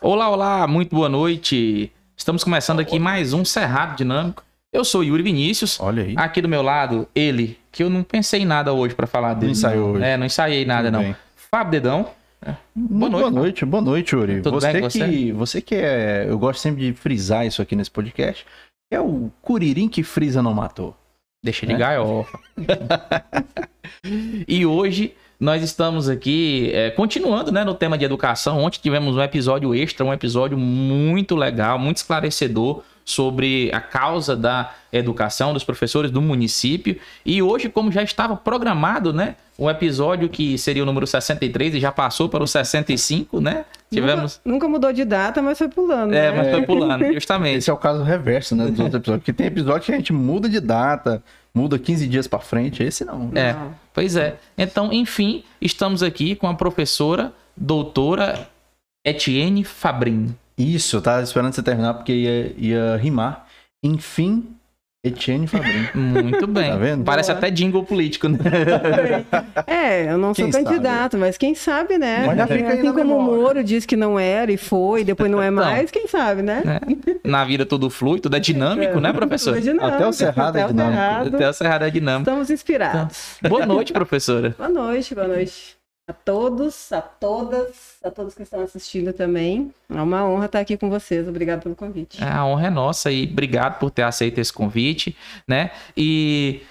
Olá, 0.00 0.28
olá, 0.30 0.66
muito 0.66 0.94
boa 0.94 1.08
noite. 1.08 1.90
Estamos 2.16 2.44
começando 2.44 2.80
aqui 2.80 2.98
mais 2.98 3.32
um 3.32 3.44
Cerrado 3.44 3.96
Dinâmico. 3.96 4.42
Eu 4.72 4.84
sou 4.84 5.02
Yuri 5.02 5.22
Vinícius. 5.22 5.78
Olha 5.80 6.02
aí. 6.02 6.14
Aqui 6.16 6.40
do 6.42 6.48
meu 6.48 6.62
lado, 6.62 7.08
ele, 7.14 7.58
que 7.72 7.82
eu 7.82 7.90
não 7.90 8.02
pensei 8.02 8.42
em 8.42 8.46
nada 8.46 8.72
hoje 8.72 8.94
pra 8.94 9.06
falar 9.06 9.34
dele. 9.34 9.46
Não 9.46 9.52
ensaiou 9.52 9.90
hoje. 9.94 10.04
É, 10.04 10.16
não 10.16 10.26
ensaiei 10.26 10.64
nada, 10.64 10.84
Tudo 10.88 10.92
não. 10.96 11.02
bem. 11.02 11.16
Fábio 11.50 11.72
Dedão. 11.72 12.10
Boa 12.74 13.10
noite. 13.10 13.20
Boa 13.20 13.30
noite, 13.30 13.64
boa 13.64 13.82
noite, 13.82 14.14
Yuri. 14.14 14.42
Tudo 14.42 14.60
você 14.60 14.72
bem 14.72 14.82
com 14.82 14.88
que 14.88 15.32
você 15.32 15.60
que 15.60 15.74
é, 15.74 16.26
eu 16.28 16.38
gosto 16.38 16.60
sempre 16.60 16.82
de 16.86 16.92
frisar 16.92 17.46
isso 17.46 17.60
aqui 17.60 17.74
nesse 17.74 17.90
podcast, 17.90 18.46
é 18.92 19.00
o 19.00 19.30
Curirim 19.42 19.88
que 19.88 20.02
frisa 20.04 20.42
não 20.42 20.54
matou. 20.54 20.94
Deixa 21.42 21.66
de 21.66 21.72
É. 21.72 21.76
gaiola. 21.76 22.24
e 24.46 24.64
hoje 24.64 25.14
nós 25.40 25.62
estamos 25.62 26.08
aqui 26.08 26.70
é, 26.74 26.90
continuando 26.90 27.52
né, 27.52 27.62
no 27.62 27.74
tema 27.74 27.96
de 27.96 28.04
educação. 28.04 28.58
Ontem 28.58 28.80
tivemos 28.80 29.16
um 29.16 29.22
episódio 29.22 29.74
extra, 29.74 30.04
um 30.04 30.12
episódio 30.12 30.58
muito 30.58 31.36
legal, 31.36 31.78
muito 31.78 31.98
esclarecedor 31.98 32.82
sobre 33.04 33.70
a 33.72 33.80
causa 33.80 34.36
da 34.36 34.74
educação 34.92 35.54
dos 35.54 35.64
professores 35.64 36.10
do 36.10 36.20
município. 36.20 36.98
E 37.24 37.40
hoje, 37.40 37.68
como 37.68 37.90
já 37.90 38.02
estava 38.02 38.36
programado, 38.36 39.12
né? 39.12 39.36
Um 39.58 39.70
episódio 39.70 40.28
que 40.28 40.58
seria 40.58 40.82
o 40.82 40.86
número 40.86 41.06
63 41.06 41.76
e 41.76 41.80
já 41.80 41.90
passou 41.90 42.28
para 42.28 42.44
o 42.44 42.46
65, 42.46 43.40
né? 43.40 43.64
Tivemos. 43.90 44.40
Nunca, 44.44 44.66
nunca 44.66 44.68
mudou 44.68 44.92
de 44.92 45.04
data, 45.04 45.40
mas 45.40 45.56
foi 45.56 45.68
pulando. 45.68 46.12
É, 46.12 46.30
né? 46.30 46.36
mas 46.36 46.50
foi 46.50 46.62
pulando, 46.66 47.12
justamente. 47.14 47.58
Esse 47.58 47.70
é 47.70 47.72
o 47.72 47.78
caso 47.78 48.02
reverso, 48.02 48.54
né, 48.54 48.66
dos 48.66 48.78
outros 48.78 48.96
episódios, 48.96 49.20
porque 49.20 49.32
tem 49.32 49.46
episódio 49.46 49.86
que 49.86 49.92
a 49.92 49.96
gente 49.96 50.12
muda 50.12 50.48
de 50.48 50.60
data, 50.60 51.22
muda 51.54 51.78
15 51.78 52.06
dias 52.08 52.26
pra 52.26 52.38
frente, 52.38 52.82
esse 52.82 53.04
não. 53.04 53.30
É, 53.34 53.52
Não. 53.52 53.74
pois 53.92 54.16
é. 54.16 54.38
Então, 54.56 54.92
enfim, 54.92 55.42
estamos 55.60 56.02
aqui 56.02 56.34
com 56.34 56.46
a 56.48 56.54
professora 56.54 57.32
doutora 57.56 58.48
Etienne 59.04 59.64
Fabrin. 59.64 60.34
Isso, 60.56 60.96
eu 60.96 61.02
tava 61.02 61.22
esperando 61.22 61.52
você 61.52 61.62
terminar 61.62 61.94
porque 61.94 62.12
ia, 62.12 62.54
ia 62.58 62.96
rimar. 62.96 63.46
Enfim, 63.82 64.56
Etienne 65.04 65.46
Fabrin. 65.46 65.86
Muito 65.94 66.46
bem. 66.48 66.70
Tá 66.70 66.76
vendo? 66.76 67.04
Parece 67.04 67.28
Boa. 67.30 67.38
até 67.38 67.50
jingle 67.50 67.84
político, 67.84 68.28
né? 68.28 68.38
É, 69.66 70.10
eu 70.12 70.18
não 70.18 70.34
sou 70.34 70.44
Quem 70.44 70.52
sabe? 70.52 70.64
candidato, 70.64 71.16
mas 71.16 71.36
quem 71.38 71.54
sabe, 71.54 71.98
né? 71.98 72.24
Mas 72.26 72.36
já 72.36 72.46
fica 72.46 72.68
aí 72.70 72.78
assim 72.80 72.92
como 72.92 73.16
o 73.16 73.22
memória. 73.22 73.42
Moro 73.42 73.64
disse 73.64 73.86
que 73.86 73.96
não 73.96 74.18
era 74.18 74.50
e 74.50 74.56
foi, 74.56 75.04
depois 75.04 75.30
não 75.30 75.40
é 75.42 75.48
Então. 75.48 75.64
mais, 75.64 75.90
quem 75.90 76.06
sabe, 76.08 76.42
né? 76.42 76.62
Na 77.24 77.44
vida 77.44 77.64
tudo 77.64 77.88
flui, 77.90 78.18
tudo 78.20 78.36
é 78.36 78.40
dinâmico, 78.40 78.98
né, 79.00 79.12
professor? 79.12 79.54
Tudo 79.54 79.62
dinâmico, 79.62 79.86
Até 79.86 80.06
o 80.06 80.12
Cerrado 80.12 80.58
é 80.58 80.62
até 80.62 80.70
o 80.70 80.74
dinâmico. 80.74 80.96
Cerrado. 80.96 81.34
Até 81.36 81.48
o 81.48 81.52
Cerrado 81.52 81.84
é 81.84 81.90
dinâmico. 81.90 82.30
Estamos 82.30 82.50
inspirados. 82.50 83.36
Boa 83.48 83.66
noite, 83.66 83.92
professora. 83.92 84.54
Boa 84.58 84.68
noite, 84.70 85.14
boa 85.14 85.28
noite 85.28 85.77
a 86.08 86.12
todos, 86.14 86.90
a 86.90 87.02
todas, 87.02 87.98
a 88.02 88.10
todos 88.10 88.34
que 88.34 88.42
estão 88.42 88.62
assistindo 88.62 89.12
também. 89.12 89.70
É 89.90 90.00
uma 90.00 90.26
honra 90.26 90.46
estar 90.46 90.60
aqui 90.60 90.74
com 90.78 90.88
vocês. 90.88 91.28
Obrigado 91.28 91.62
pelo 91.62 91.74
convite. 91.74 92.24
A 92.24 92.46
honra 92.46 92.68
é 92.68 92.70
nossa 92.70 93.12
e 93.12 93.24
obrigado 93.24 93.78
por 93.78 93.90
ter 93.90 94.02
aceito 94.02 94.38
esse 94.38 94.50
convite, 94.50 95.14
né? 95.46 95.70
E 95.94 96.62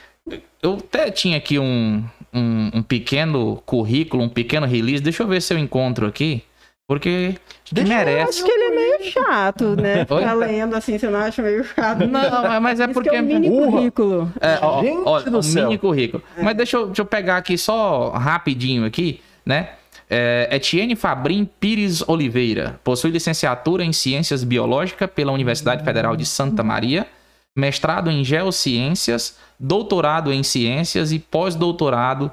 eu 0.61 0.73
até 0.73 1.11
tinha 1.11 1.37
aqui 1.37 1.59
um, 1.59 2.03
um, 2.33 2.71
um 2.73 2.81
pequeno 2.81 3.61
currículo, 3.63 4.23
um 4.23 4.29
pequeno 4.29 4.65
release. 4.65 5.03
Deixa 5.03 5.21
eu 5.21 5.27
ver 5.27 5.39
se 5.39 5.53
eu 5.53 5.59
encontro 5.59 6.07
aqui, 6.07 6.43
porque 6.87 7.35
Deixa 7.69 7.91
eu 7.91 7.97
merece. 7.97 8.29
Acho 8.29 8.43
que 8.45 8.51
ele 8.51 8.63
é 8.63 8.75
meio 8.75 9.11
chato, 9.11 9.75
né? 9.75 10.05
Oi? 10.09 10.19
Ficar 10.21 10.33
lendo 10.33 10.75
assim, 10.75 10.97
você 10.97 11.09
não 11.09 11.19
acha 11.19 11.41
meio 11.41 11.63
chato? 11.65 12.07
Não, 12.07 12.61
mas 12.61 12.79
é 12.79 12.85
Isso 12.85 12.93
porque 12.93 13.09
que 13.09 13.15
é 13.15 13.21
um 13.21 13.25
mini 13.25 13.49
currículo. 13.49 14.31
É, 14.39 14.57
ó, 14.61 14.81
Gente 14.81 15.01
olha, 15.05 15.29
do 15.29 15.37
um 15.39 15.41
céu. 15.41 15.65
mini 15.65 15.77
currículo. 15.77 16.23
Mas 16.41 16.55
deixa 16.55 16.77
eu, 16.77 16.85
deixa 16.87 17.01
eu 17.01 17.05
pegar 17.05 17.37
aqui 17.37 17.57
só 17.57 18.11
rapidinho 18.11 18.85
aqui, 18.85 19.19
né? 19.45 19.71
É, 20.09 20.47
Etienne 20.49 20.95
Fabrim 20.95 21.43
Pires 21.59 22.01
Oliveira. 22.07 22.79
Possui 22.85 23.11
licenciatura 23.11 23.83
em 23.83 23.91
Ciências 23.91 24.45
Biológicas 24.45 25.09
pela 25.13 25.33
Universidade 25.33 25.83
Federal 25.83 26.15
de 26.15 26.25
Santa 26.25 26.63
Maria, 26.63 27.05
mestrado 27.53 28.09
em 28.09 28.23
Geociências, 28.23 29.37
doutorado 29.59 30.31
em 30.31 30.41
Ciências 30.41 31.11
e 31.11 31.19
pós-doutorado, 31.19 32.31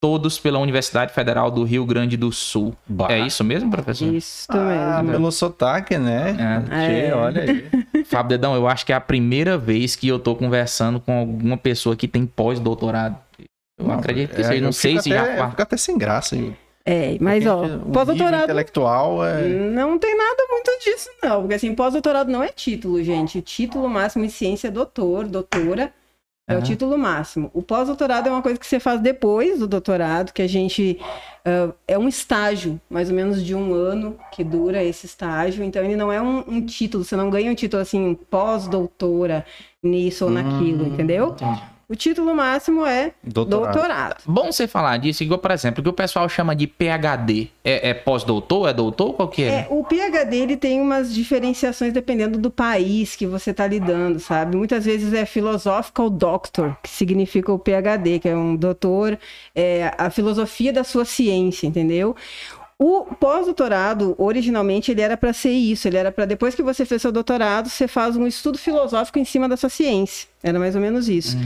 todos 0.00 0.38
pela 0.38 0.58
Universidade 0.58 1.12
Federal 1.12 1.50
do 1.50 1.64
Rio 1.64 1.84
Grande 1.84 2.16
do 2.16 2.30
Sul. 2.30 2.74
Bah. 2.86 3.08
É 3.10 3.18
isso 3.18 3.42
mesmo, 3.42 3.70
professor? 3.70 4.12
Isso 4.14 4.46
Ah, 4.50 5.00
mesmo. 5.02 5.12
pelo 5.12 5.32
sotaque, 5.32 5.96
né? 5.98 6.36
É. 6.70 7.06
Tchê, 7.08 7.12
olha 7.12 7.42
aí. 7.42 8.04
Fábio 8.04 8.30
Dedão, 8.30 8.54
eu 8.54 8.68
acho 8.68 8.84
que 8.84 8.92
é 8.92 8.96
a 8.96 9.00
primeira 9.00 9.56
vez 9.58 9.96
que 9.96 10.06
eu 10.06 10.18
tô 10.18 10.34
conversando 10.36 11.00
com 11.00 11.18
alguma 11.18 11.56
pessoa 11.56 11.96
que 11.96 12.06
tem 12.06 12.26
pós-doutorado. 12.26 13.16
Eu 13.78 13.86
Não, 13.86 13.94
acredito 13.94 14.34
que 14.34 14.40
é, 14.40 14.44
seja, 14.44 14.60
não 14.64 14.72
sei 14.72 14.98
se 15.00 15.12
até, 15.12 15.36
já 15.36 15.50
Fica 15.50 15.62
até 15.62 15.76
sem 15.76 15.98
graça. 15.98 16.36
hein? 16.36 16.56
É, 16.88 17.16
mas 17.20 17.42
Porque 17.42 17.72
ó, 17.74 17.78
pós-doutorado 17.92 18.44
intelectual 18.44 19.24
é... 19.26 19.42
não 19.48 19.98
tem 19.98 20.16
nada 20.16 20.44
muito 20.48 20.70
disso, 20.84 21.08
não. 21.22 21.40
Porque 21.40 21.54
assim, 21.54 21.74
pós-doutorado 21.74 22.30
não 22.30 22.42
é 22.44 22.48
título, 22.48 23.02
gente. 23.02 23.38
O 23.38 23.42
título 23.42 23.88
máximo 23.88 24.24
em 24.24 24.28
ciência 24.28 24.68
é 24.68 24.70
doutor, 24.70 25.26
doutora. 25.26 25.92
É 26.48 26.54
o 26.54 26.58
Aham. 26.58 26.62
título 26.62 26.96
máximo. 26.96 27.50
O 27.52 27.60
pós-doutorado 27.62 28.28
é 28.28 28.30
uma 28.32 28.42
coisa 28.42 28.58
que 28.58 28.66
você 28.66 28.78
faz 28.78 29.00
depois 29.00 29.58
do 29.58 29.66
doutorado, 29.66 30.32
que 30.32 30.42
a 30.42 30.46
gente. 30.46 30.98
ah, 31.44 31.72
é 31.88 31.98
um 31.98 32.08
estágio, 32.08 32.80
mais 32.88 33.08
ou 33.10 33.16
menos 33.16 33.44
de 33.44 33.54
um 33.54 33.74
ano, 33.74 34.16
que 34.30 34.44
dura 34.44 34.82
esse 34.82 35.06
estágio. 35.06 35.64
Então, 35.64 35.84
ele 35.84 35.96
não 35.96 36.12
é 36.12 36.20
um, 36.22 36.38
um 36.48 36.64
título, 36.64 37.04
você 37.04 37.16
não 37.16 37.30
ganha 37.30 37.50
um 37.50 37.54
título 37.54 37.82
assim, 37.82 38.14
pós-doutora, 38.30 39.44
nisso 39.82 40.24
ou 40.26 40.30
naquilo, 40.30 40.84
Hum, 40.84 40.86
entendeu? 40.86 41.30
entendi. 41.32 41.75
O 41.88 41.94
título 41.94 42.34
máximo 42.34 42.84
é 42.84 43.12
Doutorado. 43.22 43.72
doutorado. 43.74 44.22
Bom 44.26 44.50
você 44.50 44.66
falar 44.66 44.96
disso, 44.96 45.22
igual, 45.22 45.38
por 45.38 45.52
exemplo, 45.52 45.80
o 45.80 45.84
que 45.84 45.88
o 45.88 45.92
pessoal 45.92 46.28
chama 46.28 46.56
de 46.56 46.66
PhD. 46.66 47.48
É, 47.62 47.90
é 47.90 47.94
pós-doutor? 47.94 48.68
É 48.68 48.72
doutor? 48.72 49.12
Qual 49.12 49.28
que 49.28 49.44
é? 49.44 49.46
É, 49.46 49.66
o 49.70 49.84
PhD 49.84 50.36
ele 50.36 50.56
tem 50.56 50.80
umas 50.80 51.14
diferenciações 51.14 51.92
dependendo 51.92 52.40
do 52.40 52.50
país 52.50 53.14
que 53.14 53.24
você 53.24 53.52
está 53.52 53.68
lidando, 53.68 54.18
sabe? 54.18 54.56
Muitas 54.56 54.84
vezes 54.84 55.12
é 55.12 55.24
philosophical 55.24 56.10
doctor, 56.10 56.76
que 56.82 56.90
significa 56.90 57.52
o 57.52 57.58
PhD, 57.58 58.18
que 58.18 58.28
é 58.28 58.36
um 58.36 58.56
doutor, 58.56 59.16
é 59.54 59.94
a 59.96 60.10
filosofia 60.10 60.72
da 60.72 60.82
sua 60.82 61.04
ciência, 61.04 61.68
entendeu? 61.68 62.16
O 62.78 63.06
pós-doutorado, 63.14 64.14
originalmente, 64.18 64.90
ele 64.90 65.00
era 65.00 65.16
para 65.16 65.32
ser 65.32 65.50
isso. 65.52 65.88
Ele 65.88 65.96
era 65.96 66.12
para 66.12 66.26
depois 66.26 66.54
que 66.54 66.62
você 66.62 66.84
fez 66.84 67.00
seu 67.00 67.10
doutorado, 67.10 67.70
você 67.70 67.88
faz 67.88 68.16
um 68.18 68.26
estudo 68.26 68.58
filosófico 68.58 69.18
em 69.18 69.24
cima 69.24 69.48
da 69.48 69.56
sua 69.56 69.70
ciência. 69.70 70.28
Era 70.42 70.58
mais 70.58 70.74
ou 70.76 70.80
menos 70.82 71.08
isso. 71.08 71.36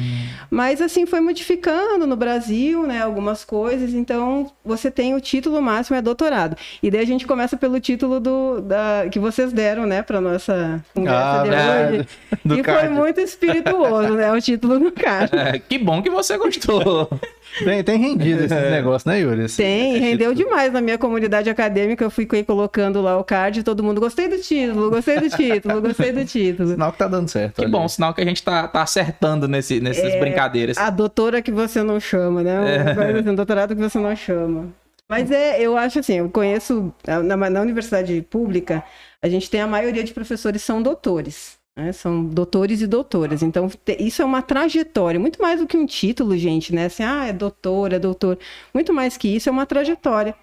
Mas 0.50 0.82
assim 0.82 1.06
foi 1.06 1.20
modificando 1.20 2.04
no 2.06 2.16
Brasil, 2.16 2.84
né, 2.84 3.00
algumas 3.00 3.44
coisas. 3.44 3.94
Então 3.94 4.50
você 4.64 4.90
tem 4.90 5.14
o 5.14 5.20
título 5.20 5.62
máximo 5.62 5.96
é 5.96 6.02
doutorado. 6.02 6.56
E 6.82 6.90
daí 6.90 7.00
a 7.02 7.06
gente 7.06 7.26
começa 7.26 7.56
pelo 7.56 7.78
título 7.80 8.18
do 8.18 8.60
da, 8.60 9.06
que 9.10 9.18
vocês 9.20 9.52
deram, 9.52 9.86
né, 9.86 10.02
para 10.02 10.20
nossa 10.20 10.84
conversa 10.92 11.40
Ah, 11.40 11.42
de 11.44 11.50
né, 11.50 11.88
hoje. 11.90 12.08
do 12.44 12.54
e 12.54 12.64
foi 12.64 12.74
card. 12.74 12.88
muito 12.90 13.20
espirituoso, 13.20 14.14
né, 14.14 14.32
o 14.32 14.40
título 14.40 14.78
do 14.80 14.90
cara. 14.92 15.30
É, 15.54 15.58
que 15.60 15.78
bom 15.78 16.02
que 16.02 16.10
você 16.10 16.36
gostou. 16.36 17.08
Tem, 17.58 17.82
tem 17.84 17.98
rendido 17.98 18.44
esses 18.44 18.50
negócios, 18.70 19.04
né, 19.04 19.20
Yuri? 19.20 19.44
Esse- 19.44 19.56
Tem, 19.56 19.92
esse 19.92 19.98
rendeu 20.00 20.30
título. 20.34 20.48
demais 20.50 20.72
na 20.72 20.80
minha 20.80 20.96
comunidade 20.96 21.50
acadêmica. 21.50 22.04
Eu 22.04 22.10
fiquei 22.10 22.44
colocando 22.44 23.00
lá 23.02 23.18
o 23.18 23.24
card 23.24 23.60
e 23.60 23.62
todo 23.62 23.82
mundo 23.82 24.00
gostei 24.00 24.28
do 24.28 24.38
título, 24.38 24.90
gostei 24.90 25.18
do 25.20 25.28
título, 25.28 25.80
gostei 25.82 26.12
do 26.12 26.24
título. 26.24 26.68
Sinal 26.70 26.92
que 26.92 26.98
tá 26.98 27.08
dando 27.08 27.28
certo. 27.28 27.56
Que 27.56 27.62
olha 27.62 27.70
bom, 27.70 27.88
sinal 27.88 28.14
que 28.14 28.20
a 28.20 28.24
gente 28.24 28.42
tá, 28.42 28.66
tá 28.68 28.82
acertando 28.82 29.48
nesse, 29.48 29.80
nessas 29.80 30.04
É, 30.12 30.20
brincadeiras. 30.20 30.78
A 30.78 30.90
doutora 30.90 31.42
que 31.42 31.50
você 31.50 31.82
não 31.82 31.98
chama, 32.00 32.42
né? 32.42 32.76
É. 32.76 33.18
Assim, 33.18 33.28
um 33.30 33.34
doutorado 33.34 33.74
que 33.74 33.80
você 33.82 33.98
não 33.98 34.14
chama. 34.16 34.68
Mas 35.08 35.30
é, 35.30 35.60
eu 35.60 35.76
acho 35.76 35.98
assim, 35.98 36.14
eu 36.18 36.30
conheço, 36.30 36.94
na, 37.04 37.36
na 37.50 37.60
universidade 37.60 38.22
pública, 38.30 38.84
a 39.20 39.28
gente 39.28 39.50
tem 39.50 39.60
a 39.60 39.66
maioria 39.66 40.04
de 40.04 40.14
professores 40.14 40.62
são 40.62 40.80
doutores. 40.80 41.58
Né? 41.76 41.92
São 41.92 42.24
doutores 42.24 42.80
e 42.80 42.86
doutoras. 42.86 43.42
Então, 43.42 43.70
isso 43.98 44.22
é 44.22 44.24
uma 44.24 44.42
trajetória, 44.42 45.18
muito 45.20 45.40
mais 45.40 45.60
do 45.60 45.66
que 45.66 45.76
um 45.76 45.86
título, 45.86 46.36
gente, 46.36 46.74
né? 46.74 46.86
Assim, 46.86 47.02
ah, 47.02 47.26
é 47.26 47.32
doutor, 47.32 47.92
é 47.92 47.98
doutor. 47.98 48.38
Muito 48.74 48.92
mais 48.92 49.16
que 49.16 49.28
isso, 49.28 49.48
é 49.48 49.52
uma 49.52 49.66
trajetória. 49.66 50.34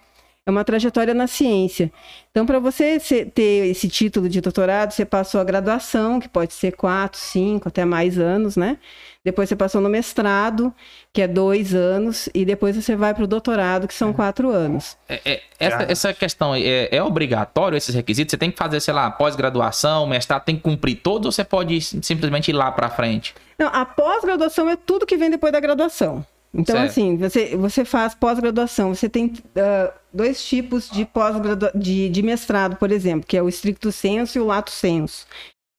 É 0.47 0.49
uma 0.49 0.63
trajetória 0.63 1.13
na 1.13 1.27
ciência. 1.27 1.91
Então, 2.31 2.45
para 2.45 2.57
você 2.57 2.97
ter 3.35 3.67
esse 3.67 3.89
título 3.89 4.29
de 4.29 4.39
doutorado, 4.39 4.91
você 4.91 5.03
passou 5.03 5.41
a 5.41 5.43
graduação, 5.43 6.21
que 6.21 6.29
pode 6.29 6.53
ser 6.53 6.71
quatro, 6.71 7.19
cinco, 7.19 7.67
até 7.67 7.83
mais 7.83 8.17
anos, 8.17 8.55
né? 8.55 8.77
Depois 9.25 9.49
você 9.49 9.57
passou 9.57 9.81
no 9.81 9.89
mestrado, 9.89 10.73
que 11.11 11.21
é 11.21 11.27
dois 11.27 11.75
anos, 11.75 12.29
e 12.33 12.45
depois 12.45 12.77
você 12.77 12.95
vai 12.95 13.13
para 13.13 13.25
o 13.25 13.27
doutorado, 13.27 13.89
que 13.89 13.93
são 13.93 14.13
quatro 14.13 14.49
anos. 14.49 14.95
É, 15.09 15.19
é, 15.25 15.41
essa, 15.59 15.91
essa 15.91 16.13
questão 16.13 16.53
aí, 16.53 16.65
é, 16.65 16.95
é 16.95 17.03
obrigatório 17.03 17.75
esses 17.75 17.93
requisitos? 17.93 18.31
Você 18.31 18.37
tem 18.37 18.49
que 18.49 18.57
fazer, 18.57 18.79
sei 18.79 18.93
lá, 18.93 19.11
pós-graduação, 19.11 20.07
mestrado, 20.07 20.45
tem 20.45 20.55
que 20.55 20.61
cumprir 20.61 20.95
todos 20.95 21.25
ou 21.25 21.31
você 21.33 21.43
pode 21.43 21.81
simplesmente 21.81 22.51
ir 22.51 22.53
lá 22.53 22.71
pra 22.71 22.89
frente? 22.89 23.35
Não, 23.59 23.67
a 23.67 23.83
pós-graduação 23.83 24.69
é 24.69 24.77
tudo 24.77 25.05
que 25.05 25.17
vem 25.17 25.29
depois 25.29 25.51
da 25.51 25.59
graduação. 25.59 26.25
Então, 26.53 26.75
Certo. 26.75 26.89
assim, 26.89 27.17
você, 27.17 27.55
você 27.55 27.85
faz 27.85 28.15
pós-graduação, 28.15 28.95
você 28.95 29.07
tem 29.07 29.33
ah, 29.55 29.93
dois 30.13 30.43
tipos 30.43 30.89
de 30.89 31.05
pós-gradua- 31.05 31.71
de, 31.75 32.09
de 32.09 32.21
mestrado, 32.23 32.77
por 32.77 32.91
exemplo, 32.91 33.27
que 33.27 33.37
é 33.37 33.43
o 33.43 33.49
estricto 33.49 33.91
senso 33.91 34.37
e 34.37 34.41
o 34.41 34.45
lato 34.45 34.71
senso. 34.71 35.25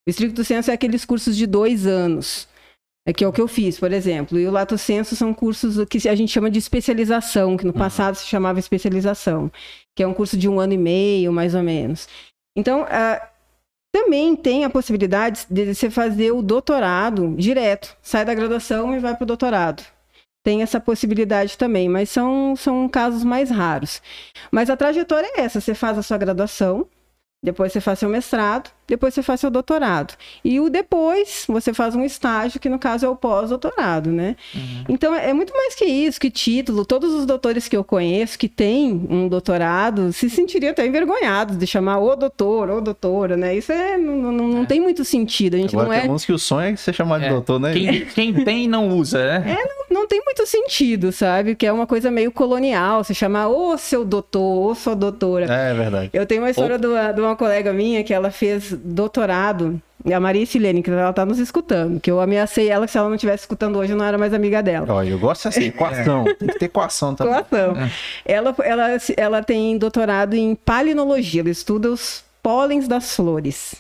O 0.07 0.11
estricto 0.11 0.45
senso 0.45 0.71
é 0.71 0.75
aqueles 0.75 1.05
cursos 1.05 1.37
de 1.37 1.47
dois 1.47 1.87
anos, 1.87 2.49
é 3.07 3.13
que 3.13 3.25
é 3.25 3.29
o 3.29 3.33
que 3.33 3.41
eu 3.41 3.49
fiz, 3.49 3.79
por 3.79 3.93
exemplo. 3.93 4.39
E 4.39 4.47
o 4.47 4.51
lato 4.51 4.77
senso 4.79 5.17
são 5.17 5.35
cursos 5.35 5.85
que 5.89 6.09
a 6.09 6.15
gente 6.15 6.33
chama 6.33 6.51
de 6.51 6.59
especialização, 6.59 7.57
que 7.57 7.67
no 7.67 7.73
passado 7.73 8.15
se 8.15 8.27
chamava 8.27 8.59
especialização, 8.59 9.51
que 9.97 10.03
é 10.03 10.07
um 10.07 10.15
curso 10.15 10.37
de 10.37 10.49
um 10.49 10.61
ano 10.61 10.75
e 10.75 10.79
meio, 10.79 11.33
mais 11.33 11.55
ou 11.55 11.63
menos. 11.63 12.07
Então, 12.57 12.83
uh, 12.83 13.27
também 13.93 14.37
tem 14.37 14.65
a 14.65 14.71
possibilidade 14.71 15.47
de 15.51 15.75
você 15.75 15.91
fazer 15.91 16.31
o 16.31 16.43
doutorado 16.43 17.35
direto, 17.37 17.97
sai 18.03 18.25
da 18.25 18.35
graduação 18.35 18.95
e 18.95 18.99
vai 18.99 19.15
para 19.15 19.25
o 19.25 19.27
doutorado. 19.27 19.83
Tem 20.43 20.63
essa 20.63 20.81
possibilidade 20.81 21.59
também, 21.59 21.89
mas 21.89 22.11
são, 22.11 22.55
são 22.57 22.89
casos 22.89 23.25
mais 23.25 23.51
raros. 23.51 24.01
Mas 24.51 24.71
a 24.71 24.77
trajetória 24.77 25.31
é 25.37 25.41
essa: 25.43 25.61
você 25.61 25.75
faz 25.75 25.99
a 25.99 26.03
sua 26.03 26.17
graduação, 26.17 26.89
depois 27.43 27.73
você 27.73 27.81
faz 27.81 27.99
seu 27.99 28.09
mestrado, 28.09 28.71
depois 28.89 29.13
você 29.13 29.23
faz 29.23 29.41
seu 29.41 29.51
doutorado. 29.51 30.15
E 30.43 30.59
o 30.59 30.71
depois, 30.71 31.45
você 31.47 31.75
faz 31.75 31.95
um 31.95 32.03
estágio, 32.03 32.59
que 32.59 32.71
no 32.71 32.79
caso 32.79 33.05
é 33.05 33.09
o 33.09 33.15
pós-doutorado, 33.15 34.11
né? 34.11 34.35
Uhum. 34.55 34.85
Então, 34.89 35.15
é 35.15 35.33
muito 35.35 35.53
mais 35.55 35.75
que 35.75 35.85
isso, 35.85 36.19
que 36.19 36.31
título. 36.31 36.87
Todos 36.87 37.13
os 37.13 37.27
doutores 37.27 37.69
que 37.69 37.77
eu 37.77 37.85
conheço 37.85 38.39
que 38.39 38.49
têm 38.49 39.07
um 39.11 39.29
doutorado 39.29 40.11
se 40.13 40.31
sentiriam 40.31 40.71
até 40.71 40.87
envergonhados 40.87 41.59
de 41.59 41.67
chamar 41.67 41.99
o 41.99 42.17
doutor, 42.17 42.71
ou 42.71 42.81
doutora, 42.81 43.37
né? 43.37 43.55
Isso 43.55 43.71
é, 43.71 43.99
não, 43.99 44.17
não, 44.17 44.49
não 44.49 44.63
é. 44.63 44.67
tem 44.67 44.81
muito 44.81 45.05
sentido. 45.05 45.57
A 45.57 45.59
gente 45.59 45.75
Agora 45.75 45.89
não 45.89 45.95
é... 45.95 46.01
tem 46.01 46.11
uns 46.11 46.25
que 46.25 46.33
o 46.33 46.39
sonho 46.39 46.73
é 46.73 46.77
ser 46.77 46.95
chamado 46.95 47.23
é. 47.23 47.29
de 47.29 47.35
doutor, 47.35 47.61
né? 47.61 47.73
Quem, 47.75 48.07
quem 48.07 48.45
tem 48.45 48.67
não 48.67 48.89
usa, 48.89 49.19
né? 49.19 49.53
É, 49.53 49.65
não, 49.91 50.01
não, 50.01 50.09
tem 50.09 50.23
muito 50.25 50.47
sentido, 50.47 51.13
sabe? 51.13 51.55
Que 51.55 51.67
é 51.67 51.73
uma 51.73 51.87
coisa 51.87 52.11
meio 52.11 52.33
colonial, 52.33 53.05
se 53.05 53.15
chamar 53.15 53.49
ô 53.49 53.77
seu 53.77 54.05
doutor, 54.05 54.71
ô 54.71 54.75
sua 54.75 54.95
doutora. 54.95 55.45
É, 55.45 55.73
é 55.73 55.75
verdade. 55.75 56.11
Eu 56.13 56.25
tenho 56.25 56.43
uma 56.43 56.51
história 56.51 56.79
de 56.79 57.21
uma 57.21 57.37
colega 57.37 57.73
minha 57.73 58.03
que 58.03 58.15
ela 58.15 58.31
fez 58.31 58.78
doutorado, 58.83 59.81
a 60.13 60.21
Maria 60.21 60.47
Silene, 60.47 60.83
que 60.83 60.91
ela 60.91 61.13
tá 61.13 61.27
nos 61.27 61.39
escutando, 61.39 62.01
que 62.01 62.11
eu 62.11 62.21
ameacei 62.21 62.69
ela 62.69 62.87
que 62.87 62.93
se 62.93 62.99
ela 62.99 63.09
não 63.09 63.17
estivesse 63.17 63.43
escutando 63.43 63.79
hoje, 63.79 63.93
eu 63.93 63.99
não 63.99 64.05
era 64.05 64.17
mais 64.17 64.33
amiga 64.33 64.63
dela. 64.63 64.93
Olha, 64.93 65.09
eu 65.09 65.19
gosto 65.19 65.49
assim, 65.49 65.65
equação, 65.65 66.25
tem 66.25 66.49
que 66.49 66.59
ter 66.59 66.67
equação 66.67 67.15
também. 67.15 67.35
Equação. 67.35 67.77
É. 67.77 67.91
Ela, 68.25 68.55
ela, 68.63 68.89
ela 69.17 69.43
tem 69.43 69.77
doutorado 69.77 70.35
em 70.35 70.55
palinologia, 70.55 71.41
ela 71.41 71.51
estuda 71.51 71.91
os 71.91 72.25
pólens 72.43 72.87
das 72.87 73.15
flores. 73.15 73.75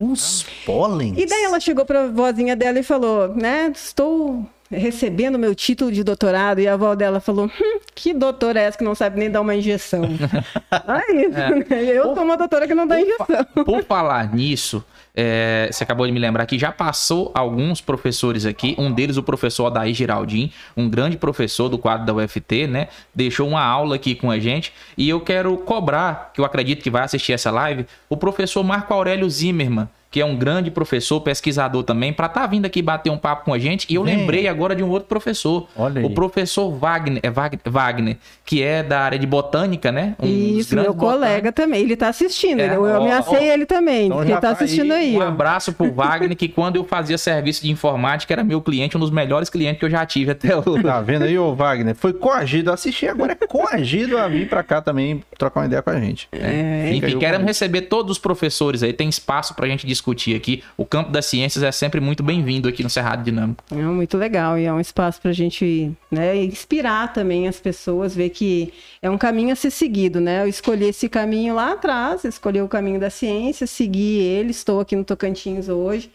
Os 0.00 0.46
pólens? 0.64 1.18
E 1.18 1.26
daí 1.26 1.44
ela 1.44 1.60
chegou 1.60 1.84
pra 1.84 2.06
vozinha 2.08 2.56
dela 2.56 2.78
e 2.78 2.82
falou, 2.82 3.28
né, 3.36 3.70
estou 3.74 4.44
recebendo 4.70 5.38
meu 5.38 5.54
título 5.54 5.90
de 5.90 6.04
doutorado 6.04 6.60
e 6.60 6.68
a 6.68 6.74
avó 6.74 6.94
dela 6.94 7.20
falou: 7.20 7.46
hum, 7.46 7.80
que 7.94 8.14
doutora 8.14 8.60
é 8.60 8.64
essa 8.64 8.78
que 8.78 8.84
não 8.84 8.94
sabe 8.94 9.18
nem 9.18 9.30
dar 9.30 9.40
uma 9.40 9.54
injeção? 9.54 10.02
Aí, 10.70 11.30
é. 11.70 11.98
eu 11.98 12.08
por, 12.08 12.14
sou 12.14 12.24
uma 12.24 12.36
doutora 12.36 12.66
que 12.66 12.74
não 12.74 12.86
dá 12.86 13.00
injeção. 13.00 13.44
Por 13.64 13.82
falar 13.84 14.32
nisso, 14.32 14.84
é, 15.14 15.68
você 15.70 15.82
acabou 15.82 16.06
de 16.06 16.12
me 16.12 16.20
lembrar 16.20 16.46
que 16.46 16.58
já 16.58 16.70
passou 16.70 17.32
alguns 17.34 17.80
professores 17.80 18.46
aqui, 18.46 18.76
um 18.78 18.92
deles 18.92 19.16
o 19.16 19.22
professor 19.22 19.66
Adair 19.66 19.94
Giraldin, 19.94 20.52
um 20.76 20.88
grande 20.88 21.16
professor 21.16 21.68
do 21.68 21.78
quadro 21.78 22.06
da 22.06 22.14
UFT, 22.14 22.66
né? 22.68 22.88
Deixou 23.14 23.48
uma 23.48 23.62
aula 23.62 23.96
aqui 23.96 24.14
com 24.14 24.30
a 24.30 24.38
gente 24.38 24.72
e 24.96 25.08
eu 25.08 25.20
quero 25.20 25.56
cobrar, 25.58 26.30
que 26.32 26.40
eu 26.40 26.44
acredito 26.44 26.82
que 26.82 26.90
vai 26.90 27.02
assistir 27.02 27.32
essa 27.32 27.50
live, 27.50 27.86
o 28.08 28.16
professor 28.16 28.62
Marco 28.62 28.94
Aurélio 28.94 29.28
Zimmermann 29.28 29.88
que 30.10 30.20
é 30.20 30.24
um 30.24 30.36
grande 30.36 30.70
professor, 30.70 31.20
pesquisador 31.20 31.84
também, 31.84 32.12
para 32.12 32.26
estar 32.26 32.40
tá 32.40 32.46
vindo 32.46 32.66
aqui 32.66 32.82
bater 32.82 33.10
um 33.10 33.18
papo 33.18 33.44
com 33.44 33.54
a 33.54 33.58
gente. 33.58 33.86
E 33.88 33.94
eu 33.94 34.02
Vem. 34.02 34.16
lembrei 34.16 34.48
agora 34.48 34.74
de 34.74 34.82
um 34.82 34.88
outro 34.88 35.08
professor, 35.08 35.68
o 36.02 36.10
professor 36.10 36.68
Wagner, 36.70 37.20
é 37.22 37.30
Wagner, 37.70 38.16
que 38.44 38.60
é 38.60 38.82
da 38.82 39.00
área 39.00 39.18
de 39.18 39.26
botânica, 39.26 39.92
né? 39.92 40.16
Um 40.18 40.26
Isso, 40.26 40.74
meu 40.74 40.94
colega 40.94 41.52
também. 41.52 41.82
Ele 41.82 41.92
está 41.92 42.08
assistindo. 42.08 42.60
É, 42.60 42.74
eu, 42.74 42.86
eu 42.86 42.96
ameacei 42.96 43.48
ele 43.48 43.64
também, 43.64 44.06
então 44.06 44.22
ele 44.22 44.32
está 44.32 44.40
tá 44.40 44.50
assistindo 44.50 44.92
aí. 44.92 45.16
Um 45.16 45.20
ó. 45.20 45.22
abraço 45.22 45.72
pro 45.72 45.92
Wagner, 45.92 46.36
que 46.36 46.48
quando 46.48 46.76
eu 46.76 46.84
fazia 46.84 47.16
serviço 47.16 47.62
de 47.62 47.70
informática, 47.70 48.34
era 48.34 48.42
meu 48.42 48.60
cliente, 48.60 48.96
um 48.96 49.00
dos 49.00 49.10
melhores 49.10 49.48
clientes 49.48 49.78
que 49.78 49.84
eu 49.84 49.90
já 49.90 50.04
tive 50.04 50.32
até 50.32 50.56
hoje. 50.56 50.82
Tá 50.82 51.00
vendo 51.00 51.22
aí, 51.22 51.38
ô 51.38 51.54
Wagner? 51.54 51.94
Foi 51.94 52.12
coagido 52.12 52.72
a 52.72 52.74
assistir, 52.74 53.06
agora 53.08 53.36
é 53.40 53.46
coagido 53.46 54.18
a 54.18 54.26
vir 54.26 54.48
para 54.48 54.64
cá 54.64 54.82
também 54.82 55.22
trocar 55.38 55.60
uma 55.60 55.66
ideia 55.66 55.82
com 55.82 55.90
a 55.90 56.00
gente. 56.00 56.28
É, 56.32 56.90
Enfim, 56.92 57.16
queremos 57.18 57.46
receber 57.46 57.82
todos 57.82 58.12
os 58.12 58.18
professores 58.18 58.82
aí, 58.82 58.92
tem 58.92 59.08
espaço 59.08 59.54
para 59.54 59.66
a 59.66 59.68
gente 59.68 59.86
discutir 59.86 59.99
discutir 60.00 60.34
aqui. 60.34 60.62
O 60.76 60.84
campo 60.84 61.10
das 61.10 61.26
ciências 61.26 61.62
é 61.62 61.70
sempre 61.70 62.00
muito 62.00 62.22
bem-vindo 62.22 62.68
aqui 62.68 62.82
no 62.82 62.90
Cerrado 62.90 63.22
Dinâmico. 63.22 63.62
É 63.70 63.76
muito 63.76 64.16
legal 64.16 64.58
e 64.58 64.64
é 64.64 64.72
um 64.72 64.80
espaço 64.80 65.20
para 65.20 65.30
a 65.30 65.34
gente 65.34 65.92
né, 66.10 66.36
inspirar 66.42 67.12
também 67.12 67.46
as 67.46 67.60
pessoas, 67.60 68.14
ver 68.14 68.30
que 68.30 68.72
é 69.02 69.10
um 69.10 69.18
caminho 69.18 69.52
a 69.52 69.56
ser 69.56 69.70
seguido, 69.70 70.20
né? 70.20 70.42
Eu 70.42 70.48
escolhi 70.48 70.86
esse 70.86 71.08
caminho 71.08 71.54
lá 71.54 71.72
atrás, 71.72 72.24
escolhi 72.24 72.60
o 72.62 72.68
caminho 72.68 72.98
da 72.98 73.10
ciência, 73.10 73.66
segui 73.66 74.18
ele, 74.18 74.50
estou 74.50 74.80
aqui 74.80 74.96
no 74.96 75.04
Tocantins 75.04 75.68
hoje 75.68 76.10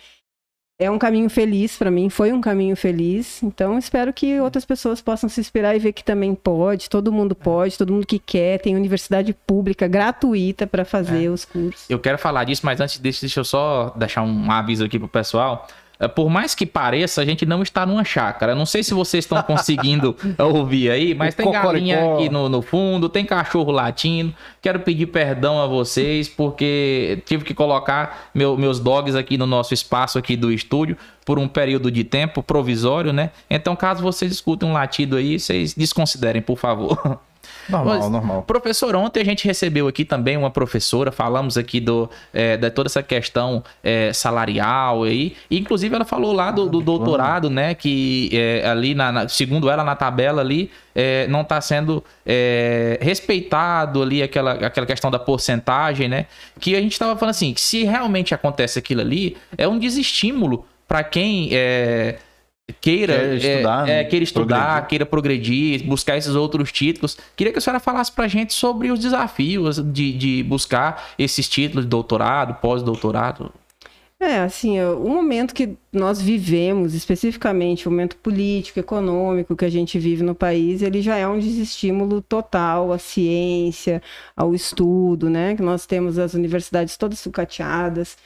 é 0.78 0.92
um 0.92 1.00
caminho 1.00 1.30
feliz 1.30 1.78
para 1.78 1.90
mim, 1.90 2.10
foi 2.10 2.34
um 2.34 2.42
caminho 2.42 2.76
feliz. 2.76 3.42
Então, 3.42 3.78
espero 3.78 4.12
que 4.12 4.40
outras 4.40 4.66
pessoas 4.66 5.02
possam 5.02 5.30
se 5.30 5.40
inspirar 5.40 5.76
e 5.76 5.80
ver 5.80 5.94
que 5.94 6.04
também 6.04 6.36
pode, 6.36 6.90
todo 6.90 7.12
mundo 7.12 7.34
pode, 7.34 7.78
todo 7.78 7.94
mundo 7.94 8.06
que 8.06 8.20
quer, 8.20 8.60
tem 8.60 8.76
universidade 8.76 9.34
pública 9.34 9.88
gratuita 9.88 10.68
para 10.68 10.84
fazer 10.84 11.26
é. 11.26 11.30
os 11.30 11.46
cursos. 11.46 11.90
Eu 11.90 12.00
quero 12.00 12.18
falar 12.18 12.44
disso, 12.44 12.66
mas 12.66 12.80
antes 12.82 13.00
disso, 13.00 13.22
deixa 13.22 13.40
eu 13.40 13.46
só 13.46 13.94
deixar 13.96 14.24
um 14.24 14.52
aviso 14.52 14.84
aqui 14.84 15.00
pro 15.00 15.08
pessoal. 15.08 15.66
É, 16.00 16.08
por 16.08 16.30
mais 16.30 16.54
que 16.54 16.66
pareça, 16.66 17.22
a 17.22 17.26
gente 17.26 17.46
não 17.46 17.62
está 17.62 17.86
numa 17.86 18.04
chácara. 18.04 18.54
Não 18.54 18.66
sei 18.66 18.84
se 18.84 18.94
vocês 18.94 19.24
estão 19.24 19.42
conseguindo 19.42 20.16
ouvir 20.40 20.92
aí, 20.92 21.14
mas 21.14 21.34
o 21.34 21.38
tem 21.38 21.46
cocoricó. 21.46 21.68
galinha 21.68 22.14
aqui 22.14 22.30
no, 22.30 22.50
no 22.50 22.62
fundo, 22.62 23.08
tem 23.08 23.26
cachorro 23.26 23.72
latindo. 23.72 24.34
Quero 24.62 24.80
pedir 24.80 25.08
perdão 25.08 25.62
a 25.62 25.68
vocês, 25.68 26.28
porque 26.28 27.22
tive 27.26 27.44
que 27.44 27.54
colocar 27.54 28.30
meu, 28.34 28.58
meus 28.58 28.80
dogs 28.80 29.16
aqui 29.16 29.38
no 29.38 29.46
nosso 29.46 29.74
espaço 29.74 30.18
aqui 30.18 30.36
do 30.36 30.52
estúdio 30.52 30.98
por 31.26 31.40
um 31.40 31.48
período 31.48 31.90
de 31.90 32.04
tempo 32.04 32.44
provisório, 32.44 33.12
né? 33.12 33.32
Então, 33.50 33.76
caso 33.76 34.04
vocês 34.04 34.32
escutem 34.32 34.70
um 34.70 34.74
latido 34.74 35.16
aí, 35.16 35.40
vocês 35.40 35.74
desconsiderem, 35.74 36.42
por 36.42 36.58
favor. 36.58 37.20
Normal, 37.70 38.00
Mas, 38.00 38.10
normal. 38.10 38.44
Professor, 38.44 38.96
ontem 38.96 39.22
a 39.22 39.26
gente 39.26 39.46
recebeu 39.46 39.88
aqui 39.88 40.06
também 40.06 40.38
uma 40.38 40.52
professora, 40.52 41.12
falamos 41.12 41.58
aqui 41.58 41.80
do, 41.80 42.10
é, 42.34 42.58
de 42.58 42.70
toda 42.70 42.88
essa 42.88 43.02
questão 43.02 43.64
é, 43.84 44.14
salarial 44.14 45.04
aí. 45.04 45.36
E, 45.50 45.60
inclusive, 45.60 45.96
ela 45.96 46.06
falou 46.06 46.34
lá 46.34 46.52
do, 46.52 46.68
do 46.68 46.82
doutorado, 46.82 47.50
né? 47.50 47.74
Que 47.74 48.30
é, 48.34 48.68
ali, 48.68 48.94
na, 48.94 49.12
na, 49.12 49.28
segundo 49.28 49.70
ela, 49.70 49.84
na 49.84 49.96
tabela 49.96 50.42
ali, 50.42 50.70
é, 50.94 51.28
não 51.28 51.42
está 51.42 51.60
sendo 51.60 52.04
é, 52.26 52.98
respeitado 53.02 54.02
ali 54.02 54.24
aquela, 54.24 54.54
aquela 54.54 54.86
questão 54.86 55.12
da 55.12 55.20
porcentagem, 55.20 56.08
né? 56.08 56.28
Que 56.60 56.76
a 56.76 56.82
gente 56.82 56.94
estava 56.94 57.18
falando 57.18 57.32
assim, 57.32 57.54
que 57.54 57.62
se 57.62 57.84
realmente 57.84 58.34
acontece 58.34 58.80
aquilo 58.80 59.02
ali, 59.02 59.36
é 59.58 59.68
um 59.68 59.78
desestímulo 59.78 60.66
para 60.88 61.04
quem 61.04 61.50
é, 61.52 62.20
queira 62.82 63.14
quer 63.14 63.36
estudar, 63.36 63.90
é, 63.90 64.00
é, 64.00 64.04
queira, 64.04 64.24
estudar 64.24 64.58
progredir. 64.58 64.88
queira 64.88 65.06
progredir, 65.06 65.84
buscar 65.86 66.18
esses 66.18 66.36
outros 66.36 66.72
títulos. 66.72 67.18
Queria 67.36 67.52
que 67.52 67.60
a 67.60 67.62
senhora 67.62 67.80
falasse 67.80 68.12
para 68.12 68.26
a 68.26 68.28
gente 68.28 68.54
sobre 68.54 68.92
os 68.92 69.00
desafios 69.00 69.78
de, 69.92 70.14
de 70.14 70.44
buscar 70.44 71.14
esses 71.18 71.48
títulos 71.48 71.86
de 71.86 71.90
doutorado, 71.90 72.56
pós-doutorado. 72.62 73.52
É, 74.20 74.40
assim, 74.40 74.82
o 74.82 75.10
momento 75.10 75.54
que 75.54 75.76
nós 75.92 76.22
vivemos, 76.22 76.94
especificamente 76.94 77.88
o 77.88 77.92
momento 77.92 78.16
político, 78.18 78.80
econômico 78.80 79.56
que 79.56 79.66
a 79.66 79.70
gente 79.70 80.00
vive 80.00 80.24
no 80.24 80.34
país, 80.34 80.82
ele 80.82 81.02
já 81.02 81.18
é 81.18 81.28
um 81.28 81.38
desestímulo 81.38 82.22
total 82.22 82.94
à 82.94 82.98
ciência, 82.98 84.02
ao 84.36 84.56
estudo, 84.56 85.30
né? 85.30 85.54
Que 85.56 85.62
nós 85.62 85.86
temos 85.86 86.18
as 86.18 86.34
universidades 86.34 86.96
todas 86.96 87.20
sucateadas. 87.20 88.18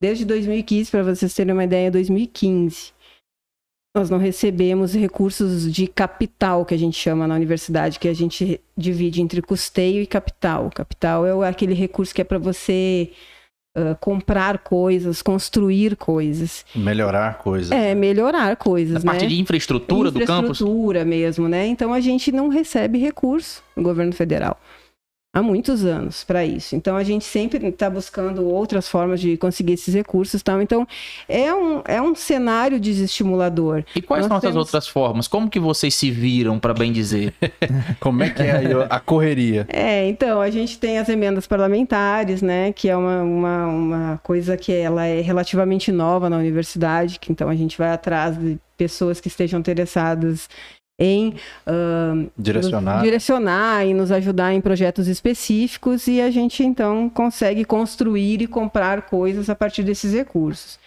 Desde 0.00 0.24
2015, 0.24 0.90
para 0.90 1.02
vocês 1.02 1.32
terem 1.34 1.54
uma 1.54 1.64
ideia, 1.64 1.90
2015 1.90 2.92
nós 3.94 4.08
não 4.08 4.18
recebemos 4.18 4.94
recursos 4.94 5.72
de 5.72 5.86
capital, 5.88 6.64
que 6.64 6.74
a 6.74 6.78
gente 6.78 6.96
chama 6.96 7.26
na 7.26 7.34
universidade, 7.34 7.98
que 7.98 8.08
a 8.08 8.14
gente 8.14 8.60
divide 8.76 9.20
entre 9.20 9.42
custeio 9.42 10.00
e 10.00 10.06
capital. 10.06 10.70
Capital 10.72 11.42
é 11.42 11.48
aquele 11.48 11.74
recurso 11.74 12.14
que 12.14 12.20
é 12.20 12.24
para 12.24 12.38
você 12.38 13.10
uh, 13.76 13.96
comprar 14.00 14.58
coisas, 14.58 15.22
construir 15.22 15.96
coisas. 15.96 16.64
Melhorar 16.74 17.38
coisas. 17.38 17.72
É, 17.72 17.92
melhorar 17.94 18.54
coisas. 18.56 18.96
A 18.96 19.00
parte 19.00 19.22
né? 19.22 19.28
de 19.28 19.40
infraestrutura, 19.40 20.08
infraestrutura 20.08 20.10
do 20.10 20.42
campus? 20.42 20.60
Infraestrutura 20.60 21.04
mesmo, 21.04 21.48
né? 21.48 21.66
Então 21.66 21.92
a 21.92 22.00
gente 22.00 22.30
não 22.30 22.48
recebe 22.48 22.98
recurso 22.98 23.62
no 23.74 23.82
governo 23.82 24.12
federal 24.12 24.56
há 25.32 25.42
muitos 25.42 25.84
anos 25.84 26.24
para 26.24 26.44
isso. 26.44 26.74
Então 26.74 26.96
a 26.96 27.04
gente 27.04 27.24
sempre 27.24 27.64
está 27.66 27.88
buscando 27.88 28.46
outras 28.46 28.88
formas 28.88 29.20
de 29.20 29.36
conseguir 29.36 29.74
esses 29.74 29.94
recursos, 29.94 30.42
tal. 30.42 30.60
Então 30.60 30.86
é 31.28 31.54
um, 31.54 31.82
é 31.86 32.02
um 32.02 32.14
cenário 32.14 32.80
desestimulador. 32.80 33.84
E 33.94 34.02
quais 34.02 34.22
Nós 34.22 34.28
são 34.28 34.40
temos... 34.40 34.56
essas 34.56 34.56
outras 34.56 34.88
formas? 34.88 35.28
Como 35.28 35.48
que 35.48 35.60
vocês 35.60 35.94
se 35.94 36.10
viram, 36.10 36.58
para 36.58 36.74
bem 36.74 36.92
dizer? 36.92 37.32
Como 38.00 38.22
é 38.22 38.30
que 38.30 38.42
é 38.42 38.86
a 38.88 39.00
correria? 39.00 39.66
É, 39.68 40.08
então 40.08 40.40
a 40.40 40.50
gente 40.50 40.78
tem 40.78 40.98
as 40.98 41.08
emendas 41.08 41.46
parlamentares, 41.46 42.42
né, 42.42 42.72
que 42.72 42.88
é 42.88 42.96
uma, 42.96 43.22
uma, 43.22 43.66
uma 43.66 44.20
coisa 44.22 44.56
que 44.56 44.72
ela 44.72 45.04
é 45.04 45.20
relativamente 45.20 45.92
nova 45.92 46.28
na 46.28 46.36
universidade, 46.36 47.18
que 47.18 47.30
então 47.30 47.48
a 47.48 47.54
gente 47.54 47.78
vai 47.78 47.90
atrás 47.90 48.36
de 48.36 48.58
pessoas 48.76 49.20
que 49.20 49.28
estejam 49.28 49.60
interessadas 49.60 50.48
em 51.00 51.34
uh, 51.66 52.30
direcionar. 52.36 53.02
direcionar 53.02 53.86
e 53.86 53.94
nos 53.94 54.12
ajudar 54.12 54.52
em 54.52 54.60
projetos 54.60 55.08
específicos 55.08 56.06
e 56.06 56.20
a 56.20 56.30
gente 56.30 56.62
então 56.62 57.08
consegue 57.08 57.64
construir 57.64 58.42
e 58.42 58.46
comprar 58.46 59.02
coisas 59.02 59.48
a 59.48 59.54
partir 59.54 59.82
desses 59.82 60.12
recursos. 60.12 60.78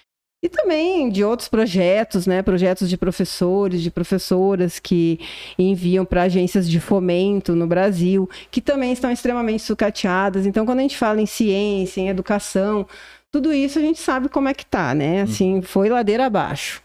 E 0.44 0.50
também 0.50 1.10
de 1.10 1.24
outros 1.24 1.48
projetos, 1.48 2.28
né? 2.28 2.42
Projetos 2.42 2.90
de 2.90 2.98
professores, 2.98 3.82
de 3.82 3.90
professoras 3.90 4.78
que 4.78 5.18
enviam 5.58 6.04
para 6.04 6.24
agências 6.24 6.70
de 6.70 6.82
fomento 6.82 7.56
no 7.56 7.66
Brasil, 7.66 8.30
que 8.52 8.60
também 8.60 8.92
estão 8.92 9.10
extremamente 9.10 9.64
sucateadas. 9.64 10.46
Então, 10.46 10.66
quando 10.66 10.80
a 10.80 10.82
gente 10.82 10.98
fala 10.98 11.22
em 11.22 11.26
ciência, 11.26 12.02
em 12.02 12.10
educação, 12.10 12.86
tudo 13.32 13.54
isso 13.54 13.80
a 13.80 13.82
gente 13.82 14.02
sabe 14.02 14.28
como 14.28 14.50
é 14.50 14.54
que 14.54 14.66
tá, 14.66 14.94
né? 14.94 15.22
Assim, 15.22 15.62
foi 15.62 15.88
ladeira 15.88 16.26
abaixo. 16.26 16.84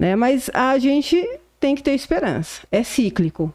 Né? 0.00 0.16
Mas 0.16 0.48
a 0.54 0.78
gente 0.78 1.28
tem 1.62 1.76
que 1.76 1.82
ter 1.82 1.92
esperança. 1.92 2.66
É 2.72 2.82
cíclico. 2.82 3.54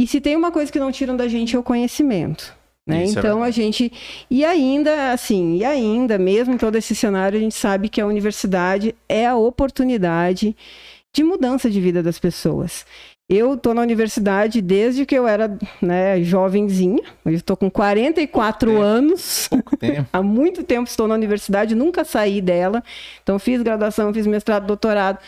E 0.00 0.06
se 0.06 0.18
tem 0.18 0.34
uma 0.34 0.50
coisa 0.50 0.72
que 0.72 0.80
não 0.80 0.90
tiram 0.90 1.14
da 1.14 1.28
gente 1.28 1.54
é 1.54 1.58
o 1.58 1.62
conhecimento. 1.62 2.56
Né? 2.86 3.02
É 3.02 3.04
então 3.04 3.42
a 3.42 3.50
gente. 3.50 3.92
E 4.30 4.44
ainda, 4.44 5.12
assim, 5.12 5.58
e 5.58 5.64
ainda, 5.64 6.18
mesmo 6.18 6.54
em 6.54 6.58
todo 6.58 6.76
esse 6.76 6.94
cenário, 6.96 7.38
a 7.38 7.40
gente 7.40 7.54
sabe 7.54 7.90
que 7.90 8.00
a 8.00 8.06
universidade 8.06 8.94
é 9.06 9.26
a 9.26 9.36
oportunidade 9.36 10.56
de 11.14 11.22
mudança 11.22 11.70
de 11.70 11.80
vida 11.80 12.02
das 12.02 12.18
pessoas. 12.18 12.86
Eu 13.28 13.54
estou 13.54 13.72
na 13.72 13.80
universidade 13.80 14.60
desde 14.60 15.06
que 15.06 15.14
eu 15.14 15.26
era 15.26 15.56
né, 15.80 16.22
jovenzinha. 16.22 17.02
Eu 17.24 17.32
estou 17.32 17.56
com 17.56 17.70
44 17.70 18.70
tempo. 18.70 18.82
anos. 18.82 19.48
Pouco 19.48 19.76
tempo. 19.76 20.08
Há 20.12 20.22
muito 20.22 20.62
tempo 20.62 20.88
estou 20.88 21.08
na 21.08 21.14
universidade, 21.14 21.74
nunca 21.74 22.04
saí 22.04 22.40
dela. 22.42 22.82
Então 23.22 23.38
fiz 23.38 23.62
graduação, 23.62 24.12
fiz 24.12 24.26
mestrado, 24.26 24.66
doutorado 24.66 25.18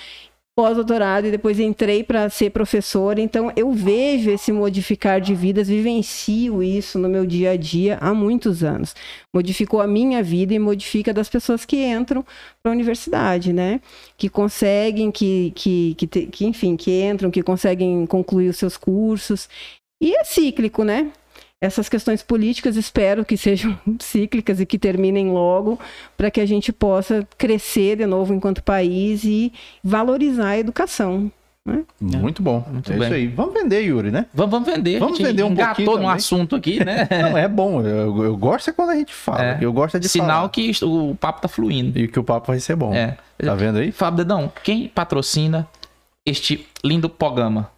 pós-doutorado 0.56 1.26
e 1.26 1.30
depois 1.30 1.60
entrei 1.60 2.02
para 2.02 2.30
ser 2.30 2.50
professora. 2.50 3.20
Então 3.20 3.52
eu 3.54 3.70
vejo 3.72 4.30
esse 4.30 4.50
modificar 4.50 5.20
de 5.20 5.34
vidas, 5.34 5.68
vivencio 5.68 6.62
isso 6.62 6.98
no 6.98 7.10
meu 7.10 7.26
dia 7.26 7.50
a 7.50 7.56
dia 7.56 7.98
há 8.00 8.14
muitos 8.14 8.64
anos. 8.64 8.96
Modificou 9.34 9.82
a 9.82 9.86
minha 9.86 10.22
vida 10.22 10.54
e 10.54 10.58
modifica 10.58 11.12
das 11.12 11.28
pessoas 11.28 11.66
que 11.66 11.84
entram 11.84 12.24
para 12.62 12.72
a 12.72 12.74
universidade, 12.74 13.52
né? 13.52 13.82
Que 14.16 14.30
conseguem, 14.30 15.10
que, 15.10 15.52
que, 15.54 15.94
que, 15.94 16.26
que, 16.26 16.46
enfim, 16.46 16.74
que 16.74 17.02
entram, 17.02 17.30
que 17.30 17.42
conseguem 17.42 18.06
concluir 18.06 18.48
os 18.48 18.56
seus 18.56 18.78
cursos. 18.78 19.50
E 20.00 20.16
é 20.16 20.24
cíclico, 20.24 20.84
né? 20.84 21.12
Essas 21.60 21.88
questões 21.88 22.22
políticas 22.22 22.76
espero 22.76 23.24
que 23.24 23.36
sejam 23.36 23.78
cíclicas 24.00 24.60
e 24.60 24.66
que 24.66 24.78
terminem 24.78 25.30
logo, 25.30 25.78
para 26.16 26.30
que 26.30 26.40
a 26.40 26.46
gente 26.46 26.72
possa 26.72 27.26
crescer 27.38 27.96
de 27.96 28.06
novo 28.06 28.34
enquanto 28.34 28.62
país 28.62 29.24
e 29.24 29.52
valorizar 29.82 30.48
a 30.48 30.58
educação. 30.58 31.30
Né? 31.66 31.84
Muito 32.00 32.42
bom. 32.42 32.64
Muito 32.70 32.92
é 32.92 32.96
bem. 32.96 33.04
isso 33.06 33.14
aí. 33.14 33.26
Vamos 33.26 33.52
vender, 33.52 33.80
Yuri, 33.80 34.12
né? 34.12 34.26
Vamos, 34.32 34.52
vamos 34.52 34.68
vender. 34.68 35.00
Vamos 35.00 35.18
vender 35.18 35.42
um 35.42 35.54
pouquinho 35.54 35.90
no 35.90 35.96
também. 35.96 36.10
assunto 36.10 36.54
aqui, 36.54 36.84
né? 36.84 37.08
Não, 37.10 37.36
é 37.36 37.48
bom. 37.48 37.82
Eu, 37.82 38.22
eu 38.22 38.36
gosto 38.36 38.70
é 38.70 38.72
quando 38.72 38.90
a 38.90 38.94
gente 38.94 39.12
fala. 39.12 39.44
É. 39.44 39.58
Eu 39.60 39.72
gosto 39.72 39.96
é 39.96 40.00
de 40.00 40.08
Sinal 40.08 40.28
falar. 40.28 40.48
que 40.50 40.70
o 40.84 41.16
papo 41.16 41.40
tá 41.40 41.48
fluindo. 41.48 41.98
E 41.98 42.06
que 42.06 42.20
o 42.20 42.22
papo 42.22 42.46
vai 42.48 42.60
ser 42.60 42.76
bom. 42.76 42.94
É. 42.94 43.16
Tá 43.44 43.54
vendo 43.56 43.78
aí? 43.78 43.90
Fábio 43.90 44.18
Dedão, 44.18 44.52
quem 44.62 44.86
patrocina 44.86 45.66
este 46.24 46.66
lindo 46.84 47.08
programa? 47.08 47.68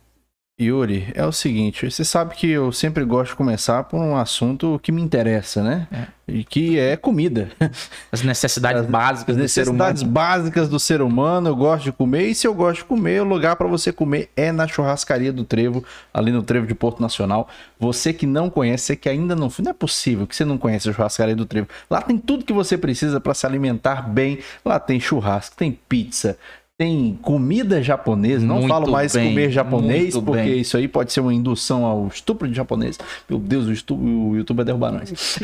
Yuri, 0.60 1.06
é 1.14 1.24
o 1.24 1.30
seguinte, 1.30 1.88
você 1.88 2.04
sabe 2.04 2.34
que 2.34 2.50
eu 2.50 2.72
sempre 2.72 3.04
gosto 3.04 3.30
de 3.30 3.36
começar 3.36 3.84
por 3.84 4.00
um 4.00 4.16
assunto 4.16 4.80
que 4.82 4.90
me 4.90 5.00
interessa, 5.00 5.62
né? 5.62 5.86
E 6.26 6.42
que 6.42 6.76
é 6.76 6.96
comida. 6.96 7.48
As 8.10 8.22
necessidades 8.22 8.84
básicas 8.84 9.36
As 9.36 9.42
do 9.42 9.48
ser 9.48 9.68
humano. 9.68 9.84
necessidades 9.84 10.02
básicas 10.02 10.68
do 10.68 10.80
ser 10.80 11.00
humano, 11.00 11.48
eu 11.48 11.54
gosto 11.56 11.84
de 11.84 11.92
comer. 11.92 12.26
E 12.26 12.34
se 12.34 12.46
eu 12.46 12.52
gosto 12.52 12.78
de 12.78 12.84
comer, 12.86 13.22
o 13.22 13.24
lugar 13.24 13.54
para 13.54 13.68
você 13.68 13.92
comer 13.92 14.30
é 14.36 14.50
na 14.50 14.66
churrascaria 14.66 15.32
do 15.32 15.44
Trevo, 15.44 15.84
ali 16.12 16.32
no 16.32 16.42
Trevo 16.42 16.66
de 16.66 16.74
Porto 16.74 17.00
Nacional. 17.00 17.48
Você 17.78 18.12
que 18.12 18.26
não 18.26 18.50
conhece, 18.50 18.86
você 18.86 18.96
que 18.96 19.08
ainda 19.08 19.36
não 19.36 19.48
foi, 19.48 19.64
não 19.64 19.70
é 19.70 19.74
possível 19.74 20.26
que 20.26 20.34
você 20.34 20.44
não 20.44 20.58
conheça 20.58 20.90
a 20.90 20.92
churrascaria 20.92 21.36
do 21.36 21.46
Trevo. 21.46 21.68
Lá 21.88 22.02
tem 22.02 22.18
tudo 22.18 22.44
que 22.44 22.52
você 22.52 22.76
precisa 22.76 23.20
para 23.20 23.32
se 23.32 23.46
alimentar 23.46 24.02
bem. 24.02 24.40
Lá 24.64 24.80
tem 24.80 24.98
churrasco, 24.98 25.56
tem 25.56 25.78
pizza, 25.88 26.36
tem 26.78 27.18
comida 27.20 27.82
japonesa. 27.82 28.46
Não 28.46 28.56
Muito 28.56 28.68
falo 28.68 28.90
mais 28.90 29.12
bem, 29.14 29.30
comer 29.30 29.50
japonês, 29.50 30.16
porque 30.16 30.42
bem. 30.42 30.60
isso 30.60 30.76
aí 30.76 30.86
pode 30.86 31.12
ser 31.12 31.20
uma 31.20 31.34
indução 31.34 31.84
ao 31.84 32.06
estupro 32.06 32.46
de 32.48 32.54
japonês. 32.54 32.96
Meu 33.28 33.38
Deus, 33.38 33.66
o, 33.66 33.72
estu- 33.72 33.96
o 33.96 34.36
YouTube 34.36 34.58
vai 34.58 34.64
derrubar 34.64 34.92
nós. 34.92 35.38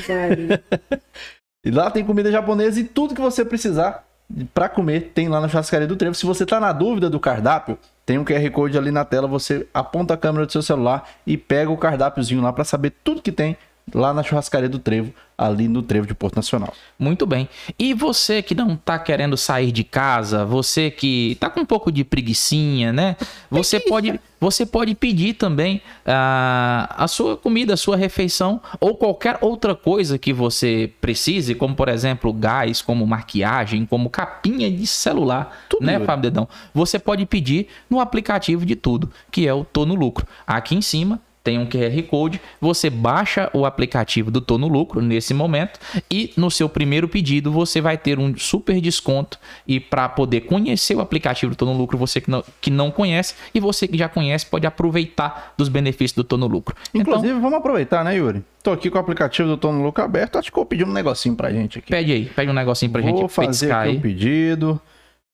E 1.66 1.70
lá 1.70 1.90
tem 1.90 2.04
comida 2.04 2.30
japonesa 2.30 2.78
e 2.78 2.84
tudo 2.84 3.14
que 3.14 3.20
você 3.22 3.42
precisar 3.42 4.04
pra 4.52 4.68
comer 4.68 5.12
tem 5.14 5.28
lá 5.28 5.40
na 5.40 5.48
churrascaria 5.48 5.86
do 5.86 5.96
Trevo. 5.96 6.14
Se 6.14 6.26
você 6.26 6.44
tá 6.44 6.60
na 6.60 6.72
dúvida 6.74 7.08
do 7.08 7.18
cardápio, 7.18 7.78
tem 8.04 8.18
um 8.18 8.24
QR 8.24 8.50
Code 8.50 8.76
ali 8.76 8.90
na 8.90 9.02
tela, 9.02 9.26
você 9.26 9.66
aponta 9.72 10.12
a 10.12 10.16
câmera 10.18 10.44
do 10.44 10.52
seu 10.52 10.60
celular 10.60 11.08
e 11.26 11.38
pega 11.38 11.70
o 11.70 11.76
cardápiozinho 11.78 12.42
lá 12.42 12.52
pra 12.52 12.64
saber 12.64 12.92
tudo 13.02 13.22
que 13.22 13.32
tem 13.32 13.56
lá 13.92 14.14
na 14.14 14.22
churrascaria 14.22 14.68
do 14.68 14.78
Trevo, 14.78 15.12
ali 15.36 15.68
no 15.68 15.82
Trevo 15.82 16.06
de 16.06 16.14
Porto 16.14 16.36
Nacional. 16.36 16.72
Muito 16.98 17.26
bem. 17.26 17.48
E 17.78 17.92
você 17.92 18.40
que 18.40 18.54
não 18.54 18.76
tá 18.76 18.98
querendo 18.98 19.36
sair 19.36 19.72
de 19.72 19.82
casa, 19.82 20.44
você 20.44 20.90
que 20.90 21.36
tá 21.40 21.50
com 21.50 21.60
um 21.60 21.66
pouco 21.66 21.90
de 21.90 22.04
preguiçinha, 22.04 22.92
né? 22.92 23.16
Você 23.50 23.80
pode, 23.80 24.18
você 24.40 24.64
pode 24.64 24.94
pedir 24.94 25.34
também 25.34 25.82
ah, 26.06 26.94
a 26.96 27.08
sua 27.08 27.36
comida, 27.36 27.74
a 27.74 27.76
sua 27.76 27.96
refeição 27.96 28.60
ou 28.80 28.96
qualquer 28.96 29.38
outra 29.40 29.74
coisa 29.74 30.18
que 30.18 30.32
você 30.32 30.92
precise, 31.00 31.54
como 31.54 31.74
por 31.74 31.88
exemplo 31.88 32.32
gás, 32.32 32.80
como 32.80 33.06
maquiagem, 33.06 33.84
como 33.84 34.08
capinha 34.08 34.70
de 34.70 34.86
celular, 34.86 35.64
Tudo, 35.68 35.84
né. 35.84 35.98
Fábio 36.00 36.22
Dedão? 36.22 36.48
Você 36.72 36.98
pode 36.98 37.26
pedir 37.26 37.68
no 37.90 38.00
aplicativo 38.00 38.64
de 38.64 38.76
tudo, 38.76 39.10
que 39.30 39.46
é 39.46 39.52
o 39.52 39.64
Tô 39.64 39.84
no 39.84 39.94
Lucro. 39.94 40.26
Aqui 40.46 40.74
em 40.74 40.82
cima 40.82 41.20
tem 41.44 41.58
um 41.58 41.66
QR 41.66 42.02
Code, 42.04 42.40
você 42.58 42.88
baixa 42.88 43.50
o 43.52 43.66
aplicativo 43.66 44.30
do 44.30 44.40
Tô 44.40 44.56
no 44.56 44.66
Lucro 44.66 45.02
nesse 45.02 45.34
momento 45.34 45.78
e 46.10 46.32
no 46.38 46.50
seu 46.50 46.70
primeiro 46.70 47.06
pedido 47.06 47.52
você 47.52 47.82
vai 47.82 47.98
ter 47.98 48.18
um 48.18 48.34
super 48.36 48.80
desconto 48.80 49.38
e 49.68 49.78
para 49.78 50.08
poder 50.08 50.40
conhecer 50.42 50.96
o 50.96 51.00
aplicativo 51.00 51.50
do 51.50 51.56
Tô 51.56 51.66
no 51.66 51.76
Lucro, 51.76 51.98
você 51.98 52.18
que 52.18 52.30
não, 52.30 52.42
que 52.62 52.70
não 52.70 52.90
conhece 52.90 53.34
e 53.54 53.60
você 53.60 53.86
que 53.86 53.98
já 53.98 54.08
conhece 54.08 54.46
pode 54.46 54.66
aproveitar 54.66 55.54
dos 55.58 55.68
benefícios 55.68 56.16
do 56.16 56.24
Tô 56.24 56.38
no 56.38 56.46
Lucro. 56.46 56.74
Então, 56.94 57.02
Inclusive, 57.02 57.38
vamos 57.38 57.58
aproveitar, 57.58 58.02
né, 58.02 58.16
Yuri? 58.16 58.42
Tô 58.62 58.72
aqui 58.72 58.88
com 58.88 58.96
o 58.96 59.00
aplicativo 59.00 59.46
do 59.46 59.58
Tono 59.58 59.82
Louco 59.82 60.00
aberto, 60.00 60.38
acho 60.38 60.50
que 60.50 60.56
eu 60.56 60.62
vou 60.62 60.66
pedir 60.66 60.86
um 60.86 60.92
negocinho 60.92 61.36
pra 61.36 61.52
gente 61.52 61.80
aqui. 61.80 61.90
pede 61.90 62.12
aí, 62.12 62.24
pede 62.24 62.50
um 62.50 62.54
negocinho 62.54 62.90
pra 62.90 63.02
vou 63.02 63.10
gente 63.10 63.30
fazer 63.30 63.70
aqui 63.70 63.96
o 63.96 64.00
pedido, 64.00 64.80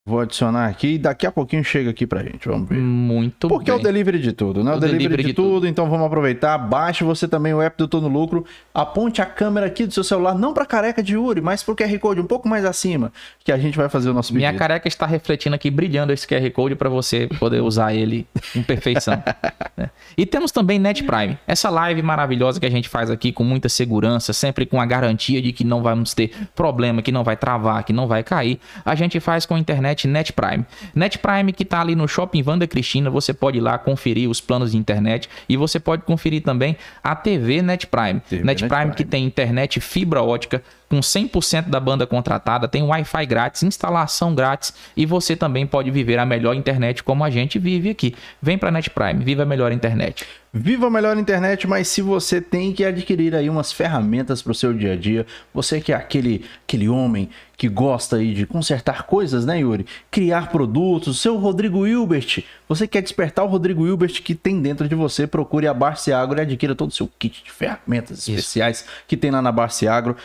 vou 0.07 0.21
adicionar 0.21 0.67
aqui 0.67 0.95
e 0.95 0.99
daqui 0.99 1.27
a 1.27 1.31
pouquinho 1.31 1.63
chega 1.63 1.91
aqui 1.91 2.07
pra 2.07 2.23
gente, 2.23 2.49
vamos 2.49 2.69
ver. 2.69 2.79
Muito 2.79 3.49
Porque 3.49 3.71
é 3.71 3.75
bem. 3.75 3.81
o 3.81 3.85
delivery 3.85 4.19
de 4.19 4.33
tudo, 4.33 4.65
né? 4.65 4.73
O, 4.73 4.77
O 4.77 4.81
delivery, 4.81 5.05
delivery 5.05 5.23
de, 5.23 5.29
de 5.29 5.35
tudo, 5.35 5.67
então 5.67 5.89
vamos 5.89 6.07
aproveitar. 6.07 6.57
Baixe 6.59 7.05
você 7.05 7.29
também 7.29 7.53
o 7.53 7.61
app 7.61 7.77
do 7.77 7.87
Tô 7.87 8.01
no 8.01 8.09
Lucro. 8.09 8.45
Aponte 8.73 9.21
a 9.21 9.27
câmera 9.27 9.67
aqui 9.67 9.87
do 9.87 9.93
seu 9.93 10.03
celular, 10.03 10.35
não 10.35 10.55
pra 10.55 10.65
careca 10.65 11.03
de 11.03 11.15
Yuri, 11.15 11.41
mas 11.41 11.63
pro 11.63 11.77
QR 11.77 11.97
Code 11.99 12.21
um 12.21 12.27
pouco 12.27 12.49
mais 12.49 12.65
acima, 12.65 13.13
que 13.45 13.53
a 13.53 13.59
gente 13.59 13.77
vai 13.77 13.89
fazer 13.89 14.11
o 14.11 14.15
nosso 14.15 14.33
pedido. 14.33 14.49
Minha 14.49 14.59
careca 14.59 14.89
está 14.89 15.07
refletindo 15.07 15.55
aqui, 15.55 15.71
brilhando 15.71 16.13
esse 16.13 16.27
QR 16.27 16.51
Code 16.51 16.75
para 16.75 16.89
você 16.89 17.29
poder 17.39 17.61
usar 17.61 17.95
ele 17.95 18.27
em 18.57 18.63
perfeição. 18.63 19.23
né? 19.77 19.91
E 20.17 20.25
temos 20.25 20.51
também 20.51 20.79
Net 20.79 21.05
Prime, 21.05 21.39
essa 21.47 21.69
live 21.69 22.03
maravilhosa 22.03 22.59
que 22.59 22.67
a 22.67 22.71
gente 22.71 22.89
faz 22.89 23.11
aqui 23.11 23.33
com 23.33 23.45
muita 23.45 23.69
segurança, 23.69 24.33
sempre 24.33 24.65
com 24.65 24.81
a 24.81 24.87
garantia 24.87 25.43
de 25.43 25.53
que 25.53 25.63
não 25.63 25.83
vamos 25.83 26.15
ter 26.15 26.33
problema, 26.55 27.03
que 27.03 27.13
não 27.13 27.23
vai 27.23 27.37
travar, 27.37 27.85
que 27.85 27.93
não 27.93 28.07
vai 28.07 28.23
cair. 28.23 28.59
A 28.85 28.95
gente 28.95 29.21
faz 29.21 29.45
com 29.45 29.55
a 29.55 29.59
internet 29.59 29.90
Net 30.07 30.33
Prime. 30.33 30.65
Net 30.95 31.19
Prime 31.19 31.53
que 31.53 31.63
está 31.63 31.81
ali 31.81 31.95
no 31.95 32.07
Shopping 32.07 32.43
Vanda 32.43 32.67
Cristina, 32.67 33.11
você 33.11 33.33
pode 33.33 33.59
ir 33.59 33.61
lá 33.61 33.79
conferir 33.79 34.29
os 34.29 34.41
planos 34.41 34.73
de 34.73 34.77
internet 34.77 35.29
e 35.49 35.57
você 35.57 35.79
pode 35.81 36.03
conferir 36.03 36.43
também 36.43 36.77
a 37.03 37.15
TV 37.15 37.63
Net 37.63 37.87
Prime. 37.87 38.21
TV 38.21 38.45
Net 38.45 38.63
Net 38.63 38.69
Prime 38.69 38.83
Prime. 38.83 38.95
que 38.95 39.05
tem 39.05 39.25
internet 39.25 39.81
fibra 39.81 40.23
ótica 40.23 40.63
com 40.91 40.99
100% 40.99 41.69
da 41.69 41.79
banda 41.79 42.05
contratada, 42.05 42.67
tem 42.67 42.83
Wi-Fi 42.83 43.25
grátis, 43.25 43.63
instalação 43.63 44.35
grátis 44.35 44.75
e 44.97 45.07
você 45.07 45.37
também 45.37 45.65
pode 45.65 45.89
viver 45.89 46.19
a 46.19 46.27
melhor 46.27 46.55
internet 46.55 47.05
como 47.05 47.23
a 47.23 47.31
gente 47.31 47.61
vive 47.61 47.91
aqui. 47.91 48.15
Vem 48.43 48.59
para 48.59 48.73
Net 48.73 48.91
Prime, 48.91 49.25
viva 49.25 49.45
a 49.45 49.47
melhor 49.47 49.71
internet. 49.71 50.27
Viva 50.53 50.89
a 50.89 50.91
melhor 50.91 51.17
internet, 51.17 51.65
mas 51.69 51.87
se 51.87 52.03
você 52.03 52.41
tem 52.41 52.73
que 52.73 52.85
adquirir 52.85 53.37
aí 53.37 53.49
umas 53.49 53.71
ferramentas 53.71 54.43
para 54.43 54.51
o 54.51 54.55
seu 54.55 54.75
dia 54.75 54.95
a 54.95 54.97
dia, 54.97 55.25
você 55.55 55.81
que 55.81 55.93
é 55.93 55.95
aquele, 55.95 56.45
aquele 56.67 56.89
homem 56.89 57.31
que 57.57 57.69
gosta 57.69 58.17
aí 58.17 58.35
de 58.35 58.47
consertar 58.47 59.05
coisas, 59.05 59.47
né, 59.47 59.61
Yuri? 59.61 59.87
Criar 60.11 60.49
produtos, 60.49 61.21
seu 61.21 61.37
Rodrigo 61.37 61.87
Hilbert, 61.87 62.43
você 62.69 62.89
quer 62.89 63.01
despertar 63.01 63.45
o 63.45 63.49
Rodrigo 63.49 63.87
Hilbert 63.87 64.23
que 64.25 64.35
tem 64.35 64.61
dentro 64.61 64.89
de 64.89 64.95
você, 64.97 65.25
procure 65.25 65.69
a 65.69 65.75
Barce 65.75 66.13
Agro 66.13 66.39
e 66.39 66.43
adquira 66.43 66.75
todo 66.75 66.91
o 66.91 66.95
seu 66.95 67.09
kit 67.19 67.45
de 67.45 67.53
ferramentas 67.53 68.27
especiais 68.27 68.85
que 69.07 69.17
tem 69.17 69.31
lá 69.31 69.41
na 69.41 69.53
Barce 69.53 69.87
Agro. 69.87 70.17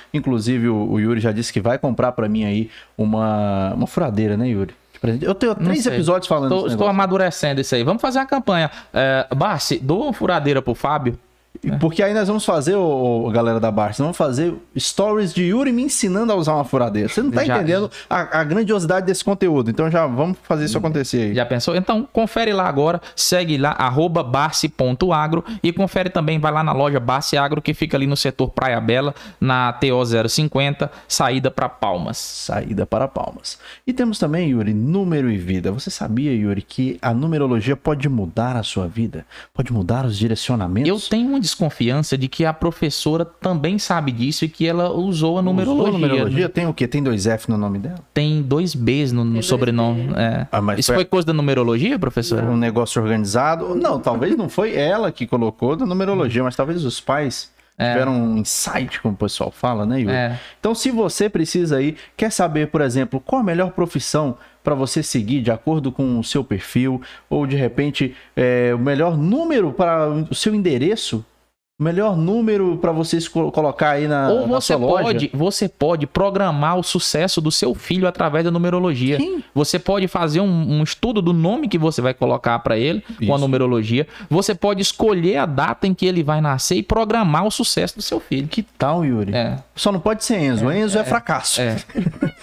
Inclusive, 0.56 0.70
o, 0.70 0.92
o 0.92 1.00
Yuri 1.00 1.20
já 1.20 1.32
disse 1.32 1.52
que 1.52 1.60
vai 1.60 1.78
comprar 1.78 2.12
para 2.14 2.28
mim 2.28 2.46
aí 2.46 2.70
uma, 2.98 3.74
uma 3.74 3.88
furadeira, 3.88 4.38
né, 4.38 4.48
Yuri? 4.48 4.74
Eu 5.22 5.36
tenho 5.36 5.54
três 5.54 5.86
episódios 5.86 6.28
falando 6.28 6.56
Estou, 6.56 6.68
estou 6.68 6.88
amadurecendo 6.88 7.62
isso 7.62 7.76
aí. 7.76 7.84
Vamos 7.84 8.02
fazer 8.02 8.18
uma 8.18 8.26
campanha. 8.26 8.72
É, 8.92 9.28
Barsi, 9.36 9.78
doa 9.78 10.06
uma 10.06 10.14
furadeira 10.14 10.64
pro 10.64 10.74
Fábio. 10.74 11.20
Porque 11.80 12.02
aí 12.04 12.14
nós 12.14 12.28
vamos 12.28 12.46
fazer, 12.46 12.76
ô, 12.76 13.30
galera 13.32 13.60
da 13.60 13.72
Barça, 13.72 14.02
vamos 14.04 14.18
fazer 14.18 14.54
stories 14.78 15.34
de 15.34 15.44
Yuri 15.44 15.72
me 15.72 15.84
ensinando 15.84 16.32
a 16.32 16.36
usar 16.36 16.54
uma 16.56 16.64
furadeira. 16.64 17.10
Você 17.10 17.22
não 17.22 17.32
tá 17.32 17.44
Já- 17.44 17.56
entendendo 17.58 17.90
a, 18.10 18.40
a 18.40 18.44
grandiosidade 18.44 19.06
desse 19.06 19.24
conteúdo. 19.24 19.70
Então 19.70 19.90
já 19.90 20.06
vamos 20.08 20.38
fazer 20.44 20.66
isso 20.66 20.78
acontecer 20.78 21.22
aí. 21.30 21.36
Já 21.36 21.46
pensou? 21.46 21.76
Então, 21.76 22.08
confere 22.12 22.54
lá 22.54 22.68
agora, 22.68 23.02
segue 23.16 23.58
lá, 23.58 23.72
arroba 23.72 24.24
barce.agro 24.24 25.44
e 25.64 25.72
confere 25.74 26.10
também, 26.10 26.40
vai 26.40 26.52
lá 26.52 26.64
na 26.64 26.72
loja 26.74 27.00
Barce 27.00 27.38
Agro, 27.38 27.62
que 27.62 27.74
fica 27.74 27.98
ali 27.98 28.08
no 28.08 28.16
setor 28.18 28.50
Praia 28.50 28.80
Bela, 28.80 29.14
na 29.40 29.74
TO 29.74 30.04
050, 30.28 30.92
saída 31.08 31.52
para 31.52 31.68
Palmas. 31.70 32.18
Saída 32.18 32.86
para 32.86 33.08
Palmas. 33.08 33.58
E 33.86 33.94
temos 33.94 34.18
também, 34.20 34.50
Yuri, 34.50 34.74
número 34.74 35.30
e 35.32 35.38
vida. 35.38 35.72
Você 35.72 35.90
sabia, 35.90 36.34
Yuri, 36.34 36.62
que 36.62 36.98
a 37.02 37.14
numerologia 37.14 37.76
pode 37.76 38.08
mudar 38.10 38.56
a 38.56 38.64
sua 38.64 38.88
vida? 38.88 39.26
Pode 39.54 39.72
mudar 39.74 40.06
os 40.06 40.18
direcionamentos? 40.18 40.90
Eu 40.90 41.00
tenho 41.10 41.30
uma 41.30 41.40
desconfiança 41.60 42.18
de 42.18 42.28
que 42.28 42.46
a 42.46 42.54
professora 42.54 43.24
também 43.26 43.80
sabe 43.80 44.12
disso 44.12 44.46
e 44.46 44.50
que 44.50 44.68
ela 44.68 44.92
usou 44.92 45.38
a 45.38 45.42
Usou 45.42 45.42
numerologia. 45.42 45.92
né? 45.94 46.08
numerologia? 46.08 46.50
Tem 46.50 46.68
o 46.68 46.74
quê? 46.74 46.88
Tem 46.88 47.02
dois 47.02 47.26
F 47.26 47.50
no 47.50 47.58
nome 47.58 47.80
dela? 47.80 48.00
Tem 48.14 48.42
dois 48.42 48.76
Bs 48.76 49.12
no, 49.12 49.24
no 49.24 49.42
sobrenome. 49.42 50.08
B. 50.08 50.14
é. 50.20 50.48
Ah, 50.52 50.62
mas 50.62 50.80
Isso 50.80 50.88
foi- 50.88 50.96
foi 50.98 51.06
coisa 51.06 51.28
da 51.28 51.34
numerologia, 51.34 51.98
professora? 51.98 52.46
Um 52.46 52.58
negócio 52.58 53.02
organizado? 53.02 53.74
Não, 53.76 54.00
talvez 54.00 54.36
não 54.38 54.50
foi 54.50 54.76
ela 54.76 55.12
que 55.12 55.26
colocou 55.26 55.76
da 55.76 55.86
numerologia, 55.86 56.44
mas 56.44 56.56
talvez 56.56 56.84
os 56.86 57.00
pais 57.00 57.54
tiveram 57.78 58.14
um 58.14 58.38
insight, 58.38 59.02
como 59.02 59.16
o 59.16 59.18
pessoal 59.18 59.52
fala, 59.52 59.86
né, 59.86 60.00
Yuri? 60.00 60.14
É. 60.14 60.40
Então, 60.60 60.74
se 60.74 60.90
você 60.92 61.28
precisa 61.30 61.76
aí, 61.78 61.98
quer 62.16 62.32
saber, 62.32 62.68
por 62.68 62.80
exemplo, 62.80 63.20
qual 63.20 63.42
a 63.42 63.44
melhor 63.44 63.72
profissão 63.72 64.38
para 64.64 64.74
você 64.74 65.04
seguir 65.04 65.42
de 65.42 65.52
acordo 65.52 65.92
com 65.92 66.18
o 66.18 66.24
seu 66.24 66.42
perfil, 66.44 67.02
ou 67.30 67.46
de 67.46 67.56
repente 67.58 68.16
é, 68.36 68.72
o 68.74 68.80
melhor 68.80 69.18
número 69.18 69.74
para 69.74 70.08
o 70.10 70.34
seu 70.34 70.56
endereço, 70.56 71.24
melhor 71.78 72.16
número 72.16 72.78
para 72.78 72.92
você 72.92 73.18
esco- 73.18 73.52
colocar 73.52 73.92
aí 73.92 74.08
na, 74.08 74.30
Ou 74.30 74.42
na 74.48 74.60
você 74.62 74.68
sua 74.74 74.78
loja. 74.78 75.04
pode, 75.04 75.32
você 75.34 75.68
pode 75.68 76.08
programar 76.08 76.78
o 76.78 76.84
sucesso 76.84 77.42
do 77.42 77.52
seu 77.52 77.76
filho 77.76 78.08
através 78.08 78.46
da 78.46 78.52
numerologia. 78.52 79.18
Sim. 79.18 79.44
Você 79.54 79.78
pode 79.78 80.08
fazer 80.08 80.40
um, 80.40 80.46
um 80.80 80.84
estudo 80.84 81.22
do 81.22 81.34
nome 81.34 81.68
que 81.68 81.78
você 81.78 82.02
vai 82.02 82.14
colocar 82.14 82.60
para 82.60 82.78
ele 82.78 83.02
com 83.02 83.24
a 83.24 83.36
Isso. 83.36 83.38
numerologia. 83.38 84.08
Você 84.30 84.56
pode 84.56 84.82
escolher 84.82 85.38
a 85.38 85.46
data 85.46 85.86
em 85.86 85.94
que 85.94 86.06
ele 86.06 86.24
vai 86.24 86.40
nascer 86.40 86.76
e 86.76 86.84
programar 86.84 87.46
o 87.46 87.52
sucesso 87.52 87.98
do 87.98 88.02
seu 88.02 88.20
filho. 88.22 88.48
Que 88.48 88.64
tal, 88.64 89.04
Yuri? 89.06 89.34
É, 89.36 89.58
Só 89.76 89.92
não 89.92 90.00
pode 90.00 90.24
ser 90.24 90.40
Enzo. 90.40 90.72
Enzo 90.72 90.98
é, 90.98 91.04
fracasso. 91.04 91.60
é. 91.62 91.76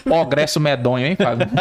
Progresso 0.04 0.60
medonho, 0.60 1.06
hein, 1.06 1.16
Fábio? 1.16 1.46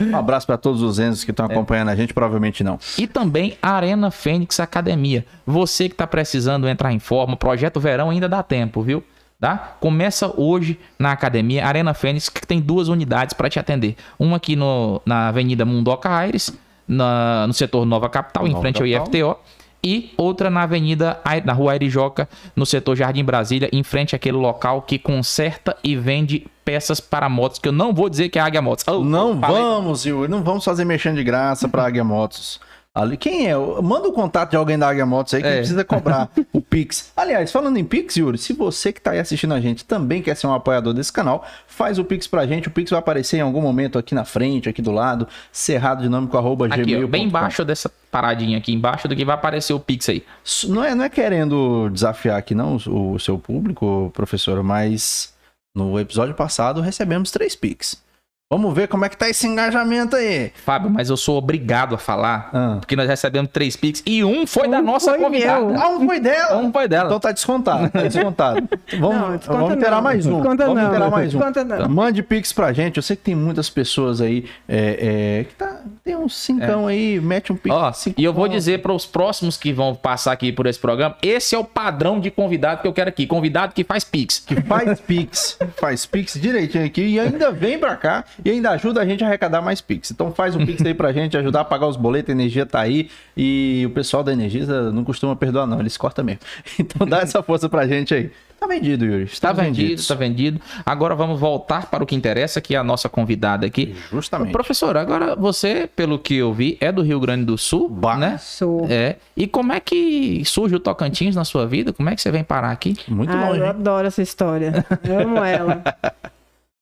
Um 0.00 0.16
abraço 0.16 0.46
para 0.46 0.56
todos 0.56 0.80
os 0.82 0.98
Enzos 0.98 1.24
que 1.24 1.30
estão 1.32 1.46
É. 1.46 1.50
acompanhando 1.52 1.88
a 1.88 1.96
gente, 1.96 2.14
provavelmente 2.14 2.62
não. 2.62 2.78
E 2.96 3.06
também 3.06 3.56
a 3.60 3.70
Arena 3.72 4.10
Fênix 4.10 4.60
Academia. 4.60 5.24
Você 5.46 5.88
que 5.88 5.94
está 5.94 6.06
precisando 6.06 6.68
entrar 6.68 6.92
em 6.92 6.98
forma, 6.98 7.36
projeto 7.36 7.80
verão 7.80 8.10
ainda 8.10 8.28
dá 8.28 8.42
tempo, 8.42 8.80
viu? 8.82 9.02
Tá? 9.40 9.76
Começa 9.80 10.32
hoje 10.36 10.78
na 10.98 11.12
academia 11.12 11.64
Arena 11.66 11.94
Fênix, 11.94 12.28
que 12.28 12.46
tem 12.46 12.60
duas 12.60 12.88
unidades 12.88 13.32
para 13.34 13.48
te 13.48 13.58
atender. 13.58 13.96
Uma 14.18 14.36
aqui 14.36 14.54
no, 14.56 15.00
na 15.06 15.28
Avenida 15.28 15.64
Mundoca 15.64 16.10
Aires, 16.10 16.52
na- 16.86 17.46
no 17.46 17.52
setor 17.54 17.84
Nova 17.86 18.08
Capital, 18.08 18.46
em 18.46 18.50
Nova 18.50 18.60
frente 18.62 18.82
ao 18.82 18.88
Capital. 19.00 19.30
IFTO. 19.30 19.57
E 19.88 20.12
outra 20.18 20.50
na 20.50 20.64
Avenida, 20.64 21.18
na 21.46 21.54
Rua 21.54 21.72
Airijoca, 21.72 22.28
no 22.54 22.66
setor 22.66 22.94
Jardim 22.94 23.24
Brasília, 23.24 23.70
em 23.72 23.82
frente 23.82 24.14
àquele 24.14 24.36
local 24.36 24.82
que 24.82 24.98
conserta 24.98 25.74
e 25.82 25.96
vende 25.96 26.46
peças 26.62 27.00
para 27.00 27.26
motos, 27.26 27.58
que 27.58 27.66
eu 27.66 27.72
não 27.72 27.94
vou 27.94 28.10
dizer 28.10 28.28
que 28.28 28.38
é 28.38 28.42
a 28.42 28.44
Águia 28.44 28.60
Motos. 28.60 28.84
Oh, 28.86 29.02
Não 29.02 29.40
vamos, 29.40 30.04
Yuri, 30.04 30.30
não 30.30 30.42
vamos 30.42 30.62
fazer 30.62 30.84
mexendo 30.84 31.16
de 31.16 31.24
graça 31.24 31.66
pra 31.66 31.86
Águia 31.86 32.04
Motos. 32.04 32.60
Ali, 33.00 33.16
quem 33.16 33.46
é? 33.48 33.54
Manda 33.82 34.08
o 34.08 34.12
contato 34.12 34.50
de 34.50 34.56
alguém 34.56 34.76
da 34.78 34.88
Águia 34.88 35.06
Motos 35.06 35.32
aí 35.32 35.40
que 35.40 35.46
É. 35.46 35.56
precisa 35.58 35.84
cobrar 35.84 36.28
o 36.52 36.60
Pix. 36.60 37.12
Aliás, 37.16 37.52
falando 37.52 37.76
em 37.76 37.84
Pix, 37.84 38.16
Yuri, 38.16 38.36
se 38.38 38.52
você 38.52 38.92
que 38.92 39.00
tá 39.00 39.12
aí 39.12 39.20
assistindo 39.20 39.54
a 39.54 39.60
gente 39.60 39.84
também 39.84 40.20
quer 40.20 40.34
ser 40.36 40.48
um 40.48 40.52
apoiador 40.52 40.92
desse 40.92 41.12
canal, 41.12 41.46
faz 41.66 41.98
o 41.98 42.04
Pix 42.04 42.26
pra 42.26 42.44
gente. 42.46 42.66
O 42.66 42.70
Pix 42.72 42.90
vai 42.90 42.98
aparecer 42.98 43.36
em 43.36 43.40
algum 43.40 43.60
momento 43.60 43.98
aqui 43.98 44.14
na 44.14 44.24
frente, 44.24 44.68
aqui 44.68 44.82
do 44.82 44.90
lado, 44.90 45.28
cerrado 45.52 46.02
dinâmico 46.02 46.36
arroba 46.36 46.66
Aqui, 46.66 46.80
ó, 46.80 46.84
gmail.com. 46.84 47.08
bem 47.08 47.24
embaixo 47.26 47.64
dessa 47.64 47.88
paradinha 48.10 48.58
aqui 48.58 48.72
embaixo 48.72 49.06
do 49.06 49.14
que 49.14 49.24
vai 49.24 49.36
aparecer 49.36 49.72
o 49.74 49.78
Pix 49.80 50.08
aí. 50.08 50.24
Não 50.64 50.82
é, 50.82 50.94
não 50.94 51.04
é 51.04 51.08
querendo 51.08 51.88
desafiar 51.90 52.36
aqui 52.38 52.54
não 52.54 52.78
o, 52.86 53.12
o 53.12 53.20
seu 53.20 53.38
público, 53.38 54.10
professor, 54.12 54.60
mas 54.64 55.32
no 55.74 56.00
episódio 56.00 56.34
passado 56.34 56.80
recebemos 56.80 57.30
três 57.30 57.54
Pix. 57.54 58.02
Vamos 58.50 58.72
ver 58.74 58.88
como 58.88 59.04
é 59.04 59.10
que 59.10 59.16
tá 59.16 59.28
esse 59.28 59.46
engajamento 59.46 60.16
aí. 60.16 60.50
Fábio, 60.64 60.88
mas 60.88 61.10
eu 61.10 61.18
sou 61.18 61.36
obrigado 61.36 61.94
a 61.94 61.98
falar, 61.98 62.48
Ah. 62.54 62.76
porque 62.80 62.96
nós 62.96 63.06
recebemos 63.06 63.50
três 63.52 63.76
Pix 63.76 64.02
e 64.06 64.24
um 64.24 64.46
foi 64.46 64.66
da 64.66 64.78
Um 64.78 64.84
nossa 64.84 65.10
foi 65.10 65.20
convidada. 65.20 65.66
meu. 65.66 65.78
Ah, 65.78 65.88
um 65.90 66.06
foi 66.06 66.18
dela. 66.18 66.56
Um 66.56 66.72
foi 66.72 66.88
dela. 66.88 67.08
Então 67.08 67.20
tá 67.20 67.30
descontado, 67.30 67.90
tá 67.90 68.02
descontado. 68.04 68.66
Vamos, 68.98 69.46
Não, 69.46 69.54
vamos 69.54 69.76
não. 69.78 70.02
mais 70.02 70.24
um. 70.24 70.36
Desconta 70.40 70.64
vamos 70.66 70.82
não. 70.82 70.88
interar 70.88 71.10
mais 71.10 71.34
um. 71.34 71.38
Desconta 71.38 71.62
não. 71.62 71.88
Mande 71.90 72.22
Pix 72.22 72.50
pra 72.54 72.72
gente. 72.72 72.96
Eu 72.96 73.02
sei 73.02 73.16
que 73.16 73.22
tem 73.22 73.34
muitas 73.34 73.68
pessoas 73.68 74.18
aí 74.22 74.46
é, 74.66 75.40
é, 75.40 75.44
que 75.44 75.54
tá, 75.54 75.82
tem 76.02 76.16
uns 76.16 76.34
cincão 76.34 76.86
aí, 76.86 77.20
mete 77.20 77.52
um 77.52 77.56
Pix. 77.56 77.74
Ó, 77.76 77.92
e 78.16 78.24
eu 78.24 78.32
vou 78.32 78.48
dizer 78.48 78.80
para 78.80 78.94
os 78.94 79.04
próximos 79.04 79.58
que 79.58 79.74
vão 79.74 79.94
passar 79.94 80.32
aqui 80.32 80.52
por 80.52 80.66
esse 80.66 80.78
programa, 80.78 81.14
esse 81.22 81.54
é 81.54 81.58
o 81.58 81.64
padrão 81.64 82.18
de 82.18 82.30
convidado 82.30 82.80
que 82.80 82.88
eu 82.88 82.94
quero 82.94 83.10
aqui. 83.10 83.26
Convidado 83.26 83.74
que 83.74 83.84
faz 83.84 84.04
Pix. 84.04 84.38
que 84.38 84.58
faz 84.62 84.98
Pix, 85.02 85.58
faz 85.78 86.06
Pix 86.06 86.32
direitinho 86.40 86.86
aqui 86.86 87.02
e 87.02 87.20
ainda 87.20 87.52
vem 87.52 87.78
pra 87.78 87.94
cá 87.94 88.24
e 88.44 88.50
ainda 88.50 88.70
ajuda 88.70 89.00
a 89.00 89.06
gente 89.06 89.24
a 89.24 89.26
arrecadar 89.26 89.60
mais 89.60 89.80
Pix. 89.80 90.10
Então 90.10 90.32
faz 90.32 90.54
um 90.54 90.64
Pix 90.64 90.84
aí 90.84 90.94
pra 90.94 91.12
gente, 91.12 91.36
ajudar 91.36 91.60
a 91.60 91.64
pagar 91.64 91.86
os 91.86 91.96
boletos, 91.96 92.30
a 92.30 92.32
energia 92.32 92.66
tá 92.66 92.80
aí 92.80 93.10
e 93.36 93.84
o 93.86 93.90
pessoal 93.90 94.22
da 94.22 94.32
Energisa 94.32 94.90
não 94.92 95.04
costuma 95.04 95.34
perdoar 95.36 95.66
não, 95.66 95.80
eles 95.80 95.96
cortam 95.96 96.24
mesmo. 96.24 96.40
Então 96.78 97.06
dá 97.06 97.18
essa 97.18 97.42
força 97.42 97.68
pra 97.68 97.86
gente 97.86 98.14
aí. 98.14 98.30
Tá 98.58 98.66
vendido, 98.66 99.04
Yuri. 99.04 99.26
Tá 99.26 99.32
Estamos 99.32 99.56
vendido, 99.62 99.82
vendidos. 99.82 100.08
tá 100.08 100.14
vendido. 100.16 100.60
Agora 100.84 101.14
vamos 101.14 101.38
voltar 101.38 101.86
para 101.86 102.02
o 102.02 102.06
que 102.06 102.16
interessa, 102.16 102.60
que 102.60 102.74
é 102.74 102.78
a 102.78 102.82
nossa 102.82 103.08
convidada 103.08 103.64
aqui. 103.64 103.94
Justamente. 104.10 104.50
Professor, 104.50 104.96
agora 104.96 105.36
você, 105.36 105.88
pelo 105.94 106.18
que 106.18 106.34
eu 106.34 106.52
vi, 106.52 106.76
é 106.80 106.90
do 106.90 107.02
Rio 107.02 107.20
Grande 107.20 107.44
do 107.44 107.56
Sul, 107.56 107.88
Bah. 107.88 108.16
né? 108.16 108.36
Sou. 108.38 108.86
É. 108.90 109.16
E 109.36 109.46
como 109.46 109.72
é 109.72 109.78
que 109.78 110.42
surge 110.44 110.74
o 110.74 110.80
Tocantins 110.80 111.36
na 111.36 111.44
sua 111.44 111.66
vida? 111.66 111.92
Como 111.92 112.10
é 112.10 112.16
que 112.16 112.20
você 112.20 112.32
vem 112.32 112.42
parar 112.42 112.72
aqui? 112.72 112.96
Muito 113.06 113.32
ah, 113.32 113.48
longe. 113.48 113.60
eu 113.60 113.64
hein? 113.64 113.70
adoro 113.70 114.08
essa 114.08 114.22
história. 114.22 114.84
Eu 115.04 115.20
amo 115.20 115.44
ela. 115.44 115.82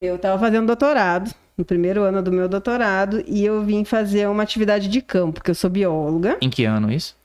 Eu 0.01 0.17
estava 0.17 0.39
fazendo 0.39 0.67
doutorado, 0.67 1.31
no 1.57 1.65
primeiro 1.65 2.03
ano 2.03 2.23
do 2.23 2.31
meu 2.33 2.49
doutorado, 2.49 3.23
e 3.27 3.45
eu 3.45 3.63
vim 3.65 3.85
fazer 3.85 4.29
uma 4.29 4.43
atividade 4.43 4.89
de 4.89 5.01
campo, 5.01 5.35
porque 5.35 5.51
eu 5.51 5.55
sou 5.55 5.71
bióloga. 5.71 6.37
Em 6.41 6.51
que 6.51 6.65
ano 6.65 6.93
isso? 6.93 7.17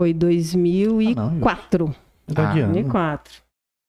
Foi 0.00 0.12
2004. 0.12 1.94
Tá 2.34 2.42
Ah, 2.42 2.50
adiando. 2.50 2.72
2004. 2.72 3.42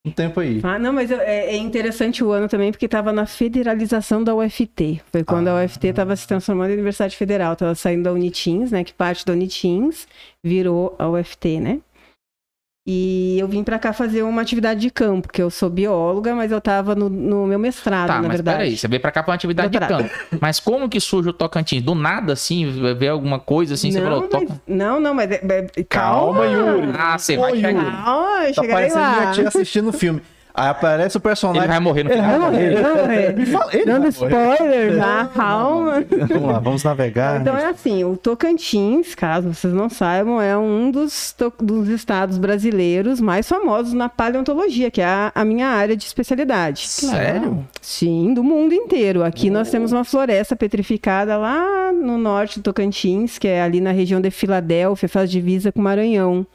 Um 0.06 0.12
tempo 0.12 0.40
aí. 0.42 0.60
Ah, 0.64 0.78
não, 0.78 0.92
mas 0.92 1.10
eu- 1.10 1.20
é, 1.22 1.46
é 1.52 1.56
interessante 1.56 2.22
o 2.24 2.32
ano 2.32 2.50
também, 2.50 2.72
porque 2.72 2.86
estava 2.86 3.14
na 3.14 3.26
federalização 3.26 4.22
da 4.22 4.36
UFT. 4.36 5.02
Foi 5.12 5.24
quando 5.24 5.48
Ah. 5.48 5.62
a 5.62 5.64
UFT 5.64 5.88
estava 5.88 6.14
se 6.18 6.28
transformando 6.28 6.72
em 6.72 6.74
Universidade 6.74 7.16
Federal. 7.16 7.54
Estava 7.54 7.74
saindo 7.74 8.04
da 8.04 8.12
Unitins, 8.12 8.70
né? 8.72 8.84
Que 8.84 8.94
parte 8.94 9.26
da 9.26 9.32
Unitins 9.32 10.06
virou 10.44 10.94
a 11.00 11.08
UFT, 11.08 11.60
né? 11.62 11.80
E 12.86 13.38
eu 13.40 13.48
vim 13.48 13.64
para 13.64 13.80
cá 13.80 13.94
fazer 13.94 14.24
uma 14.24 14.42
atividade 14.42 14.82
de 14.82 14.90
campo, 14.90 15.22
porque 15.30 15.42
eu 15.42 15.50
sou 15.50 15.70
bióloga, 15.70 16.36
mas 16.36 16.52
eu 16.52 16.58
estava 16.58 16.94
no, 16.94 17.08
no 17.08 17.48
meu 17.48 17.58
mestrado, 17.58 18.08
Tá, 18.08 18.16
na 18.16 18.24
mas 18.24 18.32
verdade. 18.32 18.58
peraí, 18.58 18.78
você 18.78 18.90
veio 18.90 19.02
pra 19.02 19.10
cá 19.10 19.24
pra 19.24 19.32
uma 19.32 19.36
atividade 19.36 19.70
Doutorado. 19.70 20.04
de 20.04 20.10
campo. 20.10 20.38
Mas 20.42 20.60
como 20.60 20.90
que 20.90 21.00
surge 21.00 21.30
o 21.30 21.34
Tocantins? 21.34 21.82
Do 21.82 21.96
nada, 21.96 22.34
assim, 22.34 22.70
vê 22.98 23.08
alguma 23.08 23.40
coisa 23.40 23.76
assim, 23.76 23.90
você 23.90 24.00
não, 24.02 24.06
falou, 24.08 24.20
mas- 24.30 24.30
toca. 24.48 24.62
não, 24.68 25.00
não, 25.00 25.14
mas 25.14 25.32
é- 25.32 25.42
é- 25.78 25.84
Calma, 25.86 26.42
calma, 26.42 26.46
Yuri. 26.46 26.94
Ah, 27.00 27.18
você 27.18 27.38
vai 27.38 27.54
Ô, 27.54 27.56
chegar. 27.56 27.70
Yuri. 27.72 27.86
Calma, 27.86 28.40
Tá 28.48 28.54
chegarei 28.54 28.72
parecendo 28.74 29.00
lá. 29.02 29.20
minha 29.22 29.32
tia 29.32 29.48
assistindo 29.48 29.88
o 29.90 29.94
filme. 29.94 30.22
Aí 30.56 30.68
aparece 30.70 31.18
o 31.18 31.20
personagem. 31.20 31.62
Ele 31.64 31.68
vai 31.72 31.80
morrer 31.80 32.04
no 32.04 32.12
Ele 32.12 32.22
final. 32.22 32.40
vai 32.40 32.52
morrer. 32.52 32.64
Ele 32.74 32.82
vai 32.82 32.96
morrer. 32.96 33.36
Me 33.36 33.46
fala- 33.48 33.70
ele 33.74 33.86
Dando 33.86 34.12
vai 34.12 34.30
morrer. 34.30 34.54
spoiler 34.54 34.94
já, 34.96 35.30
calma. 35.34 36.06
Vamos 36.30 36.44
lá, 36.52 36.60
vamos 36.60 36.84
navegar. 36.84 37.42
Então 37.42 37.58
é 37.58 37.66
assim, 37.66 38.04
o 38.04 38.16
Tocantins, 38.16 39.16
caso 39.16 39.52
vocês 39.54 39.74
não 39.74 39.90
saibam, 39.90 40.40
é 40.40 40.56
um 40.56 40.92
dos, 40.92 41.36
dos 41.60 41.88
estados 41.90 42.38
brasileiros 42.38 43.20
mais 43.20 43.48
famosos 43.50 43.94
na 43.94 44.08
paleontologia, 44.10 44.92
que 44.92 45.02
é 45.02 45.06
a, 45.06 45.32
a 45.34 45.44
minha 45.44 45.68
área 45.68 45.96
de 45.98 46.04
especialidade. 46.06 46.88
Sério? 46.88 47.68
Sim, 47.82 48.34
do 48.34 48.44
mundo 48.44 48.74
inteiro. 48.74 49.24
Aqui 49.24 49.50
nós 49.50 49.72
temos 49.72 49.92
uma 49.92 50.04
floresta 50.04 50.56
petrificada 50.56 51.36
lá 51.36 51.92
no 51.92 52.18
norte 52.18 52.60
do 52.60 52.64
Tocantins, 52.64 53.40
que 53.40 53.48
é 53.48 53.62
ali 53.62 53.82
na 53.82 53.92
região 53.92 54.22
de 54.22 54.30
Filadélfia, 54.30 55.10
faz 55.10 55.32
divisa 55.32 55.72
com 55.72 55.82
Maranhão. 55.82 56.46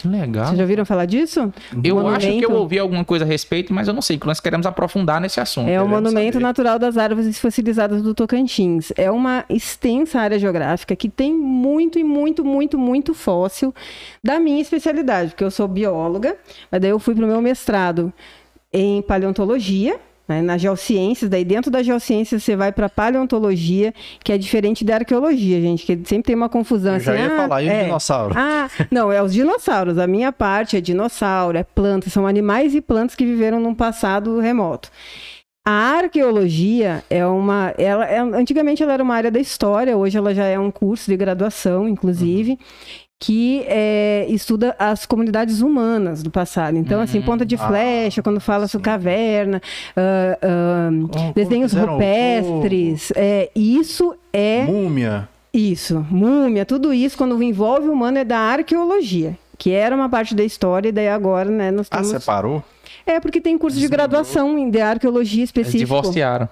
Que 0.00 0.08
legal. 0.08 0.46
Vocês 0.46 0.56
já 0.56 0.62
ouviram 0.64 0.84
falar 0.86 1.04
disso? 1.04 1.52
Eu 1.84 1.96
Monumento- 1.96 2.26
acho 2.26 2.38
que 2.38 2.44
eu 2.44 2.52
ouvi 2.52 2.78
alguma 2.78 3.04
coisa 3.04 3.24
a 3.24 3.28
respeito, 3.28 3.72
mas 3.74 3.86
eu 3.86 3.92
não 3.92 4.00
sei, 4.00 4.16
que 4.16 4.26
nós 4.26 4.40
queremos 4.40 4.64
aprofundar 4.66 5.20
nesse 5.20 5.40
assunto. 5.40 5.68
É 5.68 5.80
o 5.80 5.86
Monumento 5.86 6.34
saber. 6.34 6.42
Natural 6.42 6.78
das 6.78 6.96
Árvores 6.96 7.38
Fossilizadas 7.38 8.00
do 8.02 8.14
Tocantins. 8.14 8.92
É 8.96 9.10
uma 9.10 9.44
extensa 9.50 10.20
área 10.20 10.38
geográfica 10.38 10.96
que 10.96 11.08
tem 11.08 11.34
muito 11.34 11.98
e 11.98 12.04
muito, 12.04 12.42
muito, 12.44 12.78
muito 12.78 13.12
fóssil 13.12 13.74
da 14.24 14.40
minha 14.40 14.62
especialidade, 14.62 15.30
porque 15.32 15.44
eu 15.44 15.50
sou 15.50 15.68
bióloga, 15.68 16.36
mas 16.70 16.80
daí 16.80 16.90
eu 16.90 16.98
fui 16.98 17.14
para 17.14 17.24
o 17.24 17.28
meu 17.28 17.42
mestrado 17.42 18.12
em 18.72 19.02
paleontologia, 19.02 19.98
né, 20.30 20.40
nas 20.40 20.62
geociências, 20.62 21.28
daí 21.28 21.44
dentro 21.44 21.72
da 21.72 21.82
geociência 21.82 22.38
você 22.38 22.54
vai 22.54 22.70
para 22.70 22.88
paleontologia, 22.88 23.92
que 24.22 24.32
é 24.32 24.38
diferente 24.38 24.84
da 24.84 24.94
arqueologia, 24.94 25.60
gente, 25.60 25.84
que 25.84 26.08
sempre 26.08 26.28
tem 26.28 26.36
uma 26.36 26.48
confusão. 26.48 26.94
Eu 26.94 27.00
já 27.00 27.12
assim, 27.14 27.22
ia 27.22 27.34
ah, 27.34 27.36
falar, 27.36 27.62
e 27.64 27.68
é, 27.68 27.82
dinossauro? 27.82 28.34
Ah, 28.36 28.70
não, 28.92 29.10
é 29.10 29.20
os 29.20 29.32
dinossauros. 29.32 29.98
A 29.98 30.06
minha 30.06 30.30
parte 30.30 30.76
é 30.76 30.80
dinossauro, 30.80 31.58
é 31.58 31.64
planta, 31.64 32.08
são 32.08 32.28
animais 32.28 32.76
e 32.76 32.80
plantas 32.80 33.16
que 33.16 33.26
viveram 33.26 33.58
num 33.58 33.74
passado 33.74 34.38
remoto. 34.38 34.88
A 35.66 35.98
arqueologia 35.98 37.02
é 37.10 37.26
uma. 37.26 37.74
Ela, 37.76 38.06
é- 38.06 38.20
antigamente 38.20 38.84
ela 38.84 38.92
era 38.92 39.02
uma 39.02 39.16
área 39.16 39.32
da 39.32 39.40
história, 39.40 39.96
hoje 39.96 40.16
ela 40.16 40.32
já 40.32 40.44
é 40.44 40.58
um 40.58 40.70
curso 40.70 41.10
de 41.10 41.16
graduação, 41.16 41.88
inclusive, 41.88 42.56
que 43.22 43.62
é, 43.68 44.24
estuda 44.30 44.74
as 44.78 45.04
comunidades 45.04 45.60
humanas 45.60 46.22
do 46.22 46.30
passado. 46.30 46.78
Então, 46.78 47.02
assim, 47.02 47.20
ponta 47.20 47.44
de 47.44 47.54
Ah, 47.56 47.58
flecha, 47.68 48.22
quando 48.22 48.40
fala 48.40 48.66
sobre 48.66 48.86
caverna, 48.86 49.60
ah, 49.94 50.38
ah, 50.42 50.88
Como- 51.12 51.32
desenhos 51.34 51.74
como 51.74 51.84
rupestres. 51.98 53.12
É, 53.14 53.50
isso 53.54 54.14
é. 54.32 54.64
Múmia. 54.64 55.28
Isso, 55.52 56.06
múmia, 56.10 56.64
tudo 56.64 56.94
isso, 56.94 57.18
quando 57.18 57.40
envolve 57.42 57.88
o 57.88 57.92
humano, 57.92 58.18
é 58.18 58.24
da 58.24 58.38
arqueologia. 58.38 59.36
Que 59.58 59.72
era 59.72 59.94
uma 59.94 60.08
parte 60.08 60.34
da 60.34 60.42
história, 60.42 60.88
e 60.88 60.92
daí 60.92 61.08
agora, 61.08 61.50
né, 61.50 61.70
nós 61.70 61.88
Ah, 61.90 61.96
temos... 61.96 62.08
separou? 62.08 62.64
É, 63.06 63.18
porque 63.20 63.40
tem 63.40 63.56
curso 63.58 63.78
de 63.78 63.88
graduação 63.88 64.58
em 64.58 64.70
de 64.70 64.80
arqueologia 64.80 65.40
Eles 65.40 65.48
específico. 65.48 65.78
divorciaram. 65.78 66.48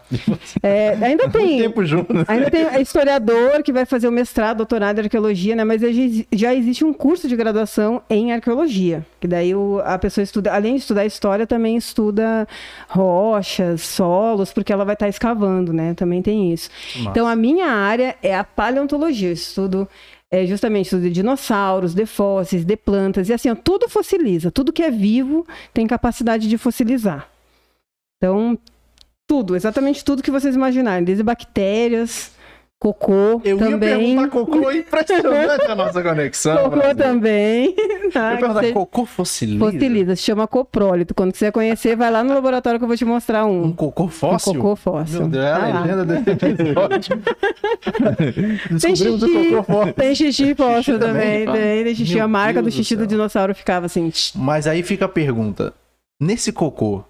É, 0.62 0.96
ainda 1.00 1.28
tem. 1.28 1.58
Tempo 1.62 1.84
junto. 1.84 2.12
Ainda 2.26 2.50
tem 2.50 2.80
historiador 2.80 3.62
que 3.62 3.72
vai 3.72 3.84
fazer 3.86 4.08
o 4.08 4.12
mestrado, 4.12 4.58
doutorado 4.58 4.98
em 4.98 5.02
arqueologia, 5.04 5.54
né? 5.54 5.64
Mas 5.64 5.80
já 5.82 5.88
exi- 5.88 6.26
já 6.32 6.54
existe 6.54 6.84
um 6.84 6.92
curso 6.92 7.28
de 7.28 7.36
graduação 7.36 8.02
em 8.08 8.32
arqueologia. 8.32 9.04
Que 9.20 9.26
daí 9.28 9.52
a 9.84 9.98
pessoa 9.98 10.22
estuda, 10.22 10.52
além 10.52 10.74
de 10.74 10.80
estudar 10.80 11.04
história, 11.06 11.46
também 11.46 11.76
estuda 11.76 12.46
rochas, 12.88 13.82
solos, 13.82 14.52
porque 14.52 14.72
ela 14.72 14.84
vai 14.84 14.94
estar 14.94 15.08
escavando, 15.08 15.72
né? 15.72 15.94
Também 15.94 16.22
tem 16.22 16.52
isso. 16.52 16.68
Massa. 16.96 17.10
Então 17.10 17.26
a 17.26 17.36
minha 17.36 17.66
área 17.66 18.16
é 18.22 18.34
a 18.36 18.44
paleontologia. 18.44 19.28
Eu 19.28 19.32
estudo 19.32 19.88
é, 20.30 20.46
justamente 20.46 20.94
de 20.96 21.10
dinossauros, 21.10 21.94
de 21.94 22.04
fósseis, 22.04 22.64
de 22.64 22.76
plantas, 22.76 23.28
e 23.28 23.32
assim, 23.32 23.50
ó, 23.50 23.54
tudo 23.54 23.88
fossiliza. 23.88 24.50
Tudo 24.50 24.72
que 24.72 24.82
é 24.82 24.90
vivo 24.90 25.46
tem 25.72 25.86
capacidade 25.86 26.48
de 26.48 26.58
fossilizar. 26.58 27.30
Então, 28.16 28.58
tudo, 29.26 29.56
exatamente 29.56 30.04
tudo 30.04 30.22
que 30.22 30.30
vocês 30.30 30.54
imaginarem, 30.54 31.04
desde 31.04 31.22
bactérias, 31.22 32.32
cocô 32.80 33.40
Eu 33.44 33.56
ia 33.58 33.70
também. 33.70 33.78
perguntar 34.16 34.28
cocô, 34.28 34.70
impressionante 34.70 35.64
a 35.68 35.74
nossa 35.74 36.02
conexão. 36.02 36.56
Cocô 36.64 36.76
Brasil. 36.76 36.96
também. 36.96 37.74
Eu 37.76 38.10
tá? 38.12 38.30
ia 38.30 38.36
Que 38.36 38.40
perguntar, 38.40 38.60
você- 38.62 38.72
cocô 38.72 39.04
fossiliza? 39.04 39.58
Fossiliza, 39.64 40.16
se 40.16 40.22
chama 40.22 40.46
coprólito. 40.46 41.14
Quando 41.14 41.32
quiser 41.32 41.50
conhecer, 41.50 41.96
vai 41.96 42.10
lá 42.10 42.22
no 42.22 42.32
laboratório 42.34 42.78
que 42.78 42.84
eu 42.84 42.88
vou 42.88 42.96
te 42.96 43.04
mostrar 43.04 43.44
Um 43.46 43.64
um. 43.64 43.72
cocô 43.72 44.06
fóssil? 44.08 44.52
Um 44.52 44.56
cocô 44.56 44.76
fóssil. 44.76 45.20
Meu 45.22 45.28
Deus, 45.28 45.44
é 45.44 45.52
a 45.52 45.58
Tá 45.58 45.80
legenda 45.80 46.04
desse 46.04 46.30
episódio. 46.30 47.22
Tem 48.80 48.92
Descobrimos 48.92 49.22
o 49.22 49.26
xixi, 49.26 49.50
cocô 49.50 49.62
fóssil. 49.72 49.92
tem 49.94 50.14
xixi 50.14 50.54
fóssil 50.54 50.98
também? 50.98 51.44
também. 51.46 51.60
Tem, 51.62 51.84
tem 51.84 51.94
xixi. 51.94 52.14
Meu 52.14 52.24
a 52.24 52.28
marca 52.28 52.60
do 52.60 52.64
Deus 52.64 52.74
do 52.74 52.76
xixi 52.78 52.94
do, 52.96 53.00
céu. 53.00 53.06
dinossauro 53.08 53.54
ficava 53.54 53.86
assim. 53.86 54.10
Mas 54.34 54.66
aí 54.66 54.82
fica 54.82 55.04
a 55.06 55.08
pergunta. 55.08 55.72
Nesse 56.20 56.52
cocô, 56.52 57.02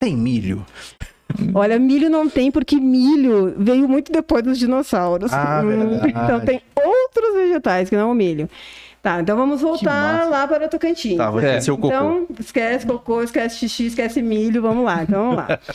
tem 0.00 0.16
milho? 0.16 0.64
Olha, 1.54 1.78
milho 1.78 2.08
não 2.10 2.28
tem, 2.28 2.50
porque 2.50 2.76
milho 2.76 3.54
veio 3.56 3.88
muito 3.88 4.10
depois 4.12 4.42
dos 4.42 4.58
dinossauros. 4.58 5.32
Ah, 5.32 5.62
Hum. 5.64 6.00
Então 6.06 6.40
tem 6.40 6.60
outros 6.76 7.34
vegetais 7.34 7.88
que 7.88 7.96
não 7.96 8.10
o 8.10 8.14
milho. 8.14 8.48
Tá, 9.02 9.20
então 9.20 9.36
vamos 9.36 9.60
voltar 9.60 10.28
lá 10.28 10.46
para 10.46 10.68
Tocantins. 10.68 11.16
Tá, 11.16 11.28
vai 11.30 11.56
É. 11.56 11.58
o 11.58 11.76
cocô. 11.76 11.86
Então, 11.88 12.26
esquece 12.38 12.86
cocô, 12.86 13.22
esquece 13.22 13.56
xixi, 13.58 13.86
esquece 13.86 14.22
milho, 14.22 14.62
vamos 14.62 14.84
lá, 14.84 15.02
então 15.02 15.20
vamos 15.22 15.36
lá. 15.36 15.58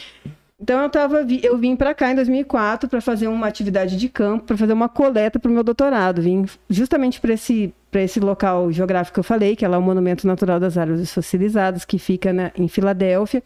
Então 0.59 0.81
eu 0.81 0.89
tava, 0.89 1.23
vi- 1.23 1.39
eu 1.43 1.55
vim 1.55 1.75
para 1.75 1.93
cá 1.93 2.11
em 2.11 2.15
2004 2.15 2.89
para 2.89 2.99
fazer 2.99 3.27
uma 3.27 3.45
atividade 3.45 3.95
de 3.95 4.09
campo, 4.09 4.43
para 4.45 4.57
fazer 4.57 4.73
uma 4.73 4.89
coleta 4.89 5.37
para 5.37 5.51
o 5.51 5.53
meu 5.53 5.63
doutorado. 5.63 6.19
Vim 6.19 6.47
justamente 6.67 7.21
para 7.21 7.33
esse 7.35 7.71
para 7.91 8.01
esse 8.01 8.19
local 8.19 8.71
geográfico 8.71 9.13
que 9.13 9.19
eu 9.19 9.23
falei, 9.23 9.55
que 9.55 9.63
é 9.63 9.67
lá 9.67 9.77
o 9.77 9.81
Monumento 9.83 10.25
Natural 10.25 10.59
das 10.59 10.75
Árvores 10.75 11.13
Fossilizadas, 11.13 11.85
que 11.85 11.99
fica 11.99 12.33
na- 12.33 12.51
em 12.57 12.67
Filadélfia. 12.67 13.43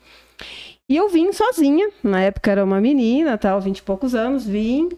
E 0.91 0.97
eu 0.97 1.07
vim 1.07 1.31
sozinha, 1.31 1.89
na 2.03 2.19
época 2.19 2.51
era 2.51 2.65
uma 2.65 2.81
menina, 2.81 3.37
tal, 3.37 3.61
vinte 3.61 3.77
e 3.77 3.81
poucos 3.81 4.13
anos, 4.13 4.45
vim 4.45 4.89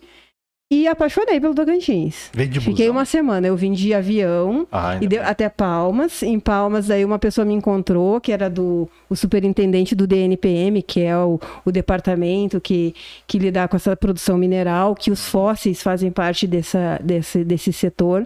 e 0.81 0.87
apaixonei 0.87 1.39
pelo 1.39 1.53
Tocantins. 1.53 2.29
Vem 2.33 2.49
de 2.49 2.59
Fiquei 2.59 2.85
busão. 2.87 2.91
uma 2.91 3.05
semana, 3.05 3.45
eu 3.47 3.55
vim 3.55 3.71
de 3.73 3.93
avião, 3.93 4.65
Ah, 4.71 4.97
e 4.99 5.07
deu 5.07 5.21
até 5.23 5.47
Palmas. 5.47 6.23
Em 6.23 6.39
Palmas, 6.39 6.89
aí 6.89 7.03
uma 7.05 7.19
pessoa 7.19 7.45
me 7.45 7.53
encontrou, 7.53 8.19
que 8.19 8.31
era 8.31 8.49
do 8.49 8.89
o 9.09 9.15
superintendente 9.15 9.93
do 9.93 10.07
DNPM, 10.07 10.81
que 10.81 11.01
é 11.01 11.15
o, 11.17 11.39
o 11.63 11.71
departamento 11.71 12.59
que, 12.59 12.95
que 13.27 13.37
lida 13.37 13.67
com 13.67 13.75
essa 13.75 13.95
produção 13.95 14.37
mineral, 14.37 14.95
que 14.95 15.11
os 15.11 15.27
fósseis 15.27 15.83
fazem 15.83 16.09
parte 16.11 16.47
dessa, 16.47 16.99
desse, 17.03 17.43
desse 17.43 17.71
setor. 17.71 18.25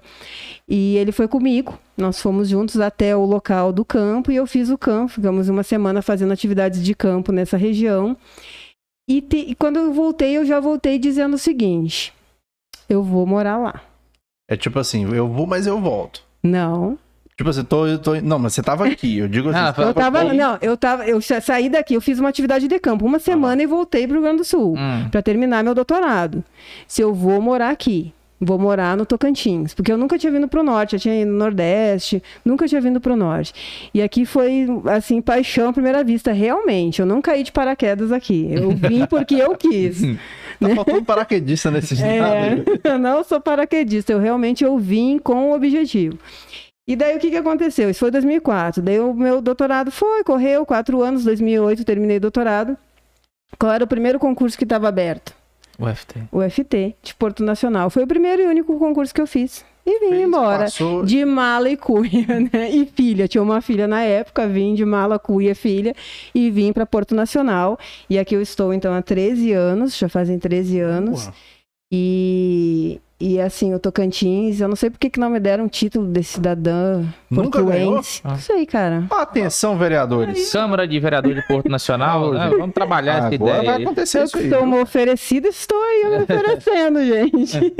E 0.69 0.95
ele 0.97 1.11
foi 1.11 1.27
comigo. 1.27 1.77
Nós 1.97 2.21
fomos 2.21 2.47
juntos 2.49 2.79
até 2.79 3.15
o 3.15 3.25
local 3.25 3.73
do 3.73 3.83
campo 3.83 4.31
e 4.31 4.35
eu 4.35 4.45
fiz 4.47 4.69
o 4.69 4.77
campo. 4.77 5.11
Ficamos 5.13 5.49
uma 5.49 5.63
semana 5.63 6.01
fazendo 6.01 6.31
atividades 6.31 6.83
de 6.83 6.93
campo 6.95 7.31
nessa 7.31 7.57
região. 7.57 8.15
E, 9.09 9.21
te- 9.21 9.45
e 9.49 9.55
quando 9.55 9.77
eu 9.77 9.91
voltei, 9.93 10.37
eu 10.37 10.45
já 10.45 10.59
voltei 10.59 10.99
dizendo 10.99 11.33
o 11.35 11.37
seguinte: 11.39 12.13
eu 12.89 13.03
vou 13.03 13.25
morar 13.25 13.57
lá. 13.57 13.81
É 14.49 14.55
tipo 14.55 14.79
assim, 14.79 15.03
eu 15.13 15.27
vou, 15.27 15.45
mas 15.45 15.67
eu 15.67 15.79
volto. 15.79 16.21
Não, 16.43 16.97
Tipo 17.35 17.51
assim, 17.51 17.63
tô, 17.63 17.85
eu 17.85 17.99
tô... 17.99 18.15
Não, 18.19 18.39
mas 18.39 18.53
você 18.53 18.63
tava 18.63 18.87
aqui. 18.87 19.19
Eu 19.19 19.27
digo 19.27 19.49
assim, 19.49 19.59
Ah, 19.59 19.73
Eu 19.77 19.93
tava, 19.93 20.23
não, 20.33 20.57
eu 20.59 20.75
tava, 20.75 21.05
eu 21.05 21.21
sa- 21.21 21.39
saí 21.39 21.69
daqui, 21.69 21.93
eu 21.93 22.01
fiz 22.01 22.17
uma 22.19 22.29
atividade 22.29 22.67
de 22.67 22.79
campo 22.79 23.05
uma 23.05 23.19
semana 23.19 23.61
e 23.61 23.67
voltei 23.67 24.07
pro 24.07 24.13
Rio 24.15 24.23
Grande 24.23 24.37
do 24.39 24.43
Sul 24.43 24.73
Hum. 24.75 25.07
para 25.11 25.21
terminar 25.21 25.63
meu 25.63 25.75
doutorado. 25.75 26.43
Se 26.87 26.99
eu 26.99 27.13
vou 27.13 27.39
morar 27.39 27.69
aqui, 27.69 28.11
vou 28.41 28.57
morar 28.57 28.97
no 28.97 29.05
Tocantins, 29.05 29.75
porque 29.75 29.91
eu 29.91 29.99
nunca 29.99 30.17
tinha 30.17 30.31
vindo 30.31 30.47
pro 30.47 30.63
norte, 30.63 30.93
eu 30.95 30.99
tinha 30.99 31.21
ido 31.21 31.31
no 31.31 31.37
Nordeste, 31.37 32.23
nunca 32.43 32.67
tinha 32.67 32.81
vindo 32.81 32.99
pro 32.99 33.15
norte. 33.15 33.53
E 33.93 34.01
aqui 34.01 34.25
foi 34.25 34.65
assim 34.85 35.21
paixão 35.21 35.69
à 35.69 35.73
primeira 35.73 36.03
vista, 36.03 36.31
realmente. 36.31 37.01
Eu 37.01 37.05
não 37.05 37.21
caí 37.21 37.43
de 37.43 37.51
paraquedas 37.51 38.11
aqui. 38.11 38.47
Eu 38.51 38.71
vim 38.71 39.05
porque 39.05 39.35
eu 39.35 39.55
quis. 39.55 40.01
Tá 40.67 40.75
faltando 40.75 41.03
paraquedista 41.03 41.69
nesse 41.69 42.01
É, 42.03 42.63
não 42.97 43.23
sou 43.23 43.39
paraquedista, 43.39 44.11
eu 44.11 44.19
realmente 44.19 44.63
eu 44.63 44.77
vim 44.77 45.19
com 45.19 45.51
o 45.51 45.55
objetivo. 45.55 46.17
E 46.87 46.95
daí 46.95 47.17
o 47.17 47.19
que, 47.19 47.29
que 47.29 47.37
aconteceu? 47.37 47.89
Isso 47.89 47.99
foi 47.99 48.09
2004. 48.09 48.81
Daí 48.81 48.99
o 48.99 49.13
meu 49.13 49.41
doutorado 49.41 49.91
foi, 49.91 50.23
correu, 50.23 50.65
quatro 50.65 51.01
anos, 51.01 51.25
2008 51.25 51.83
terminei 51.83 52.17
o 52.17 52.21
doutorado. 52.21 52.77
Qual 53.59 53.71
era 53.71 53.83
o 53.83 53.87
primeiro 53.87 54.17
concurso 54.19 54.57
que 54.57 54.63
estava 54.63 54.87
aberto? 54.87 55.33
UFT. 55.79 56.23
O 56.31 56.41
FT, 56.41 56.95
de 57.03 57.13
Porto 57.13 57.43
Nacional. 57.43 57.89
Foi 57.89 58.03
o 58.03 58.07
primeiro 58.07 58.41
e 58.41 58.47
único 58.47 58.79
concurso 58.79 59.13
que 59.13 59.21
eu 59.21 59.27
fiz. 59.27 59.63
E 59.87 59.99
vim 60.01 60.09
Fez, 60.09 60.27
embora. 60.27 60.63
Passou... 60.65 61.05
De 61.05 61.23
mala 61.23 61.69
e 61.69 61.77
cuia, 61.77 62.27
né? 62.51 62.69
E 62.69 62.85
filha. 62.85 63.25
Tinha 63.25 63.41
uma 63.41 63.61
filha 63.61 63.87
na 63.87 64.01
época, 64.01 64.45
vim 64.45 64.75
de 64.75 64.83
mala, 64.83 65.17
cuia, 65.17 65.55
filha. 65.55 65.95
E 66.35 66.51
vim 66.51 66.73
para 66.73 66.85
Porto 66.85 67.15
Nacional. 67.15 67.79
E 68.09 68.19
aqui 68.19 68.35
eu 68.35 68.41
estou, 68.41 68.73
então, 68.73 68.93
há 68.93 69.01
13 69.01 69.53
anos. 69.53 69.97
Já 69.97 70.09
fazem 70.09 70.37
13 70.37 70.81
anos. 70.81 71.31
E, 71.89 72.99
e 73.19 73.41
assim, 73.41 73.73
o 73.73 73.79
Tocantins, 73.79 74.59
eu 74.61 74.67
não 74.67 74.75
sei 74.75 74.89
por 74.91 74.99
que 74.99 75.09
que 75.09 75.19
não 75.19 75.29
me 75.29 75.39
deram 75.39 75.65
o 75.65 75.69
título 75.69 76.05
de 76.11 76.23
cidadã 76.23 77.03
Nunca 77.29 77.61
ganhou? 77.63 77.93
portuense. 77.93 78.21
Ah. 78.23 78.29
Não 78.29 78.37
sei, 78.37 78.65
cara. 78.65 79.05
Atenção, 79.09 79.77
vereadores. 79.77 80.51
Câmara 80.51 80.87
de 80.87 80.99
Vereador 80.99 81.33
de 81.33 81.41
Porto 81.47 81.67
Nacional, 81.67 82.31
né? 82.33 82.49
vamos 82.57 82.73
trabalhar 82.73 83.13
essa 83.17 83.33
Agora 83.35 83.57
ideia. 83.57 83.63
vai 83.73 83.81
acontecer 83.83 84.19
Eu 84.19 84.23
isso 84.25 84.37
que 84.37 84.53
aí. 84.53 84.61
uma 84.61 84.81
oferecida, 84.81 85.47
estou 85.47 85.77
aí 85.81 86.05
me 86.09 86.17
oferecendo, 86.23 87.03
gente. 87.05 87.75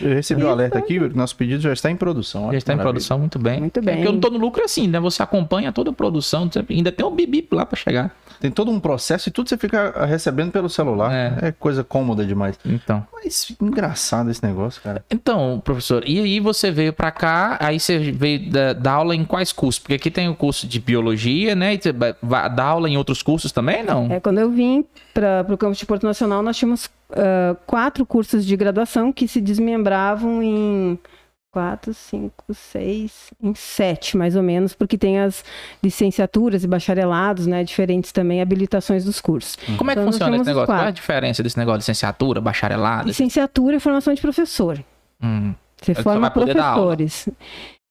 Eu 0.00 0.14
recebi 0.14 0.42
o 0.44 0.48
alerta 0.48 0.78
aqui, 0.78 0.98
nosso 1.14 1.36
pedido 1.36 1.60
já 1.62 1.72
está 1.72 1.90
em 1.90 1.96
produção. 1.96 2.44
Olha 2.44 2.52
Já 2.52 2.58
está 2.58 2.72
em 2.72 2.76
maravilha. 2.76 2.92
produção, 2.92 3.18
muito 3.18 3.38
bem. 3.38 3.60
Muito 3.60 3.78
É 3.80 3.82
bem. 3.82 3.94
porque 3.96 4.08
eu 4.08 4.12
não 4.12 4.20
tô 4.20 4.30
no 4.30 4.38
lucro 4.38 4.62
assim, 4.64 4.86
né? 4.86 5.00
Você 5.00 5.22
acompanha 5.22 5.72
toda 5.72 5.90
a 5.90 5.92
produção, 5.92 6.48
você- 6.50 6.64
ainda 6.68 6.92
tem 6.92 7.04
um 7.06 7.14
bibip 7.14 7.54
lá 7.54 7.64
pra 7.64 7.76
chegar. 7.76 8.14
Tem 8.40 8.50
todo 8.50 8.70
um 8.70 8.78
processo 8.78 9.30
e 9.30 9.32
tudo 9.32 9.48
você 9.48 9.56
fica 9.56 10.04
recebendo 10.04 10.52
pelo 10.52 10.68
celular. 10.68 11.10
É. 11.12 11.48
É, 11.48 11.52
coisa 11.52 11.82
cômoda 11.82 12.24
demais. 12.26 12.58
Então. 12.66 13.06
Mas 13.14 13.50
engraçado 13.60 14.30
esse 14.30 14.44
negócio, 14.44 14.65
cara. 14.70 15.04
Então, 15.10 15.60
professor, 15.64 16.02
e 16.06 16.18
aí 16.18 16.40
você 16.40 16.70
veio 16.70 16.92
pra 16.92 17.10
cá, 17.10 17.56
aí 17.60 17.78
você 17.78 17.98
veio 17.98 18.50
da, 18.50 18.72
dar 18.72 18.92
aula 18.92 19.14
em 19.14 19.24
quais 19.24 19.52
cursos? 19.52 19.78
Porque 19.78 19.94
aqui 19.94 20.10
tem 20.10 20.28
o 20.28 20.34
curso 20.34 20.66
de 20.66 20.80
biologia, 20.80 21.54
né? 21.54 21.74
E 21.74 21.78
você 21.78 21.92
dar 21.92 22.64
aula 22.64 22.88
em 22.88 22.96
outros 22.96 23.22
cursos 23.22 23.52
também, 23.52 23.82
não? 23.82 24.12
É, 24.12 24.20
quando 24.20 24.38
eu 24.38 24.50
vim 24.50 24.84
para 25.14 25.46
o 25.48 25.56
campus 25.56 25.78
de 25.78 25.86
Porto 25.86 26.04
Nacional, 26.04 26.42
nós 26.42 26.56
tínhamos 26.56 26.90
ah, 27.12 27.56
quatro 27.66 28.04
cursos 28.04 28.44
de 28.44 28.56
graduação 28.56 29.12
que 29.12 29.28
se 29.28 29.40
desmembravam 29.40 30.42
em 30.42 30.98
quatro, 31.56 31.94
cinco, 31.94 32.52
seis, 32.52 33.32
em 33.42 33.54
sete, 33.54 34.14
mais 34.14 34.36
ou 34.36 34.42
menos, 34.42 34.74
porque 34.74 34.98
tem 34.98 35.18
as 35.18 35.42
licenciaturas 35.82 36.62
e 36.62 36.66
bacharelados, 36.66 37.46
né? 37.46 37.64
Diferentes 37.64 38.12
também, 38.12 38.42
habilitações 38.42 39.06
dos 39.06 39.22
cursos. 39.22 39.56
Como 39.78 39.90
é 39.90 39.94
que 39.94 40.00
Então, 40.00 40.12
funciona 40.12 40.36
esse 40.36 40.44
negócio? 40.44 40.66
Qual 40.66 40.78
é 40.78 40.88
a 40.88 40.90
diferença 40.90 41.42
desse 41.42 41.56
negócio 41.58 41.78
de 41.78 41.84
licenciatura, 41.84 42.42
bacharelado? 42.42 43.08
Licenciatura 43.08 43.76
e 43.76 43.80
formação 43.80 44.12
de 44.12 44.20
professor. 44.20 44.84
Hum. 45.22 45.54
Você 45.80 45.94
Você 45.94 46.02
forma 46.02 46.30
professores. 46.30 47.26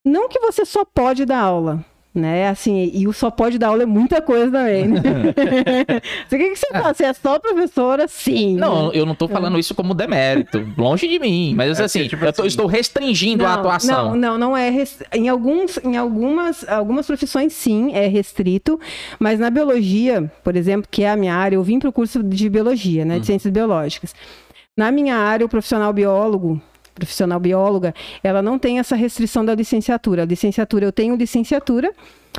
Não 0.06 0.30
que 0.30 0.40
você 0.40 0.64
só 0.64 0.86
pode 0.86 1.26
dar 1.26 1.40
aula. 1.40 1.84
Né? 2.16 2.48
Assim, 2.50 2.90
e 2.94 3.08
o 3.08 3.14
só 3.14 3.30
pode 3.30 3.58
dar 3.58 3.68
aula 3.68 3.84
é 3.84 3.86
muita 3.86 4.22
coisa 4.22 4.52
também. 4.52 4.88
Né? 4.88 5.02
o 6.26 6.30
que, 6.30 6.38
que 6.38 6.56
você 6.56 6.68
faz? 6.72 6.98
Você 6.98 7.06
é 7.06 7.14
só 7.14 7.38
professora? 7.40 8.08
Sim. 8.08 8.56
Não, 8.56 8.92
eu 8.94 9.06
não 9.06 9.14
tô 9.14 9.28
falando 9.28 9.60
isso 9.60 9.76
como 9.76 9.94
demérito, 9.94 10.66
longe 10.78 11.08
de 11.08 11.20
mim, 11.20 11.54
mas 11.56 11.80
É, 11.80 11.84
assim, 11.84 12.08
tipo 12.08 12.24
eu 12.26 12.32
tô- 12.34 12.42
assim- 12.42 12.48
estou 12.48 12.66
restringindo 12.66 13.46
a 13.46 13.56
atuação. 13.56 14.12
Não, 14.12 14.16
não, 14.16 14.38
não 14.38 14.58
é. 14.58 14.70
res- 14.70 15.04
Em, 15.14 15.28
alguns, 15.30 15.78
em 15.84 15.98
algumas, 15.98 16.68
algumas 16.68 17.06
profissões, 17.06 17.54
sim, 17.54 17.94
é 17.94 18.08
restrito, 18.08 18.80
mas 19.20 19.40
na 19.40 19.50
biologia, 19.50 20.32
por 20.44 20.56
exemplo, 20.56 20.88
que 20.90 21.04
é 21.04 21.10
a 21.12 21.16
minha 21.16 21.36
área, 21.36 21.56
eu 21.56 21.64
vim 21.64 21.80
para 21.80 21.90
o 21.90 21.94
curso 21.94 22.24
de 22.24 22.50
biologia, 22.50 23.04
né, 23.04 23.16
de 23.16 23.20
Uhum. 23.20 23.26
ciências 23.26 23.52
biológicas. 23.54 24.14
Na 24.78 24.92
minha 24.92 25.16
área, 25.16 25.46
o 25.46 25.50
profissional 25.50 25.92
biólogo, 25.94 26.62
profissional 26.96 27.40
bióloga, 27.40 27.94
ela 28.24 28.42
não 28.42 28.58
tem 28.58 28.80
essa 28.80 28.96
restrição 28.96 29.46
da 29.46 29.54
licenciatura. 29.54 30.24
A 30.24 30.26
licenciatura, 30.26 30.86
eu 30.86 30.92
tenho 30.92 31.16
licenciatura, 31.16 31.94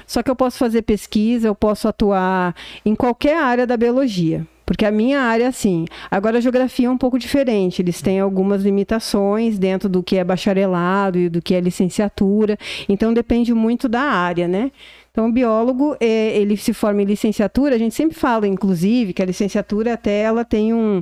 só 0.06 0.22
que 0.22 0.30
eu 0.30 0.34
posso 0.34 0.58
fazer 0.58 0.82
pesquisa, 0.82 1.46
eu 1.46 1.54
posso 1.54 1.86
atuar 1.86 2.54
em 2.84 2.94
qualquer 2.94 3.36
área 3.36 3.66
da 3.66 3.76
biologia. 3.76 4.44
Porque 4.64 4.84
a 4.84 4.90
minha 4.90 5.20
área, 5.20 5.46
assim. 5.46 5.84
Agora, 6.10 6.38
a 6.38 6.40
geografia 6.40 6.88
é 6.88 6.90
um 6.90 6.98
pouco 6.98 7.20
diferente. 7.20 7.80
Eles 7.80 8.02
têm 8.02 8.18
algumas 8.18 8.64
limitações 8.64 9.60
dentro 9.60 9.88
do 9.88 10.02
que 10.02 10.16
é 10.16 10.24
bacharelado 10.24 11.20
e 11.20 11.28
do 11.28 11.40
que 11.40 11.54
é 11.54 11.60
licenciatura. 11.60 12.58
Então, 12.88 13.14
depende 13.14 13.54
muito 13.54 13.88
da 13.88 14.00
área, 14.00 14.48
né? 14.48 14.72
Então, 15.12 15.28
o 15.28 15.32
biólogo, 15.32 15.96
eh, 16.00 16.36
ele 16.36 16.56
se 16.56 16.72
forma 16.72 17.00
em 17.00 17.04
licenciatura. 17.04 17.76
A 17.76 17.78
gente 17.78 17.94
sempre 17.94 18.18
fala, 18.18 18.48
inclusive, 18.48 19.12
que 19.12 19.22
a 19.22 19.26
licenciatura 19.26 19.94
até 19.94 20.22
ela 20.22 20.44
tem 20.44 20.74
um 20.74 21.00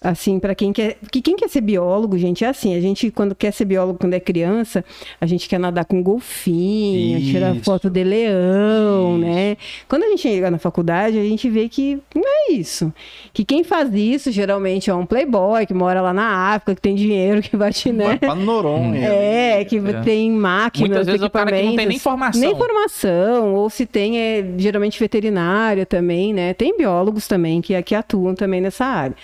assim, 0.00 0.38
para 0.38 0.54
quem 0.54 0.72
quer. 0.72 0.96
Que 1.10 1.20
quem 1.20 1.36
quer 1.36 1.48
ser 1.48 1.60
biólogo, 1.60 2.16
gente, 2.18 2.44
é 2.44 2.48
assim. 2.48 2.74
A 2.76 2.80
gente, 2.80 3.10
quando 3.10 3.34
quer 3.34 3.52
ser 3.52 3.64
biólogo, 3.64 3.98
quando 3.98 4.14
é 4.14 4.20
criança, 4.20 4.84
a 5.20 5.26
gente 5.26 5.48
quer 5.48 5.58
nadar 5.58 5.84
com 5.84 6.02
golfinho, 6.02 7.20
tirar 7.20 7.54
Isso. 7.54 7.64
foto 7.64 7.90
de 7.90 8.04
leão, 8.04 9.18
né? 9.18 9.56
Quando 9.88 10.04
a 10.04 10.08
gente 10.08 10.22
chega 10.22 10.50
na 10.50 10.58
faculdade, 10.58 11.18
a 11.18 11.22
gente 11.24 11.48
vê 11.50 11.68
que 11.68 11.98
não 12.14 12.22
é 12.24 12.52
isso. 12.52 12.92
Que 13.32 13.44
quem 13.44 13.64
faz 13.64 13.92
isso, 13.94 14.30
geralmente, 14.30 14.90
é 14.90 14.94
um 14.94 15.06
playboy 15.06 15.66
que 15.66 15.74
mora 15.74 16.00
lá 16.00 16.12
na 16.12 16.54
África, 16.54 16.74
que 16.74 16.80
tem 16.80 16.94
dinheiro, 16.94 17.42
que 17.42 17.56
vai 17.56 17.72
te, 17.72 17.90
Vai 17.92 18.06
né? 18.08 18.16
pra 18.18 18.34
Noronha. 18.34 19.06
É, 19.08 19.64
que 19.64 19.76
É. 19.78 20.00
tem 20.02 20.30
máquinas, 20.30 20.88
Muitas 20.90 21.06
vezes 21.06 21.22
o 21.22 21.30
cara 21.30 21.46
que 21.46 21.52
não 21.52 21.58
tem 21.58 21.66
nem 21.66 21.74
equipamentos. 21.74 22.02
formação. 22.02 22.40
Nem 22.40 22.56
formação, 22.56 23.54
ou 23.54 23.68
se 23.70 23.86
tem, 23.86 24.18
é 24.18 24.44
geralmente 24.56 24.98
veterinária 24.98 25.84
também, 25.86 26.32
né? 26.32 26.54
Tem 26.54 26.76
biólogos 26.76 27.26
também 27.26 27.60
que, 27.60 27.80
que 27.82 27.94
atuam 27.94 28.34
também 28.34 28.60
nessa 28.60 28.84
área. 28.84 29.16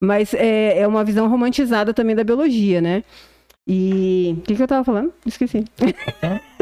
Mas 0.00 0.34
é, 0.34 0.80
é 0.80 0.86
uma 0.86 1.04
visão 1.04 1.28
romantizada 1.28 1.94
também 1.94 2.14
da 2.14 2.24
biologia, 2.24 2.80
né? 2.80 3.02
E. 3.68 4.36
O 4.38 4.40
que, 4.42 4.54
que 4.54 4.62
eu 4.62 4.68
tava 4.68 4.84
falando? 4.84 5.12
Esqueci. 5.26 5.64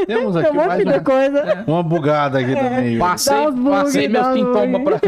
Temos 0.07 0.35
Tem 0.35 0.43
aqui 0.43 0.51
um 0.53 0.55
monte 0.55 0.67
mais 0.69 0.85
de 0.87 1.01
coisa. 1.01 1.64
uma 1.67 1.83
bugada 1.83 2.38
aqui 2.38 2.55
também. 2.55 2.99
Passei, 2.99 3.51
bugs, 3.51 3.71
passei 3.71 4.09
meu 4.09 4.23
dá 4.23 4.31
uns 4.31 4.35
sintoma 4.38 4.81
pra. 4.81 5.01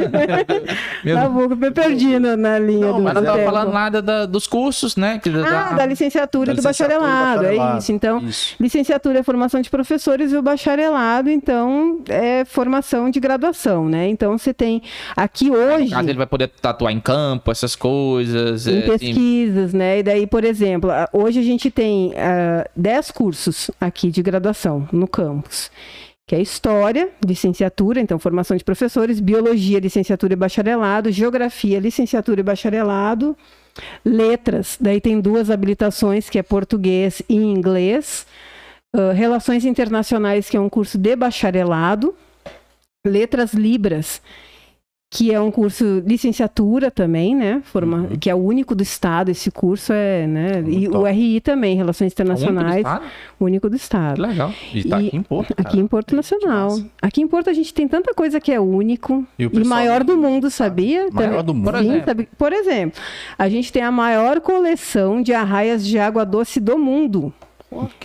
Meu- 1.02 1.16
Tá 1.16 1.28
bom, 1.30 1.40
eu 1.42 1.56
me 1.56 1.70
perdi 1.70 2.18
na, 2.18 2.36
na 2.36 2.58
linha 2.58 2.86
Não, 2.88 2.96
do 2.98 3.02
Mas 3.02 3.14
não 3.14 3.24
tava 3.24 3.42
falando 3.44 3.72
nada 3.72 4.02
da- 4.02 4.26
dos 4.26 4.46
cursos, 4.46 4.94
né? 4.96 5.18
Que, 5.18 5.30
Ah, 5.30 5.72
da 5.72 5.86
licenciatura 5.86 6.46
Da 6.48 6.52
e 6.52 6.56
do 6.56 6.58
licenciatura 6.58 6.94
e 6.94 6.98
bacharelado, 7.00 7.40
bacharelado. 7.42 7.74
é 7.76 7.78
isso. 7.78 7.92
Então, 7.92 8.18
Isso. 8.18 8.54
licenciatura 8.60 9.18
é 9.20 9.22
formação 9.22 9.60
de 9.62 9.70
professores 9.70 10.32
e 10.32 10.36
o 10.36 10.42
bacharelado, 10.42 11.30
então, 11.30 12.00
é 12.10 12.44
formação 12.44 13.08
de 13.10 13.18
graduação, 13.20 13.88
né? 13.88 14.06
Então, 14.08 14.36
você 14.36 14.52
tem 14.52 14.82
aqui 15.16 15.50
hoje... 15.50 15.90
Caso 15.90 16.08
ele 16.10 16.18
vai 16.18 16.26
poder 16.26 16.48
tatuar 16.60 16.92
em 16.92 17.00
campo, 17.00 17.50
essas 17.50 17.74
coisas. 17.74 18.66
Em 18.66 18.74
é, 18.76 18.78
assim, 18.80 18.90
pesquisas, 18.90 19.72
né? 19.72 20.00
E 20.00 20.02
daí, 20.02 20.26
por 20.26 20.44
exemplo, 20.44 20.90
hoje 21.12 21.40
a 21.40 21.42
gente 21.42 21.70
tem 21.70 21.85
ah, 22.16 22.68
10 22.76 23.10
cursos 23.10 23.70
aqui 23.80 24.10
de 24.10 24.22
graduação 24.22 24.88
no 24.92 25.06
campus. 25.08 25.70
Que 26.26 26.34
é 26.34 26.40
História, 26.40 27.08
licenciatura, 27.24 28.00
então 28.00 28.18
formação 28.18 28.56
de 28.56 28.64
professores, 28.64 29.20
Biologia, 29.20 29.78
licenciatura 29.78 30.32
e 30.32 30.36
bacharelado, 30.36 31.10
Geografia, 31.12 31.78
licenciatura 31.78 32.40
e 32.40 32.42
bacharelado, 32.42 33.36
Letras, 34.04 34.76
daí 34.80 35.00
tem 35.00 35.20
duas 35.20 35.50
habilitações, 35.50 36.30
que 36.30 36.38
é 36.38 36.42
Português 36.42 37.22
e 37.28 37.36
Inglês, 37.36 38.26
ah, 38.92 39.12
Relações 39.12 39.64
Internacionais, 39.64 40.48
que 40.48 40.56
é 40.56 40.60
um 40.60 40.68
curso 40.68 40.98
de 40.98 41.14
bacharelado, 41.14 42.14
Letras 43.06 43.52
Libras, 43.52 44.20
que 45.08 45.32
é 45.32 45.40
um 45.40 45.50
curso 45.52 46.02
licenciatura 46.04 46.90
também, 46.90 47.34
né? 47.34 47.62
Forma, 47.64 47.98
Uhum. 47.98 48.16
Que 48.18 48.28
é 48.28 48.34
o 48.34 48.38
único 48.38 48.74
do 48.74 48.82
estado, 48.82 49.30
esse 49.30 49.50
curso 49.50 49.92
é, 49.92 50.26
né? 50.26 50.58
E 50.58 50.62
Muito 50.62 50.88
o 50.90 50.92
top. 51.02 51.10
RI 51.10 51.40
também, 51.40 51.76
Relações 51.76 52.12
é 52.12 52.22
o 52.22 52.26
único 52.26 52.36
do 52.36 52.42
Internacionais, 52.42 52.76
estado? 52.78 53.04
único 53.40 53.70
do 53.70 53.76
Que 53.76 53.82
estado. 53.82 54.20
legal. 54.22 54.52
E 54.74 54.84
tá 54.84 55.00
E- 55.00 55.06
aqui 55.06 55.16
em 55.16 55.22
Porto. 55.22 55.52
Aqui 55.52 55.62
cara. 55.62 55.78
em 55.80 55.86
Porto 55.86 56.16
Nacional. 56.16 56.70
massa. 56.70 56.86
Aqui 57.00 57.22
em 57.22 57.28
Porto 57.28 57.48
a 57.48 57.52
gente 57.52 57.72
tem 57.72 57.86
tanta 57.86 58.12
coisa 58.14 58.40
que 58.40 58.50
é 58.52 58.58
único 58.60 59.24
E 59.38 59.46
o 59.46 59.50
e, 59.52 59.64
maior 59.64 60.02
do 60.02 60.16
mundo, 60.16 60.50
sabia? 60.50 61.08
Maior 61.12 61.28
Também- 61.30 61.44
do 61.44 61.54
mundo. 61.54 61.64
Por 61.70 61.74
exemplo. 61.80 62.26
Por 62.36 62.52
exemplo, 62.52 63.00
a 63.38 63.48
gente 63.48 63.72
tem 63.72 63.82
a 63.82 63.92
maior 63.92 64.40
coleção 64.40 65.22
de 65.22 65.32
arraias 65.32 65.86
de 65.86 65.98
água 65.98 66.24
doce 66.26 66.58
do 66.60 66.76
mundo. 66.76 67.32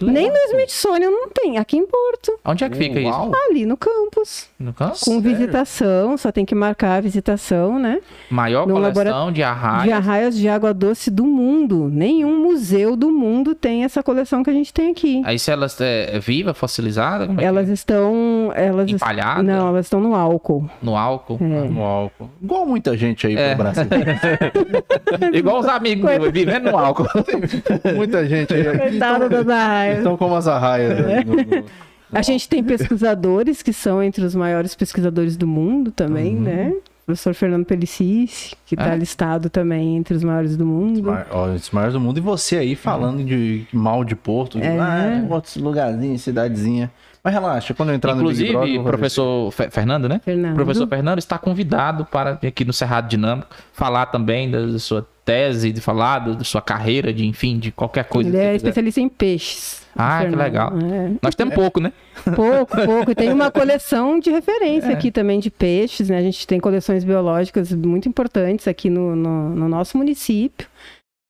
Legal. 0.02 0.14
Nem 0.14 0.30
no 0.30 0.38
Smithsonian 0.52 1.10
não 1.10 1.28
tem, 1.30 1.58
aqui 1.58 1.78
em 1.78 1.86
Porto, 1.86 2.38
Onde 2.46 2.64
é 2.64 2.70
que 2.70 2.78
fica 2.78 3.00
Uau. 3.00 3.28
isso? 3.30 3.36
ali 3.50 3.66
no 3.66 3.78
campus. 3.78 4.48
No 4.60 4.74
campo? 4.74 4.92
Com 4.92 4.96
Sério? 4.96 5.22
visitação, 5.22 6.18
só 6.18 6.32
tem 6.32 6.46
que 6.46 6.54
marcar 6.56 6.96
a 6.98 7.02
visitação, 7.02 7.80
né? 7.80 8.00
Maior 8.30 8.68
No 8.68 8.74
coleção 8.74 9.04
labora- 9.06 9.32
de 9.32 9.44
arraias. 9.44 9.84
de 9.84 9.92
arraias 9.92 10.36
de 10.38 10.48
água 10.50 10.74
doce 10.74 11.10
do 11.10 11.26
mundo. 11.26 11.90
Nenhum 11.92 12.42
museu 12.42 12.96
do 12.96 13.12
mundo 13.12 13.56
tem 13.56 13.84
essa 13.84 14.04
coleção 14.04 14.44
que 14.44 14.50
a 14.50 14.54
gente 14.54 14.74
tem 14.74 14.92
aqui. 14.92 15.22
Aí 15.26 15.38
se 15.40 15.52
elas 15.52 15.80
é, 15.82 16.16
é 16.16 16.20
viva, 16.20 16.54
fossilizada, 16.54 17.26
como 17.28 17.40
é 17.40 17.44
que 17.44 17.48
Elas 17.48 17.70
estão. 17.70 18.52
Elas 18.56 18.86
est- 18.88 18.96
Empalhada? 18.96 19.44
Não, 19.44 19.70
elas 19.70 19.86
estão 19.86 20.00
no 20.00 20.16
álcool. 20.16 20.66
é? 20.70 20.86
no 20.86 20.96
álcool? 20.96 21.38
É. 21.42 21.70
No 21.70 21.82
álcool. 21.84 22.30
Igual 22.42 22.66
muita 22.66 22.96
gente 22.98 23.28
aí 23.28 23.36
É. 23.38 23.56
pro 23.56 23.64
Brasil. 23.64 23.84
Igual 25.34 25.60
os 25.60 25.66
amigos 25.68 26.10
vivendo 26.32 26.72
no 26.72 26.78
álcool. 26.78 27.08
muita 27.96 28.26
gente 28.28 28.54
aí. 28.54 28.64
Coitada 28.78 29.30
das 29.62 29.70
arraias. 29.70 29.98
Estão 30.00 30.18
como 30.18 30.36
as 30.36 30.48
arraias. 30.48 31.06
né, 31.06 31.24
no- 31.24 31.36
no- 31.36 31.66
A 32.14 32.22
gente 32.22 32.50
tem 32.50 32.62
pesquisadores 32.64 33.62
que 33.64 33.72
são 33.72 34.04
entre 34.04 34.24
os 34.26 34.36
maiores 34.36 34.76
pesquisadores 34.76 35.38
do 35.38 35.48
mundo 35.48 35.92
também, 35.92 36.36
né? 36.36 36.74
O 37.04 37.06
professor 37.06 37.34
Fernando 37.34 37.66
Pelicici, 37.66 38.54
que 38.66 38.76
está 38.76 38.94
É? 38.94 38.98
listado 38.98 39.50
também 39.50 39.96
entre 39.98 40.14
os 40.16 40.24
maiores 40.24 40.56
do 40.58 40.66
mundo. 40.66 41.04
Ó, 41.32 41.48
os 41.48 41.70
maiores 41.72 41.94
do 41.94 42.00
mundo. 42.00 42.18
E 42.18 42.22
você 42.22 42.58
aí 42.58 42.76
falando 42.76 43.24
de 43.24 43.66
mal 43.74 44.04
de 44.04 44.16
Porto, 44.16 44.60
de 44.60 44.66
É. 44.68 44.78
ah, 44.80 45.26
outros 45.30 45.56
lugarzinhos, 45.58 46.22
cidadezinha. 46.22 46.92
Mas 47.24 47.34
relaxa, 47.34 47.74
quando 47.74 47.90
eu 47.90 47.96
entrar 47.96 48.16
no 48.16 48.24
Big 48.28 48.44
Inclusive, 48.50 48.52
Brother, 48.54 48.84
professor 48.84 49.52
Fe- 49.52 49.70
Fernando, 49.70 50.10
né? 50.10 50.20
Fernando. 50.24 50.54
O 50.54 50.56
professor 50.56 50.88
Fernando 50.88 51.20
está 51.20 51.38
convidado 51.38 52.04
para 52.06 52.34
vir 52.34 52.48
aqui 52.48 52.66
no 52.66 52.74
Cerrado 52.74 53.08
Dinâmico 53.08 53.48
falar 53.74 54.08
também 54.08 54.50
da 54.50 54.80
sua 54.80 55.08
tese, 55.24 55.72
de 55.72 55.80
falar 55.80 56.18
da 56.20 56.34
da 56.34 56.44
sua 56.44 56.62
carreira, 56.62 57.14
de 57.14 57.26
enfim, 57.28 57.60
de 57.60 57.72
qualquer 57.72 58.06
coisa. 58.06 58.28
Ele 58.30 58.38
que 58.38 58.42
é 58.44 58.46
quiser. 58.54 58.56
especialista 58.56 59.02
em 59.02 59.08
peixes. 59.10 59.82
Ah, 59.96 60.26
que 60.28 60.36
legal. 60.36 60.72
É. 60.78 61.12
Nós 61.22 61.36
temos 61.36 61.54
pouco, 61.54 61.80
né? 61.80 61.92
Pouco, 62.36 62.76
pouco. 62.86 63.12
E 63.12 63.16
tem 63.16 63.32
uma 63.32 63.52
coleção 63.52 64.20
de 64.20 64.32
referência 64.32 64.90
É. 64.90 64.94
aqui 64.94 65.12
também 65.12 65.40
de 65.40 65.52
peixes, 65.52 66.10
né? 66.10 66.18
A 66.18 66.22
gente 66.22 66.48
tem 66.48 66.60
coleções 66.60 67.04
biológicas 67.04 67.72
muito 67.74 68.08
importantes 68.10 68.68
aqui 68.68 68.90
no, 68.90 69.16
no, 69.16 69.50
no 69.50 69.70
nosso 69.70 69.98
município. 69.98 70.66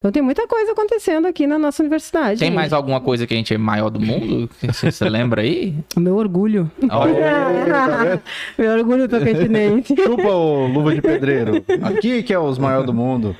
Então 0.02 0.12
tem 0.12 0.24
muita 0.24 0.48
coisa 0.48 0.72
acontecendo 0.72 1.28
aqui 1.28 1.46
na 1.46 1.60
nossa 1.60 1.84
universidade. 1.84 2.40
Tem 2.40 2.48
gente. 2.48 2.56
mais 2.56 2.74
alguma 2.74 3.00
coisa 3.00 3.28
que 3.28 3.36
a 3.36 3.38
gente 3.38 3.54
é 3.54 3.58
maior 3.60 3.92
do 3.92 4.00
mundo? 4.00 4.50
Você 4.60 4.92
você 4.92 5.08
lembra 5.08 5.44
aí? 5.44 5.76
O 5.96 6.00
meu 6.00 6.16
orgulho. 6.16 6.72
Olha, 6.90 8.20
meu 8.58 8.72
orgulho 8.72 9.08
tocantinense. 9.08 9.96
Chupa 9.96 10.28
o 10.28 10.66
Luva 10.66 10.96
de 10.96 11.04
Pedreiro. 11.04 11.64
Aqui 11.84 12.24
que 12.24 12.34
é 12.34 12.40
os 12.40 12.58
maiores 12.58 12.88
do 12.88 12.94
mundo. 12.96 13.36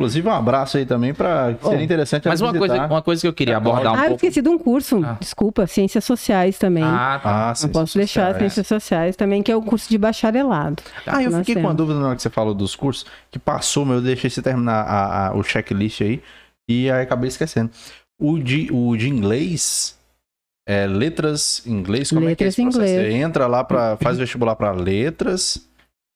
Inclusive, 0.00 0.26
um 0.28 0.32
abraço 0.32 0.78
aí 0.78 0.86
também 0.86 1.12
pra. 1.12 1.50
Bom, 1.62 1.70
Seria 1.70 1.84
interessante 1.84 2.26
Mas 2.26 2.40
uma 2.40 2.54
coisa, 2.54 2.86
uma 2.86 3.02
coisa 3.02 3.20
que 3.20 3.28
eu 3.28 3.32
queria 3.34 3.58
abordar 3.58 3.92
um 3.92 3.96
ah, 3.96 3.98
eu 4.04 4.08
pouco. 4.08 4.14
esqueci 4.26 4.40
de 4.40 4.48
um 4.48 4.58
curso. 4.58 5.04
Ah. 5.04 5.16
Desculpa, 5.20 5.66
Ciências 5.66 6.04
Sociais 6.04 6.58
também. 6.58 6.82
Ah, 6.82 7.20
tá. 7.22 7.50
Ah. 7.50 7.54
Não 7.62 7.68
posso 7.68 7.98
deixar 7.98 8.34
Ciências 8.38 8.66
Sociais 8.66 9.14
também, 9.14 9.42
que 9.42 9.52
é 9.52 9.56
o 9.56 9.60
curso 9.62 9.88
de 9.90 9.98
bacharelado. 9.98 10.82
Ah, 11.06 11.22
eu 11.22 11.30
fiquei 11.38 11.54
com 11.54 11.60
uma 11.60 11.68
temos. 11.70 11.76
dúvida 11.76 12.00
na 12.00 12.06
hora 12.08 12.16
que 12.16 12.22
você 12.22 12.30
falou 12.30 12.54
dos 12.54 12.74
cursos, 12.74 13.04
que 13.30 13.38
passou, 13.38 13.84
mas 13.84 13.96
eu 13.96 14.02
deixei 14.02 14.30
você 14.30 14.40
terminar 14.40 14.82
a- 14.82 15.28
a- 15.28 15.34
o 15.36 15.42
checklist 15.42 16.00
aí, 16.00 16.22
e 16.68 16.90
aí 16.90 17.02
acabei 17.02 17.28
esquecendo. 17.28 17.70
O 18.18 18.38
de, 18.38 18.68
o 18.72 18.96
de 18.96 19.08
inglês, 19.08 19.98
é 20.68 20.86
letras 20.86 21.62
em 21.66 21.72
inglês, 21.72 22.10
como 22.10 22.28
é 22.28 22.34
que 22.34 22.44
é 22.44 22.46
Letras 22.46 22.54
esse 22.54 22.62
em 22.62 22.64
processo? 22.70 22.92
inglês. 22.92 23.12
Você 23.12 23.18
entra 23.18 23.46
lá, 23.46 23.64
pra, 23.64 23.96
faz 23.96 24.16
vestibular 24.18 24.54
pra 24.56 24.72
letras, 24.72 25.66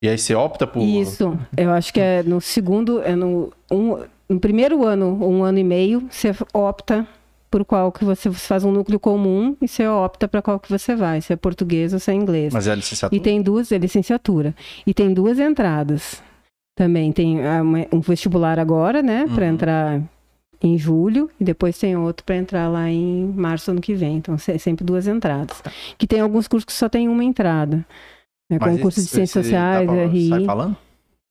e 0.04 0.08
aí 0.08 0.18
você 0.18 0.34
opta 0.34 0.66
por... 0.66 0.82
Isso, 0.82 1.38
eu 1.56 1.70
acho 1.70 1.92
que 1.92 2.00
é 2.00 2.22
no 2.22 2.40
segundo, 2.40 3.00
é 3.02 3.16
no, 3.16 3.52
um, 3.70 3.98
no 4.28 4.38
primeiro 4.38 4.84
ano, 4.84 5.18
um 5.26 5.42
ano 5.42 5.58
e 5.58 5.64
meio, 5.64 6.06
você 6.10 6.32
opta 6.52 7.06
por 7.50 7.64
qual 7.64 7.90
que 7.92 8.04
você, 8.04 8.28
você 8.28 8.46
faz 8.46 8.64
um 8.64 8.72
núcleo 8.72 8.98
comum 8.98 9.56
e 9.62 9.68
você 9.68 9.86
opta 9.86 10.26
para 10.28 10.42
qual 10.42 10.58
que 10.58 10.68
você 10.70 10.94
vai, 10.96 11.20
se 11.20 11.32
é 11.32 11.36
português 11.36 11.92
ou 11.92 11.98
se 12.00 12.10
é 12.10 12.14
inglês. 12.14 12.52
Mas 12.52 12.66
é 12.66 12.72
a 12.72 12.74
licenciatura? 12.74 13.16
E 13.16 13.22
tem 13.22 13.40
duas, 13.40 13.70
é 13.72 13.78
licenciatura. 13.78 14.54
E 14.86 14.92
tem 14.92 15.14
duas 15.14 15.38
entradas. 15.38 16.22
Também 16.76 17.12
tem 17.12 17.46
ah, 17.46 17.62
uma- 17.62 17.86
um 17.92 18.00
vestibular 18.00 18.58
agora, 18.58 19.02
né, 19.02 19.26
para 19.32 19.44
Uhum. 19.46 19.52
entrar 19.52 20.02
em 20.62 20.76
julho 20.76 21.30
e 21.40 21.44
depois 21.44 21.78
tem 21.78 21.96
outro 21.96 22.24
para 22.24 22.36
entrar 22.36 22.68
lá 22.68 22.90
em 22.90 23.32
março 23.36 23.70
ano 23.70 23.80
que 23.80 23.94
vem. 23.94 24.16
Então, 24.16 24.36
sempre 24.36 24.84
duas 24.84 25.06
entradas. 25.06 25.62
Que 25.96 26.06
tem 26.06 26.20
alguns 26.20 26.48
cursos 26.48 26.64
que 26.64 26.72
só 26.72 26.88
tem 26.88 27.08
uma 27.08 27.22
entrada. 27.22 27.84
Né, 28.50 28.58
como 28.58 28.78
curso 28.78 29.00
de 29.00 29.06
Ciências 29.06 29.46
Sociais, 29.46 29.86
pra, 29.86 30.06
RI. 30.06 30.28
Sai 30.28 30.44
falando? 30.44 30.76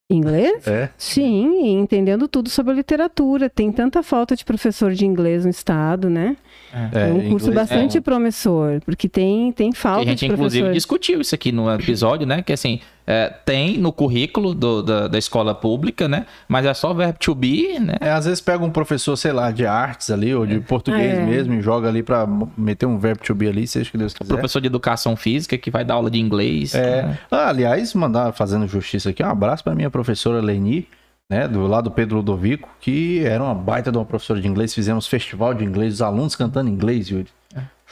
Inglês? 0.09 0.67
É. 0.67 0.89
Sim, 0.97 1.65
e 1.65 1.69
entendendo 1.71 2.27
tudo 2.27 2.49
sobre 2.49 2.73
a 2.73 2.75
literatura. 2.75 3.49
Tem 3.49 3.71
tanta 3.71 4.03
falta 4.03 4.35
de 4.35 4.45
professor 4.45 4.91
de 4.91 5.05
inglês 5.05 5.43
no 5.43 5.49
estado, 5.49 6.09
né? 6.09 6.35
É, 6.73 7.09
é 7.09 7.13
um 7.13 7.29
curso 7.29 7.49
inglês, 7.49 7.69
bastante 7.69 7.97
é. 7.97 8.01
promissor, 8.01 8.81
porque 8.85 9.07
tem, 9.07 9.51
tem 9.51 9.71
falta 9.71 10.01
a 10.01 10.05
gente, 10.05 10.25
de 10.25 10.33
inclusive, 10.33 10.71
discutiu 10.71 11.21
isso 11.21 11.33
aqui 11.33 11.51
no 11.51 11.71
episódio, 11.73 12.27
né? 12.27 12.41
Que 12.41 12.53
assim, 12.53 12.79
é, 13.05 13.29
tem 13.45 13.77
no 13.77 13.91
currículo 13.91 14.53
do, 14.53 14.81
da, 14.81 15.07
da, 15.07 15.17
escola 15.17 15.53
pública, 15.53 16.07
né? 16.07 16.25
Mas 16.47 16.65
é 16.65 16.73
só 16.73 16.93
verbo 16.93 17.19
to 17.19 17.35
be, 17.35 17.79
né? 17.79 17.97
É, 17.99 18.11
às 18.11 18.25
vezes 18.25 18.39
pega 18.39 18.63
um 18.63 18.69
professor, 18.69 19.15
sei 19.17 19.33
lá, 19.33 19.51
de 19.51 19.65
artes 19.65 20.09
ali, 20.09 20.33
ou 20.33 20.45
de 20.45 20.59
português 20.61 21.19
é. 21.19 21.21
mesmo, 21.21 21.53
e 21.53 21.61
joga 21.61 21.89
ali 21.89 22.01
para 22.01 22.25
meter 22.57 22.85
um 22.85 22.97
verbo 22.97 23.21
to 23.23 23.35
be 23.35 23.47
ali, 23.47 23.67
seja 23.67 23.91
que 23.91 23.97
Deus 23.97 24.13
quiser. 24.13 24.33
professor 24.33 24.61
de 24.61 24.67
educação 24.67 25.15
física 25.15 25.57
que 25.57 25.69
vai 25.69 25.83
dar 25.83 25.95
aula 25.95 26.09
de 26.09 26.19
inglês. 26.19 26.73
É. 26.73 27.03
Né? 27.03 27.19
Ah, 27.29 27.49
aliás, 27.49 27.93
mandar 27.93 28.31
fazendo 28.31 28.67
justiça 28.67 29.09
aqui, 29.09 29.21
um 29.21 29.29
abraço 29.29 29.63
para 29.63 29.75
minha 29.75 29.89
professora 29.89 30.41
Leni. 30.41 30.87
Né, 31.29 31.47
do 31.47 31.65
lado 31.65 31.85
do 31.85 31.91
Pedro 31.91 32.17
Ludovico, 32.17 32.69
que 32.81 33.23
era 33.25 33.41
uma 33.41 33.55
baita 33.55 33.89
de 33.89 33.97
uma 33.97 34.03
professora 34.03 34.41
de 34.41 34.47
inglês. 34.47 34.73
Fizemos 34.73 35.07
festival 35.07 35.53
de 35.53 35.63
inglês, 35.63 35.93
os 35.93 36.01
alunos 36.01 36.35
cantando 36.35 36.69
inglês, 36.69 37.07
Yuri. 37.07 37.29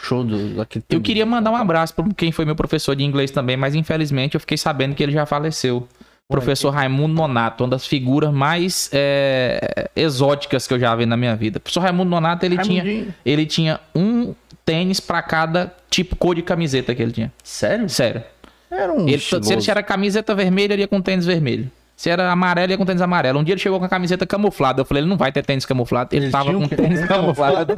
Show 0.02 0.24
do. 0.24 0.66
Eu 0.90 1.02
queria 1.02 1.26
mandar 1.26 1.52
um 1.52 1.56
abraço 1.56 1.94
para 1.94 2.06
quem 2.16 2.32
foi 2.32 2.44
meu 2.44 2.56
professor 2.56 2.96
de 2.96 3.04
inglês 3.04 3.30
também, 3.30 3.56
mas 3.56 3.76
infelizmente 3.76 4.36
eu 4.36 4.40
fiquei 4.40 4.58
sabendo 4.58 4.96
que 4.96 5.04
ele 5.04 5.12
já 5.12 5.26
faleceu. 5.26 5.88
professor 6.28 6.72
Raimundo 6.72 7.14
Nonato, 7.14 7.64
uma 7.64 7.70
das 7.70 7.86
figuras 7.86 8.34
mais 8.34 8.90
é, 8.94 9.90
exóticas 9.96 10.66
que 10.66 10.74
eu 10.74 10.80
já 10.80 10.96
vi 10.96 11.06
na 11.06 11.16
minha 11.16 11.36
vida. 11.36 11.58
O 11.58 11.62
professor 11.62 11.82
Raimundo 11.82 12.10
Nonato, 12.10 12.46
ele 12.46 12.58
tinha, 12.58 13.14
ele 13.26 13.46
tinha 13.46 13.80
um 13.94 14.34
tênis 14.66 15.00
para 15.00 15.22
cada 15.22 15.74
tipo 15.90 16.16
cor 16.16 16.34
de 16.34 16.42
camiseta 16.42 16.96
que 16.96 17.02
ele 17.02 17.12
tinha. 17.12 17.32
Sério? 17.44 17.90
Sério. 17.90 18.24
Era 18.72 18.94
um 18.94 19.08
ele, 19.08 19.20
se 19.20 19.36
ele 19.36 19.62
era 19.70 19.84
camiseta 19.84 20.34
vermelha, 20.34 20.74
ele 20.74 20.84
ia 20.84 20.88
com 20.88 21.02
tênis 21.02 21.26
vermelho. 21.26 21.70
Se 22.02 22.10
era 22.10 22.32
amarelo, 22.32 22.72
ia 22.72 22.78
com 22.80 22.84
tênis 22.84 23.00
amarelo. 23.00 23.38
Um 23.38 23.44
dia 23.44 23.54
ele 23.54 23.62
chegou 23.62 23.78
com 23.78 23.86
a 23.86 23.88
camiseta 23.88 24.26
camuflada. 24.26 24.82
Eu 24.82 24.86
falei, 24.86 25.04
ele 25.04 25.10
não 25.12 25.18
vai 25.18 25.32
ter 25.32 25.46
tênis 25.46 25.68
camuflado. 25.68 26.16
Ele 26.16 26.26
Eles 26.26 26.32
tava 26.32 26.52
com 26.52 26.68
tênis 26.68 27.00
camuflado. 27.06 27.76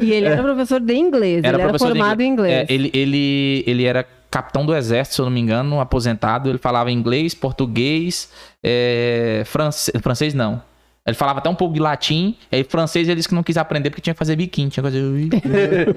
e 0.00 0.10
ele 0.10 0.24
era 0.24 0.42
professor 0.42 0.80
de 0.80 0.94
inglês. 0.94 1.44
Era 1.44 1.58
ele 1.58 1.68
era 1.68 1.78
formado 1.78 2.22
em 2.22 2.28
inglês. 2.28 2.66
É, 2.66 2.72
ele, 2.72 2.90
ele, 2.94 3.62
ele 3.66 3.84
era 3.84 4.06
capitão 4.30 4.64
do 4.64 4.74
exército, 4.74 5.16
se 5.16 5.20
eu 5.20 5.26
não 5.26 5.30
me 5.30 5.38
engano, 5.38 5.80
aposentado. 5.80 6.48
Ele 6.48 6.56
falava 6.56 6.90
inglês, 6.90 7.34
português, 7.34 8.30
é, 8.64 9.42
francês, 9.44 10.00
francês 10.00 10.32
não. 10.32 10.62
Ele 11.04 11.16
falava 11.16 11.40
até 11.40 11.50
um 11.50 11.54
pouco 11.54 11.74
de 11.74 11.80
latim, 11.80 12.36
aí 12.50 12.62
francês 12.62 13.08
ele 13.08 13.16
disse 13.16 13.28
que 13.28 13.34
não 13.34 13.42
quis 13.42 13.56
aprender 13.56 13.90
porque 13.90 14.00
tinha 14.00 14.14
que 14.14 14.18
fazer 14.18 14.36
biquinho, 14.36 14.70
tinha 14.70 14.84
que 14.84 14.90
fazer. 14.90 15.94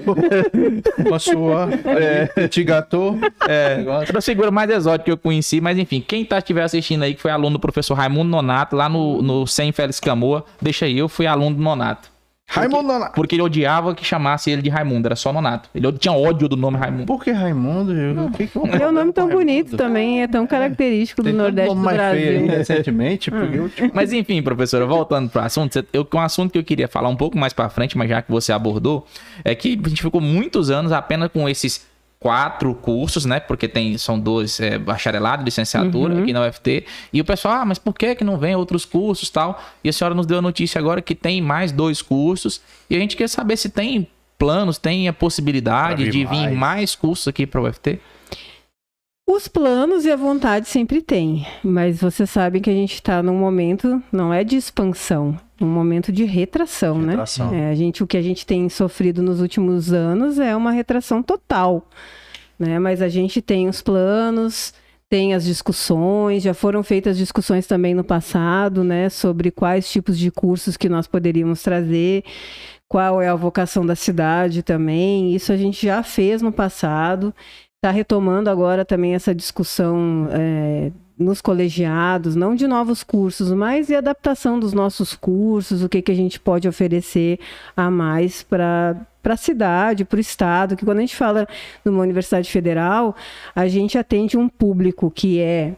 Posso 1.08 1.30
é, 1.86 2.48
te 2.48 2.64
gatou. 2.64 3.16
É, 3.48 3.84
outra 3.86 4.20
figura 4.20 4.50
mais 4.50 4.68
exótica 4.68 5.04
que 5.04 5.12
eu 5.12 5.16
conheci, 5.16 5.60
mas 5.60 5.78
enfim, 5.78 6.00
quem 6.00 6.24
tá 6.24 6.38
estiver 6.38 6.64
assistindo 6.64 7.04
aí, 7.04 7.14
que 7.14 7.22
foi 7.22 7.30
aluno 7.30 7.56
do 7.56 7.60
professor 7.60 7.94
Raimundo 7.94 8.30
Nonato, 8.30 8.74
lá 8.74 8.88
no, 8.88 9.22
no 9.22 9.46
Sem 9.46 9.70
Félix 9.70 10.00
Camoa, 10.00 10.44
deixa 10.60 10.86
aí, 10.86 10.98
eu 10.98 11.08
fui 11.08 11.26
aluno 11.26 11.54
do 11.54 11.62
Nonato. 11.62 12.15
Raimundo 12.48 12.84
Nonato. 12.84 13.12
Porque 13.14 13.34
ele 13.34 13.42
odiava 13.42 13.94
que 13.94 14.04
chamasse 14.04 14.50
ele 14.50 14.62
de 14.62 14.70
Raimundo, 14.70 15.06
era 15.06 15.16
só 15.16 15.32
Nonato. 15.32 15.68
Ele 15.74 15.90
tinha 15.92 16.14
ódio 16.14 16.48
do 16.48 16.56
nome 16.56 16.78
Raimundo. 16.78 17.06
Por 17.06 17.22
que 17.22 17.30
Raimundo? 17.32 17.92
O 18.22 18.30
que 18.30 18.46
que 18.46 18.58
é 18.58 18.60
um 18.88 18.92
nome 18.92 19.12
tão 19.12 19.28
bonito 19.28 19.76
também, 19.76 20.22
é 20.22 20.28
tão 20.28 20.46
característico 20.46 21.22
do 21.22 21.32
Nordeste 21.32 21.74
do 21.74 21.80
Brasil. 21.80 22.46
recentemente, 22.46 23.30
hum. 23.34 23.90
Mas 23.92 24.12
enfim, 24.12 24.40
professora, 24.42 24.86
voltando 24.86 25.28
para 25.28 25.42
o 25.42 25.44
assunto, 25.44 25.84
eu, 25.92 26.06
um 26.14 26.20
assunto 26.20 26.52
que 26.52 26.58
eu 26.58 26.64
queria 26.64 26.88
falar 26.88 27.08
um 27.08 27.16
pouco 27.16 27.36
mais 27.36 27.52
para 27.52 27.68
frente, 27.68 27.98
mas 27.98 28.08
já 28.08 28.22
que 28.22 28.30
você 28.30 28.52
abordou, 28.52 29.06
é 29.44 29.54
que 29.54 29.78
a 29.84 29.88
gente 29.88 30.02
ficou 30.02 30.20
muitos 30.20 30.70
anos 30.70 30.92
apenas 30.92 31.30
com 31.32 31.48
esses 31.48 31.84
quatro 32.26 32.74
cursos, 32.74 33.24
né? 33.24 33.38
Porque 33.38 33.68
tem, 33.68 33.96
são 33.96 34.18
dois, 34.18 34.58
é, 34.58 34.76
bacharelado, 34.76 35.44
licenciatura 35.44 36.12
uhum. 36.12 36.22
aqui 36.24 36.32
na 36.32 36.44
UFT. 36.44 36.84
E 37.12 37.20
o 37.20 37.24
pessoal, 37.24 37.54
ah, 37.54 37.64
mas 37.64 37.78
por 37.78 37.94
que 37.94 38.16
que 38.16 38.24
não 38.24 38.36
vem 38.36 38.56
outros 38.56 38.84
cursos 38.84 39.30
tal? 39.30 39.62
E 39.84 39.88
a 39.88 39.92
senhora 39.92 40.12
nos 40.12 40.26
deu 40.26 40.38
a 40.38 40.42
notícia 40.42 40.76
agora 40.80 41.00
que 41.00 41.14
tem 41.14 41.40
mais 41.40 41.70
dois 41.70 42.02
cursos. 42.02 42.60
E 42.90 42.96
a 42.96 42.98
gente 42.98 43.16
quer 43.16 43.28
saber 43.28 43.56
se 43.56 43.68
tem 43.68 44.08
planos, 44.36 44.76
tem 44.76 45.06
a 45.06 45.12
possibilidade 45.12 46.02
vir 46.02 46.10
de 46.10 46.24
vir 46.24 46.26
mais. 46.26 46.56
mais 46.56 46.94
cursos 46.96 47.28
aqui 47.28 47.46
para 47.46 47.60
o 47.60 47.68
UFT? 47.68 48.00
Os 49.28 49.48
planos 49.48 50.04
e 50.04 50.10
a 50.12 50.14
vontade 50.14 50.68
sempre 50.68 51.02
tem, 51.02 51.44
mas 51.64 52.00
você 52.00 52.24
sabe 52.24 52.60
que 52.60 52.70
a 52.70 52.72
gente 52.72 52.94
está 52.94 53.20
num 53.24 53.34
momento, 53.36 54.00
não 54.12 54.32
é 54.32 54.44
de 54.44 54.54
expansão, 54.54 55.36
um 55.60 55.66
momento 55.66 56.12
de 56.12 56.22
retração, 56.22 57.00
de 57.00 57.06
né? 57.06 57.10
retração. 57.10 57.50
né? 57.50 57.62
É, 57.62 57.70
a 57.70 57.74
gente, 57.74 58.04
o 58.04 58.06
que 58.06 58.16
a 58.16 58.22
gente 58.22 58.46
tem 58.46 58.68
sofrido 58.68 59.24
nos 59.24 59.40
últimos 59.40 59.92
anos 59.92 60.38
é 60.38 60.54
uma 60.54 60.70
retração 60.70 61.24
total, 61.24 61.88
né? 62.56 62.78
Mas 62.78 63.02
a 63.02 63.08
gente 63.08 63.42
tem 63.42 63.68
os 63.68 63.82
planos, 63.82 64.72
tem 65.10 65.34
as 65.34 65.44
discussões, 65.44 66.44
já 66.44 66.54
foram 66.54 66.84
feitas 66.84 67.18
discussões 67.18 67.66
também 67.66 67.94
no 67.94 68.04
passado, 68.04 68.84
né? 68.84 69.08
Sobre 69.08 69.50
quais 69.50 69.90
tipos 69.90 70.16
de 70.16 70.30
cursos 70.30 70.76
que 70.76 70.88
nós 70.88 71.08
poderíamos 71.08 71.62
trazer, 71.62 72.22
qual 72.88 73.20
é 73.20 73.26
a 73.28 73.34
vocação 73.34 73.84
da 73.84 73.96
cidade 73.96 74.62
também. 74.62 75.34
Isso 75.34 75.52
a 75.52 75.56
gente 75.56 75.84
já 75.84 76.04
fez 76.04 76.42
no 76.42 76.52
passado 76.52 77.34
está 77.86 77.90
retomando 77.92 78.50
agora 78.50 78.84
também 78.84 79.14
essa 79.14 79.32
discussão 79.32 80.28
é, 80.32 80.90
nos 81.16 81.40
colegiados, 81.40 82.34
não 82.34 82.56
de 82.56 82.66
novos 82.66 83.04
cursos, 83.04 83.52
mas 83.52 83.86
de 83.86 83.94
adaptação 83.94 84.58
dos 84.58 84.72
nossos 84.72 85.14
cursos, 85.14 85.84
o 85.84 85.88
que, 85.88 86.02
que 86.02 86.10
a 86.10 86.14
gente 86.14 86.40
pode 86.40 86.68
oferecer 86.68 87.38
a 87.76 87.90
mais 87.90 88.42
para 88.42 88.96
para 89.22 89.34
a 89.34 89.36
cidade, 89.36 90.04
para 90.04 90.18
o 90.18 90.20
estado, 90.20 90.76
que 90.76 90.84
quando 90.84 90.98
a 90.98 91.00
gente 91.00 91.16
fala 91.16 91.48
numa 91.84 92.00
universidade 92.00 92.48
federal, 92.48 93.16
a 93.56 93.66
gente 93.66 93.98
atende 93.98 94.38
um 94.38 94.48
público 94.48 95.10
que 95.10 95.40
é 95.40 95.74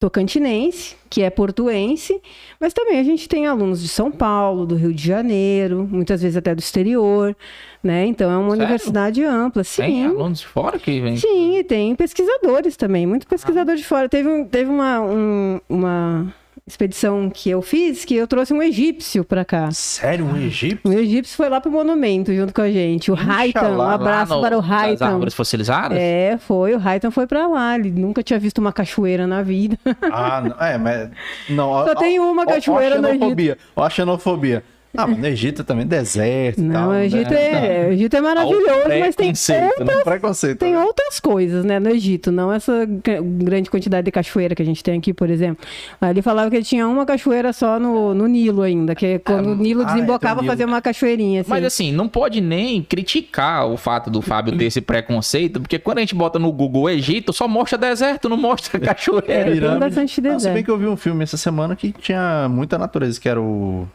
tocantinense, 0.00 0.96
que 1.10 1.20
é 1.20 1.28
portuense, 1.28 2.18
mas 2.58 2.72
também 2.72 2.98
a 2.98 3.02
gente 3.04 3.28
tem 3.28 3.46
alunos 3.46 3.82
de 3.82 3.88
São 3.88 4.10
Paulo, 4.10 4.64
do 4.64 4.74
Rio 4.74 4.94
de 4.94 5.06
Janeiro, 5.06 5.86
muitas 5.88 6.22
vezes 6.22 6.38
até 6.38 6.54
do 6.54 6.58
exterior, 6.58 7.36
né? 7.84 8.06
Então 8.06 8.30
é 8.30 8.36
uma 8.36 8.48
Sério? 8.48 8.64
universidade 8.64 9.22
ampla, 9.22 9.62
sim. 9.62 9.82
Tem 9.82 10.06
alunos 10.06 10.40
de 10.40 10.46
fora 10.46 10.78
que 10.78 10.98
vêm? 11.02 11.18
Sim, 11.18 11.58
e 11.58 11.62
tem 11.62 11.94
pesquisadores 11.94 12.78
também, 12.78 13.06
muito 13.06 13.26
pesquisador 13.26 13.74
ah. 13.74 13.76
de 13.76 13.84
fora. 13.84 14.08
Teve, 14.08 14.46
teve 14.46 14.70
uma, 14.70 15.02
um, 15.02 15.60
uma 15.68 16.34
expedição 16.66 17.30
que 17.30 17.50
eu 17.50 17.60
fiz 17.62 18.04
que 18.04 18.14
eu 18.14 18.26
trouxe 18.26 18.52
um 18.52 18.62
egípcio 18.62 19.24
para 19.24 19.44
cá. 19.44 19.70
Sério, 19.72 20.24
um 20.24 20.36
egípcio? 20.36 20.90
O 20.90 20.92
egípcio 20.92 21.36
foi 21.36 21.48
lá 21.48 21.60
pro 21.60 21.70
monumento 21.70 22.32
junto 22.34 22.54
com 22.54 22.62
a 22.62 22.70
gente. 22.70 23.10
O 23.10 23.14
Raitan, 23.14 23.76
um 23.76 23.82
abraço 23.82 24.34
no, 24.34 24.40
para 24.40 24.56
o 24.56 24.60
Raitan. 24.60 25.06
As 25.06 25.12
árvores 25.12 25.34
fossilizadas? 25.34 25.98
É, 25.98 26.38
foi. 26.38 26.74
O 26.74 26.78
Raitan 26.78 27.10
foi 27.10 27.26
para 27.26 27.46
lá. 27.46 27.74
Ele 27.76 27.90
nunca 27.90 28.22
tinha 28.22 28.38
visto 28.38 28.58
uma 28.58 28.72
cachoeira 28.72 29.26
na 29.26 29.42
vida. 29.42 29.78
Ah, 30.12 30.40
não, 30.40 30.66
é, 30.66 30.78
mas 30.78 31.10
não. 31.48 31.72
Só 31.84 31.92
ó, 31.92 31.94
tem 31.94 32.18
uma 32.18 32.46
cachoeira 32.46 32.96
ó, 32.96 32.98
ó, 32.98 33.02
no 33.02 33.08
Egito. 33.08 33.58
Ó 33.76 33.84
a 33.84 33.90
xenofobia. 33.90 34.64
Ah, 34.96 35.06
mas 35.06 35.18
no 35.18 35.26
Egito 35.26 35.62
também, 35.62 35.86
deserto 35.86 36.60
Não, 36.60 36.72
tal, 36.72 36.88
o 36.90 36.94
Egito, 36.94 37.30
né? 37.30 37.84
é, 37.84 37.88
o 37.88 37.92
Egito 37.92 38.16
é 38.16 38.20
maravilhoso, 38.20 38.88
mas 38.88 39.14
tem 39.14 39.28
outras, 39.28 40.42
né? 40.42 40.54
tem 40.56 40.76
outras 40.76 41.20
coisas, 41.20 41.64
né, 41.64 41.78
no 41.78 41.90
Egito. 41.90 42.32
Não 42.32 42.52
essa 42.52 42.84
grande 42.86 43.70
quantidade 43.70 44.04
de 44.04 44.10
cachoeira 44.10 44.54
que 44.54 44.62
a 44.62 44.64
gente 44.64 44.82
tem 44.82 44.98
aqui, 44.98 45.14
por 45.14 45.30
exemplo. 45.30 45.64
Ele 46.02 46.20
falava 46.22 46.50
que 46.50 46.56
ele 46.56 46.64
tinha 46.64 46.88
uma 46.88 47.06
cachoeira 47.06 47.52
só 47.52 47.78
no, 47.78 48.12
no 48.14 48.26
Nilo 48.26 48.62
ainda, 48.62 48.94
que 48.96 49.06
é 49.06 49.18
quando 49.20 49.50
ah, 49.50 49.52
o 49.52 49.56
Nilo 49.56 49.82
ah, 49.82 49.90
é, 49.90 49.94
desembocava, 49.94 50.42
é, 50.42 50.46
fazia 50.46 50.66
uma 50.66 50.82
cachoeirinha. 50.82 51.42
Assim. 51.42 51.50
Mas 51.50 51.64
assim, 51.64 51.92
não 51.92 52.08
pode 52.08 52.40
nem 52.40 52.82
criticar 52.82 53.68
o 53.68 53.76
fato 53.76 54.10
do 54.10 54.20
Fábio 54.20 54.58
ter 54.58 54.64
esse 54.64 54.80
preconceito, 54.80 55.60
porque 55.60 55.78
quando 55.78 55.98
a 55.98 56.00
gente 56.00 56.16
bota 56.16 56.38
no 56.38 56.50
Google 56.50 56.90
Egito, 56.90 57.32
só 57.32 57.46
mostra 57.46 57.78
deserto, 57.78 58.28
não 58.28 58.36
mostra 58.36 58.78
cachoeira. 58.80 59.32
É, 59.32 59.44
tem 59.44 59.78
bastante 59.78 60.20
deserto. 60.20 60.32
Não, 60.32 60.40
se 60.40 60.50
bem 60.50 60.64
que 60.64 60.70
eu 60.70 60.78
vi 60.78 60.86
um 60.86 60.96
filme 60.96 61.22
essa 61.22 61.36
semana 61.36 61.76
que 61.76 61.92
tinha 61.92 62.48
muita 62.48 62.76
natureza, 62.76 63.20
que 63.20 63.28
era 63.28 63.40
o 63.40 63.86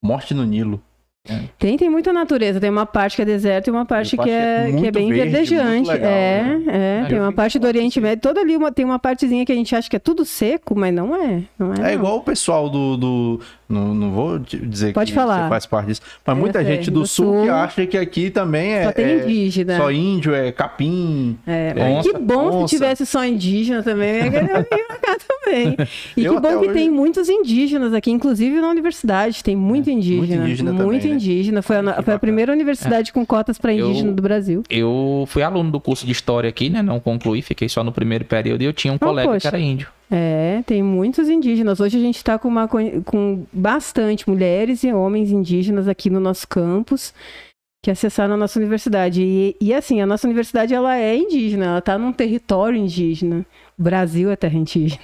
Morte 0.00 0.34
no 0.34 0.44
Nilo. 0.44 0.82
É. 1.28 1.40
Tem, 1.58 1.76
tem 1.76 1.90
muita 1.90 2.12
natureza. 2.12 2.60
Tem 2.60 2.70
uma 2.70 2.86
parte 2.86 3.16
que 3.16 3.22
é 3.22 3.24
deserto 3.24 3.68
e 3.68 3.70
uma 3.70 3.84
parte, 3.84 4.16
que, 4.16 4.30
é, 4.30 4.72
que 4.72 4.86
é 4.86 4.90
bem 4.90 5.08
verde, 5.10 5.30
verdejante. 5.30 5.88
Legal, 5.88 6.10
é, 6.10 6.42
né? 6.42 7.02
é. 7.04 7.08
tem 7.08 7.20
uma 7.20 7.32
parte 7.32 7.58
do 7.58 7.66
Oriente 7.66 8.00
Médio. 8.00 8.22
Toda 8.22 8.40
ali 8.40 8.56
uma, 8.56 8.72
tem 8.72 8.84
uma 8.84 8.98
partezinha 8.98 9.44
que 9.44 9.52
a 9.52 9.54
gente 9.54 9.74
acha 9.74 9.88
que 9.88 9.96
é 9.96 9.98
tudo 9.98 10.24
seco, 10.24 10.74
mas 10.78 10.94
não 10.94 11.14
é. 11.14 11.42
Não 11.58 11.72
é, 11.74 11.78
é 11.78 11.82
não. 11.82 11.90
igual 11.90 12.16
o 12.16 12.22
pessoal 12.22 12.70
do, 12.70 12.96
do, 12.96 13.40
não, 13.68 13.94
não 13.94 14.10
vou 14.12 14.38
dizer 14.38 14.94
Pode 14.94 15.12
que 15.12 15.14
falar. 15.14 15.42
você 15.42 15.48
faz 15.50 15.66
parte 15.66 15.86
disso. 15.88 16.00
Mas 16.24 16.36
é, 16.36 16.40
muita 16.40 16.64
gente 16.64 16.90
do, 16.90 17.00
do 17.00 17.06
sul, 17.06 17.34
sul, 17.34 17.42
que 17.42 17.50
acha 17.50 17.86
que 17.86 17.98
aqui 17.98 18.30
também 18.30 18.72
é. 18.72 18.84
Só 18.84 18.92
tem 18.92 19.04
é 19.04 19.16
indígena. 19.24 19.76
Só 19.76 19.92
índio, 19.92 20.34
é 20.34 20.50
capim. 20.50 21.38
É, 21.46 21.74
é 21.76 21.84
onça, 21.84 22.10
que 22.10 22.18
bom 22.18 22.46
onça. 22.46 22.68
se 22.68 22.76
tivesse 22.76 23.04
só 23.04 23.22
indígena 23.26 23.82
também. 23.82 24.22
Eu 24.24 24.78
ia 24.78 24.98
cá 25.00 25.16
também. 25.18 25.76
E 26.16 26.24
eu 26.24 26.34
que 26.34 26.40
bom 26.40 26.48
que 26.60 26.66
hoje... 26.66 26.72
tem 26.72 26.90
muitos 26.90 27.28
indígenas 27.28 27.92
aqui, 27.92 28.10
inclusive 28.10 28.60
na 28.60 28.68
universidade. 28.68 29.42
Tem 29.42 29.54
muito 29.54 29.90
indígena. 29.90 30.18
Muito 30.18 30.34
indígena. 30.34 30.72
Muito 30.72 30.84
também, 30.84 31.07
né? 31.08 31.14
indígena. 31.14 31.62
Foi, 31.62 31.76
a, 31.76 32.02
foi 32.02 32.14
a 32.14 32.18
primeira 32.18 32.52
universidade 32.52 33.12
com 33.12 33.24
cotas 33.24 33.58
para 33.58 33.72
indígena 33.72 34.10
eu, 34.10 34.14
do 34.14 34.22
Brasil. 34.22 34.62
Eu 34.68 35.24
fui 35.26 35.42
aluno 35.42 35.70
do 35.70 35.80
curso 35.80 36.06
de 36.06 36.12
história 36.12 36.48
aqui, 36.48 36.68
né? 36.70 36.82
Não 36.82 37.00
concluí, 37.00 37.42
fiquei 37.42 37.68
só 37.68 37.82
no 37.82 37.92
primeiro 37.92 38.24
período 38.24 38.62
e 38.62 38.64
eu 38.64 38.72
tinha 38.72 38.92
um 38.92 38.96
oh, 38.96 38.98
colega 38.98 39.28
poxa. 39.28 39.40
que 39.40 39.46
era 39.56 39.58
índio. 39.58 39.88
É, 40.10 40.62
tem 40.66 40.82
muitos 40.82 41.28
indígenas. 41.28 41.80
Hoje 41.80 41.98
a 41.98 42.00
gente 42.00 42.16
está 42.16 42.38
com, 42.38 42.48
uma, 42.48 42.66
com 42.68 43.44
bastante 43.52 44.28
mulheres 44.28 44.82
e 44.82 44.92
homens 44.92 45.30
indígenas 45.30 45.86
aqui 45.86 46.08
no 46.08 46.18
nosso 46.18 46.48
campus 46.48 47.12
que 47.82 47.90
acessaram 47.90 48.34
a 48.34 48.36
nossa 48.36 48.58
universidade. 48.58 49.22
E, 49.22 49.56
e 49.60 49.72
assim, 49.72 50.00
a 50.00 50.06
nossa 50.06 50.26
universidade 50.26 50.74
ela 50.74 50.96
é 50.96 51.16
indígena, 51.16 51.66
ela 51.66 51.78
está 51.78 51.98
num 51.98 52.12
território 52.12 52.78
indígena. 52.78 53.46
O 53.78 53.82
Brasil 53.82 54.30
é 54.30 54.36
terra 54.36 54.56
indígena. 54.56 55.02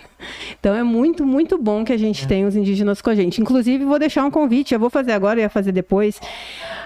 Então 0.59 0.75
é 0.75 0.83
muito, 0.83 1.25
muito 1.25 1.59
bom 1.59 1.85
que 1.85 1.93
a 1.93 1.99
gente 1.99 2.25
é. 2.25 2.27
tenha 2.27 2.47
os 2.47 2.57
indígenas 2.57 3.01
com 3.01 3.11
a 3.11 3.15
gente. 3.15 3.41
Inclusive, 3.41 3.85
vou 3.85 3.99
deixar 3.99 4.25
um 4.25 4.31
convite, 4.31 4.75
eu 4.75 4.81
vou 4.81 4.91
fazer 4.91 5.13
agora, 5.13 5.41
e 5.41 5.43
ia 5.43 5.49
fazer 5.49 5.73
depois. 5.73 6.21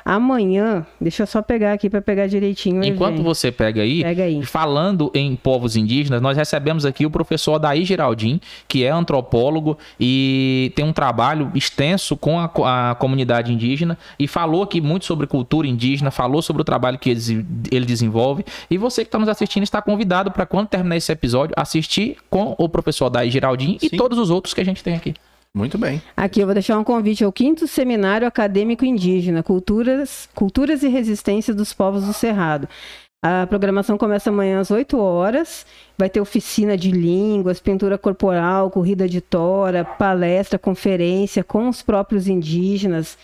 Amanhã, 0.05 0.87
deixa 1.01 1.23
eu 1.23 1.27
só 1.27 1.43
pegar 1.43 1.73
aqui 1.73 1.91
para 1.91 2.01
pegar 2.01 2.27
direitinho. 2.27 2.83
Enquanto 2.83 3.23
você 3.23 3.53
pega 3.53 3.83
aí, 3.83 4.03
pega 4.03 4.23
aí, 4.25 4.43
falando 4.43 5.11
em 5.15 5.37
povos 5.37 5.77
indígenas, 5.77 6.23
nós 6.23 6.37
recebemos 6.37 6.87
aqui 6.87 7.05
o 7.05 7.11
professor 7.11 7.55
Adair 7.55 7.85
Geraldin, 7.85 8.41
que 8.67 8.85
é 8.85 8.91
antropólogo 8.91 9.77
e 10.01 10.73
tem 10.75 10.85
um 10.85 10.93
trabalho 10.93 11.51
extenso 11.55 12.17
com 12.17 12.39
a, 12.39 12.91
a 12.91 12.95
comunidade 12.95 13.53
indígena 13.53 13.99
e 14.19 14.27
falou 14.27 14.63
aqui 14.63 14.81
muito 14.81 15.05
sobre 15.05 15.27
cultura 15.27 15.67
indígena, 15.67 16.11
falou 16.11 16.41
sobre 16.41 16.63
o 16.63 16.65
trabalho 16.65 16.99
que 16.99 17.11
ele, 17.11 17.47
ele 17.71 17.85
desenvolve. 17.85 18.45
E 18.71 18.79
você 18.79 19.03
que 19.03 19.09
está 19.09 19.19
nos 19.19 19.29
assistindo 19.29 19.63
está 19.63 19.83
convidado 19.83 20.31
para, 20.31 20.47
quando 20.47 20.69
terminar 20.69 20.97
esse 20.97 21.13
episódio, 21.13 21.55
assistir 21.57 22.17
com 22.31 22.55
o 22.59 22.69
professor 22.69 23.07
Adair 23.29 23.31
Geraldin 23.31 23.79
Sim. 23.79 23.89
e 23.93 23.97
todos 23.97 24.19
os 24.19 24.31
outros 24.31 24.55
que 24.55 24.61
a 24.61 24.65
gente 24.65 24.83
tem 24.83 24.95
aqui. 24.95 25.15
Muito 25.55 25.79
bem. 25.79 26.03
Aqui 26.17 26.41
eu 26.41 26.47
vou 26.47 26.55
deixar 26.55 26.79
um 26.79 26.85
convite 26.85 27.25
ao 27.25 27.33
quinto 27.33 27.67
seminário 27.67 28.27
acadêmico 28.27 28.85
indígena, 28.85 29.43
culturas, 29.43 30.29
culturas 30.35 30.83
e 30.83 30.89
resistência 30.89 31.55
dos 31.55 31.73
povos 31.73 32.05
do 32.05 32.13
Cerrado. 32.13 32.69
A 33.25 33.47
programação 33.49 33.99
começa 33.99 34.31
amanhã 34.31 34.61
às 34.61 34.71
8 34.71 34.97
horas. 34.99 35.67
Vai 35.97 36.09
ter 36.09 36.21
oficina 36.21 36.77
de 36.77 36.91
línguas, 36.91 37.61
pintura 37.61 37.99
corporal, 37.99 38.71
corrida 38.71 39.09
de 39.09 39.21
tora, 39.21 39.85
palestra, 39.85 40.59
conferência 40.59 41.43
com 41.43 41.69
os 41.69 41.83
próprios 41.83 42.29
indígenas. 42.29 43.19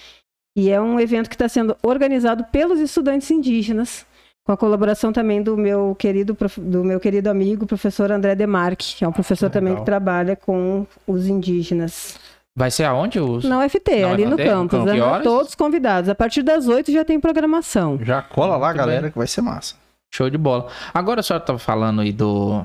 E 0.57 0.71
é 0.71 0.81
um 0.81 0.99
evento 0.99 1.29
que 1.29 1.35
está 1.35 1.49
sendo 1.49 1.77
organizado 1.83 2.45
pelos 2.45 2.81
estudantes 2.81 3.31
indígenas 3.31 4.07
com 4.45 4.53
a 4.53 4.57
colaboração 4.57 5.13
também 5.13 5.43
do 5.43 5.57
meu 5.57 5.97
querido, 5.99 6.37
do 6.59 6.85
meu 6.85 7.01
querido 7.01 7.31
amigo, 7.31 7.67
professor 7.67 8.13
André 8.13 8.35
Demarque, 8.35 8.97
que 8.97 9.05
é 9.05 9.09
um 9.09 9.13
professor 9.13 9.47
Legal. 9.47 9.61
também 9.61 9.77
que 9.77 9.85
trabalha 9.85 10.37
com 10.37 10.87
os 11.07 11.27
indígenas. 11.27 12.19
Vai 12.55 12.71
ser 12.71 12.85
aonde? 12.85 13.19
Os... 13.19 13.45
Na 13.45 13.65
UFT, 13.65 14.03
Na 14.03 14.11
ali 14.11 14.27
no 14.27 14.37
campus. 14.37 14.85
Né? 14.85 14.95
Todos 15.23 15.55
convidados. 15.55 16.09
A 16.09 16.15
partir 16.15 16.43
das 16.43 16.69
8 16.69 16.93
já 16.93 17.05
tem 17.05 17.19
programação. 17.19 17.99
Já 18.03 18.23
cola 18.23 18.57
lá, 18.57 18.69
Muito 18.69 18.79
galera, 18.79 19.03
bem. 19.03 19.11
que 19.11 19.19
vai 19.19 19.27
ser 19.27 19.41
massa. 19.41 19.75
Show 20.13 20.31
de 20.31 20.39
bola. 20.39 20.69
Agora 20.93 21.21
a 21.21 21.23
senhora 21.23 21.43
estava 21.43 21.59
falando 21.59 22.03
aí 22.03 22.13
do, 22.13 22.65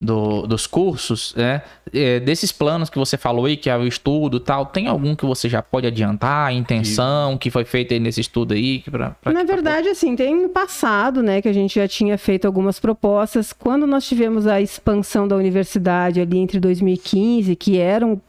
do, 0.00 0.46
dos 0.46 0.66
cursos, 0.66 1.34
né? 1.36 1.60
É, 1.92 2.18
desses 2.20 2.50
planos 2.50 2.88
que 2.88 2.96
você 2.96 3.18
falou 3.18 3.44
aí, 3.44 3.56
que 3.56 3.68
é 3.68 3.76
o 3.76 3.86
estudo 3.86 4.38
e 4.38 4.40
tal, 4.40 4.64
tem 4.64 4.86
algum 4.86 5.14
que 5.14 5.26
você 5.26 5.48
já 5.48 5.60
pode 5.60 5.86
adiantar, 5.86 6.48
a 6.48 6.52
intenção 6.52 7.36
que 7.36 7.50
foi 7.50 7.64
feita 7.64 7.98
nesse 7.98 8.20
estudo 8.20 8.54
aí? 8.54 8.80
Pra, 8.90 9.10
pra 9.10 9.32
Na 9.32 9.42
verdade, 9.42 9.82
pra... 9.82 9.92
assim, 9.92 10.16
tem 10.16 10.42
no 10.42 10.48
passado, 10.48 11.22
né, 11.22 11.42
que 11.42 11.48
a 11.48 11.52
gente 11.52 11.74
já 11.74 11.86
tinha 11.86 12.16
feito 12.16 12.46
algumas 12.46 12.80
propostas. 12.80 13.52
Quando 13.52 13.86
nós 13.86 14.06
tivemos 14.06 14.46
a 14.46 14.60
expansão 14.60 15.28
da 15.28 15.36
universidade 15.36 16.20
ali 16.20 16.38
entre 16.38 16.58
2015, 16.60 17.54
que 17.56 17.76
eram 17.76 18.14
uh, 18.14 18.22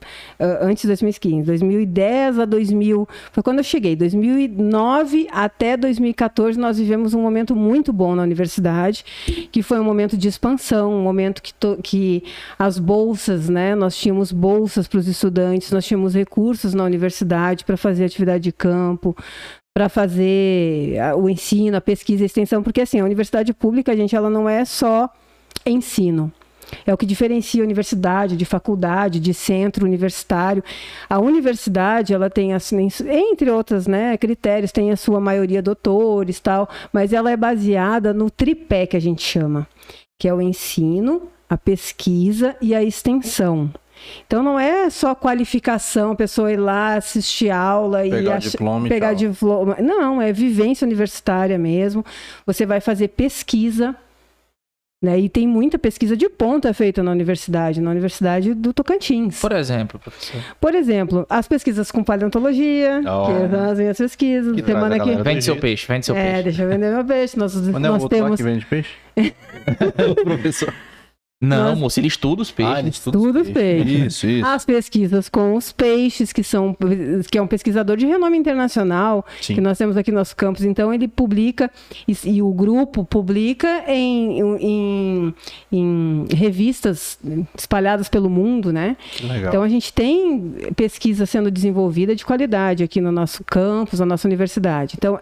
antes 0.61 0.81
de 0.81 0.87
2015, 0.87 1.45
2010 1.45 2.39
a 2.39 2.45
2000, 2.45 3.07
foi 3.31 3.43
quando 3.43 3.59
eu 3.59 3.63
cheguei, 3.63 3.95
2009 3.95 5.27
até 5.31 5.77
2014, 5.77 6.59
nós 6.59 6.79
vivemos 6.79 7.13
um 7.13 7.21
momento 7.21 7.55
muito 7.55 7.93
bom 7.93 8.15
na 8.15 8.23
universidade, 8.23 9.05
que 9.51 9.61
foi 9.61 9.79
um 9.79 9.83
momento 9.83 10.17
de 10.17 10.27
expansão, 10.27 10.93
um 10.93 11.03
momento 11.03 11.41
que 11.41 11.53
que 11.83 12.23
as 12.57 12.77
bolsas, 12.77 13.49
né? 13.49 13.75
Nós 13.75 13.95
tínhamos 13.95 14.31
bolsas 14.31 14.87
para 14.87 14.99
os 14.99 15.07
estudantes, 15.07 15.71
nós 15.71 15.85
tínhamos 15.85 16.13
recursos 16.13 16.73
na 16.73 16.83
universidade 16.83 17.65
para 17.65 17.77
fazer 17.77 18.05
atividade 18.05 18.43
de 18.43 18.51
campo, 18.51 19.15
para 19.73 19.87
fazer 19.89 20.97
o 21.17 21.29
ensino, 21.29 21.77
a 21.77 21.81
pesquisa, 21.81 22.23
a 22.23 22.25
extensão, 22.25 22.61
porque 22.61 22.81
assim, 22.81 22.99
a 22.99 23.05
universidade 23.05 23.53
pública, 23.53 23.95
gente, 23.95 24.15
ela 24.15 24.29
não 24.29 24.47
é 24.47 24.65
só 24.65 25.09
ensino. 25.65 26.31
É 26.85 26.93
o 26.93 26.97
que 26.97 27.05
diferencia 27.05 27.61
a 27.61 27.65
universidade 27.65 28.37
de 28.37 28.45
faculdade, 28.45 29.19
de 29.19 29.33
centro 29.33 29.85
universitário. 29.85 30.63
A 31.09 31.19
universidade, 31.19 32.13
ela 32.13 32.29
tem, 32.29 32.53
assim, 32.53 32.87
entre 33.07 33.49
outros 33.49 33.87
né, 33.87 34.17
critérios, 34.17 34.71
tem 34.71 34.91
a 34.91 34.97
sua 34.97 35.19
maioria 35.19 35.61
doutores 35.61 36.39
tal, 36.39 36.69
mas 36.91 37.13
ela 37.13 37.31
é 37.31 37.37
baseada 37.37 38.13
no 38.13 38.29
tripé 38.29 38.85
que 38.85 38.97
a 38.97 39.01
gente 39.01 39.21
chama, 39.21 39.67
que 40.19 40.27
é 40.27 40.33
o 40.33 40.41
ensino, 40.41 41.23
a 41.51 41.57
pesquisa 41.57 42.55
e 42.61 42.73
a 42.73 42.81
extensão. 42.81 43.69
Então 44.25 44.41
não 44.41 44.57
é 44.57 44.89
só 44.89 45.13
qualificação, 45.13 46.13
a 46.13 46.15
pessoa 46.15 46.49
ir 46.49 46.55
lá 46.55 46.95
assistir 46.95 47.49
aula 47.49 48.03
pegar 48.03 48.37
e 48.37 48.39
diploma 48.39 48.87
pegar 48.87 49.11
e 49.11 49.15
diploma. 49.17 49.75
Não, 49.81 50.21
é 50.21 50.31
vivência 50.31 50.85
universitária 50.85 51.57
mesmo. 51.57 52.05
Você 52.45 52.65
vai 52.65 52.79
fazer 52.79 53.09
pesquisa. 53.09 53.93
Né? 55.03 55.19
E 55.19 55.29
tem 55.29 55.45
muita 55.45 55.77
pesquisa 55.77 56.15
de 56.15 56.29
ponta 56.29 56.73
feita 56.73 57.03
na 57.03 57.11
universidade, 57.11 57.81
na 57.81 57.89
Universidade 57.91 58.53
do 58.53 58.71
Tocantins. 58.71 59.41
Por 59.41 59.51
exemplo, 59.51 59.99
professor? 59.99 60.39
Por 60.61 60.73
exemplo, 60.73 61.25
as 61.27 61.47
pesquisas 61.47 61.91
com 61.91 62.03
paleontologia, 62.03 63.01
oh. 63.01 63.25
que 63.25 63.49
são 63.49 63.71
as 63.71 63.79
minhas 63.79 63.97
pesquisas. 63.97 64.55
Que 64.55 64.63
semana 64.63 64.99
que... 64.99 65.15
Vende 65.23 65.43
seu 65.43 65.57
peixe, 65.57 65.87
vende 65.87 66.05
seu 66.05 66.15
é, 66.15 66.23
peixe. 66.23 66.39
É, 66.39 66.43
deixa 66.43 66.63
eu 66.63 66.69
vender 66.69 66.91
meu 66.93 67.03
peixe. 67.03 67.37
Nós, 67.37 67.53
Quando 67.53 67.79
nós 67.79 68.03
é 68.03 68.05
o 68.05 68.09
temos... 68.09 68.37
que 68.37 68.43
vende 68.43 68.65
peixe? 68.67 68.91
professor. 70.23 70.71
Não, 71.41 71.75
moço, 71.75 71.99
ele 71.99 72.07
estuda 72.07 72.43
os 72.43 72.51
peixes. 72.51 72.75
Ah, 72.75 72.79
ele 72.79 72.89
estuda, 72.89 73.17
estuda 73.17 73.41
os 73.41 73.49
peixes. 73.49 73.83
peixes. 73.83 74.13
Isso, 74.13 74.27
isso. 74.27 74.45
As 74.45 74.63
pesquisas 74.63 75.27
com 75.27 75.55
os 75.55 75.71
peixes, 75.71 76.31
que 76.31 76.43
são 76.43 76.77
que 77.31 77.37
é 77.37 77.41
um 77.41 77.47
pesquisador 77.47 77.97
de 77.97 78.05
renome 78.05 78.37
internacional, 78.37 79.25
Sim. 79.41 79.55
que 79.55 79.61
nós 79.61 79.75
temos 79.75 79.97
aqui 79.97 80.11
no 80.11 80.19
nosso 80.19 80.35
campus. 80.35 80.63
Então, 80.63 80.93
ele 80.93 81.07
publica, 81.07 81.71
e, 82.07 82.15
e 82.25 82.41
o 82.43 82.53
grupo 82.53 83.03
publica 83.03 83.83
em, 83.87 84.39
em, 84.39 85.33
em, 85.71 86.25
revistas 86.31 87.17
espalhadas 87.57 88.07
pelo 88.07 88.29
mundo, 88.29 88.71
né? 88.71 88.95
Legal. 89.23 89.49
Então, 89.49 89.63
a 89.63 89.69
gente 89.69 89.91
tem 89.91 90.53
pesquisa 90.75 91.25
sendo 91.25 91.49
desenvolvida 91.49 92.15
de 92.15 92.23
qualidade 92.23 92.83
aqui 92.83 93.01
no 93.01 93.11
nosso 93.11 93.43
campus, 93.43 93.99
na 93.99 94.05
nossa 94.05 94.27
universidade. 94.27 94.93
Então, 94.95 95.19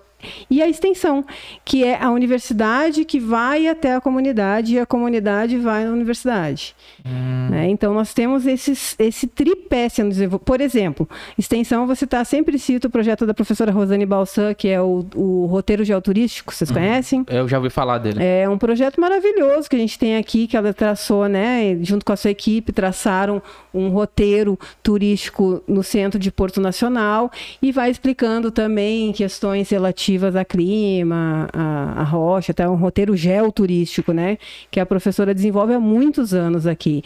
e 0.49 0.61
a 0.61 0.67
extensão, 0.67 1.25
que 1.63 1.83
é 1.83 2.01
a 2.01 2.11
universidade 2.11 3.05
que 3.05 3.19
vai 3.19 3.67
até 3.67 3.95
a 3.95 4.01
comunidade 4.01 4.75
e 4.75 4.79
a 4.79 4.85
comunidade 4.85 5.57
vai 5.57 5.85
na 5.85 5.91
universidade. 5.91 6.75
Hum. 7.05 7.49
Né? 7.49 7.69
Então, 7.69 7.93
nós 7.93 8.13
temos 8.13 8.45
esses, 8.45 8.95
esse 8.99 9.27
tripé 9.27 9.87
sendo 9.89 10.09
desenvolvido. 10.09 10.45
Por 10.45 10.61
exemplo, 10.61 11.07
extensão, 11.37 11.87
você 11.87 12.05
está 12.05 12.23
sempre 12.25 12.57
cita 12.59 12.87
o 12.87 12.91
projeto 12.91 13.25
da 13.25 13.33
professora 13.33 13.71
Rosane 13.71 14.05
Balsan, 14.05 14.53
que 14.53 14.67
é 14.67 14.81
o, 14.81 15.05
o 15.15 15.45
roteiro 15.45 15.83
geoturístico, 15.83 16.53
vocês 16.53 16.69
hum. 16.69 16.73
conhecem? 16.73 17.25
Eu 17.29 17.47
já 17.47 17.57
ouvi 17.57 17.69
falar 17.69 17.97
dele. 17.99 18.23
É 18.23 18.47
um 18.49 18.57
projeto 18.57 18.99
maravilhoso 18.99 19.69
que 19.69 19.75
a 19.75 19.79
gente 19.79 19.97
tem 19.97 20.17
aqui, 20.17 20.47
que 20.47 20.57
ela 20.57 20.73
traçou, 20.73 21.27
né, 21.27 21.77
junto 21.81 22.05
com 22.05 22.11
a 22.11 22.17
sua 22.17 22.31
equipe, 22.31 22.71
traçaram 22.71 23.41
um 23.73 23.89
roteiro 23.89 24.59
turístico 24.83 25.63
no 25.67 25.83
centro 25.83 26.19
de 26.19 26.31
Porto 26.31 26.59
Nacional 26.59 27.31
e 27.61 27.71
vai 27.71 27.89
explicando 27.89 28.51
também 28.51 29.11
questões 29.13 29.69
relativas 29.69 30.08
relativas 30.09 30.35
a 30.35 30.43
clima, 30.43 31.47
a, 31.53 32.01
a 32.01 32.03
rocha, 32.03 32.51
até 32.51 32.67
um 32.67 32.75
roteiro 32.75 33.15
geoturístico, 33.15 34.11
né? 34.11 34.37
Que 34.71 34.79
a 34.79 34.85
professora 34.85 35.33
desenvolve 35.33 35.73
há 35.73 35.79
muitos 35.79 36.33
anos 36.33 36.65
aqui. 36.65 37.03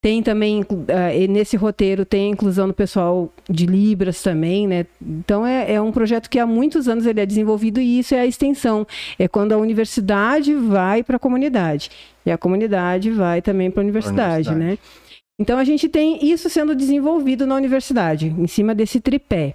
Tem 0.00 0.22
também, 0.22 0.62
uh, 0.62 1.32
nesse 1.32 1.56
roteiro, 1.56 2.04
tem 2.04 2.28
a 2.28 2.32
inclusão 2.32 2.66
do 2.68 2.74
pessoal 2.74 3.30
de 3.48 3.66
Libras 3.66 4.22
também, 4.22 4.66
né? 4.66 4.86
Então, 5.02 5.46
é, 5.46 5.74
é 5.74 5.80
um 5.80 5.92
projeto 5.92 6.30
que 6.30 6.38
há 6.38 6.46
muitos 6.46 6.88
anos 6.88 7.06
ele 7.06 7.20
é 7.20 7.26
desenvolvido 7.26 7.80
e 7.80 7.98
isso 7.98 8.14
é 8.14 8.20
a 8.20 8.26
extensão. 8.26 8.86
É 9.18 9.28
quando 9.28 9.52
a 9.52 9.58
universidade 9.58 10.54
vai 10.54 11.02
para 11.02 11.16
a 11.16 11.20
comunidade. 11.20 11.90
E 12.24 12.30
a 12.30 12.38
comunidade 12.38 13.10
vai 13.10 13.42
também 13.42 13.70
para 13.70 13.82
a 13.82 13.84
universidade, 13.84 14.54
né? 14.54 14.78
Então 15.38 15.58
a 15.58 15.64
gente 15.64 15.86
tem 15.86 16.24
isso 16.26 16.48
sendo 16.48 16.74
desenvolvido 16.74 17.46
na 17.46 17.54
universidade, 17.54 18.34
em 18.38 18.46
cima 18.46 18.74
desse 18.74 19.00
tripé. 19.00 19.54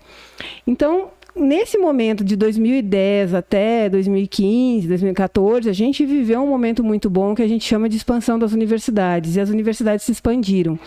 Então, 0.65 1.09
nesse 1.35 1.77
momento 1.77 2.23
de 2.23 2.35
2010 2.35 3.33
até 3.33 3.89
2015, 3.89 4.87
2014, 4.87 5.69
a 5.69 5.73
gente 5.73 6.05
viveu 6.05 6.41
um 6.41 6.47
momento 6.47 6.83
muito 6.83 7.09
bom 7.09 7.35
que 7.35 7.41
a 7.41 7.47
gente 7.47 7.65
chama 7.65 7.89
de 7.89 7.97
expansão 7.97 8.37
das 8.37 8.53
universidades, 8.53 9.35
e 9.35 9.39
as 9.39 9.49
universidades 9.49 10.05
se 10.05 10.11
expandiram. 10.11 10.79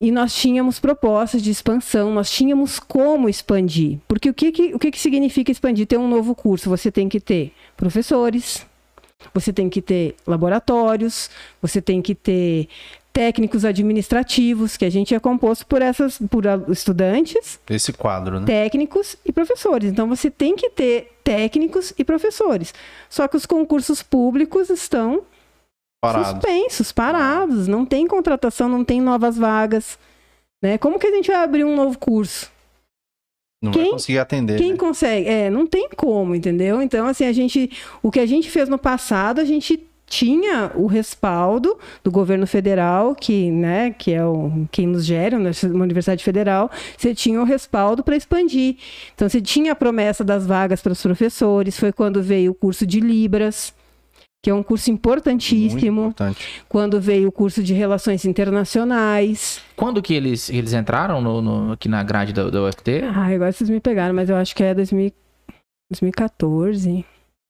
E 0.00 0.10
nós 0.10 0.34
tínhamos 0.34 0.78
propostas 0.78 1.42
de 1.42 1.50
expansão, 1.50 2.12
nós 2.12 2.30
tínhamos 2.30 2.78
como 2.78 3.28
expandir. 3.28 3.98
Porque 4.06 4.28
o 4.28 4.34
que, 4.34 4.52
que, 4.52 4.74
o 4.74 4.78
que, 4.78 4.90
que 4.90 4.98
significa 4.98 5.50
expandir? 5.50 5.86
Ter 5.86 5.98
um 5.98 6.08
novo 6.08 6.34
curso? 6.34 6.68
Você 6.68 6.90
tem 6.90 7.08
que 7.08 7.20
ter 7.20 7.52
professores, 7.76 8.66
você 9.32 9.52
tem 9.52 9.70
que 9.70 9.80
ter 9.80 10.16
laboratórios, 10.26 11.30
você 11.62 11.80
tem 11.80 12.02
que 12.02 12.14
ter 12.14 12.68
técnicos 13.14 13.64
administrativos, 13.64 14.76
que 14.76 14.84
a 14.84 14.90
gente 14.90 15.14
é 15.14 15.20
composto 15.20 15.64
por 15.66 15.80
essas 15.80 16.18
por 16.28 16.44
estudantes, 16.68 17.60
esse 17.70 17.92
quadro, 17.92 18.40
né? 18.40 18.46
Técnicos 18.46 19.16
e 19.24 19.32
professores. 19.32 19.88
Então 19.90 20.08
você 20.08 20.28
tem 20.30 20.56
que 20.56 20.68
ter 20.68 21.12
técnicos 21.22 21.94
e 21.96 22.04
professores. 22.04 22.74
Só 23.08 23.28
que 23.28 23.36
os 23.36 23.46
concursos 23.46 24.02
públicos 24.02 24.68
estão 24.68 25.22
Parado. 26.02 26.40
suspensos, 26.40 26.90
parados. 26.90 27.68
Não 27.68 27.86
tem 27.86 28.04
contratação, 28.06 28.68
não 28.68 28.84
tem 28.84 29.00
novas 29.00 29.38
vagas. 29.38 29.96
Né? 30.60 30.76
Como 30.76 30.98
que 30.98 31.06
a 31.06 31.12
gente 31.12 31.30
vai 31.30 31.42
abrir 31.44 31.64
um 31.64 31.76
novo 31.76 31.96
curso? 31.98 32.50
Não 33.62 33.70
vai 33.70 33.82
Quem- 33.84 33.92
conseguir 33.92 34.18
atender. 34.18 34.58
Quem 34.58 34.72
né? 34.72 34.76
consegue? 34.76 35.28
É, 35.28 35.48
não 35.48 35.66
tem 35.68 35.88
como, 35.96 36.34
entendeu? 36.34 36.82
Então, 36.82 37.06
assim, 37.06 37.24
a 37.24 37.32
gente. 37.32 37.70
O 38.02 38.10
que 38.10 38.18
a 38.18 38.26
gente 38.26 38.50
fez 38.50 38.68
no 38.68 38.76
passado, 38.76 39.40
a 39.40 39.44
gente 39.44 39.78
tinha 40.06 40.70
o 40.74 40.86
respaldo 40.86 41.78
do 42.02 42.10
governo 42.10 42.46
federal, 42.46 43.14
que, 43.14 43.50
né, 43.50 43.90
que 43.90 44.12
é 44.12 44.24
o, 44.24 44.66
quem 44.70 44.86
nos 44.86 45.04
gera, 45.04 45.38
né, 45.38 45.50
uma 45.64 45.84
universidade 45.84 46.22
federal, 46.22 46.70
você 46.96 47.14
tinha 47.14 47.40
o 47.40 47.44
respaldo 47.44 48.02
para 48.04 48.16
expandir. 48.16 48.76
Então, 49.14 49.28
você 49.28 49.40
tinha 49.40 49.72
a 49.72 49.74
promessa 49.74 50.22
das 50.22 50.46
vagas 50.46 50.80
para 50.82 50.92
os 50.92 51.02
professores, 51.02 51.78
foi 51.78 51.92
quando 51.92 52.22
veio 52.22 52.52
o 52.52 52.54
curso 52.54 52.86
de 52.86 53.00
Libras, 53.00 53.72
que 54.42 54.50
é 54.50 54.54
um 54.54 54.62
curso 54.62 54.90
Muito 54.90 54.98
importantíssimo, 55.00 56.02
importante. 56.02 56.62
quando 56.68 57.00
veio 57.00 57.28
o 57.28 57.32
curso 57.32 57.62
de 57.62 57.72
Relações 57.72 58.26
Internacionais. 58.26 59.62
Quando 59.74 60.02
que 60.02 60.12
eles, 60.12 60.50
eles 60.50 60.74
entraram 60.74 61.22
no, 61.22 61.40
no- 61.40 61.72
aqui 61.72 61.88
na 61.88 62.02
grade 62.02 62.34
da, 62.34 62.50
da 62.50 62.62
UFT? 62.62 63.04
Ai, 63.14 63.36
agora 63.36 63.50
vocês 63.52 63.70
me 63.70 63.80
pegaram, 63.80 64.14
mas 64.14 64.28
eu 64.28 64.36
acho 64.36 64.54
que 64.54 64.62
é 64.62 64.74
2000 64.74 65.10
2014. 65.90 67.04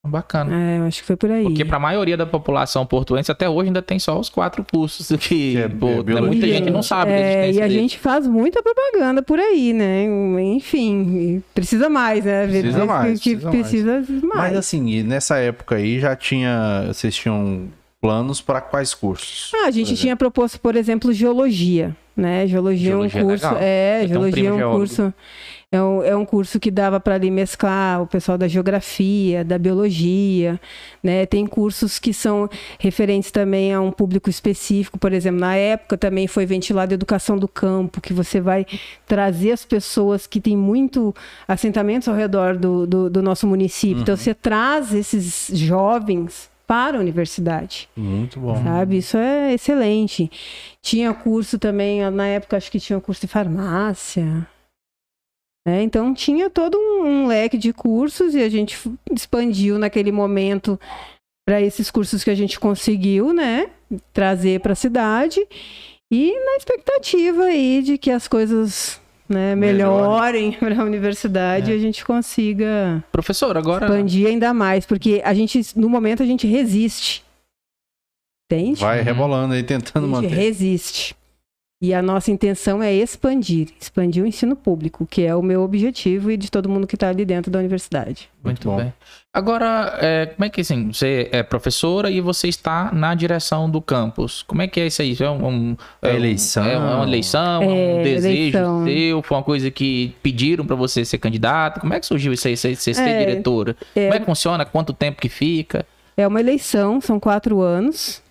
Bacana. 0.06 0.54
É, 0.54 0.78
eu 0.78 0.84
acho 0.84 1.00
que 1.00 1.06
foi 1.06 1.16
por 1.16 1.30
aí. 1.30 1.44
Porque 1.44 1.64
para 1.64 1.78
a 1.78 1.80
maioria 1.80 2.16
da 2.16 2.26
população 2.26 2.84
portuense, 2.84 3.32
até 3.32 3.48
hoje 3.48 3.68
ainda 3.68 3.80
tem 3.80 3.98
só 3.98 4.18
os 4.20 4.28
quatro 4.28 4.64
cursos 4.70 5.08
que, 5.18 5.52
Que 5.52 5.56
é 5.56 5.68
pô, 5.68 5.86
né, 5.88 6.02
biologia. 6.02 6.26
muita 6.28 6.46
gente 6.46 6.70
não 6.70 6.82
sabe 6.82 7.10
da 7.10 7.16
É, 7.16 7.20
existência 7.48 7.58
e 7.60 7.62
a 7.62 7.66
deles. 7.68 7.82
gente 7.82 7.98
faz 7.98 8.26
muita 8.26 8.62
propaganda 8.62 9.22
por 9.22 9.38
aí, 9.40 9.72
né? 9.72 10.04
Enfim, 10.54 11.42
precisa 11.54 11.88
mais, 11.88 12.24
né? 12.24 12.46
Precisa 12.46 12.84
mais, 12.84 13.20
que- 13.20 13.36
que 13.36 13.46
precisa 13.46 13.92
mais. 13.94 14.06
precisa 14.06 14.26
mais. 14.26 14.40
Mas 14.50 14.56
assim, 14.58 14.88
e 14.88 15.02
nessa 15.02 15.36
época 15.38 15.76
aí 15.76 15.98
já 15.98 16.14
tinha. 16.14 16.84
Vocês 16.88 17.14
tinham 17.14 17.68
planos 18.00 18.40
para 18.40 18.60
quais 18.60 18.92
cursos? 18.94 19.50
Ah, 19.54 19.68
a 19.68 19.70
gente 19.70 19.96
tinha 19.96 20.14
proposto, 20.14 20.60
por 20.60 20.76
exemplo, 20.76 21.12
geologia, 21.12 21.96
né? 22.14 22.46
Geologia, 22.46 22.88
Geologia 22.90 23.18
é 23.18 23.22
é 23.22 23.24
um 23.24 23.28
curso, 23.28 23.44
legal. 23.46 23.58
é, 23.62 24.00
Eu 24.00 24.04
um 24.04 24.08
geologia 24.08 24.32
primo 24.32 24.48
é 24.48 24.52
um 24.52 24.58
geólogo. 24.58 24.78
curso 24.78 25.14
é 25.70 25.82
um, 25.82 26.02
é 26.02 26.16
um 26.16 26.24
curso 26.24 26.60
que 26.60 26.70
dava 26.70 27.00
para 27.00 27.14
ali 27.14 27.30
mesclar 27.30 28.02
o 28.02 28.06
pessoal 28.06 28.38
da 28.38 28.46
geografia, 28.46 29.44
da 29.44 29.58
biologia, 29.58 30.60
né? 31.02 31.26
Tem 31.26 31.46
cursos 31.46 31.98
que 31.98 32.12
são 32.12 32.48
referentes 32.78 33.30
também 33.30 33.72
a 33.74 33.80
um 33.80 33.90
público 33.90 34.30
específico, 34.30 34.98
por 34.98 35.12
exemplo, 35.12 35.40
na 35.40 35.56
época 35.56 35.96
também 35.96 36.26
foi 36.26 36.46
ventilado 36.46 36.92
a 36.92 36.96
educação 36.96 37.36
do 37.36 37.48
campo, 37.48 38.00
que 38.00 38.12
você 38.12 38.40
vai 38.40 38.66
trazer 39.06 39.52
as 39.52 39.64
pessoas 39.64 40.26
que 40.26 40.40
têm 40.40 40.56
muito 40.56 41.14
assentamentos 41.48 42.08
ao 42.08 42.14
redor 42.14 42.56
do, 42.56 42.86
do, 42.86 43.10
do 43.10 43.22
nosso 43.22 43.46
município. 43.46 44.02
Então 44.02 44.16
você 44.16 44.34
traz 44.34 44.94
esses 44.94 45.50
jovens 45.52 46.50
para 46.66 46.96
a 46.96 47.00
universidade 47.00 47.88
Muito 47.94 48.40
bom. 48.40 48.62
sabe? 48.62 48.98
Isso 48.98 49.16
é 49.16 49.52
excelente. 49.52 50.30
Tinha 50.80 51.12
curso 51.12 51.58
também, 51.58 52.08
na 52.10 52.26
época 52.26 52.56
acho 52.56 52.70
que 52.70 52.80
tinha 52.80 52.98
curso 53.00 53.20
de 53.20 53.26
farmácia. 53.26 54.46
Né? 55.66 55.82
Então 55.82 56.12
tinha 56.12 56.50
todo 56.50 56.76
um, 56.76 57.06
um 57.06 57.26
leque 57.26 57.56
de 57.56 57.72
cursos 57.72 58.34
e 58.34 58.42
a 58.42 58.48
gente 58.48 58.78
expandiu 59.10 59.78
naquele 59.78 60.12
momento 60.12 60.78
para 61.46 61.60
esses 61.60 61.90
cursos 61.90 62.24
que 62.24 62.30
a 62.30 62.34
gente 62.34 62.58
conseguiu, 62.58 63.32
né, 63.32 63.68
trazer 64.12 64.60
para 64.60 64.72
a 64.72 64.76
cidade 64.76 65.46
e 66.10 66.32
na 66.32 66.56
expectativa 66.56 67.44
aí 67.44 67.82
de 67.82 67.98
que 67.98 68.10
as 68.10 68.26
coisas 68.26 69.00
né, 69.28 69.54
melhorem 69.54 70.52
para 70.58 70.80
a 70.80 70.84
universidade 70.84 71.70
e 71.70 71.74
a 71.74 71.78
gente 71.78 72.04
consiga 72.04 73.04
Professor, 73.12 73.56
agora 73.56 73.86
expandir 73.86 74.26
ainda 74.26 74.52
mais, 74.54 74.86
porque 74.86 75.20
a 75.24 75.34
gente 75.34 75.60
no 75.76 75.88
momento 75.88 76.22
a 76.22 76.26
gente 76.26 76.46
resiste. 76.46 77.24
Entende? 78.50 78.80
Vai 78.80 79.00
rebolando 79.00 79.54
aí, 79.54 79.62
tentando 79.62 80.04
a 80.04 80.08
gente 80.08 80.22
manter. 80.22 80.34
resiste. 80.34 81.16
E 81.82 81.92
a 81.92 82.00
nossa 82.00 82.30
intenção 82.30 82.82
é 82.82 82.94
expandir, 82.94 83.68
expandir 83.78 84.22
o 84.22 84.26
ensino 84.26 84.56
público, 84.56 85.04
que 85.04 85.22
é 85.22 85.34
o 85.34 85.42
meu 85.42 85.60
objetivo 85.62 86.30
e 86.30 86.36
de 86.36 86.50
todo 86.50 86.68
mundo 86.68 86.86
que 86.86 86.94
está 86.94 87.10
ali 87.10 87.24
dentro 87.26 87.50
da 87.50 87.58
universidade. 87.58 88.30
Muito, 88.42 88.66
Muito 88.66 88.70
bom. 88.70 88.76
bem. 88.84 88.94
Agora, 89.32 89.98
é, 90.00 90.26
como 90.26 90.44
é 90.46 90.48
que 90.48 90.60
assim, 90.62 90.92
você 90.92 91.28
é 91.32 91.42
professora 91.42 92.08
e 92.10 92.20
você 92.22 92.48
está 92.48 92.90
na 92.92 93.14
direção 93.14 93.68
do 93.68 93.82
campus. 93.82 94.42
Como 94.44 94.62
é 94.62 94.68
que 94.68 94.80
é 94.80 94.86
isso 94.86 95.02
aí? 95.02 95.14
É, 95.20 95.28
um, 95.28 95.46
um- 95.46 95.76
É 96.00 96.12
um- 96.12 96.16
eleição? 96.16 96.64
É 96.64 96.78
uma 96.78 97.02
eleição? 97.04 97.62
É 97.62 97.66
um 97.66 98.00
É, 98.00 98.02
desejo 98.02 98.34
eleição. 98.34 98.84
seu? 98.86 99.22
Foi 99.22 99.36
uma 99.36 99.42
coisa 99.44 99.70
que 99.70 100.14
pediram 100.22 100.64
para 100.64 100.76
você 100.76 101.04
ser 101.04 101.18
candidato? 101.18 101.80
Como 101.80 101.92
é 101.92 102.00
que 102.00 102.06
surgiu 102.06 102.32
isso 102.32 102.46
aí, 102.48 102.56
você 102.56 102.74
você 102.74 102.94
ser 102.94 103.02
É, 103.08 103.18
diretora? 103.26 103.76
é. 103.94 104.04
Como 104.04 104.14
é 104.14 104.20
que 104.20 104.26
funciona? 104.26 104.64
Quanto 104.64 104.92
tempo 104.94 105.20
que 105.20 105.28
fica? 105.28 105.84
É 106.16 106.26
uma 106.26 106.38
eleição, 106.40 107.00
são 107.00 107.18
quatro 107.18 107.60
anos 107.60 108.22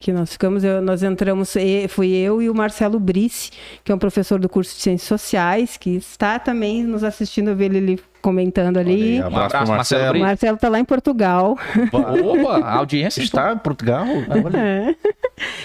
que 0.00 0.12
nós 0.12 0.32
ficamos, 0.32 0.62
eu- 0.62 0.82
nós 0.82 1.02
entramos, 1.02 1.56
e- 1.56 1.88
fui 1.88 2.12
eu 2.12 2.42
e 2.42 2.50
o 2.50 2.54
Marcelo 2.54 2.98
Brice, 3.00 3.50
que 3.82 3.90
é 3.90 3.94
um 3.94 3.98
professor 3.98 4.38
do 4.38 4.48
curso 4.48 4.76
de 4.76 4.82
Ciências 4.82 5.08
Sociais, 5.08 5.76
que 5.78 5.90
está 5.96 6.38
também 6.38 6.82
nos 6.84 7.02
assistindo, 7.02 7.48
eu 7.50 7.56
vi 7.56 7.64
ele 7.64 7.78
ali 7.78 8.00
comentando 8.20 8.76
ali. 8.78 8.92
aí, 9.18 9.20
Um 9.22 9.26
abraço 9.26 9.44
abraço, 9.46 9.64
pro 9.66 9.74
Marcelo 9.76 10.02
O 10.02 10.04
Marcelo. 10.06 10.24
Marcelo 10.24 10.54
está 10.56 10.68
lá 10.68 10.78
em 10.80 10.84
Portugal. 10.84 11.58
Opa, 11.92 12.58
a 12.66 12.74
audiência 12.74 13.22
Está 13.22 13.52
em 13.52 13.58
Portugal? 13.58 14.04
Olha, 14.44 14.58
É. 14.58 14.94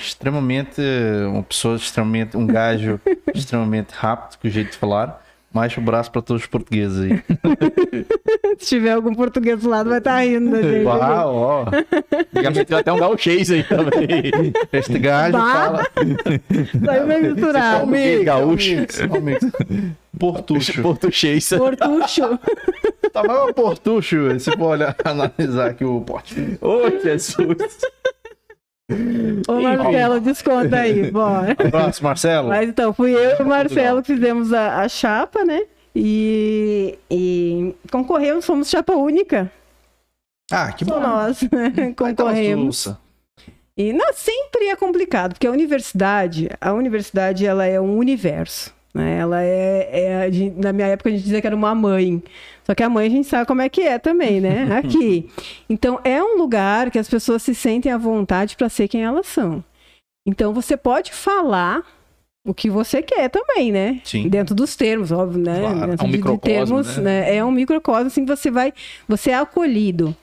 extremamente. 0.01 0.81
Uma 1.29 1.43
pessoa 1.43 1.75
extremamente. 1.75 2.37
Um 2.37 2.45
gajo 2.47 2.99
extremamente 3.33 3.91
rápido, 3.91 4.37
com 4.39 4.47
o 4.47 4.51
jeito 4.51 4.71
de 4.71 4.77
falar. 4.77 5.21
Mais 5.51 5.75
um 5.77 5.81
abraço 5.81 6.11
para 6.11 6.21
todos 6.21 6.43
os 6.43 6.47
portugueses 6.47 6.99
aí. 7.11 7.23
Se 8.59 8.65
tiver 8.67 8.91
algum 8.91 9.15
português 9.15 9.59
do 9.61 9.69
lado, 9.69 9.89
vai 9.89 9.97
estar 9.97 10.19
rindo 10.23 10.51
da 10.51 10.61
gente. 10.61 10.85
Uau, 10.85 11.35
ó. 11.35 11.65
Meteu 12.55 12.77
até 12.77 12.93
um 12.93 12.97
gauchês 12.99 13.49
aí 13.49 13.63
também. 13.63 14.53
Este 14.71 14.99
gajo 14.99 15.33
Bah. 15.33 15.53
fala. 15.53 15.87
Saiu 16.85 17.07
meio 17.07 17.33
misturado. 17.33 17.79
Português 17.87 18.23
gaúcho. 18.25 18.75
Portucho. 20.19 20.81
Português. 20.81 21.49
Portucho. 21.49 22.39
Tá 23.11 23.23
mais 23.23 23.49
um 23.49 23.53
portucho, 23.53 24.39
se 24.39 24.51
for 24.51 24.61
olhar, 24.73 24.95
analisar 25.03 25.71
aqui 25.71 25.83
o 25.83 26.01
porte. 26.01 26.59
Ô, 26.61 26.89
Jesus. 27.01 27.57
Ô, 29.47 29.61
Marcelo, 29.61 30.19
desconta 30.19 30.77
aí, 30.77 31.09
bora. 31.11 31.55
Abraço, 31.57 32.03
Marcelo. 32.03 32.49
Mas 32.49 32.67
então, 32.69 32.93
fui 32.93 33.13
eu 33.13 33.37
e 33.37 33.41
o 33.41 33.45
Marcelo 33.47 34.01
que 34.01 34.13
fizemos 34.13 34.51
a, 34.51 34.81
a 34.81 34.89
chapa, 34.89 35.45
né? 35.45 35.61
E, 35.95 36.97
e 37.09 37.75
concorremos, 37.91 38.45
fomos 38.45 38.69
chapa 38.69 38.93
única. 38.93 39.51
Ah, 40.51 40.71
que 40.71 40.85
Só 40.85 40.95
bom. 40.95 41.01
nós, 41.01 41.41
né? 41.51 41.93
Concorremos. 41.95 42.91
E 43.77 43.93
não, 43.93 44.11
sempre 44.13 44.67
é 44.67 44.75
complicado, 44.75 45.33
porque 45.33 45.47
a 45.47 45.51
universidade, 45.51 46.49
a 46.59 46.73
universidade 46.73 47.45
ela 47.45 47.65
é 47.65 47.79
um 47.79 47.97
universo. 47.97 48.73
Né? 48.93 49.19
Ela 49.19 49.41
é, 49.41 49.89
é 49.91 50.29
na 50.57 50.73
minha 50.73 50.87
época 50.87 51.09
a 51.09 51.13
gente 51.13 51.23
dizia 51.23 51.39
que 51.39 51.47
era 51.47 51.55
uma 51.55 51.73
mãe. 51.73 52.21
Só 52.69 52.75
que 52.75 52.83
a 52.83 52.89
mãe 52.89 53.07
a 53.07 53.09
gente 53.09 53.27
sabe 53.27 53.47
como 53.47 53.63
é 53.63 53.67
que 53.69 53.81
é 53.81 53.97
também, 53.97 54.39
né? 54.39 54.67
Aqui. 54.77 55.27
Então 55.67 55.99
é 56.03 56.23
um 56.23 56.37
lugar 56.37 56.91
que 56.91 56.99
as 56.99 57.09
pessoas 57.09 57.41
se 57.41 57.55
sentem 57.55 57.91
à 57.91 57.97
vontade 57.97 58.55
para 58.55 58.69
ser 58.69 58.87
quem 58.87 59.03
elas 59.03 59.25
são. 59.25 59.63
Então 60.27 60.53
você 60.53 60.77
pode 60.77 61.11
falar 61.11 61.81
o 62.45 62.53
que 62.53 62.69
você 62.69 63.01
quer 63.01 63.27
também, 63.29 63.71
né? 63.71 63.99
Sim. 64.03 64.29
Dentro 64.29 64.53
dos 64.53 64.75
termos, 64.75 65.11
óbvio, 65.11 65.41
né? 65.41 65.59
Claro. 65.61 65.87
Dentro 65.87 66.05
É 66.05 66.07
um 66.07 66.11
de- 66.11 66.17
microcosmo, 66.17 66.39
termos, 66.83 66.97
né? 66.97 67.03
né? 67.21 67.35
É 67.37 67.43
um 67.43 67.51
microcosmo, 67.51 68.05
assim, 68.07 68.23
que 68.25 68.35
você 68.35 68.51
vai, 68.51 68.71
você 69.07 69.31
é 69.31 69.35
acolhido 69.35 70.15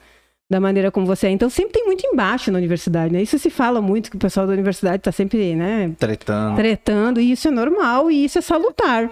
da 0.49 0.59
maneira 0.59 0.89
como 0.91 1.05
você 1.05 1.27
é. 1.27 1.29
Então 1.31 1.49
sempre 1.49 1.73
tem 1.73 1.85
muito 1.85 2.05
embaixo 2.07 2.51
na 2.51 2.57
universidade, 2.57 3.13
né? 3.13 3.21
Isso 3.21 3.37
se 3.37 3.49
fala 3.49 3.81
muito 3.81 4.09
que 4.09 4.15
o 4.15 4.19
pessoal 4.19 4.47
da 4.47 4.53
universidade 4.53 4.97
está 4.97 5.11
sempre, 5.11 5.55
né, 5.55 5.91
Tretando. 5.99 6.55
tretando, 6.55 7.19
e 7.19 7.31
isso 7.31 7.47
é 7.47 7.51
normal 7.51 8.09
e 8.09 8.23
isso 8.23 8.37
é 8.37 8.41
salutar. 8.41 9.09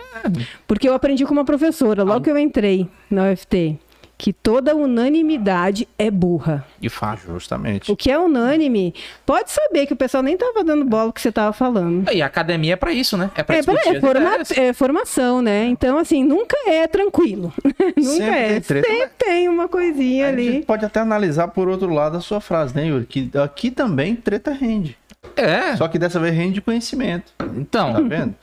Porque 0.67 0.87
eu 0.87 0.93
aprendi 0.93 1.25
com 1.25 1.33
uma 1.33 1.45
professora, 1.45 2.03
logo 2.03 2.21
que 2.21 2.31
eu 2.31 2.37
entrei 2.37 2.87
na 3.09 3.31
UFT, 3.31 3.77
que 4.17 4.31
toda 4.31 4.75
unanimidade 4.75 5.87
é 5.99 6.09
burra. 6.09 6.65
De 6.79 6.89
fato. 6.89 7.21
Justamente. 7.27 7.91
O 7.91 7.95
que 7.95 8.09
é 8.09 8.17
unânime, 8.17 8.93
pode 9.25 9.51
saber 9.51 9.85
que 9.85 9.93
o 9.93 9.95
pessoal 9.95 10.23
nem 10.23 10.37
tava 10.37 10.63
dando 10.63 10.85
bola 10.85 11.11
que 11.11 11.21
você 11.21 11.31
tava 11.31 11.51
falando. 11.53 12.09
E 12.11 12.21
a 12.21 12.25
academia 12.25 12.73
é 12.73 12.75
pra 12.75 12.91
isso, 12.93 13.17
né? 13.17 13.29
É 13.35 13.43
pra 13.43 13.57
É, 13.57 13.63
pra- 13.63 13.73
discutir 13.73 13.97
é 13.97 13.99
forma- 14.01 14.37
é 14.55 14.73
formação, 14.73 15.41
né? 15.41 15.65
Então, 15.65 15.97
assim, 15.97 16.23
nunca 16.23 16.55
é 16.67 16.87
tranquilo. 16.87 17.53
nunca 17.97 18.01
Sempre 18.03 18.25
é. 18.35 18.47
tem 18.49 18.61
treta, 18.61 18.87
Sempre 18.87 19.09
tem 19.17 19.49
uma 19.49 19.67
coisinha 19.67 20.25
A 20.27 20.29
ali. 20.29 20.51
gente 20.53 20.65
pode 20.65 20.85
até 20.85 20.99
analisar 21.01 21.49
por 21.49 21.67
outro 21.67 21.89
lado 21.93 22.17
a 22.17 22.21
sua 22.21 22.39
frase, 22.39 22.75
né, 22.75 22.85
Yuri? 22.87 23.05
Que 23.05 23.29
aqui 23.43 23.69
também 23.71 24.15
treta 24.15 24.51
rende. 24.53 24.97
É, 25.35 25.75
Só 25.75 25.87
que 25.87 25.99
dessa 25.99 26.19
vez 26.19 26.33
rende 26.33 26.61
conhecimento. 26.61 27.33
Tá 27.37 27.45
então, 27.57 28.07
vendo? 28.07 28.33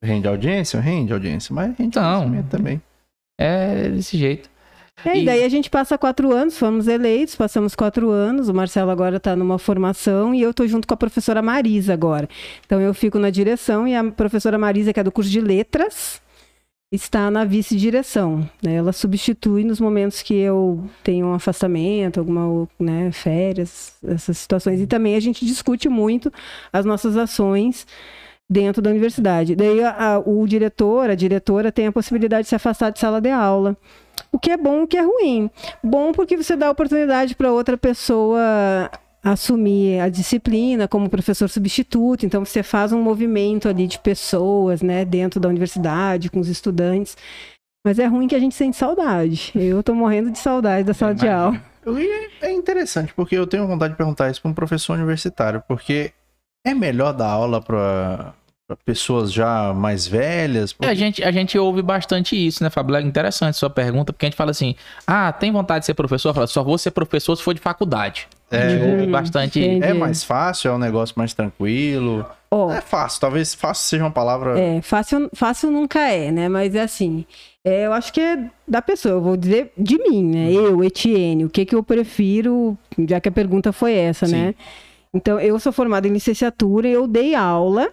Rende 0.00 0.28
audiência? 0.28 0.78
Rende 0.78 1.12
audiência, 1.12 1.52
mas 1.54 1.68
rende 1.68 1.82
Então. 1.98 2.18
conhecimento 2.20 2.48
também. 2.50 2.80
é 3.38 3.88
desse 3.88 4.16
jeito. 4.16 4.48
É, 5.04 5.18
e 5.18 5.24
daí 5.24 5.44
a 5.44 5.48
gente 5.48 5.68
passa 5.68 5.98
quatro 5.98 6.32
anos, 6.32 6.58
fomos 6.58 6.88
eleitos, 6.88 7.34
passamos 7.34 7.74
quatro 7.74 8.10
anos. 8.10 8.48
O 8.48 8.54
Marcelo 8.54 8.90
agora 8.90 9.18
está 9.18 9.36
numa 9.36 9.58
formação 9.58 10.34
e 10.34 10.40
eu 10.40 10.50
estou 10.50 10.66
junto 10.66 10.86
com 10.86 10.94
a 10.94 10.96
professora 10.96 11.42
Marisa 11.42 11.92
agora. 11.92 12.28
Então 12.64 12.80
eu 12.80 12.94
fico 12.94 13.18
na 13.18 13.30
direção 13.30 13.86
e 13.86 13.94
a 13.94 14.02
professora 14.04 14.56
Marisa, 14.56 14.92
que 14.92 15.00
é 15.00 15.04
do 15.04 15.12
curso 15.12 15.30
de 15.30 15.40
letras, 15.40 16.20
está 16.90 17.30
na 17.30 17.44
vice-direção. 17.44 18.48
Né? 18.62 18.76
Ela 18.76 18.92
substitui 18.92 19.64
nos 19.64 19.80
momentos 19.80 20.22
que 20.22 20.34
eu 20.34 20.88
tenho 21.04 21.26
um 21.26 21.34
afastamento, 21.34 22.20
alguma 22.20 22.68
né, 22.78 23.12
férias, 23.12 23.96
essas 24.06 24.38
situações. 24.38 24.80
E 24.80 24.86
também 24.86 25.14
a 25.14 25.20
gente 25.20 25.44
discute 25.44 25.88
muito 25.88 26.32
as 26.72 26.84
nossas 26.84 27.16
ações 27.16 27.86
dentro 28.48 28.80
da 28.80 28.90
universidade. 28.90 29.56
Daí 29.56 29.82
a, 29.82 30.14
a, 30.14 30.18
o 30.20 30.46
diretor, 30.46 31.10
a 31.10 31.14
diretora 31.14 31.72
tem 31.72 31.86
a 31.88 31.92
possibilidade 31.92 32.44
de 32.44 32.48
se 32.48 32.54
afastar 32.54 32.90
de 32.90 32.98
sala 32.98 33.20
de 33.20 33.30
aula. 33.30 33.76
O 34.36 34.38
que 34.38 34.50
é 34.50 34.56
bom, 34.58 34.82
o 34.82 34.86
que 34.86 34.98
é 34.98 35.00
ruim. 35.00 35.50
Bom 35.82 36.12
porque 36.12 36.36
você 36.36 36.54
dá 36.54 36.70
oportunidade 36.70 37.34
para 37.34 37.50
outra 37.50 37.74
pessoa 37.78 38.90
assumir 39.24 39.98
a 39.98 40.10
disciplina 40.10 40.86
como 40.86 41.08
professor 41.08 41.48
substituto, 41.48 42.26
então 42.26 42.44
você 42.44 42.62
faz 42.62 42.92
um 42.92 43.00
movimento 43.00 43.66
ali 43.66 43.86
de 43.86 43.98
pessoas, 43.98 44.82
né, 44.82 45.06
dentro 45.06 45.40
da 45.40 45.48
universidade, 45.48 46.28
com 46.28 46.38
os 46.38 46.48
estudantes. 46.48 47.16
Mas 47.82 47.98
é 47.98 48.04
ruim 48.04 48.28
que 48.28 48.34
a 48.34 48.38
gente 48.38 48.54
sente 48.54 48.76
saudade. 48.76 49.52
Eu 49.54 49.82
tô 49.82 49.94
morrendo 49.94 50.30
de 50.30 50.38
saudade 50.38 50.84
da 50.84 50.92
sala 50.92 51.14
de 51.14 51.26
aula. 51.26 51.58
É 52.42 52.52
interessante, 52.52 53.14
porque 53.14 53.36
eu 53.36 53.46
tenho 53.46 53.66
vontade 53.66 53.94
de 53.94 53.96
perguntar 53.96 54.30
isso 54.30 54.42
para 54.42 54.50
um 54.50 54.54
professor 54.54 54.98
universitário, 54.98 55.62
porque 55.66 56.12
é 56.62 56.74
melhor 56.74 57.14
dar 57.14 57.30
aula 57.30 57.62
para 57.62 58.34
pessoas 58.74 59.32
já 59.32 59.72
mais 59.72 60.06
velhas? 60.06 60.72
Porque... 60.72 60.88
É, 60.88 60.90
a, 60.90 60.94
gente, 60.94 61.22
a 61.22 61.30
gente 61.30 61.56
ouve 61.58 61.82
bastante 61.82 62.34
isso, 62.34 62.62
né, 62.64 62.70
Fábio? 62.70 62.96
É 62.96 63.02
interessante 63.02 63.56
sua 63.56 63.70
pergunta, 63.70 64.12
porque 64.12 64.26
a 64.26 64.28
gente 64.28 64.36
fala 64.36 64.50
assim: 64.50 64.74
ah, 65.06 65.32
tem 65.32 65.52
vontade 65.52 65.80
de 65.80 65.86
ser 65.86 65.94
professor? 65.94 66.34
Fala, 66.34 66.46
só 66.46 66.64
vou 66.64 66.78
ser 66.78 66.90
professor 66.90 67.36
se 67.36 67.42
for 67.42 67.54
de 67.54 67.60
faculdade. 67.60 68.26
É, 68.50 68.92
ouve 68.92 69.06
bastante. 69.06 69.62
É 69.82 69.92
mais 69.92 70.24
fácil, 70.24 70.70
é 70.70 70.74
um 70.74 70.78
negócio 70.78 71.14
mais 71.16 71.34
tranquilo. 71.34 72.24
Oh, 72.48 72.70
é 72.70 72.80
fácil, 72.80 73.20
talvez 73.20 73.54
fácil 73.54 73.84
seja 73.84 74.04
uma 74.04 74.10
palavra. 74.10 74.58
É, 74.58 74.80
fácil, 74.80 75.28
fácil 75.34 75.70
nunca 75.70 76.00
é, 76.00 76.30
né? 76.30 76.48
Mas 76.48 76.74
é 76.74 76.82
assim. 76.82 77.24
É, 77.64 77.86
eu 77.86 77.92
acho 77.92 78.12
que 78.12 78.20
é 78.20 78.48
da 78.66 78.80
pessoa, 78.80 79.14
eu 79.14 79.20
vou 79.20 79.36
dizer 79.36 79.72
de 79.76 79.98
mim, 79.98 80.24
né? 80.24 80.52
Eu, 80.52 80.82
Etienne, 80.84 81.44
o 81.44 81.50
que, 81.50 81.64
que 81.64 81.74
eu 81.74 81.82
prefiro, 81.82 82.78
já 83.08 83.20
que 83.20 83.28
a 83.28 83.32
pergunta 83.32 83.72
foi 83.72 83.94
essa, 83.94 84.26
Sim. 84.26 84.36
né? 84.36 84.54
Então, 85.12 85.40
eu 85.40 85.58
sou 85.58 85.72
formada 85.72 86.06
em 86.06 86.12
licenciatura 86.12 86.86
e 86.86 86.92
eu 86.92 87.08
dei 87.08 87.34
aula 87.34 87.90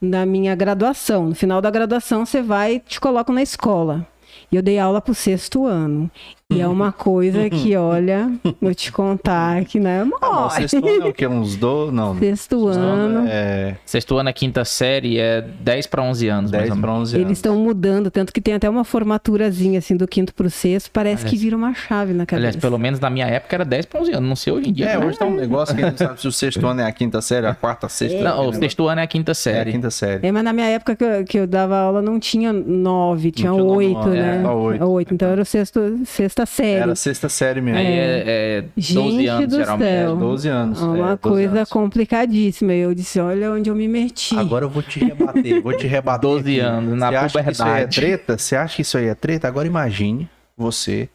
na 0.00 0.24
minha 0.24 0.54
graduação. 0.54 1.28
No 1.28 1.34
final 1.34 1.60
da 1.60 1.70
graduação, 1.70 2.24
você 2.24 2.42
vai 2.42 2.74
e 2.76 2.80
te 2.80 3.00
colocam 3.00 3.34
na 3.34 3.42
escola. 3.42 4.06
E 4.50 4.56
eu 4.56 4.62
dei 4.62 4.78
aula 4.78 5.00
pro 5.00 5.14
sexto 5.14 5.66
ano. 5.66 6.10
E 6.50 6.62
é 6.62 6.66
uma 6.66 6.90
coisa 6.90 7.50
que, 7.50 7.76
olha, 7.76 8.32
vou 8.58 8.74
te 8.74 8.90
contar 8.90 9.66
que 9.66 9.78
não 9.78 9.90
é 9.90 10.02
mole. 10.02 10.16
Ah, 10.22 10.48
sexto 10.48 10.78
ano 10.78 11.06
é 11.06 11.08
o 11.10 11.12
quê? 11.12 11.26
Uns 11.26 11.56
do... 11.56 11.92
Não. 11.92 12.18
Sexto 12.18 12.68
ano. 12.68 13.26
É... 13.28 13.76
Sexto 13.84 14.16
ano 14.16 14.30
é 14.30 14.32
quinta 14.32 14.64
série, 14.64 15.18
é 15.18 15.42
10 15.42 15.86
para 15.88 16.02
11 16.02 16.28
anos. 16.28 16.50
10 16.50 16.74
para 16.80 16.90
11 16.90 17.16
anos. 17.16 17.26
Eles 17.26 17.36
estão 17.36 17.54
mudando, 17.58 18.10
tanto 18.10 18.32
que 18.32 18.40
tem 18.40 18.54
até 18.54 18.68
uma 18.68 18.82
formaturazinha, 18.82 19.78
assim, 19.78 19.94
do 19.94 20.08
quinto 20.08 20.32
pro 20.32 20.48
sexto. 20.48 20.90
Parece 20.90 21.24
aliás, 21.24 21.30
que 21.30 21.36
vira 21.36 21.54
uma 21.54 21.74
chave 21.74 22.14
na 22.14 22.24
cabeça. 22.24 22.48
Aliás, 22.48 22.56
pelo 22.56 22.78
menos 22.78 22.98
na 22.98 23.10
minha 23.10 23.26
época 23.26 23.54
era 23.54 23.64
10 23.66 23.84
para 23.84 24.00
11 24.00 24.12
anos. 24.14 24.28
Não 24.30 24.36
sei 24.36 24.50
hoje 24.50 24.70
em 24.70 24.72
dia. 24.72 24.86
É, 24.86 24.98
hoje 24.98 25.18
tá 25.18 25.26
um 25.26 25.34
negócio 25.34 25.76
que 25.76 25.82
a 25.82 25.90
gente 25.90 26.00
não 26.00 26.08
sabe 26.08 26.20
se 26.22 26.28
o 26.28 26.32
sexto 26.32 26.66
ano 26.66 26.80
é 26.80 26.84
a 26.84 26.92
quinta 26.92 27.20
série, 27.20 27.46
a 27.46 27.54
quarta, 27.54 27.84
a 27.84 27.90
sexta. 27.90 28.16
É. 28.16 28.22
Não, 28.22 28.48
o 28.48 28.54
sexto 28.54 28.88
ano 28.88 29.02
é 29.02 29.04
a 29.04 29.06
quinta 29.06 29.34
série. 29.34 29.58
É 29.58 29.60
a 29.60 29.72
quinta 29.72 29.90
série. 29.90 30.26
É, 30.26 30.32
mas 30.32 30.42
na 30.42 30.54
minha 30.54 30.68
época 30.68 30.96
que 30.96 31.04
eu, 31.04 31.24
que 31.26 31.38
eu 31.40 31.46
dava 31.46 31.76
aula 31.76 32.00
não 32.00 32.18
tinha 32.18 32.54
9, 32.54 33.32
tinha 33.32 33.52
8, 33.52 34.08
né? 34.08 34.42
É, 34.42 34.48
8. 34.48 34.82
8. 34.82 35.14
Então 35.14 35.28
era 35.28 35.42
o 35.42 35.44
sexto, 35.44 36.00
sexta 36.38 36.46
série. 36.46 36.80
Era 36.80 36.94
sexta 36.94 37.08
sexta 37.08 37.28
série 37.28 37.60
mesmo. 37.60 37.78
É, 37.80 38.58
é 38.58 38.62
12 38.62 38.82
Gente 38.82 39.26
anos, 39.26 39.48
do 39.48 39.56
geralmente. 39.56 39.88
Céu. 39.88 40.12
É 40.12 40.16
12 40.18 40.48
anos. 40.48 40.82
Uma 40.82 40.96
é, 40.96 41.16
12 41.16 41.18
coisa 41.18 41.56
anos. 41.58 41.68
complicadíssima. 41.70 42.72
Eu 42.72 42.94
disse, 42.94 43.18
olha 43.20 43.52
onde 43.52 43.70
eu 43.70 43.74
me 43.74 43.88
meti. 43.88 44.36
Agora 44.36 44.64
eu 44.64 44.70
vou 44.70 44.82
te 44.82 45.00
rebater, 45.00 45.62
vou 45.62 45.76
te 45.76 45.86
rebater. 45.86 46.20
12 46.20 46.40
aqui. 46.40 46.60
anos, 46.60 46.98
na 46.98 47.10
você 47.28 47.38
puberdade. 47.38 47.38
Acha 47.38 47.42
que 47.42 47.52
isso 47.52 47.62
aí 47.64 47.82
é 47.82 47.86
treta? 47.86 48.38
Você 48.38 48.56
acha 48.56 48.76
que 48.76 48.82
isso 48.82 48.98
aí 48.98 49.06
é 49.06 49.14
treta? 49.14 49.48
Agora 49.48 49.66
imagine 49.66 50.28
você 50.56 51.08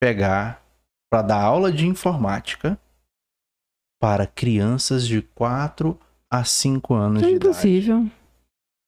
pegar 0.00 0.62
para 1.10 1.22
dar 1.22 1.40
aula 1.42 1.72
de 1.72 1.86
informática 1.86 2.78
para 4.00 4.26
crianças 4.26 5.06
de 5.06 5.20
4 5.20 5.98
a 6.30 6.44
5 6.44 6.94
anos 6.94 7.22
é 7.22 7.26
de 7.26 7.32
impossível. 7.34 7.96
idade. 7.98 8.12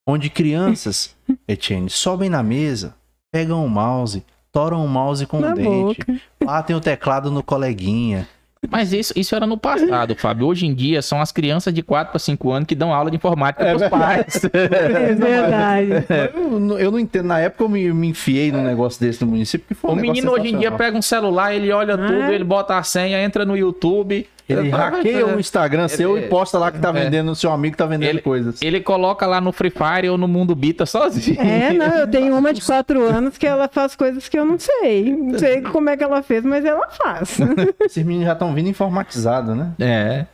Onde 0.06 0.30
crianças, 0.30 1.14
Etienne, 1.46 1.90
sobem 1.90 2.28
na 2.30 2.42
mesa, 2.42 2.94
pegam 3.32 3.64
o 3.64 3.68
mouse, 3.68 4.24
toram 4.52 4.84
o 4.84 4.88
mouse 4.88 5.26
com 5.26 5.38
o 5.38 5.54
dente, 5.54 6.04
boca. 6.04 6.20
batem 6.44 6.76
o 6.76 6.80
teclado 6.80 7.30
no 7.30 7.42
coleguinha. 7.42 8.28
Mas 8.70 8.92
isso, 8.92 9.12
isso 9.16 9.34
era 9.34 9.44
no 9.44 9.58
passado, 9.58 10.14
Fábio. 10.14 10.46
Hoje 10.46 10.66
em 10.66 10.74
dia 10.74 11.02
são 11.02 11.20
as 11.20 11.32
crianças 11.32 11.74
de 11.74 11.82
4 11.82 12.12
para 12.12 12.18
5 12.20 12.52
anos 12.52 12.66
que 12.68 12.76
dão 12.76 12.94
aula 12.94 13.10
de 13.10 13.16
informática 13.16 13.64
é, 13.64 13.74
pros 13.74 13.88
pais. 13.88 14.40
É 14.54 15.14
verdade. 15.14 15.90
Eu, 16.32 16.78
eu, 16.78 16.90
não 16.92 16.98
entendo. 16.98 17.26
Na 17.26 17.40
época 17.40 17.64
eu 17.64 17.68
me, 17.68 17.92
me 17.92 18.08
enfiei 18.08 18.52
num 18.52 18.62
negócio 18.62 19.00
desse 19.00 19.24
no 19.24 19.30
município. 19.32 19.66
Que 19.66 19.74
foi 19.74 19.90
um 19.90 19.94
o 19.94 19.96
menino 19.96 20.30
hoje 20.30 20.48
em 20.48 20.58
dia 20.58 20.70
pega 20.70 20.96
um 20.96 21.02
celular, 21.02 21.52
ele 21.52 21.72
olha 21.72 21.94
ah. 21.94 22.06
tudo, 22.06 22.32
ele 22.32 22.44
bota 22.44 22.78
a 22.78 22.82
senha, 22.84 23.20
entra 23.20 23.44
no 23.44 23.56
YouTube. 23.56 24.28
Ele 24.52 24.70
hackeia 24.70 25.26
o 25.34 25.40
Instagram 25.40 25.88
seu 25.88 26.18
e 26.18 26.28
posta 26.28 26.58
lá 26.58 26.70
que 26.70 26.78
tá 26.78 26.90
é. 26.90 26.92
vendendo, 26.92 27.32
o 27.32 27.36
seu 27.36 27.52
amigo 27.52 27.76
tá 27.76 27.86
vendendo 27.86 28.10
ele, 28.10 28.20
coisas. 28.20 28.60
Ele 28.62 28.80
coloca 28.80 29.26
lá 29.26 29.40
no 29.40 29.52
Free 29.52 29.70
Fire 29.70 30.08
ou 30.08 30.18
no 30.18 30.28
Mundo 30.28 30.54
Bita 30.54 30.86
sozinho. 30.86 31.40
É, 31.40 31.72
não, 31.72 31.86
eu 31.86 32.06
tenho 32.10 32.36
uma 32.36 32.52
de 32.52 32.60
quatro 32.60 33.02
anos 33.04 33.38
que 33.38 33.46
ela 33.46 33.68
faz 33.68 33.96
coisas 33.96 34.28
que 34.28 34.38
eu 34.38 34.44
não 34.44 34.58
sei. 34.58 35.14
Não 35.14 35.38
sei 35.38 35.62
como 35.62 35.90
é 35.90 35.96
que 35.96 36.04
ela 36.04 36.22
fez, 36.22 36.44
mas 36.44 36.64
ela 36.64 36.88
faz. 36.90 37.38
Esses 37.84 38.04
meninos 38.04 38.26
já 38.26 38.32
estão 38.32 38.54
vindo 38.54 38.68
informatizados, 38.68 39.56
né? 39.56 39.72
É. 39.80 40.26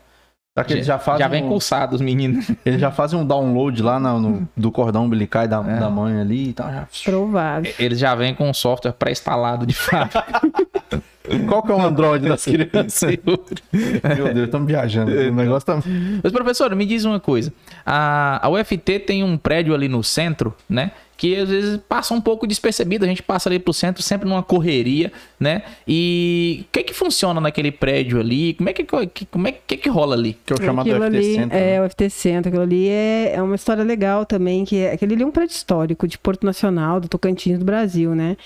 Só 0.59 0.65
que 0.65 0.73
eles 0.73 0.87
já 0.87 0.99
fazem. 0.99 1.21
Já 1.21 1.29
vem 1.29 1.45
um... 1.45 1.55
os 1.55 2.01
meninos. 2.01 2.51
Eles 2.67 2.81
já 2.81 2.91
fazem 2.91 3.19
um 3.19 3.25
download 3.25 3.81
lá 3.81 4.01
no, 4.01 4.19
no 4.19 4.49
do 4.57 4.73
cordão 4.73 5.05
umbilical 5.05 5.47
da, 5.47 5.59
é. 5.59 5.79
da 5.79 5.89
mãe 5.89 6.21
ali 6.21 6.49
e 6.49 6.53
tal. 6.53 6.69
Já... 6.69 6.89
Provável. 7.05 7.73
Eles 7.79 7.99
já 7.99 8.15
vêm 8.17 8.35
com 8.35 8.49
um 8.49 8.55
software 8.55 8.93
pré-instalado 8.93 9.65
de 9.65 9.75
fábrica. 9.75 10.25
Qual 11.49 11.63
que 11.63 11.73
é 11.73 11.75
o 11.75 11.81
Android 11.81 12.29
das 12.29 12.45
crianças? 12.45 13.19
Meu 13.23 14.35
Deus, 14.35 14.47
estamos 14.47 14.67
viajando. 14.67 15.13
O 15.13 15.33
negócio 15.33 15.67
tá... 15.67 15.83
Mas, 16.23 16.33
professor, 16.33 16.75
me 16.75 16.87
diz 16.87 17.05
uma 17.05 17.21
coisa. 17.21 17.53
A, 17.85 18.47
a 18.47 18.51
UFT 18.51 19.01
tem 19.01 19.23
um 19.23 19.37
prédio 19.37 19.75
ali 19.75 19.89
no 19.89 20.03
centro, 20.03 20.55
né? 20.69 20.93
Que 21.17 21.35
às 21.35 21.49
vezes 21.49 21.81
passa 21.89 22.15
um 22.15 22.21
pouco 22.21 22.47
despercebido. 22.47 23.05
A 23.05 23.09
gente 23.09 23.23
passa 23.25 23.49
ali 23.49 23.59
pro 23.59 23.73
centro 23.73 24.03
sempre 24.03 24.29
numa 24.29 24.43
correria, 24.43 25.11
né? 25.39 25.63
E 25.87 26.65
o 26.69 26.73
que 26.73 26.85
que 26.85 26.95
funciona 26.95 27.41
naquele 27.41 27.73
prédio 27.73 28.21
ali? 28.21 28.55
Como 28.55 28.69
é 28.69 28.73
que, 28.73 28.85
como 28.85 29.49
é 29.49 29.53
que, 29.53 29.77
que 29.77 29.89
rola 29.89 30.15
ali? 30.15 30.39
Que 30.47 30.53
é 30.53 30.57
o 30.57 30.63
chamado 30.63 30.89
UFT 30.89 31.03
ali, 31.03 31.35
Centro. 31.35 31.57
É, 31.59 31.61
né? 31.61 31.83
o 31.83 31.87
UFT 31.87 32.11
Centro. 32.11 32.49
Aquilo 32.51 32.63
ali 32.63 32.89
é, 32.89 33.33
é 33.35 33.43
uma 33.43 33.57
história 33.57 33.83
legal 33.83 34.25
também. 34.25 34.65
que 34.65 34.77
é, 34.77 34.93
Aquele 34.93 35.15
ali 35.15 35.25
é 35.25 35.27
um 35.27 35.33
prédio 35.33 35.55
histórico 35.55 36.07
de 36.07 36.17
Porto 36.17 36.47
Nacional, 36.47 37.01
do 37.01 37.09
Tocantins 37.09 37.59
do 37.59 37.65
Brasil, 37.65 38.15
né? 38.15 38.37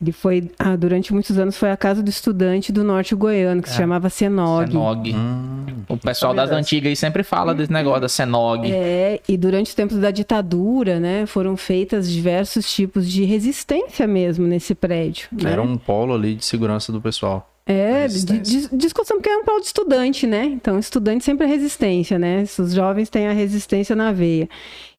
Ele 0.00 0.12
foi, 0.12 0.48
ah, 0.60 0.76
durante 0.76 1.12
muitos 1.12 1.36
anos, 1.38 1.56
foi 1.56 1.72
a 1.72 1.76
casa 1.76 2.00
do 2.00 2.08
estudante 2.08 2.70
do 2.70 2.84
norte 2.84 3.16
goiano, 3.16 3.60
que 3.60 3.68
é. 3.68 3.72
se 3.72 3.78
chamava 3.78 4.08
Senog. 4.08 4.68
Senog. 4.68 5.12
Hum, 5.12 5.66
o 5.88 5.96
pessoal 5.96 6.32
das 6.32 6.52
antigas 6.52 6.90
aí 6.90 6.94
sempre 6.94 7.24
fala 7.24 7.52
desse 7.52 7.72
negócio 7.72 8.02
da 8.02 8.08
Senog. 8.08 8.70
É, 8.70 9.20
e 9.28 9.36
durante 9.36 9.66
os 9.66 9.74
tempos 9.74 9.98
da 9.98 10.12
ditadura, 10.12 11.00
né, 11.00 11.26
foram 11.26 11.56
feitas 11.56 12.08
diversos 12.08 12.72
tipos 12.72 13.10
de 13.10 13.24
resistência 13.24 14.06
mesmo 14.06 14.46
nesse 14.46 14.72
prédio. 14.72 15.26
Né? 15.32 15.50
Era 15.50 15.62
um 15.62 15.76
polo 15.76 16.14
ali 16.14 16.36
de 16.36 16.44
segurança 16.44 16.92
do 16.92 17.00
pessoal. 17.00 17.52
É, 17.66 18.06
de, 18.06 18.38
de, 18.38 18.76
discussão 18.76 19.16
porque 19.16 19.28
é 19.28 19.36
um 19.36 19.44
polo 19.44 19.60
de 19.60 19.66
estudante, 19.66 20.28
né? 20.28 20.44
Então, 20.44 20.78
estudante 20.78 21.24
sempre 21.24 21.44
é 21.44 21.48
resistência, 21.48 22.18
né? 22.18 22.44
Os 22.56 22.72
jovens 22.72 23.10
têm 23.10 23.26
a 23.26 23.32
resistência 23.32 23.96
na 23.96 24.12
veia. 24.12 24.48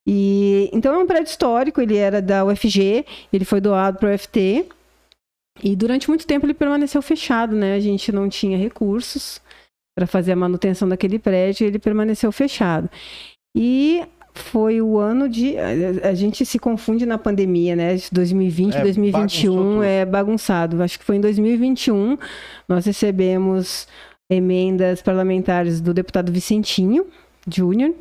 E 0.06 0.70
então 0.72 0.94
é 0.94 0.98
um 0.98 1.06
prédio 1.06 1.30
histórico, 1.30 1.80
ele 1.80 1.96
era 1.96 2.22
da 2.22 2.44
UFG, 2.44 3.04
ele 3.32 3.44
foi 3.44 3.60
doado 3.62 3.98
para 3.98 4.10
o 4.10 4.14
UFT. 4.14 4.66
E 5.62 5.76
durante 5.76 6.08
muito 6.08 6.26
tempo 6.26 6.46
ele 6.46 6.54
permaneceu 6.54 7.00
fechado, 7.02 7.54
né? 7.54 7.74
A 7.74 7.80
gente 7.80 8.10
não 8.12 8.28
tinha 8.28 8.56
recursos 8.56 9.40
para 9.96 10.06
fazer 10.06 10.32
a 10.32 10.36
manutenção 10.36 10.88
daquele 10.88 11.18
prédio, 11.18 11.66
ele 11.66 11.78
permaneceu 11.78 12.30
fechado. 12.32 12.88
E 13.54 14.02
foi 14.34 14.80
o 14.80 14.98
ano 14.98 15.28
de. 15.28 15.56
A, 15.58 16.14
gente 16.14 16.46
se 16.46 16.58
confunde 16.58 17.04
na 17.04 17.18
pandemia, 17.18 17.76
né? 17.76 17.96
2020, 18.10 18.74
é, 18.76 18.82
2021 18.82 19.82
é 19.82 20.04
bagunçado. 20.04 20.82
Acho 20.82 20.98
que 20.98 21.04
foi 21.04 21.16
em 21.16 21.20
2021 21.20 22.16
nós 22.68 22.86
recebemos 22.86 23.86
emendas 24.30 25.02
parlamentares 25.02 25.80
do 25.80 25.92
deputado 25.92 26.30
Vicentinho 26.30 27.06
Júnior 27.48 27.92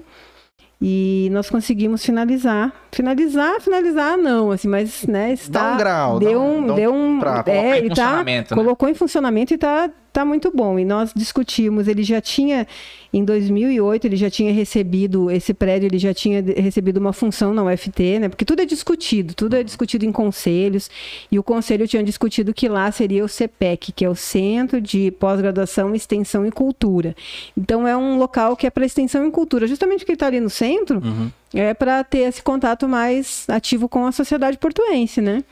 e 0.81 1.29
nós 1.31 1.49
conseguimos 1.49 2.05
finalizar. 2.05 2.73
Finalizar, 2.91 3.61
finalizar 3.61 4.17
não, 4.17 4.51
assim, 4.51 4.67
mas 4.67 5.05
né, 5.05 5.33
está 5.33 5.59
dá 5.59 5.73
um 5.73 5.77
grau, 5.77 6.19
deu 6.19 6.41
um, 6.41 6.75
deu 6.75 6.93
um, 6.93 7.19
pra, 7.19 7.43
é, 7.45 7.85
em 7.85 7.89
tá, 7.89 8.23
né? 8.23 8.43
colocou 8.43 8.89
em 8.89 8.95
funcionamento 8.95 9.53
e 9.53 9.55
está 9.55 9.89
tá 10.11 10.25
muito 10.25 10.51
bom. 10.51 10.79
E 10.79 10.85
nós 10.85 11.11
discutimos, 11.15 11.87
ele 11.87 12.01
já 12.01 12.19
tinha 12.19 12.65
em 13.11 13.23
2008 13.23 14.05
ele 14.05 14.15
já 14.15 14.29
tinha 14.29 14.51
recebido 14.51 15.31
esse 15.31 15.53
prédio, 15.53 15.87
ele 15.87 15.99
já 15.99 16.13
tinha 16.13 16.41
recebido 16.41 16.97
uma 16.97 17.13
função 17.13 17.53
na 17.53 17.63
UFT, 17.63 18.19
né? 18.19 18.29
Porque 18.29 18.45
tudo 18.45 18.61
é 18.61 18.65
discutido, 18.65 19.33
tudo 19.33 19.55
é 19.55 19.63
discutido 19.63 20.05
em 20.05 20.11
conselhos, 20.11 20.89
e 21.31 21.37
o 21.37 21.43
conselho 21.43 21.87
tinha 21.87 22.03
discutido 22.03 22.53
que 22.53 22.67
lá 22.67 22.91
seria 22.91 23.23
o 23.23 23.27
CPEC, 23.27 23.91
que 23.91 24.05
é 24.05 24.09
o 24.09 24.15
Centro 24.15 24.81
de 24.81 25.11
Pós-Graduação, 25.11 25.93
Extensão 25.93 26.45
e 26.45 26.51
Cultura. 26.51 27.15
Então 27.55 27.87
é 27.87 27.95
um 27.95 28.17
local 28.17 28.55
que 28.55 28.67
é 28.67 28.69
para 28.69 28.85
extensão 28.85 29.27
e 29.27 29.31
cultura, 29.31 29.67
justamente 29.67 29.99
porque 29.99 30.11
ele 30.11 30.15
está 30.15 30.27
ali 30.27 30.39
no 30.39 30.49
centro. 30.49 30.99
Uhum 31.03 31.31
é 31.53 31.73
para 31.73 32.03
ter 32.03 32.19
esse 32.19 32.41
contato 32.41 32.87
mais 32.87 33.45
ativo 33.49 33.89
com 33.89 34.05
a 34.05 34.11
sociedade 34.11 34.57
portuense, 34.57 35.21
né? 35.21 35.43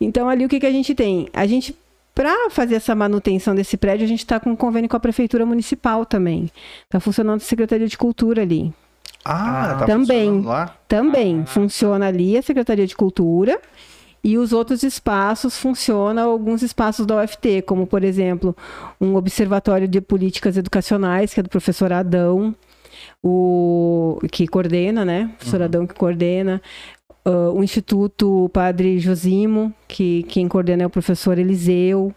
Então 0.00 0.28
ali 0.28 0.44
o 0.44 0.48
que, 0.48 0.60
que 0.60 0.66
a 0.66 0.72
gente 0.72 0.94
tem? 0.94 1.28
A 1.32 1.46
gente 1.46 1.76
para 2.14 2.48
fazer 2.48 2.76
essa 2.76 2.94
manutenção 2.94 3.54
desse 3.54 3.76
prédio, 3.76 4.04
a 4.04 4.08
gente 4.08 4.20
está 4.20 4.38
com 4.38 4.50
um 4.50 4.56
convênio 4.56 4.88
com 4.88 4.96
a 4.96 5.00
Prefeitura 5.00 5.44
Municipal 5.44 6.06
também. 6.06 6.48
Está 6.84 7.00
funcionando 7.00 7.38
a 7.38 7.44
Secretaria 7.44 7.88
de 7.88 7.98
Cultura 7.98 8.42
ali. 8.42 8.72
Ah, 9.24 9.76
tá 9.80 9.86
Também. 9.86 10.26
funcionando 10.26 10.46
lá? 10.46 10.76
Também 10.86 11.44
funciona 11.44 12.06
ali 12.06 12.38
a 12.38 12.42
Secretaria 12.42 12.86
de 12.86 12.94
Cultura. 12.94 13.60
E 14.22 14.38
os 14.38 14.54
outros 14.54 14.82
espaços 14.82 15.58
funcionam 15.58 16.30
alguns 16.30 16.62
espaços 16.62 17.04
da 17.04 17.22
UFT, 17.22 17.60
como, 17.66 17.86
por 17.86 18.02
exemplo, 18.02 18.56
um 18.98 19.16
observatório 19.16 19.86
de 19.86 20.00
políticas 20.00 20.56
educacionais, 20.56 21.34
que 21.34 21.40
é 21.40 21.42
do 21.42 21.50
professor 21.50 21.92
Adão, 21.92 22.54
o, 23.24 24.18
que 24.30 24.46
coordena, 24.46 25.02
né? 25.04 25.30
O 25.32 25.38
professor 25.38 25.62
Adão 25.62 25.86
que 25.86 25.94
coordena. 25.94 26.60
Ah, 27.24 27.50
o 27.54 27.64
Instituto 27.64 28.50
Padre 28.52 28.98
Josimo, 28.98 29.72
que 29.88 30.24
quem 30.24 30.46
coordena 30.46 30.82
é 30.82 30.86
o 30.86 30.90
professor 30.90 31.38
Eliseu. 31.38 32.14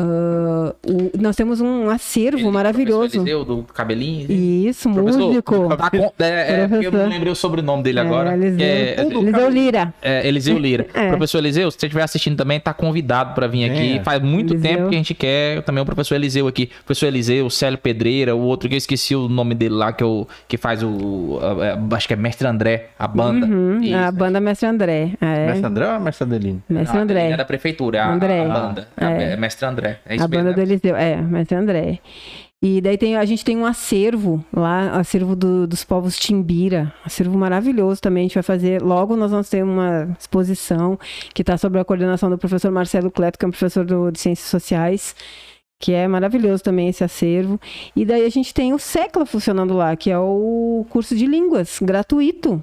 Ah, 0.00 0.74
o- 0.86 1.10
nós 1.20 1.34
temos 1.34 1.60
um 1.60 1.90
acervo 1.90 2.52
maravilhoso. 2.52 2.98
Professor 3.00 3.20
Eliseu, 3.20 3.44
do 3.44 3.62
cabelinho. 3.64 4.30
Isso, 4.30 4.88
Professor, 4.92 5.20
músico. 5.20 5.76
Tá 5.76 5.90
com- 5.90 6.12
é, 6.20 6.62
é, 6.62 6.68
porque 6.68 6.86
eu 6.86 6.92
não 6.92 7.08
lembrei 7.08 7.32
o 7.32 7.34
sobrenome 7.34 7.82
dele 7.82 7.98
agora. 7.98 8.30
É, 8.30 8.34
Eliseu, 8.34 8.56
que 8.58 8.62
é, 8.62 9.00
Eliseu 9.00 9.50
Lira. 9.50 9.94
é, 10.00 10.28
Eliseu 10.28 10.58
Lira. 10.58 10.86
É. 10.94 11.08
Professor 11.08 11.38
Eliseu, 11.38 11.70
se 11.70 11.78
você 11.80 11.86
estiver 11.86 12.02
assistindo 12.04 12.36
também, 12.36 12.60
tá 12.60 12.72
convidado 12.72 13.34
para 13.34 13.48
vir 13.48 13.64
aqui. 13.64 13.78
Venha. 13.78 14.04
Faz 14.04 14.22
muito 14.22 14.54
Eliseu. 14.54 14.70
tempo 14.70 14.88
que 14.88 14.94
a 14.94 14.98
gente 14.98 15.14
quer 15.14 15.62
também 15.62 15.82
o 15.82 15.86
professor 15.86 16.14
Eliseu 16.14 16.46
aqui. 16.46 16.70
Professor 16.84 17.06
Eliseu, 17.06 17.46
o 17.46 17.50
Célio 17.50 17.78
Pedreira, 17.78 18.36
o 18.36 18.40
outro 18.40 18.68
que 18.68 18.74
eu 18.76 18.78
esqueci 18.78 19.16
o 19.16 19.28
nome 19.28 19.54
dele 19.54 19.74
lá, 19.74 19.92
que, 19.92 20.04
eu, 20.04 20.28
que 20.46 20.56
faz 20.56 20.82
o. 20.82 21.40
a- 21.42 21.74
a- 21.74 21.96
acho 21.96 22.06
que 22.06 22.14
é 22.14 22.16
Mestre 22.16 22.46
André, 22.46 22.90
a 22.98 23.08
banda. 23.08 23.46
Uhum, 23.46 23.80
Isso. 23.82 23.96
a 23.96 24.12
banda 24.12 24.40
Mestre 24.40 24.68
André. 24.68 25.10
É, 25.20 25.46
Mestre 25.46 25.66
André 25.66 25.92
ou 25.94 26.00
Mestre 26.00 26.24
Adelino? 26.24 26.62
Mestre 26.68 26.98
Ah, 26.98 27.02
André. 27.02 27.30
É 27.30 27.36
da 27.36 27.44
prefeitura, 27.44 28.04
a, 28.04 28.12
André. 28.14 28.44
a 28.44 28.48
banda. 28.48 28.88
É. 28.96 29.32
É. 29.32 29.36
Mestre 29.36 29.66
André. 29.66 29.87
É 30.06 30.14
isso 30.16 30.24
a 30.24 30.28
banda 30.28 30.52
do 30.52 30.56
né? 30.58 30.62
Eliseu, 30.62 30.96
é, 30.96 31.16
Mestre 31.16 31.56
André. 31.56 31.98
E 32.60 32.80
daí 32.80 32.98
tem, 32.98 33.16
a 33.16 33.24
gente 33.24 33.44
tem 33.44 33.56
um 33.56 33.64
acervo 33.64 34.44
lá, 34.52 34.98
acervo 34.98 35.36
do- 35.36 35.64
dos 35.66 35.84
povos 35.84 36.18
Timbira, 36.18 36.92
acervo 37.04 37.38
maravilhoso 37.38 38.00
também. 38.00 38.22
A 38.22 38.26
gente 38.26 38.34
vai 38.34 38.42
fazer, 38.42 38.82
logo 38.82 39.14
nós 39.16 39.30
vamos 39.30 39.48
ter 39.48 39.62
uma 39.62 40.16
exposição 40.18 40.98
que 41.32 41.42
está 41.42 41.56
sob 41.56 41.78
a 41.78 41.84
coordenação 41.84 42.28
do 42.28 42.36
professor 42.36 42.72
Marcelo 42.72 43.12
Cleto, 43.12 43.38
que 43.38 43.44
é 43.44 43.48
um 43.48 43.52
professor 43.52 43.84
do- 43.84 44.10
de 44.10 44.18
Ciências 44.18 44.48
Sociais, 44.48 45.14
que 45.80 45.92
é 45.92 46.08
maravilhoso 46.08 46.60
também 46.64 46.88
esse 46.88 47.04
acervo. 47.04 47.60
E 47.94 48.04
daí 48.04 48.24
a 48.24 48.28
gente 48.28 48.52
tem 48.52 48.72
o 48.74 48.78
SECLA 48.80 49.24
funcionando 49.24 49.72
lá, 49.74 49.94
que 49.94 50.10
é 50.10 50.18
o 50.18 50.84
curso 50.90 51.14
de 51.14 51.26
línguas, 51.26 51.78
gratuito. 51.80 52.60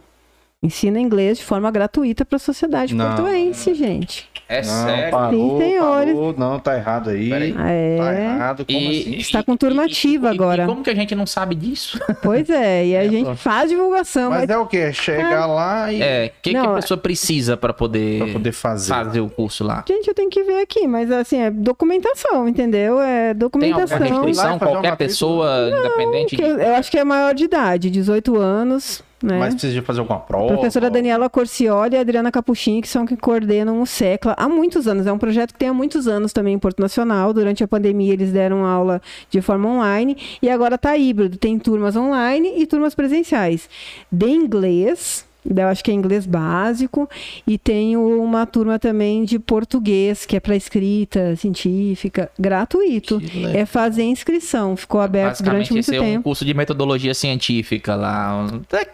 Ensina 0.61 0.99
inglês 0.99 1.37
de 1.37 1.45
forma 1.45 1.71
gratuita 1.71 2.25
para 2.25 2.35
a 2.35 2.39
sociedade 2.39 2.93
Não. 2.93 3.15
portuense, 3.15 3.73
gente. 3.73 4.27
É 4.47 4.61
não, 4.61 4.85
sério. 4.85 5.11
parou, 5.11 5.59
Sim, 5.59 5.65
senhores. 5.65 6.13
parou. 6.13 6.35
Não, 6.37 6.59
tá 6.59 6.77
errado 6.77 7.09
aí. 7.09 7.29
Peraí. 7.29 7.53
Tá 7.53 7.69
É, 7.71 8.25
errado, 8.25 8.65
como 8.65 8.89
assim? 8.89 9.15
Está 9.15 9.41
com 9.43 9.57
turma 9.57 9.85
ativa 9.85 10.29
agora. 10.29 10.63
E 10.63 10.67
como 10.67 10.83
que 10.83 10.89
a 10.91 10.95
gente 10.95 11.15
não 11.15 11.25
sabe 11.25 11.55
disso? 11.55 11.99
pois 12.21 12.47
é, 12.49 12.85
e 12.85 12.95
a 12.95 13.03
É, 13.05 13.09
gente 13.09 13.25
pô. 13.25 13.35
faz 13.35 13.69
divulgação, 13.71 14.29
mas 14.29 14.41
Mas 14.41 14.49
é 14.51 14.57
o 14.57 14.67
quê? 14.67 14.77
É 14.77 14.93
chegar 14.93 15.47
lá 15.47 15.91
e 15.91 16.01
É, 16.01 16.25
o 16.37 16.41
que, 16.41 16.49
que 16.51 16.53
Não, 16.53 16.73
a 16.73 16.75
pessoa 16.75 16.97
precisa 16.97 17.57
para 17.57 17.73
poder, 17.73 18.19
pra 18.23 18.33
poder 18.33 18.51
fazer. 18.51 18.93
fazer 18.93 19.19
o 19.21 19.29
curso 19.29 19.63
lá? 19.63 19.83
Gente, 19.87 20.07
eu 20.07 20.13
tenho 20.13 20.29
que 20.29 20.43
ver 20.43 20.61
aqui, 20.61 20.85
mas 20.87 21.09
assim, 21.11 21.39
é 21.41 21.49
documentação, 21.49 22.47
entendeu? 22.47 22.99
É 23.01 23.29
Tem 23.33 23.39
documentação. 23.39 23.97
alguma 23.97 24.19
Lá 24.19 24.25
restrição? 24.25 24.55
e 24.55 24.59
Qualquer 24.59 24.95
pessoa, 24.97 25.69
independente 25.69 26.35
Que 26.35 26.43
de... 26.43 26.49
eu, 26.49 26.57
eu 26.59 26.75
acho 26.75 26.91
que 26.91 26.97
é 26.99 27.03
maior 27.03 27.33
de 27.33 27.45
idade, 27.45 27.89
18 27.89 28.37
anos, 28.39 29.01
né? 29.25 29.39
Mas 29.39 29.53
precisa 29.53 29.73
de 29.73 29.81
fazer 29.81 29.99
alguma 29.99 30.17
A 30.17 30.21
prova. 30.21 30.53
professora 30.53 30.89
Daniela 30.89 31.29
Corcioli 31.29 31.95
e 31.95 31.97
a 31.97 32.01
Adriana 32.01 32.31
Capuchin, 32.31 32.81
que 32.81 32.87
são 32.87 33.05
que 33.05 33.17
coordenam 33.17 33.81
o 33.81 33.85
SECLA 33.85 34.35
há 34.37 34.47
muitos 34.47 34.87
anos. 34.87 35.07
É 35.07 35.11
um 35.11 35.17
projeto 35.17 35.53
que 35.53 35.59
tem 35.59 35.69
há 35.69 35.73
muitos 35.73 36.07
anos 36.07 36.31
também 36.31 36.53
em 36.53 36.59
Porto 36.59 36.79
Nacional. 36.79 37.33
Durante 37.33 37.63
a 37.63 37.67
pandemia, 37.67 38.13
eles 38.13 38.31
deram 38.31 38.65
aula 38.65 39.01
de 39.29 39.41
forma 39.41 39.67
online 39.67 40.17
e 40.41 40.49
agora 40.49 40.75
está 40.75 40.95
híbrido. 40.97 41.37
Tem 41.37 41.57
turmas 41.59 41.95
online 41.95 42.53
e 42.57 42.65
turmas 42.65 42.93
presenciais. 42.95 43.69
De 44.11 44.27
inglês, 44.27 45.25
eu 45.55 45.67
acho 45.67 45.83
que 45.83 45.91
é 45.91 45.93
inglês 45.93 46.25
básico, 46.25 47.09
e 47.47 47.57
tem 47.57 47.95
uma 47.97 48.45
turma 48.45 48.79
também 48.79 49.23
de 49.23 49.37
português, 49.39 50.25
que 50.25 50.35
é 50.35 50.39
para 50.39 50.55
escrita 50.55 51.35
científica, 51.35 52.29
gratuito. 52.39 53.21
É 53.53 53.65
fazer 53.65 54.03
inscrição. 54.03 54.75
Ficou 54.75 55.01
aberto 55.01 55.41
durante 55.43 55.71
muito 55.71 55.85
esse 55.85 55.95
é 55.95 56.01
um 56.01 56.03
tempo. 56.03 56.23
curso 56.23 56.43
de 56.45 56.53
metodologia 56.53 57.13
científica 57.13 57.95
lá. 57.95 58.47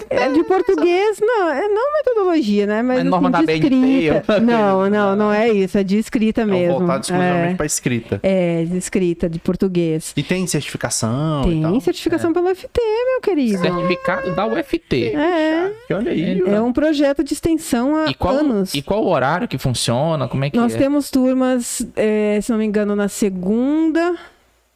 É 0.09 0.29
de 0.29 0.43
português, 0.43 1.17
não, 1.21 1.49
é 1.51 1.67
não 1.67 1.93
metodologia, 1.93 2.65
né? 2.65 2.81
Mas 2.81 2.97
Mas 2.99 3.05
norma 3.07 3.29
assim, 3.29 3.45
da 3.45 3.53
de 3.53 3.59
escrita. 3.59 4.39
Não, 4.41 4.89
não, 4.89 5.15
não 5.15 5.31
é 5.31 5.49
isso, 5.49 5.77
é 5.77 5.83
de 5.83 5.97
escrita 5.97 6.41
É 6.41 6.45
mesmo. 6.45 6.79
voltado 6.79 7.01
exclusivamente 7.03 7.53
É, 7.53 7.55
pra 7.55 7.65
escrita. 7.65 8.19
é, 8.23 8.63
de 8.63 8.77
escrita, 8.77 9.29
de 9.29 9.39
português. 9.39 10.13
E 10.15 10.23
tem 10.23 10.45
certificação. 10.47 11.43
Tem 11.43 11.79
certificação 11.79 12.33
pelo 12.33 12.53
FT, 12.53 12.79
meu 12.79 13.21
querido. 13.21 13.59
Certificado 13.59 14.33
da 14.35 14.45
UFT. 14.47 15.13
É, 15.15 15.71
olha 15.93 16.11
aí. 16.11 16.40
É 16.47 16.61
um 16.61 16.73
projeto 16.73 17.23
de 17.23 17.33
extensão 17.33 17.95
há 17.95 18.09
E 18.09 18.13
qual, 18.13 18.35
anos. 18.35 18.73
e 18.73 18.81
qual 18.81 19.03
o 19.03 19.09
horário 19.09 19.47
que 19.47 19.57
funciona? 19.57 20.27
Como 20.27 20.43
é 20.45 20.49
que 20.49 20.57
Nós 20.57 20.75
é? 20.75 20.77
temos 20.77 21.09
turmas, 21.09 21.85
é, 21.95 22.39
se 22.41 22.51
não 22.51 22.57
me 22.57 22.65
engano, 22.65 22.95
na 22.95 23.07
segunda 23.07 24.15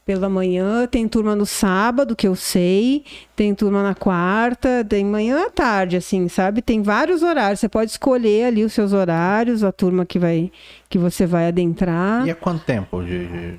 pela 0.06 0.30
manhã, 0.30 0.86
tem 0.86 1.08
turma 1.08 1.36
no 1.36 1.48
sábado, 1.48 2.16
que 2.16 2.28
eu 2.28 2.36
sei, 2.36 3.04
tem 3.36 3.56
turma 3.56 3.82
na 3.82 3.96
quarta, 3.96 4.86
tem 4.88 5.04
manhã 5.04 5.48
à 5.48 5.50
tarde, 5.50 5.98
assim, 5.98 6.28
sabe? 6.28 6.62
Tem 6.62 6.84
vários 6.84 7.24
horários, 7.24 7.60
você 7.60 7.68
pode 7.68 7.90
escolher 7.90 8.46
ali 8.46 8.64
os 8.64 8.72
seus 8.72 8.94
horários, 8.94 9.64
a 9.64 9.72
turma 9.72 10.06
que 10.06 10.20
vai 10.20 10.52
que 10.88 11.00
você 11.00 11.26
vai 11.26 11.48
adentrar. 11.48 12.26
E 12.28 12.30
há 12.30 12.36
quanto 12.36 12.64
tempo 12.64 13.04
de... 13.04 13.56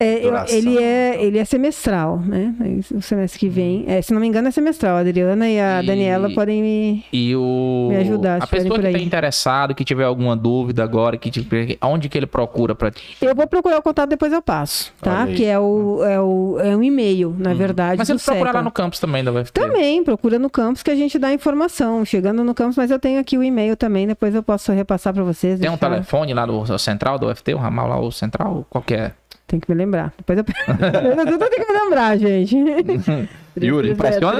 É, 0.00 0.20
duração, 0.20 0.56
ele 0.56 0.78
é 0.78 1.10
então? 1.14 1.24
ele 1.24 1.38
é 1.38 1.44
semestral, 1.44 2.20
né? 2.20 2.54
O 2.94 3.02
semestre 3.02 3.40
que 3.40 3.48
vem, 3.48 3.84
é, 3.88 4.00
se 4.00 4.14
não 4.14 4.20
me 4.20 4.28
engano 4.28 4.46
é 4.46 4.50
semestral. 4.52 4.96
A 4.96 5.00
Adriana 5.00 5.48
e 5.48 5.58
a 5.58 5.82
E- 5.82 5.86
Daniela 5.86 6.30
podem 6.30 6.62
me 6.62 7.04
E 7.12 7.34
o. 7.34 7.88
Me 7.90 7.96
ajudar, 7.96 8.40
a 8.40 8.46
pessoa 8.46 8.70
que 8.76 8.76
por 8.80 8.86
aí. 8.86 8.92
tá 8.92 8.98
interessado, 9.00 9.74
que 9.74 9.84
tiver 9.84 10.04
alguma 10.04 10.36
dúvida 10.36 10.84
agora, 10.84 11.16
que 11.16 11.32
tiver, 11.32 11.76
onde 11.82 12.08
que 12.08 12.16
ele 12.16 12.28
procura 12.28 12.76
pra. 12.76 12.92
Eu 13.20 13.34
vou 13.34 13.44
procurar 13.48 13.78
o 13.78 13.82
contato 13.82 14.08
depois 14.08 14.32
eu 14.32 14.40
passo, 14.40 14.92
tá? 15.02 15.26
Que 15.26 15.44
é 15.44 15.58
o, 15.58 16.00
é 16.04 16.20
o 16.20 16.58
é 16.60 16.76
um 16.76 16.82
e-mail, 16.84 17.34
na 17.36 17.52
verdade. 17.52 17.98
Mas 17.98 18.06
do 18.06 18.12
ele 18.12 18.20
procurar 18.20 18.54
lá 18.54 18.62
no 18.62 18.70
campus 18.70 19.00
também 19.00 19.24
da 19.24 19.32
UFT. 19.32 19.50
Também, 19.60 20.04
procura 20.04 20.38
no 20.38 20.48
campus 20.48 20.80
que 20.84 20.92
a 20.92 20.96
gente 20.96 21.18
dá 21.18 21.32
informação. 21.32 22.04
Chegando 22.04 22.44
no 22.44 22.54
campus, 22.54 22.76
mas 22.76 22.92
eu 22.92 23.00
tenho 23.00 23.18
aqui 23.18 23.36
o 23.36 23.42
e-mail 23.42 23.76
também, 23.76 24.06
depois 24.06 24.32
eu 24.32 24.44
posso 24.44 24.70
repassar 24.70 25.12
para 25.12 25.24
vocês. 25.24 25.58
Tem 25.58 25.68
um 25.68 25.76
telefone 25.76 26.32
lá 26.34 26.46
do 26.46 26.78
central 26.78 27.18
do 27.18 27.26
UFT, 27.28 27.52
o 27.54 27.58
ramal 27.58 27.88
lá, 27.88 27.98
o 27.98 28.12
central, 28.12 28.64
qual 28.70 28.80
que 28.80 28.94
é? 28.94 29.10
Tem 29.48 29.58
que 29.58 29.68
me 29.70 29.76
lembrar. 29.76 30.12
Depois 30.16 30.38
eu, 30.38 30.44
eu 31.32 31.38
tenho 31.38 31.50
que 31.50 31.72
me 31.72 31.78
lembrar, 31.80 32.16
gente. 32.18 32.54
Yuri, 33.60 33.90
impressiona, 33.90 34.38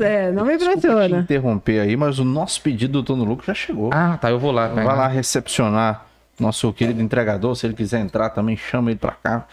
É, 0.00 0.32
não 0.32 0.44
me 0.44 0.56
Desculpa 0.56 0.80
te 0.80 0.86
impressiona. 0.86 1.18
interromper 1.20 1.80
aí, 1.80 1.96
mas 1.96 2.18
o 2.18 2.24
nosso 2.24 2.60
pedido 2.62 2.94
do 2.94 3.02
Tono 3.04 3.22
Lucro 3.22 3.46
já 3.46 3.54
chegou. 3.54 3.90
Ah, 3.92 4.16
tá, 4.20 4.30
eu 4.30 4.38
vou 4.38 4.50
lá. 4.50 4.66
Vai 4.68 4.82
pegar. 4.84 4.96
lá 4.96 5.06
recepcionar 5.08 6.06
nosso 6.40 6.72
querido 6.72 7.00
entregador. 7.02 7.54
Se 7.54 7.66
ele 7.66 7.74
quiser 7.74 8.00
entrar 8.00 8.30
também, 8.30 8.56
chama 8.56 8.90
ele 8.90 8.98
pra 8.98 9.12
cá. 9.12 9.46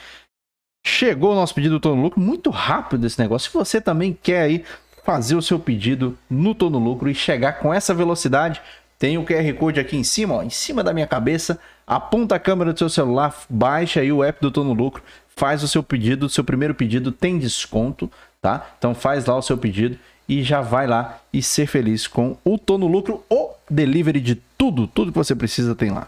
Chegou 0.85 1.33
o 1.33 1.35
nosso 1.35 1.53
pedido 1.53 1.75
do 1.75 1.79
Tono 1.79 2.01
Lucro. 2.01 2.19
Muito 2.19 2.49
rápido 2.49 3.05
esse 3.05 3.19
negócio. 3.19 3.51
Se 3.51 3.57
você 3.57 3.79
também 3.79 4.17
quer 4.23 4.41
aí 4.41 4.63
fazer 5.03 5.35
o 5.35 5.41
seu 5.41 5.59
pedido 5.59 6.17
no 6.29 6.55
Tono 6.55 6.79
Lucro 6.79 7.09
e 7.09 7.13
chegar 7.13 7.59
com 7.59 7.73
essa 7.73 7.93
velocidade, 7.93 8.61
tem 8.97 9.17
o 9.17 9.25
QR 9.25 9.53
Code 9.59 9.79
aqui 9.79 9.97
em 9.97 10.03
cima, 10.03 10.35
ó, 10.35 10.43
em 10.43 10.49
cima 10.49 10.81
da 10.81 10.93
minha 10.93 11.05
cabeça. 11.07 11.59
Aponta 11.85 12.35
a 12.35 12.39
câmera 12.39 12.71
do 12.73 12.79
seu 12.79 12.89
celular, 12.89 13.35
baixa 13.49 13.99
aí 14.01 14.11
o 14.11 14.23
app 14.23 14.39
do 14.41 14.51
Tono 14.51 14.73
Lucro, 14.73 15.03
faz 15.35 15.63
o 15.63 15.67
seu 15.67 15.83
pedido. 15.83 16.29
Seu 16.29 16.43
primeiro 16.43 16.73
pedido 16.73 17.11
tem 17.11 17.37
desconto, 17.37 18.09
tá? 18.41 18.73
Então 18.77 18.95
faz 18.95 19.25
lá 19.25 19.35
o 19.37 19.41
seu 19.41 19.57
pedido 19.57 19.97
e 20.27 20.41
já 20.43 20.61
vai 20.61 20.87
lá 20.87 21.19
e 21.33 21.43
ser 21.43 21.67
feliz 21.67 22.07
com 22.07 22.37
o 22.45 22.57
Tono 22.57 22.87
Lucro, 22.87 23.23
o 23.29 23.53
delivery 23.69 24.21
de 24.21 24.35
tudo, 24.57 24.87
tudo 24.87 25.11
que 25.11 25.17
você 25.17 25.35
precisa 25.35 25.75
tem 25.75 25.91
lá. 25.91 26.07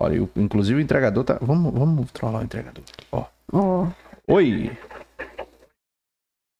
Olha, 0.00 0.16
eu- 0.16 0.30
inclusive 0.36 0.78
o 0.78 0.82
entregador 0.82 1.22
tá. 1.24 1.38
Vamos, 1.40 1.72
vamos 1.72 2.10
trollar 2.10 2.40
o 2.40 2.44
entregador. 2.44 2.82
Ó. 3.12 3.26
Ó, 3.52 3.86
Oi! 4.26 4.70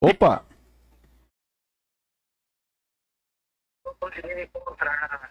Opa! 0.03 0.45
conseguindo 4.01 4.41
encontrar 4.41 5.31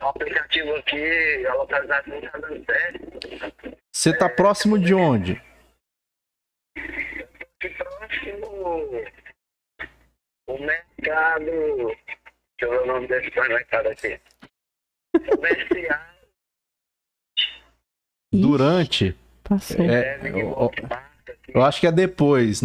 o 0.00 0.04
aplicativo 0.06 0.74
aqui, 0.76 1.46
a 1.46 1.54
localização 1.54 2.14
não 2.14 2.30
tá 2.30 2.38
dando 2.38 2.64
certo. 2.64 3.78
Você 3.92 4.16
tá 4.16 4.28
próximo 4.28 4.78
de 4.78 4.94
onde? 4.94 5.40
Que 7.60 7.68
próximo 7.70 9.02
o 10.48 10.58
mercado. 10.58 11.44
Deixa 11.44 12.62
eu 12.62 12.70
ver 12.70 12.78
o 12.80 12.86
nome 12.86 13.06
desse 13.08 13.26
supermercado 13.26 13.86
aqui. 13.88 14.20
Comercial 15.30 16.08
Durante. 18.32 19.16
Passou. 19.42 19.84
É, 19.84 20.18
é, 20.20 20.30
eu, 20.42 20.64
aqui. 20.64 20.82
eu 21.54 21.62
acho 21.64 21.80
que 21.80 21.86
é 21.86 21.92
depois. 21.92 22.60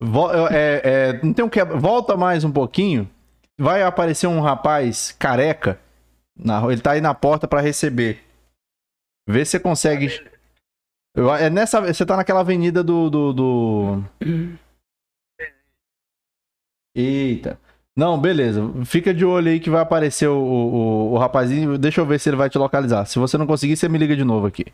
Vo- 0.00 0.30
é, 0.48 0.80
é, 0.84 1.12
não 1.22 1.34
tem 1.34 1.44
um 1.44 1.48
quebra. 1.48 1.76
Volta 1.76 2.16
mais 2.16 2.44
um 2.44 2.52
pouquinho. 2.52 3.10
Vai 3.60 3.82
aparecer 3.82 4.26
um 4.26 4.40
rapaz 4.40 5.12
careca. 5.18 5.78
Na, 6.34 6.64
ele 6.72 6.80
tá 6.80 6.92
aí 6.92 7.00
na 7.00 7.14
porta 7.14 7.46
pra 7.46 7.60
receber. 7.60 8.24
Vê 9.28 9.44
se 9.44 9.50
você 9.52 9.60
consegue. 9.60 10.08
Eu- 11.14 11.34
É 11.34 11.50
nessa, 11.50 11.80
você 11.80 12.06
tá 12.06 12.16
naquela 12.16 12.40
avenida 12.40 12.82
do, 12.82 13.10
do, 13.10 13.32
do- 13.34 14.04
Eita. 16.94 17.58
Não, 17.96 18.18
beleza. 18.18 18.62
Fica 18.84 19.12
de 19.12 19.24
olho 19.24 19.50
aí 19.50 19.60
que 19.60 19.68
vai 19.68 19.82
aparecer 19.82 20.28
o, 20.28 20.36
o, 20.38 21.12
o 21.12 21.18
rapazinho. 21.18 21.76
Deixa 21.76 22.00
eu 22.00 22.06
ver 22.06 22.18
se 22.18 22.30
ele 22.30 22.36
vai 22.36 22.48
te 22.48 22.56
localizar. 22.58 23.04
Se 23.04 23.18
você 23.18 23.36
não 23.36 23.46
conseguir, 23.46 23.76
você 23.76 23.88
me 23.88 23.98
liga 23.98 24.16
de 24.16 24.24
novo 24.24 24.46
aqui. 24.46 24.64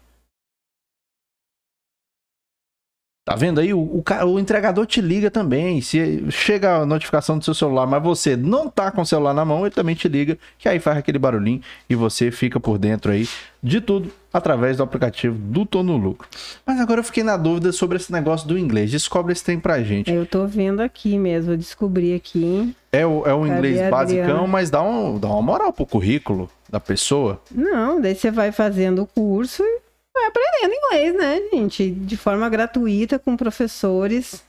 Tá 3.26 3.34
vendo 3.34 3.58
aí? 3.58 3.74
O, 3.74 3.80
o, 3.80 4.04
o 4.24 4.38
entregador 4.38 4.86
te 4.86 5.00
liga 5.00 5.32
também. 5.32 5.80
Se 5.80 6.24
chega 6.30 6.76
a 6.76 6.86
notificação 6.86 7.36
do 7.36 7.44
seu 7.44 7.54
celular, 7.54 7.84
mas 7.84 8.00
você 8.00 8.36
não 8.36 8.68
tá 8.68 8.88
com 8.92 9.02
o 9.02 9.04
celular 9.04 9.34
na 9.34 9.44
mão, 9.44 9.66
ele 9.66 9.74
também 9.74 9.96
te 9.96 10.06
liga, 10.06 10.38
que 10.56 10.68
aí 10.68 10.78
faz 10.78 10.96
aquele 10.96 11.18
barulhinho 11.18 11.60
e 11.90 11.96
você 11.96 12.30
fica 12.30 12.60
por 12.60 12.78
dentro 12.78 13.10
aí 13.10 13.28
de 13.60 13.80
tudo 13.80 14.12
através 14.32 14.76
do 14.76 14.84
aplicativo 14.84 15.36
do 15.36 15.66
Tô 15.66 15.82
no 15.82 15.96
Lucro. 15.96 16.28
Mas 16.64 16.80
agora 16.80 17.00
eu 17.00 17.04
fiquei 17.04 17.24
na 17.24 17.36
dúvida 17.36 17.72
sobre 17.72 17.96
esse 17.96 18.12
negócio 18.12 18.46
do 18.46 18.56
inglês. 18.56 18.92
Descobre 18.92 19.32
esse 19.32 19.42
tem 19.42 19.58
pra 19.58 19.82
gente. 19.82 20.08
Eu 20.08 20.24
tô 20.24 20.46
vendo 20.46 20.78
aqui 20.78 21.18
mesmo, 21.18 21.52
eu 21.52 21.56
descobri 21.56 22.14
aqui. 22.14 22.76
É 22.92 23.04
o, 23.04 23.26
é 23.26 23.34
o 23.34 23.44
inglês 23.44 23.80
a 23.82 23.90
basicão, 23.90 24.22
Adriana? 24.22 24.46
mas 24.46 24.70
dá, 24.70 24.80
um, 24.80 25.18
dá 25.18 25.26
uma 25.26 25.42
moral 25.42 25.72
pro 25.72 25.84
currículo 25.84 26.48
da 26.70 26.78
pessoa. 26.78 27.40
Não, 27.50 28.00
daí 28.00 28.14
você 28.14 28.30
vai 28.30 28.52
fazendo 28.52 29.02
o 29.02 29.06
curso 29.06 29.64
e 29.64 29.85
vai 30.16 30.26
aprendendo 30.26 30.74
inglês, 30.74 31.14
né, 31.16 31.40
gente? 31.52 31.90
De 31.90 32.16
forma 32.16 32.48
gratuita, 32.48 33.18
com 33.18 33.36
professores. 33.36 34.44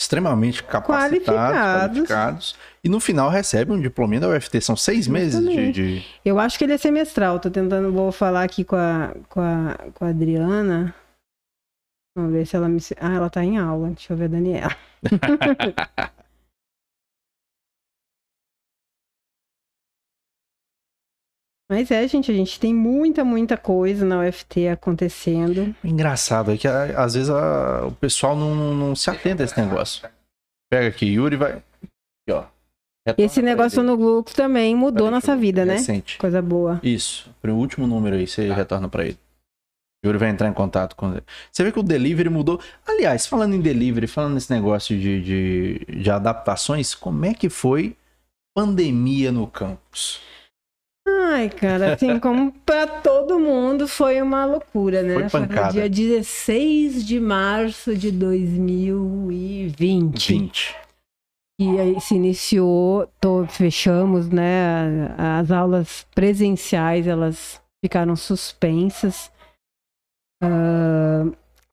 Extremamente 0.00 0.64
capacitados, 0.64 1.24
Qualificados. 1.24 1.92
qualificados. 1.94 2.56
E 2.82 2.88
no 2.88 2.98
final 2.98 3.30
recebe 3.30 3.70
um 3.72 3.80
diploma 3.80 4.18
da 4.18 4.28
UFT. 4.30 4.60
São 4.60 4.74
seis 4.76 5.06
meses 5.06 5.40
de, 5.40 5.70
de- 5.72 6.04
Eu 6.24 6.38
acho 6.40 6.58
que 6.58 6.64
ele 6.64 6.72
é 6.72 6.78
semestral. 6.78 7.38
Tô 7.38 7.48
tentando, 7.50 7.92
vou 7.92 8.10
falar 8.10 8.42
aqui 8.42 8.64
com 8.64 8.74
a, 8.74 9.14
com 9.28 9.40
a, 9.40 9.76
com 9.94 10.04
a 10.04 10.08
Adriana. 10.08 10.92
Vamos 12.16 12.32
ver 12.32 12.46
se 12.46 12.56
ela 12.56 12.68
me. 12.68 12.80
Ah, 13.00 13.14
ela 13.14 13.30
tá 13.30 13.44
em 13.44 13.58
aula. 13.58 13.88
Deixa 13.90 14.12
eu 14.12 14.16
ver 14.16 14.24
a 14.24 14.28
Daniela. 14.28 14.76
Mas 21.74 21.90
é, 21.90 22.06
gente, 22.06 22.30
a 22.30 22.34
gente 22.34 22.60
tem 22.60 22.74
muita, 22.74 23.24
muita 23.24 23.56
coisa 23.56 24.04
na 24.04 24.20
UFT 24.20 24.68
acontecendo. 24.68 25.74
Engraçado 25.82 26.50
é 26.52 26.56
que 26.58 26.68
às 26.68 27.14
vezes 27.14 27.30
a- 27.30 27.86
o 27.86 27.92
pessoal 27.92 28.36
não, 28.36 28.54
não- 28.54 28.74
não 28.74 28.94
se 28.94 29.08
atenta 29.08 29.42
a 29.42 29.46
esse 29.46 29.58
negócio. 29.58 30.06
Pega 30.70 30.88
aqui, 30.88 31.06
Yuri 31.06 31.36
vai. 31.36 31.52
Aqui, 31.52 31.62
ó. 32.30 32.44
Retorna 33.06 33.26
Esse 33.26 33.40
negócio 33.40 33.82
no 33.82 33.96
Gluco 33.96 34.34
também 34.34 34.76
mudou 34.76 35.10
nossa 35.10 35.34
vida, 35.34 35.64
né? 35.64 35.74
Recente. 35.76 36.18
Coisa 36.18 36.42
boa. 36.42 36.78
Isso. 36.82 37.30
Pro 37.40 37.54
último 37.54 37.86
número 37.86 38.16
aí, 38.16 38.26
você 38.26 38.52
retorna 38.52 38.86
pra 38.86 39.06
ele. 39.06 39.18
Yuri 40.04 40.18
vai 40.18 40.28
entrar 40.28 40.48
em 40.48 40.52
contato 40.52 40.94
com 40.94 41.10
ele. 41.12 41.22
Você 41.50 41.64
vê 41.64 41.72
que 41.72 41.78
o 41.78 41.82
delivery 41.82 42.28
mudou. 42.28 42.60
Aliás, 42.86 43.26
falando 43.26 43.54
em 43.54 43.60
delivery, 43.62 44.06
falando 44.06 44.34
nesse 44.34 44.52
negócio 44.52 44.94
de, 44.98 45.22
de, 45.22 45.86
de 46.02 46.10
adaptações, 46.10 46.94
como 46.94 47.24
é 47.24 47.32
que 47.32 47.48
foi 47.48 47.96
pandemia 48.54 49.32
no 49.32 49.46
campus? 49.46 50.20
Ai, 51.06 51.50
cara, 51.50 51.94
assim, 51.94 52.18
como 52.20 52.52
pra 52.64 52.86
todo 52.86 53.38
mundo 53.38 53.88
foi 53.88 54.20
uma 54.22 54.44
loucura, 54.44 55.02
né? 55.02 55.28
Foi 55.28 55.40
no 55.40 55.48
pancada. 55.48 55.72
dia 55.72 55.88
16 55.88 57.04
de 57.04 57.18
março 57.18 57.96
de 57.96 58.12
2020. 58.12 60.32
20. 60.32 60.76
E 61.60 61.78
aí 61.78 62.00
se 62.00 62.14
iniciou, 62.14 63.08
tô- 63.20 63.46
fechamos, 63.46 64.28
né? 64.28 65.14
As 65.18 65.50
aulas 65.50 66.06
presenciais, 66.14 67.06
elas 67.06 67.60
ficaram 67.84 68.16
suspensas. 68.16 69.30
Ah, 70.42 71.24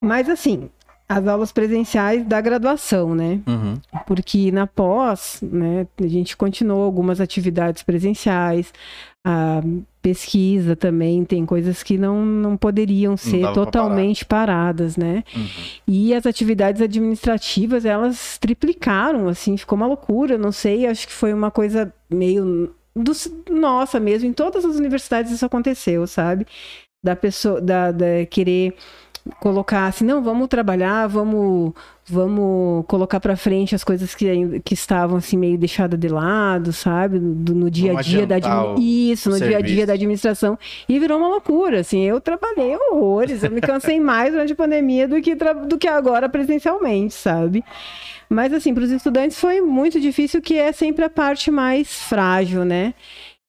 mas 0.04 0.30
assim, 0.30 0.70
as 1.08 1.28
aulas 1.28 1.52
presenciais 1.52 2.24
da 2.26 2.40
graduação, 2.40 3.16
né? 3.16 3.42
Uhum. 3.48 3.80
porque 4.06 4.52
na 4.52 4.68
pós, 4.68 5.40
né, 5.42 5.88
a 6.00 6.08
gente 6.08 6.38
continuou 6.38 6.84
algumas 6.84 7.20
atividades 7.20 7.82
presenciais, 7.82 8.72
a 9.26 9.62
pesquisa 10.02 10.76
também 10.76 11.26
tem 11.26 11.46
coisas 11.46 11.84
que 11.84 11.98
não, 11.98 12.26
não 12.26 12.56
poderiam 12.56 13.18
ser 13.18 13.42
pra 13.42 13.52
totalmente 13.52 14.26
paradas, 14.26 14.96
né? 14.96 15.24
Uhum. 15.36 15.48
E 15.88 16.14
as 16.14 16.26
atividades 16.26 16.82
administrativas, 16.82 17.84
elas 17.84 18.38
triplicaram, 18.38 19.28
assim, 19.28 19.58
ficou 19.58 19.76
uma 19.76 19.88
loucura, 19.88 20.38
não 20.38 20.52
sei, 20.52 20.88
acho 20.88 21.06
que 21.06 21.14
foi 21.14 21.34
uma 21.34 21.52
coisa 21.52 21.94
meio 22.10 22.74
do, 22.96 23.12
nossa 23.50 24.00
mesmo, 24.00 24.28
em 24.28 24.34
todas 24.34 24.64
as 24.64 24.76
universidades 24.78 25.32
isso 25.32 25.46
aconteceu, 25.46 26.08
sabe? 26.08 26.46
Da 27.04 27.16
pessoa, 27.16 27.62
da, 27.62 27.92
da 27.92 28.26
querer 28.30 28.74
colocar 29.40 29.88
assim, 29.88 30.04
não, 30.06 30.22
vamos 30.24 30.48
trabalhar, 30.48 31.08
vamos 31.08 31.74
vamos 32.12 32.86
colocar 32.88 33.20
para 33.20 33.36
frente 33.38 33.76
as 33.76 33.84
coisas 33.84 34.16
que, 34.16 34.60
que 34.62 34.74
estavam 34.74 35.18
assim 35.18 35.38
meio 35.38 35.58
deixadas 35.60 36.00
de 36.00 36.08
lado, 36.08 36.74
sabe? 36.74 37.20
Do- 37.20 37.54
no 37.54 37.70
dia 37.70 37.92
a 37.92 38.02
dia 38.02 38.26
da 38.26 38.36
adiantar 38.38 38.60
admi- 38.66 38.80
o- 38.80 39.12
isso, 39.12 39.30
no 39.30 39.38
dia 39.38 39.58
a 39.58 39.62
dia 39.62 39.86
da 39.86 39.94
administração 39.94 40.58
e 40.88 40.98
virou 41.00 41.20
uma 41.20 41.28
loucura, 41.28 41.82
assim. 41.82 42.02
Eu 42.04 42.20
trabalhei 42.20 42.76
horrores, 42.92 43.44
eu 43.44 43.52
me 43.52 43.62
cansei 43.62 44.00
mais 44.02 44.32
durante 44.32 44.54
a 44.54 44.56
pandemia 44.56 45.08
do 45.08 45.22
que 45.22 45.36
tra- 45.36 45.54
do 45.54 45.78
que 45.78 45.88
agora 45.88 46.28
presencialmente, 46.28 47.14
sabe? 47.14 47.64
Mas 48.28 48.54
assim, 48.54 48.74
para 48.74 48.84
os 48.84 48.92
estudantes 48.92 49.40
foi 49.40 49.60
muito 49.62 50.00
difícil, 50.00 50.42
que 50.42 50.56
é 50.56 50.72
sempre 50.72 51.04
a 51.06 51.10
parte 51.10 51.50
mais 51.52 51.92
frágil, 52.04 52.64
né? 52.66 52.94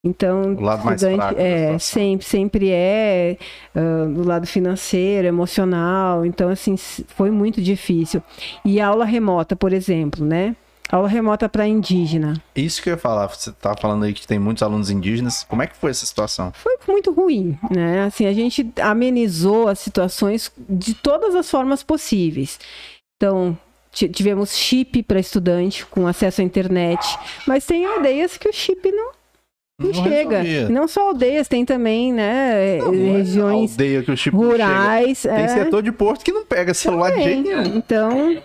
Então, 0.02 0.54
O 0.54 0.60
lado 0.62 0.84
mais 0.84 1.02
estudante- 1.02 1.18
fraco 1.20 1.40
é, 1.40 1.78
sempre, 1.78 2.26
sempre 2.26 2.70
é 2.70 3.36
ah, 3.74 4.06
do 4.06 4.26
lado 4.26 4.46
financeiro, 4.46 5.26
emocional. 5.28 6.24
Então, 6.24 6.48
assim, 6.48 6.74
foi 6.76 7.30
muito 7.30 7.60
difícil. 7.60 8.22
E 8.64 8.80
aula 8.80 9.04
remota, 9.04 9.54
por 9.54 9.72
exemplo, 9.74 10.24
né? 10.24 10.56
Aula 10.90 11.06
remota 11.06 11.48
para 11.48 11.68
indígena. 11.68 12.42
Isso 12.56 12.82
que 12.82 12.88
eu 12.88 12.94
ia 12.94 12.98
falar. 12.98 13.28
Você 13.28 13.52
tá 13.52 13.76
falando 13.76 14.04
aí 14.04 14.12
que 14.14 14.26
tem 14.26 14.38
muitos 14.38 14.62
alunos 14.62 14.90
indígenas. 14.90 15.44
Como 15.44 15.62
é 15.62 15.66
que 15.66 15.76
foi 15.76 15.90
essa 15.90 16.04
situação? 16.06 16.50
Foi 16.54 16.76
muito 16.88 17.12
ruim, 17.12 17.56
né? 17.70 18.04
Assim, 18.04 18.26
a 18.26 18.32
gente 18.32 18.72
amenizou 18.80 19.68
as 19.68 19.78
situações 19.78 20.50
de 20.68 20.94
todas 20.94 21.34
as 21.36 21.48
formas 21.48 21.82
possíveis. 21.84 22.58
Então, 23.16 23.56
ti- 23.92 24.08
tivemos 24.08 24.56
chip 24.56 25.02
para 25.04 25.20
estudante 25.20 25.84
com 25.86 26.06
acesso 26.08 26.40
à 26.40 26.44
internet, 26.44 27.06
mas 27.46 27.64
tem 27.66 27.84
aldeias 27.84 28.36
que 28.36 28.48
o 28.48 28.52
chip 28.52 28.90
não, 28.90 29.12
não 29.86 29.94
chega. 30.04 30.40
resolvia. 30.42 30.68
Não 30.68 30.88
só 30.88 31.08
aldeias, 31.08 31.48
tem 31.48 31.64
também, 31.64 32.12
né, 32.12 32.78
Não, 32.78 32.92
não 32.92 33.14
é 33.14 33.16
regiões 33.18 33.70
aldeia 33.72 34.02
que 34.02 34.08
o 34.10 34.12
não 34.12 34.16
chega. 34.16 34.36
rurais. 34.36 35.22
Tem 35.22 35.32
é, 35.32 35.48
setor 35.48 35.82
de 35.82 35.92
porto 35.92 36.24
que 36.24 36.32
não 36.32 36.44
pega 36.44 36.72
celular 36.74 37.10
de 37.12 37.22
jeito 37.22 37.42
nenhum. 37.48 37.62
Então, 37.76 38.36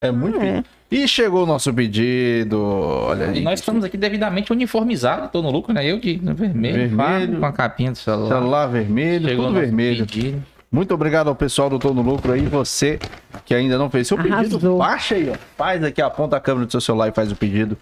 É 0.00 0.10
muito 0.10 0.40
É. 0.40 0.62
E 0.90 1.06
chegou 1.06 1.42
o 1.42 1.46
nosso 1.46 1.72
pedido. 1.74 2.58
Olha 2.62 3.26
aí. 3.26 3.38
E 3.38 3.42
nós 3.42 3.60
estamos 3.60 3.84
aqui 3.84 3.98
devidamente 3.98 4.50
uniformizados, 4.52 5.30
tô 5.30 5.42
no 5.42 5.50
lucro, 5.50 5.72
né? 5.74 5.84
Eu 5.84 6.00
de 6.00 6.16
vermelho, 6.16 6.88
Vermelho. 6.88 7.38
Com 7.40 7.44
a 7.46 7.52
capinha 7.52 7.92
do 7.92 7.98
celular. 7.98 8.28
Celular 8.28 8.66
vermelho, 8.68 9.28
Chegou 9.28 9.44
tudo 9.46 9.54
nosso 9.54 9.66
vermelho. 9.66 10.06
pedido. 10.06 10.42
Muito 10.70 10.92
obrigado 10.94 11.28
ao 11.28 11.34
pessoal 11.34 11.70
do 11.70 11.78
Tô 11.78 11.94
no 11.94 12.02
Lucro 12.02 12.30
aí. 12.32 12.42
Você 12.42 12.98
que 13.46 13.54
ainda 13.54 13.78
não 13.78 13.88
fez 13.88 14.06
seu 14.06 14.18
pedido, 14.18 14.34
Arrasou. 14.34 14.76
baixa 14.78 15.14
aí, 15.14 15.30
ó. 15.30 15.34
Faz 15.56 15.82
aqui, 15.82 16.00
aponta 16.02 16.36
a 16.36 16.40
câmera 16.40 16.66
do 16.66 16.70
seu 16.70 16.80
celular 16.80 17.08
e 17.08 17.12
faz 17.12 17.32
o 17.32 17.36
pedido 17.36 17.74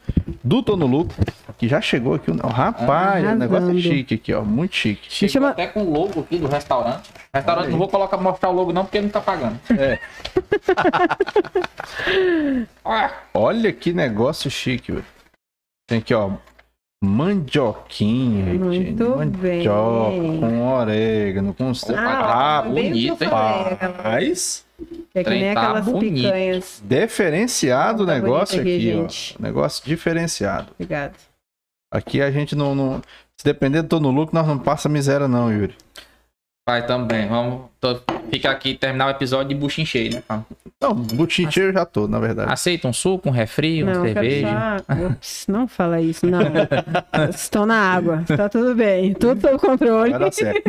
do 0.44 0.62
Tô 0.62 0.76
no 0.76 0.86
Lucro. 0.86 1.16
Que 1.58 1.66
já 1.68 1.80
chegou 1.80 2.14
aqui. 2.14 2.30
o- 2.30 2.46
Rapaz, 2.46 3.24
o 3.26 3.34
negócio 3.34 3.70
é 3.78 3.80
chique 3.80 4.14
aqui, 4.16 4.34
ó. 4.34 4.42
Muito 4.42 4.74
chique. 4.74 5.06
Chegou 5.12 5.32
Chama- 5.32 5.48
até 5.50 5.66
com 5.66 5.82
o 5.82 5.90
logo 5.90 6.20
aqui 6.20 6.36
do 6.38 6.46
restaurante. 6.48 7.10
Restaurante, 7.34 7.70
não 7.70 7.78
vou 7.78 7.88
colocar, 7.88 8.16
mostrar 8.18 8.50
o 8.50 8.52
logo 8.52 8.72
não, 8.72 8.84
porque 8.84 8.98
ele 8.98 9.06
não 9.06 9.12
tá 9.12 9.20
pagando. 9.20 9.58
É. 9.78 9.98
Ah, 12.84 13.10
Olha 13.34 13.72
que 13.72 13.92
negócio 13.92 14.50
chique, 14.50 14.92
velho. 14.92 15.04
Tem 15.88 15.98
aqui, 15.98 16.14
ó. 16.14 16.32
Mandioquinha, 17.02 18.54
Muito 18.54 18.72
gente. 18.72 19.02
Mandioca 19.02 20.10
bem. 20.10 20.40
com 20.40 20.62
orégano, 20.74 21.54
com... 21.54 21.72
Ah, 21.94 22.58
Ah, 22.58 22.62
bem 22.62 22.90
bonito, 22.90 23.22
hein? 23.22 23.30
rapaz. 23.80 24.64
é 25.14 25.24
que 25.24 25.30
nem 25.30 25.54
tá 25.54 25.62
aquelas 25.62 25.84
bonito. 25.84 26.14
picanhas. 26.14 26.82
Diferenciado 26.84 28.02
o 28.02 28.06
Tá 28.06 28.14
negócio 28.14 28.60
aqui, 28.60 28.76
aqui, 28.90 29.34
ó. 29.38 29.42
Negócio 29.42 29.82
diferenciado. 29.84 30.68
Obrigada. 30.74 31.12
Aqui 31.92 32.20
a 32.20 32.30
gente 32.30 32.54
não, 32.56 32.74
não- 32.74 33.00
Se 33.38 33.44
depender 33.44 33.82
do 33.82 33.88
Tô 33.88 34.00
no 34.00 34.10
lucro, 34.10 34.34
nós 34.34 34.46
não 34.46 34.58
passa 34.58 34.88
miséria, 34.88 35.28
não, 35.28 35.52
Yuri. 35.52 35.74
vai 36.68 36.84
também. 36.86 37.28
Vamos 37.28 37.66
tô, 37.80 38.00
ficar 38.30 38.50
aqui 38.52 38.70
e 38.70 38.76
terminar 38.76 39.06
o 39.06 39.10
episódio 39.10 39.48
de 39.50 39.54
buchinho 39.54 39.86
cheio, 39.86 40.14
né? 40.14 40.22
Não, 40.82 40.94
buchinche 40.94 41.60
eu 41.60 41.72
já 41.72 41.84
tô, 41.86 42.08
na 42.08 42.18
verdade. 42.18 42.52
Aceita 42.52 42.88
um 42.88 42.92
suco, 42.92 43.28
um 43.28 43.32
refri, 43.32 43.82
uma 43.82 43.92
Não, 43.92 44.06
eu 44.06 44.14
quero 44.14 44.26
cerveja. 44.30 44.84
só... 44.86 45.06
Ups, 45.06 45.46
não 45.48 45.68
fala 45.68 46.00
isso, 46.00 46.26
não. 46.26 46.40
Estou 47.30 47.66
na 47.66 47.76
água, 47.78 48.24
tá 48.26 48.48
tudo 48.48 48.74
bem, 48.74 49.14
tudo 49.14 49.40
sob 49.40 49.58
controle. 49.58 50.10
Vai 50.10 50.18
dar 50.20 50.32
certo. 50.32 50.62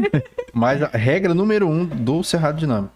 Mas 0.53 0.81
a 0.83 0.87
regra 0.89 1.33
número 1.33 1.67
um 1.67 1.85
do 1.85 2.23
Cerrado 2.23 2.59
Dinâmico. 2.59 2.93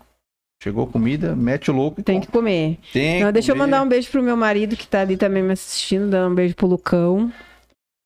Chegou 0.63 0.85
comida, 0.85 1.35
mete 1.35 1.71
o 1.71 1.73
louco. 1.73 1.99
e 2.01 2.03
Tem 2.03 2.19
que 2.21 2.27
comer. 2.27 2.77
Tem 2.93 3.17
que 3.17 3.23
Não, 3.23 3.31
deixa 3.31 3.51
eu 3.51 3.55
comer. 3.55 3.65
mandar 3.65 3.81
um 3.81 3.89
beijo 3.89 4.11
pro 4.11 4.21
meu 4.21 4.37
marido 4.37 4.75
que 4.77 4.85
tá 4.87 5.01
ali 5.01 5.17
também 5.17 5.41
me 5.41 5.53
assistindo, 5.53 6.07
dando 6.09 6.31
um 6.31 6.35
beijo 6.35 6.55
pro 6.55 6.67
Lucão. 6.67 7.31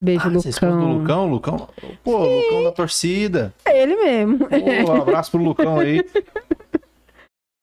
Beijo, 0.05 0.27
Ah, 0.27 0.29
você 0.29 0.49
esposa 0.49 0.71
do 0.71 0.85
Lucão. 0.85 1.27
Lucão? 1.27 1.57
Lucão? 1.57 1.69
Pô, 2.03 2.17
Lucão 2.25 2.63
da 2.63 2.71
torcida. 2.71 3.51
É 3.65 3.81
ele 3.81 3.95
mesmo. 3.95 4.37
Pô, 4.47 4.91
um 4.93 5.01
abraço 5.01 5.31
pro 5.31 5.41
Lucão 5.43 5.79
aí. 5.79 6.03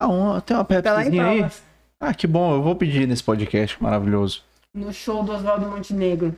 Ah, 0.00 0.08
um- 0.08 0.40
tem 0.40 0.56
uma 0.56 0.64
Tá 0.64 0.82
Pepsizinha 0.82 1.24
aí? 1.26 1.46
Ah, 2.00 2.12
que 2.12 2.26
bom. 2.26 2.52
Eu 2.54 2.62
vou 2.62 2.74
pedir 2.74 3.06
nesse 3.06 3.22
podcast 3.22 3.80
maravilhoso. 3.80 4.42
No 4.74 4.92
show 4.92 5.22
do 5.22 5.32
Oswaldo 5.32 5.68
Montenegro. 5.68 6.36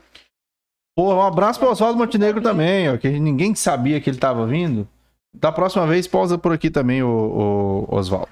Pô, 0.95 1.13
um 1.13 1.21
abraço 1.21 1.59
pro 1.59 1.69
Oswaldo 1.69 1.97
Montenegro 1.97 2.41
também, 2.41 2.87
ó. 2.89 2.97
Que 2.97 3.09
ninguém 3.19 3.55
sabia 3.55 3.99
que 3.99 4.09
ele 4.09 4.19
tava 4.19 4.45
vindo. 4.45 4.87
Da 5.33 5.51
próxima 5.51 5.85
vez, 5.87 6.07
pausa 6.07 6.37
por 6.37 6.53
aqui 6.53 6.69
também, 6.69 7.01
o, 7.01 7.87
o 7.89 7.95
Oswaldo. 7.95 8.29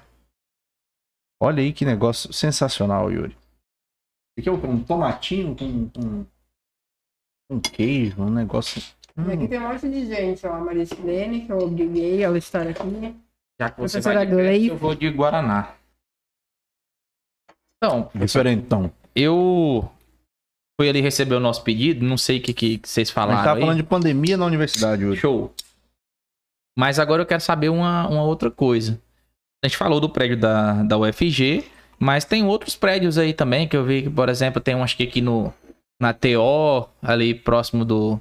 Olha 1.41 1.61
aí 1.61 1.73
que 1.73 1.83
negócio 1.83 2.31
sensacional, 2.31 3.11
Yuri. 3.11 3.35
Aqui 4.37 4.47
é 4.47 4.51
um 4.51 4.83
tomatinho 4.83 5.55
com, 5.55 5.89
com, 5.89 6.25
com 7.53 7.59
queijo, 7.59 8.21
um 8.21 8.29
negócio. 8.29 8.81
E 9.15 9.21
aqui 9.31 9.43
Hum, 9.43 9.47
tem 9.47 9.59
um 9.59 9.67
monte 9.69 9.89
de 9.89 10.05
gente, 10.05 10.45
ó. 10.47 10.53
A 10.53 10.59
Maria 10.59 10.85
Silene, 10.85 11.41
que 11.41 11.51
eu 11.51 11.59
obriguei 11.59 12.23
ela 12.23 12.35
a 12.35 12.39
estar 12.39 12.67
aqui. 12.67 13.15
Já 13.59 13.69
que 13.69 13.79
você 13.79 14.01
Professora 14.01 14.25
vai 14.25 14.59
de 14.59 14.67
eu 14.67 14.77
vou 14.77 14.95
de 14.95 15.09
Guaraná. 15.09 15.75
Então, 17.77 18.09
diferentão. 18.15 18.91
eu 19.15 19.89
fui 20.79 20.89
ali 20.89 21.01
receber 21.01 21.35
o 21.35 21.39
nosso 21.39 21.63
pedido, 21.63 22.05
não 22.05 22.17
sei 22.17 22.39
o 22.39 22.41
que, 22.41 22.53
que 22.53 22.81
vocês 22.83 23.07
A 23.07 23.09
gente 23.09 23.13
falaram 23.13 23.43
tava 23.43 23.55
aí. 23.55 23.61
falando 23.61 23.77
de 23.77 23.83
pandemia 23.83 24.37
na 24.37 24.45
universidade, 24.45 25.03
Yuri. 25.03 25.17
Show. 25.17 25.53
Mas 26.77 26.97
agora 26.97 27.21
eu 27.21 27.25
quero 27.25 27.41
saber 27.41 27.69
uma, 27.69 28.07
uma 28.07 28.23
outra 28.23 28.49
coisa. 28.49 28.99
A 29.63 29.67
gente 29.67 29.77
falou 29.77 29.99
do 29.99 30.09
prédio 30.09 30.37
da, 30.37 30.81
da 30.83 30.97
UFG, 30.97 31.65
mas 31.99 32.25
tem 32.25 32.45
outros 32.45 32.75
prédios 32.75 33.17
aí 33.17 33.33
também 33.33 33.67
que 33.67 33.77
eu 33.77 33.85
vi 33.85 34.03
que, 34.03 34.09
por 34.09 34.27
exemplo, 34.27 34.59
tem 34.61 34.73
um 34.75 34.83
acho 34.83 34.97
que 34.97 35.03
aqui 35.03 35.21
no, 35.21 35.53
na 36.03 36.13
TO, 36.13 36.87
ali 37.01 37.33
próximo 37.33 37.83
do, 37.83 38.19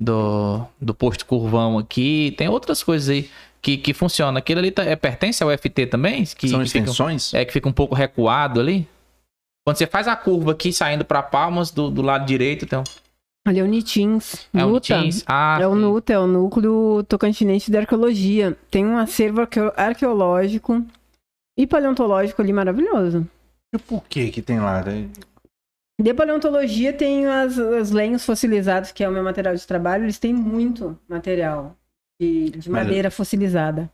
do, 0.00 0.64
do 0.80 0.94
posto 0.94 1.24
Curvão 1.26 1.78
aqui. 1.78 2.34
Tem 2.36 2.48
outras 2.48 2.82
coisas 2.82 3.08
aí 3.08 3.30
que, 3.62 3.76
que 3.76 3.92
funcionam. 3.94 4.38
Aquilo 4.38 4.60
ali 4.60 4.70
tá- 4.70 4.84
é, 4.84 4.96
pertence 4.96 5.42
ao 5.42 5.50
FT 5.56 5.86
também? 5.86 6.24
Que, 6.24 6.48
São 6.48 6.60
que 6.60 6.66
fica, 6.66 6.78
extensões? 6.78 7.32
é, 7.34 7.44
que 7.44 7.52
fica 7.52 7.68
um 7.68 7.72
pouco 7.72 7.94
recuado 7.94 8.60
ali? 8.60 8.88
Quando 9.66 9.76
você 9.76 9.86
faz 9.86 10.08
a 10.08 10.16
curva 10.16 10.52
aqui, 10.52 10.72
saindo 10.72 11.04
para 11.04 11.22
Palmas, 11.22 11.70
do, 11.70 11.90
do 11.90 12.00
lado 12.02 12.24
direito, 12.26 12.64
tem 12.66 12.78
um, 12.78 12.84
Ali 13.46 13.60
é 13.60 13.62
o 13.62 13.66
Nitins. 13.66 14.46
é 14.54 14.62
Nuta. 14.62 14.86
Teams. 14.88 15.24
Ah, 15.26 15.58
É 15.60 15.66
o. 15.66 15.74
NUTA, 15.74 16.12
é 16.14 16.18
o 16.18 16.26
Núcleo 16.26 17.04
Tocantinense 17.08 17.70
de 17.70 17.76
Arqueologia. 17.78 18.56
Tem 18.70 18.84
um 18.86 18.96
acervo 18.98 19.40
arqueo- 19.42 19.72
arqueológico 19.76 20.84
e 21.58 21.66
paleontológico 21.66 22.40
ali 22.42 22.52
maravilhoso. 22.52 23.26
E 23.74 23.78
por 23.78 24.02
que 24.08 24.30
que 24.30 24.40
tem 24.42 24.58
lá? 24.60 24.82
De 26.00 26.14
paleontologia 26.14 26.92
tem 26.92 27.26
as, 27.26 27.56
os 27.58 27.90
lenhos 27.90 28.24
fossilizados, 28.24 28.92
que 28.92 29.02
é 29.02 29.08
o 29.08 29.12
meu 29.12 29.22
material 29.24 29.54
de 29.54 29.66
trabalho. 29.66 30.04
Eles 30.04 30.18
têm 30.18 30.32
muito 30.32 30.96
material 31.08 31.76
de, 32.20 32.50
de 32.50 32.70
Mas- 32.70 32.84
madeira 32.84 33.10
fossilizada. 33.10 33.90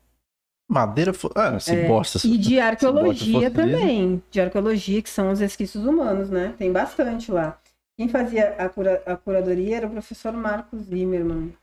Madeira... 0.70 1.12
Fo... 1.12 1.30
Ah, 1.34 1.58
se 1.60 1.74
É, 1.74 1.86
bosta. 1.88 2.26
E 2.26 2.36
de 2.38 2.58
arqueologia 2.60 3.50
também. 3.50 4.22
De 4.30 4.40
arqueologia, 4.40 5.00
que 5.02 5.10
são 5.10 5.30
os 5.30 5.40
resquícios 5.40 5.84
humanos, 5.84 6.30
né? 6.30 6.54
Tem 6.58 6.72
bastante 6.72 7.30
lá. 7.30 7.58
Quem 7.98 8.08
fazia 8.08 8.54
a, 8.56 8.68
cura- 8.68 9.02
a 9.06 9.16
curadoria 9.16 9.76
era 9.76 9.86
o 9.86 9.90
professor 9.90 10.32
Marcos 10.32 10.82
Zimmermann. 10.84 11.54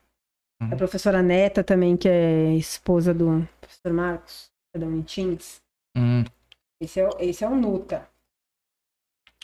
Uhum. 0.62 0.68
A 0.72 0.76
professora 0.76 1.20
Neta 1.22 1.62
também, 1.64 1.96
que 1.96 2.08
é 2.08 2.54
esposa 2.54 3.12
do 3.12 3.46
professor 3.60 3.92
Marcos, 3.92 4.50
da 4.76 4.86
Unitins. 4.86 5.60
Hum. 5.96 6.24
Esse 6.80 7.00
é, 7.00 7.08
esse 7.20 7.44
é 7.44 7.48
o 7.48 7.54
Nuta. 7.56 8.08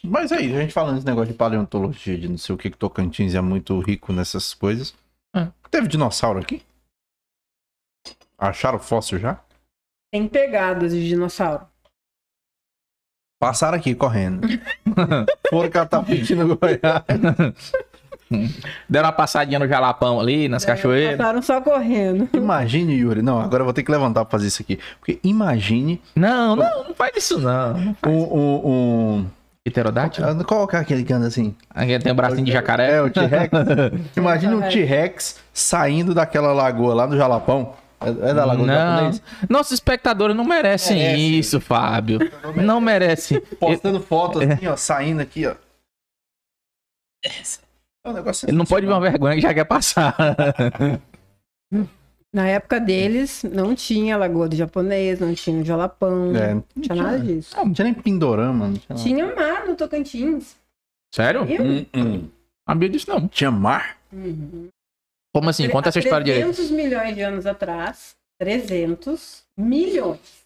Mas 0.09 0.33
aí, 0.33 0.55
a 0.55 0.61
gente 0.61 0.73
falando 0.73 0.95
desse 0.95 1.07
negócio 1.07 1.33
de 1.33 1.39
paleontologia, 1.39 2.17
de 2.19 2.29
não 2.29 2.39
sei 2.39 2.55
o 2.55 2.59
que, 2.59 2.71
que 2.71 2.77
Tocantins 2.77 3.35
é 3.35 3.41
muito 3.41 3.79
rico 3.81 4.13
nessas 4.13 4.55
coisas. 4.55 4.95
É. 5.35 5.49
Teve 5.71 5.87
dinossauro 5.89 6.39
aqui? 6.39 6.63
Acharam 8.39 8.79
fóssil 8.79 9.19
já? 9.19 9.41
Tem 10.13 10.27
pegadas 10.27 10.93
de 10.93 11.07
dinossauro. 11.07 11.67
Passaram 13.41 13.79
aqui 13.79 13.95
correndo. 13.95 14.49
Foram 15.51 15.71
catar 15.71 16.03
piti 16.05 16.35
no 16.35 16.57
Goiás. 16.57 17.05
Deram 18.89 19.07
uma 19.07 19.13
passadinha 19.13 19.59
no 19.59 19.69
Jalapão 19.69 20.19
ali, 20.21 20.49
nas 20.49 20.65
cachoeiras. 20.65 21.17
Passaram 21.17 21.43
só 21.43 21.61
correndo. 21.61 22.29
Imagine, 22.33 22.95
Yuri. 22.95 23.23
Não, 23.23 23.41
agora 23.41 23.61
eu 23.61 23.65
vou 23.65 23.73
ter 23.73 23.83
que 23.83 23.91
levantar 23.91 24.25
pra 24.25 24.31
fazer 24.33 24.49
isso 24.49 24.63
aqui. 24.63 24.79
Porque 24.99 25.21
imagine 25.23 26.01
Não, 26.17 26.57
não, 26.57 26.85
não 26.89 26.95
faz 26.95 27.17
isso 27.17 27.39
não. 27.39 27.97
um. 28.07 28.11
um, 28.11 28.69
um... 29.21 29.27
Pterodátilo? 29.71 30.45
Qual 30.45 30.69
é 30.73 30.77
aquele 30.77 31.05
que 31.05 31.13
anda 31.13 31.27
assim? 31.27 31.55
Aqui 31.71 31.99
tem 31.99 32.13
um 32.13 32.17
bracinho 32.17 32.45
de 32.45 32.53
jacaré. 32.53 32.97
É, 32.97 33.03
o 33.03 33.11
T-Rex. 33.11 33.51
Imagine 34.17 34.55
um 34.55 34.69
T-Rex. 34.69 35.41
Saindo 35.53 36.15
daquela 36.15 36.53
lagoa 36.53 36.95
lá 36.95 37.07
no 37.07 37.17
Jalapão. 37.17 37.75
É 38.01 38.31
é 38.31 38.35
da 38.35 38.45
lagoa 38.45 38.65
do 38.65 38.67
Não, 38.67 39.11
nossos 39.49 39.73
espectadores 39.73 40.37
não 40.37 40.45
merecem 40.45 40.99
Merece. 40.99 41.39
isso, 41.39 41.61
Fábio. 41.61 42.21
Não 42.55 42.81
merece. 42.81 43.41
Postando 43.41 44.01
foto 44.01 44.41
assim, 44.41 44.67
ó, 44.69 44.77
saindo 44.77 45.21
aqui, 45.21 45.47
ó. 45.47 45.55
É 47.25 48.09
um 48.09 48.13
negócio 48.13 48.49
Ele 48.49 48.57
não 48.57 48.65
pode 48.65 48.87
ver 48.87 48.93
uma 48.93 49.01
vergonha 49.01 49.35
que 49.35 49.41
já 49.43 49.53
quer 49.53 49.65
passar. 49.65 50.15
Na 52.33 52.47
época 52.47 52.79
deles, 52.79 53.43
não 53.43 53.75
tinha 53.75 54.17
Lagoa 54.17 54.49
do 54.49 54.55
Japonês, 54.57 55.19
não 55.19 55.33
tinha 55.35 55.63
o 55.63 55.65
Jalapão, 55.65 56.37
É, 56.37 56.55
não 56.55 56.65
tinha 56.81 56.95
nada 57.03 57.19
disso. 57.19 57.55
Ah, 57.59 57.65
não 57.65 57.73
tinha 57.73 57.85
nem 57.87 57.95
Pindorama. 57.95 58.67
Não 58.69 58.75
tinha, 58.75 58.87
nada. 58.91 59.03
Tinha 59.03 59.35
mar 59.35 59.67
no 59.67 59.75
Tocantins. 59.75 60.57
Sério? 61.15 61.45
Eu? 61.45 61.65
Hum, 61.65 61.87
hum. 61.95 62.29
Sabia 62.69 62.89
disso 62.91 63.09
não. 63.11 63.27
Tinha 63.29 63.51
mar? 63.51 63.97
Uhum. 64.13 64.69
Como 65.35 65.49
assim? 65.49 65.69
Conta 65.71 65.89
essa 65.89 65.99
história 65.99 66.25
direito. 66.25 66.45
300 66.47 66.71
milhões 66.71 67.15
de 67.15 67.23
anos 67.23 67.47
atrás. 67.47 68.15
300 68.39 69.43
milhões. 69.57 70.39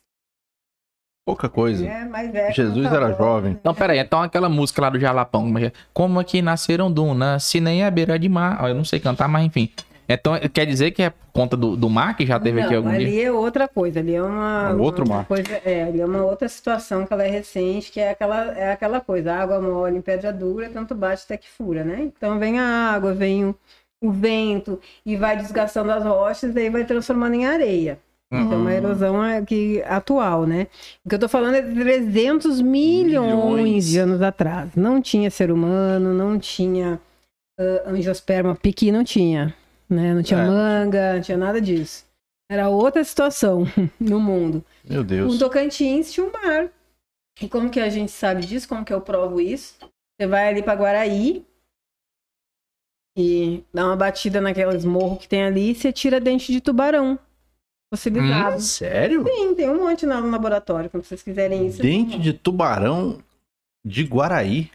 Pouca 1.27 1.49
coisa. 1.49 1.87
É, 1.87 2.05
mas 2.05 2.35
é 2.35 2.53
Jesus 2.53 2.85
conta 2.85 2.97
era 2.97 3.07
boa. 3.09 3.19
jovem. 3.19 3.59
Não, 3.63 3.75
pera 3.75 3.93
aí. 3.93 3.99
Então 3.99 4.23
aquela 4.23 4.49
música 4.49 4.83
lá 4.83 4.91
do 4.91 4.99
Jalapão. 5.01 5.43
como 5.43 5.59
é 5.59 5.61
que 5.63 5.67
é? 5.69 5.73
Como 5.93 6.19
aqui 6.21 6.43
nasceram 6.43 6.91
dunas, 6.93 7.45
se 7.45 7.61
nem 7.61 7.85
é 7.85 7.91
beira 7.91 8.19
de 8.19 8.29
mar. 8.29 8.59
Ó, 8.63 8.69
Eu 8.69 8.75
não 8.75 8.85
sei 8.85 8.99
cantar, 9.01 9.29
mas 9.29 9.45
enfim. 9.45 9.69
Então, 10.09 10.35
quer 10.53 10.67
dizer 10.67 10.91
que 10.91 11.03
é 11.03 11.11
por 11.11 11.27
conta 11.33 11.57
do, 11.57 11.77
do 11.77 11.89
mar 11.89 12.17
que 12.17 12.27
já 12.27 12.39
teve 12.39 12.61
Não, 12.61 12.67
aqui 12.67 12.75
algum 12.75 12.89
ali 12.91 13.07
dia? 13.07 13.27
é 13.27 13.33
outra 13.33 13.67
coisa, 13.69 14.01
ali 14.01 14.15
é 14.15 14.23
uma, 14.23 14.71
É 14.71 14.75
outro 14.75 15.05
uma 15.05 15.17
mar. 15.19 15.27
coisa, 15.27 15.61
é, 15.65 15.85
ali 15.85 16.01
é 16.01 16.05
uma 16.07 16.25
outra 16.25 16.49
situação 16.49 17.07
que 17.07 17.13
ela 17.13 17.25
é 17.25 17.31
recente, 17.31 17.91
que 17.91 18.01
é 18.01 18.11
aquela, 18.11 18.53
é 18.59 18.73
aquela 18.73 19.01
coisa, 19.01 19.33
água 19.35 19.61
mole 19.61 19.97
em 19.97 20.03
pedra 20.03 20.33
dura, 20.33 20.69
tanto 20.71 20.95
bate 20.95 21.23
até 21.25 21.37
que 21.37 21.49
fura, 21.49 21.85
né? 21.85 22.01
Então 22.03 22.39
vem 22.39 22.59
a 22.59 22.65
água, 22.93 23.15
vem 23.15 23.45
o, 23.47 23.57
o 24.03 24.11
vento 24.11 24.79
e 25.07 25.17
vai 25.17 25.37
desgastando 25.37 25.91
as 25.93 26.05
rochas, 26.05 26.53
daí 26.53 26.69
vai 26.69 26.85
transformando 26.85 27.35
em 27.35 27.47
areia. 27.47 27.99
Então, 28.35 28.57
Uhum. 28.57 28.63
uma 28.63 28.73
erosão 28.75 29.21
aqui 29.21 29.83
atual, 29.87 30.47
né? 30.47 30.67
O 31.05 31.09
que 31.09 31.15
eu 31.15 31.19
tô 31.19 31.29
falando 31.29 31.55
é 31.57 31.61
de 31.61 31.75
300 31.75 32.63
milhões, 32.63 33.77
Milhões. 33.77 33.87
de 33.87 33.99
anos 33.99 34.23
atrás. 34.23 34.71
Não 34.75 35.03
tinha 35.03 35.31
ser 35.31 35.51
humano, 35.51 36.15
não 36.15 36.39
tinha 36.39 36.99
ah, 37.61 37.83
angiosperma 37.91 38.55
piqui, 38.57 38.91
não 38.91 39.05
tinha. 39.05 39.55
Né? 39.93 40.15
Não 40.15 40.23
tinha 40.23 40.41
É. 40.41 40.47
manga, 40.47 41.15
não 41.15 41.21
tinha 41.21 41.37
nada 41.37 41.61
disso. 41.61 42.07
Era 42.51 42.69
outra 42.69 43.03
situação 43.05 43.65
no 44.01 44.19
mundo. 44.21 44.65
Meu 44.85 44.99
No 45.01 45.05
Deus. 45.05 45.39
Tocantins 45.39 46.13
tinha 46.13 46.27
um 46.27 46.33
mar. 46.33 46.71
E 47.41 47.49
como 47.49 47.71
que 47.71 47.81
a 47.81 47.89
gente 47.89 48.11
sabe 48.11 48.45
disso? 48.47 48.69
Como 48.69 48.85
que 48.85 48.93
eu 48.93 49.01
provo 49.01 49.41
isso? 49.41 49.75
Você 50.19 50.27
vai 50.27 50.49
ali 50.49 50.63
para 50.63 50.75
Guaraí 50.79 51.45
e 53.17 53.63
dá 53.73 53.87
uma 53.87 53.97
batida 53.97 54.41
naqueles 54.41 54.85
morros 54.85 55.19
que 55.19 55.29
tem 55.29 55.43
ali 55.45 55.71
e 55.71 55.75
você 55.75 55.93
tira 55.93 56.21
dente 56.21 56.53
de 56.53 56.61
tubarão. 56.61 57.19
Fossilizado. 57.93 58.61
Sério? 58.61 59.25
Sim, 59.27 59.55
tem 59.55 59.69
um 59.69 59.85
monte 59.85 60.07
lá 60.07 60.21
no 60.21 60.31
laboratório, 60.31 60.89
quando 60.89 61.05
vocês 61.05 61.23
quiserem 61.23 61.67
isso. 61.67 61.83
Dente 61.83 62.19
de 62.19 62.33
tubarão 62.33 63.19
de 63.85 64.03
Guaraí. 64.05 64.71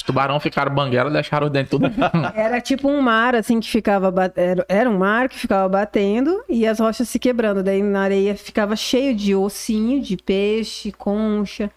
Os 0.00 0.02
tubarão 0.02 0.40
ficaram 0.40 0.74
banguela 0.74 1.10
e 1.10 1.12
deixaram 1.12 1.46
o 1.46 1.50
dente 1.50 1.68
tudo. 1.68 1.84
Era 2.34 2.58
tipo 2.58 2.88
um 2.88 3.02
mar, 3.02 3.34
assim, 3.34 3.60
que 3.60 3.68
ficava... 3.68 4.10
ba- 4.10 4.32
Era, 4.66 4.88
um 4.88 4.96
mar 4.96 5.28
que 5.28 5.38
ficava 5.38 5.68
batendo 5.68 6.42
e 6.48 6.66
as 6.66 6.78
rochas 6.80 7.06
se 7.06 7.18
quebrando. 7.18 7.62
Daí 7.62 7.82
na 7.82 8.00
areia 8.00 8.34
ficava 8.34 8.74
cheio 8.76 9.14
de 9.14 9.34
ossinho, 9.34 10.00
de 10.00 10.16
peixe, 10.16 10.90
concha, 10.90 11.70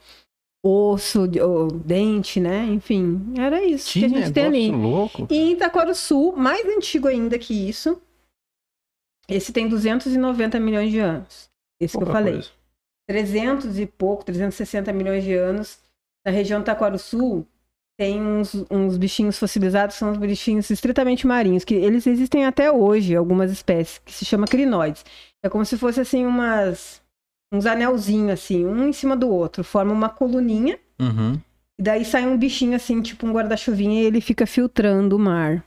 osso, 0.65 1.27
de- 1.27 1.41
ô, 1.41 1.67
dente, 1.67 2.39
né? 2.39 2.63
Enfim, 2.69 3.33
era 3.37 3.61
isso 3.61 3.91
que, 3.91 3.99
Que 3.99 4.05
a 4.05 4.09
gente 4.09 4.31
tem 4.31 4.45
ali. 4.45 4.71
louco. 4.71 5.27
E 5.29 5.35
em 5.37 5.51
Itaquaruçu, 5.51 6.31
mais 6.37 6.65
antigo 6.65 7.09
ainda 7.09 7.37
que 7.37 7.53
isso, 7.67 8.01
esse 9.27 9.51
tem 9.51 9.67
290 9.67 10.59
milhões 10.61 10.91
de 10.91 10.99
anos. 10.99 11.49
Esse 11.77 11.97
que 11.97 12.03
eu 12.03 12.05
Pouca 12.07 12.13
falei. 12.19 12.33
coisa. 12.35 12.49
300 13.09 13.79
e 13.79 13.85
pouco, 13.85 14.23
360 14.23 14.93
milhões 14.93 15.25
de 15.25 15.33
anos. 15.33 15.77
Na 16.25 16.31
região 16.31 16.61
do 16.61 16.63
Taquaruçu, 16.63 17.45
tem 17.97 18.21
uns, 18.21 18.53
uns 18.71 18.97
bichinhos 18.97 19.37
fossilizados, 19.37 19.95
são 19.95 20.11
os 20.11 20.17
bichinhos 20.17 20.69
estritamente 20.69 21.27
marinhos, 21.27 21.63
que 21.63 21.75
eles 21.75 22.07
existem 22.07 22.45
até 22.45 22.71
hoje, 22.71 23.15
algumas 23.15 23.51
espécies, 23.51 23.99
que 24.03 24.11
se 24.11 24.25
chama 24.25 24.47
crinoides. 24.47 25.05
É 25.43 25.49
como 25.49 25.65
se 25.65 25.77
fosse 25.77 26.01
assim 26.01 26.25
umas 26.25 27.01
uns 27.53 27.67
anelzinhos 27.67 28.31
assim, 28.31 28.65
um 28.65 28.87
em 28.87 28.93
cima 28.93 29.15
do 29.15 29.29
outro, 29.29 29.63
forma 29.63 29.93
uma 29.93 30.09
coluninha, 30.09 30.79
Uhum. 30.99 31.39
e 31.79 31.83
daí 31.83 32.03
sai 32.03 32.25
um 32.25 32.35
bichinho 32.35 32.75
assim, 32.75 32.99
tipo 32.99 33.27
um 33.27 33.31
guarda-chuvinha, 33.31 34.01
e 34.01 34.05
ele 34.05 34.21
fica 34.21 34.47
filtrando 34.47 35.15
o 35.15 35.19
mar. 35.19 35.63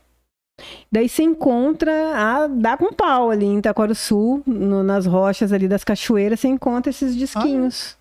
Daí 0.91 1.07
você 1.07 1.23
encontra, 1.23 1.91
ah, 2.13 2.47
dá 2.47 2.75
com 2.75 2.91
pau 2.91 3.29
ali 3.29 3.45
em 3.45 3.59
Itaquaruçu, 3.59 4.41
no- 4.45 4.83
nas 4.83 5.05
rochas 5.05 5.53
ali 5.53 5.67
das 5.67 5.83
cachoeiras, 5.85 6.39
você 6.41 6.47
encontra 6.49 6.89
esses 6.89 7.15
disquinhos. 7.15 7.95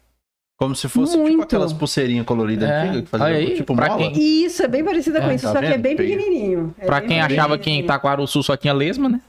Como 0.59 0.75
se 0.75 0.89
fosse 0.89 1.13
tipo 1.13 1.23
Muito. 1.25 1.43
aquelas 1.43 1.71
pulseirinhas 1.75 2.25
coloridas 2.25 2.67
É, 2.69 2.81
antigas 2.81 3.03
que 3.03 3.09
fazia 3.11 3.27
olha 3.27 3.37
aí, 3.37 3.55
tipo 3.57 3.77
pra 3.77 3.89
mola. 3.89 3.99
quem- 4.11 4.45
isso 4.47 4.63
é 4.63 4.69
bem 4.69 4.83
parecido 4.83 5.21
com 5.21 5.27
É, 5.31 5.35
isso, 5.35 5.45
tá 5.47 5.53
só 5.53 5.59
que 5.61 5.67
é 5.67 5.71
vendo? 5.73 5.83
bem 5.83 5.97
pequenininho. 5.97 6.75
É 6.79 6.87
Pra 6.87 7.01
bem 7.01 7.09
quem 7.11 7.21
achava 7.21 7.49
que 7.51 7.55
em 7.55 7.59
pequenininho. 7.59 7.85
Itaquaruçu 7.85 8.43
só 8.43 8.57
tinha 8.57 8.73
lesma, 8.73 9.09
né? 9.11 9.21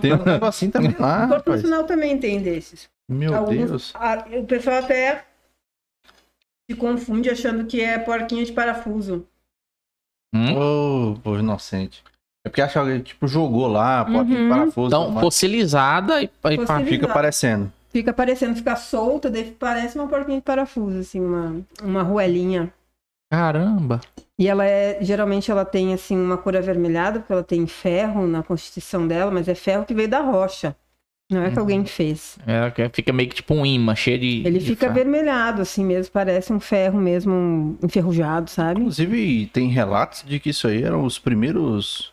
Tem 0.00 0.14
um 0.14 0.24
negocinho 0.24 0.70
também 0.72 0.96
lá, 0.98 1.26
O 1.26 1.28
rapaz. 1.28 1.62
Nacional 1.62 1.84
também 1.84 2.16
tem 2.16 2.40
desses. 2.40 2.88
Meu 3.06 3.34
Alguns- 3.36 3.68
Deus. 3.70 3.92
Ah, 3.94 4.24
o 4.32 4.44
pessoal 4.44 4.78
até 4.78 5.24
se 6.70 6.74
confunde 6.76 7.28
achando 7.28 7.66
que 7.66 7.78
é 7.82 7.98
porquinha 7.98 8.44
de 8.46 8.52
parafuso. 8.52 9.26
Hum? 10.34 10.54
Ô, 11.12 11.14
povo 11.22 11.38
inocente. 11.38 12.02
É 12.46 12.48
porque 12.48 12.62
acha 12.62 12.82
que 12.84 13.00
tipo 13.00 13.28
jogou 13.28 13.66
lá, 13.66 14.04
pode 14.06 14.34
Uhum. 14.34 14.48
parafuso. 14.48 14.86
Então, 14.86 15.20
fossilizada 15.20 16.22
e, 16.22 16.30
e 16.50 16.84
fica 16.86 17.06
parecendo. 17.08 17.70
Fica 17.92 18.12
parecendo, 18.12 18.56
fica 18.56 18.74
solta, 18.74 19.30
daí 19.30 19.50
parece 19.52 19.98
uma 19.98 20.08
porquinha 20.08 20.38
de 20.38 20.42
parafuso, 20.42 20.98
assim, 20.98 21.20
uma, 21.20 21.60
uma 21.82 22.02
ruelinha. 22.02 22.72
Caramba. 23.30 24.00
E 24.38 24.48
ela 24.48 24.64
é, 24.64 24.98
geralmente 25.02 25.50
ela 25.50 25.64
tem, 25.64 25.92
assim, 25.92 26.16
uma 26.16 26.36
cor 26.38 26.56
avermelhada, 26.56 27.20
porque 27.20 27.32
ela 27.32 27.42
tem 27.44 27.66
ferro 27.66 28.26
na 28.26 28.42
constituição 28.42 29.06
dela, 29.06 29.30
mas 29.30 29.46
é 29.48 29.54
ferro 29.54 29.84
que 29.84 29.94
veio 29.94 30.08
da 30.08 30.20
rocha. 30.20 30.74
Não 31.30 31.42
é 31.42 31.48
que 31.50 31.54
Uhum. 31.56 31.60
alguém 31.60 31.84
fez. 31.86 32.38
É, 32.46 32.90
fica 32.92 33.12
meio 33.12 33.28
que 33.28 33.36
tipo 33.36 33.54
um 33.54 33.64
imã, 33.64 33.94
cheio 33.94 34.18
de. 34.18 34.42
Ele 34.46 34.58
de 34.58 34.66
fica 34.66 34.80
ferro. 34.86 34.92
avermelhado, 34.92 35.62
assim 35.62 35.84
mesmo, 35.84 36.12
parece 36.12 36.52
um 36.52 36.60
ferro 36.60 36.98
mesmo 37.00 37.78
enferrujado, 37.82 38.50
sabe? 38.50 38.80
Inclusive, 38.80 39.46
tem 39.46 39.68
relatos 39.68 40.24
de 40.26 40.38
que 40.38 40.50
isso 40.50 40.66
aí 40.68 40.82
eram 40.82 41.04
os 41.04 41.18
primeiros 41.18 42.12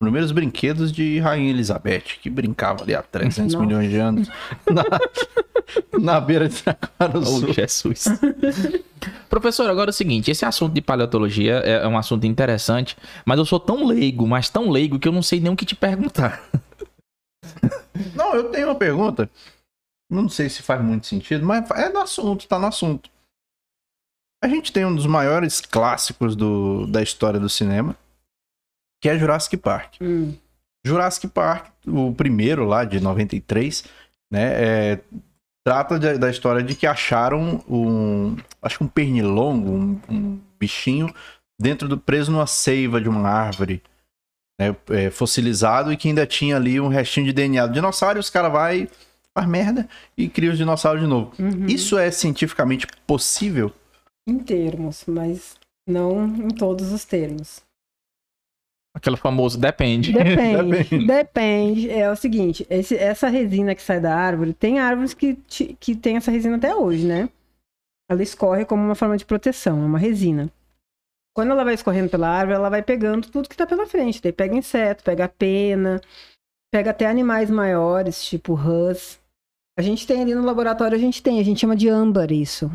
primeiros 0.00 0.32
brinquedos 0.32 0.90
de 0.90 1.18
Rainha 1.20 1.50
Elizabeth, 1.50 2.18
que 2.22 2.30
brincava 2.30 2.82
ali 2.82 2.94
há 2.94 3.02
300 3.02 3.52
Nossa. 3.52 3.66
milhões 3.66 3.90
de 3.90 3.98
anos 3.98 4.28
na, 4.66 4.84
na 6.00 6.20
beira 6.20 6.48
de 6.48 6.56
Itaquaruçu. 6.56 7.46
Oh, 7.46 7.52
Jesus. 7.52 8.04
Professor, 9.28 9.68
agora 9.68 9.90
é 9.90 9.92
o 9.92 9.94
seguinte, 9.94 10.30
esse 10.30 10.44
assunto 10.44 10.72
de 10.72 10.80
paleontologia 10.80 11.60
é 11.64 11.80
é 11.80 11.86
um 11.86 11.98
assunto 11.98 12.26
interessante, 12.26 12.96
mas 13.24 13.38
eu 13.38 13.44
sou 13.44 13.60
tão 13.60 13.86
leigo, 13.86 14.26
mas 14.26 14.48
tão 14.48 14.70
leigo 14.70 14.98
que 14.98 15.06
eu 15.06 15.12
não 15.12 15.22
sei 15.22 15.38
nem 15.38 15.52
o 15.52 15.56
que 15.56 15.66
te 15.66 15.76
perguntar. 15.76 16.42
Não, 18.14 18.34
eu 18.34 18.50
tenho 18.50 18.68
uma 18.68 18.74
pergunta. 18.74 19.28
Não 20.10 20.26
sei 20.28 20.48
se 20.48 20.62
faz 20.62 20.82
muito 20.82 21.06
sentido, 21.06 21.44
mas 21.44 21.70
é 21.72 21.90
no 21.90 22.00
assunto, 22.00 22.46
tá 22.46 22.58
no 22.58 22.66
assunto. 22.66 23.10
A 24.42 24.48
gente 24.48 24.72
tem 24.72 24.86
um 24.86 24.94
dos 24.94 25.06
maiores 25.06 25.60
clássicos 25.60 26.34
do, 26.34 26.86
da 26.86 27.02
história 27.02 27.38
do 27.38 27.48
cinema, 27.48 27.94
que 29.00 29.08
é 29.08 29.18
Jurassic 29.18 29.56
Park. 29.56 29.94
Hum. 30.00 30.34
Jurassic 30.84 31.28
Park, 31.28 31.66
o 31.86 32.12
primeiro 32.14 32.64
lá 32.64 32.84
de 32.84 33.00
93, 33.00 33.84
né, 34.32 34.52
é, 34.92 35.00
trata 35.66 35.98
de- 35.98 36.18
da 36.18 36.30
história 36.30 36.62
de 36.62 36.74
que 36.74 36.86
acharam 36.86 37.62
um, 37.68 38.36
acho 38.62 38.78
que 38.78 38.84
um 38.84 38.88
pernilongo, 38.88 39.70
um, 39.70 40.00
um 40.08 40.40
bichinho 40.58 41.12
dentro 41.60 41.86
do 41.86 41.98
preso 41.98 42.32
numa 42.32 42.46
seiva 42.46 43.00
de 43.00 43.08
uma 43.08 43.28
árvore, 43.28 43.82
né, 44.58 44.74
é, 44.90 45.10
fossilizado 45.10 45.92
e 45.92 45.96
que 45.96 46.08
ainda 46.08 46.26
tinha 46.26 46.56
ali 46.56 46.80
um 46.80 46.88
restinho 46.88 47.26
de 47.26 47.32
DNA 47.32 47.66
do 47.66 47.74
dinossauro. 47.74 48.18
E 48.18 48.20
os 48.20 48.30
caras 48.30 48.52
vai 48.52 48.88
faz 49.36 49.46
merda 49.48 49.88
e 50.16 50.28
cria 50.28 50.50
os 50.50 50.58
dinossauros 50.58 51.00
de 51.02 51.06
novo. 51.06 51.32
Uhum. 51.38 51.66
Isso 51.66 51.96
é 51.96 52.10
cientificamente 52.10 52.86
possível? 53.06 53.72
Em 54.26 54.38
termos, 54.38 55.04
mas 55.06 55.56
não 55.86 56.24
em 56.26 56.48
todos 56.48 56.90
os 56.92 57.04
termos. 57.04 57.62
Aquele 58.94 59.16
famoso 59.16 59.56
depende. 59.58 60.12
Depende, 60.12 61.06
depende. 61.06 61.90
É 61.90 62.10
o 62.10 62.16
seguinte, 62.16 62.66
esse- 62.68 62.96
essa 62.96 63.28
resina 63.28 63.74
que 63.74 63.82
sai 63.82 64.00
da 64.00 64.14
árvore, 64.14 64.52
tem 64.52 64.80
árvores 64.80 65.14
que, 65.14 65.34
ti- 65.46 65.76
que 65.78 65.94
tem 65.94 66.16
essa 66.16 66.30
resina 66.30 66.56
até 66.56 66.74
hoje, 66.74 67.06
né? 67.06 67.28
Ela 68.10 68.22
escorre 68.22 68.64
como 68.64 68.82
uma 68.82 68.96
forma 68.96 69.16
de 69.16 69.24
proteção, 69.24 69.80
é 69.80 69.86
uma 69.86 69.98
resina. 69.98 70.50
Quando 71.36 71.52
ela 71.52 71.62
vai 71.62 71.74
escorrendo 71.74 72.10
pela 72.10 72.28
árvore, 72.28 72.56
ela 72.56 72.68
vai 72.68 72.82
pegando 72.82 73.28
tudo 73.28 73.48
que 73.48 73.56
tá 73.56 73.64
pela 73.64 73.86
frente. 73.86 74.20
Daí 74.20 74.32
pega 74.32 74.56
inseto, 74.56 75.04
pega 75.04 75.28
pena, 75.28 76.00
pega 76.74 76.90
até 76.90 77.06
animais 77.06 77.48
maiores, 77.48 78.24
tipo 78.24 78.54
rãs. 78.54 79.20
A 79.78 79.82
gente 79.82 80.04
tem 80.04 80.20
ali 80.20 80.34
no 80.34 80.44
laboratório, 80.44 80.96
a 80.96 81.00
gente 81.00 81.22
tem, 81.22 81.38
a 81.38 81.44
gente 81.44 81.60
chama 81.60 81.76
de 81.76 81.88
âmbar 81.88 82.32
isso. 82.32 82.68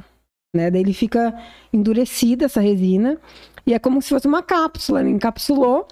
Né? 0.56 0.72
Daí 0.72 0.80
ele 0.80 0.94
fica 0.94 1.38
endurecida, 1.74 2.46
essa 2.46 2.62
resina, 2.62 3.20
e 3.68 3.74
é 3.74 3.80
como 3.80 4.02
se 4.02 4.08
fosse 4.08 4.26
uma 4.26 4.42
cápsula. 4.42 5.02
Ele 5.02 5.10
encapsulou 5.10 5.86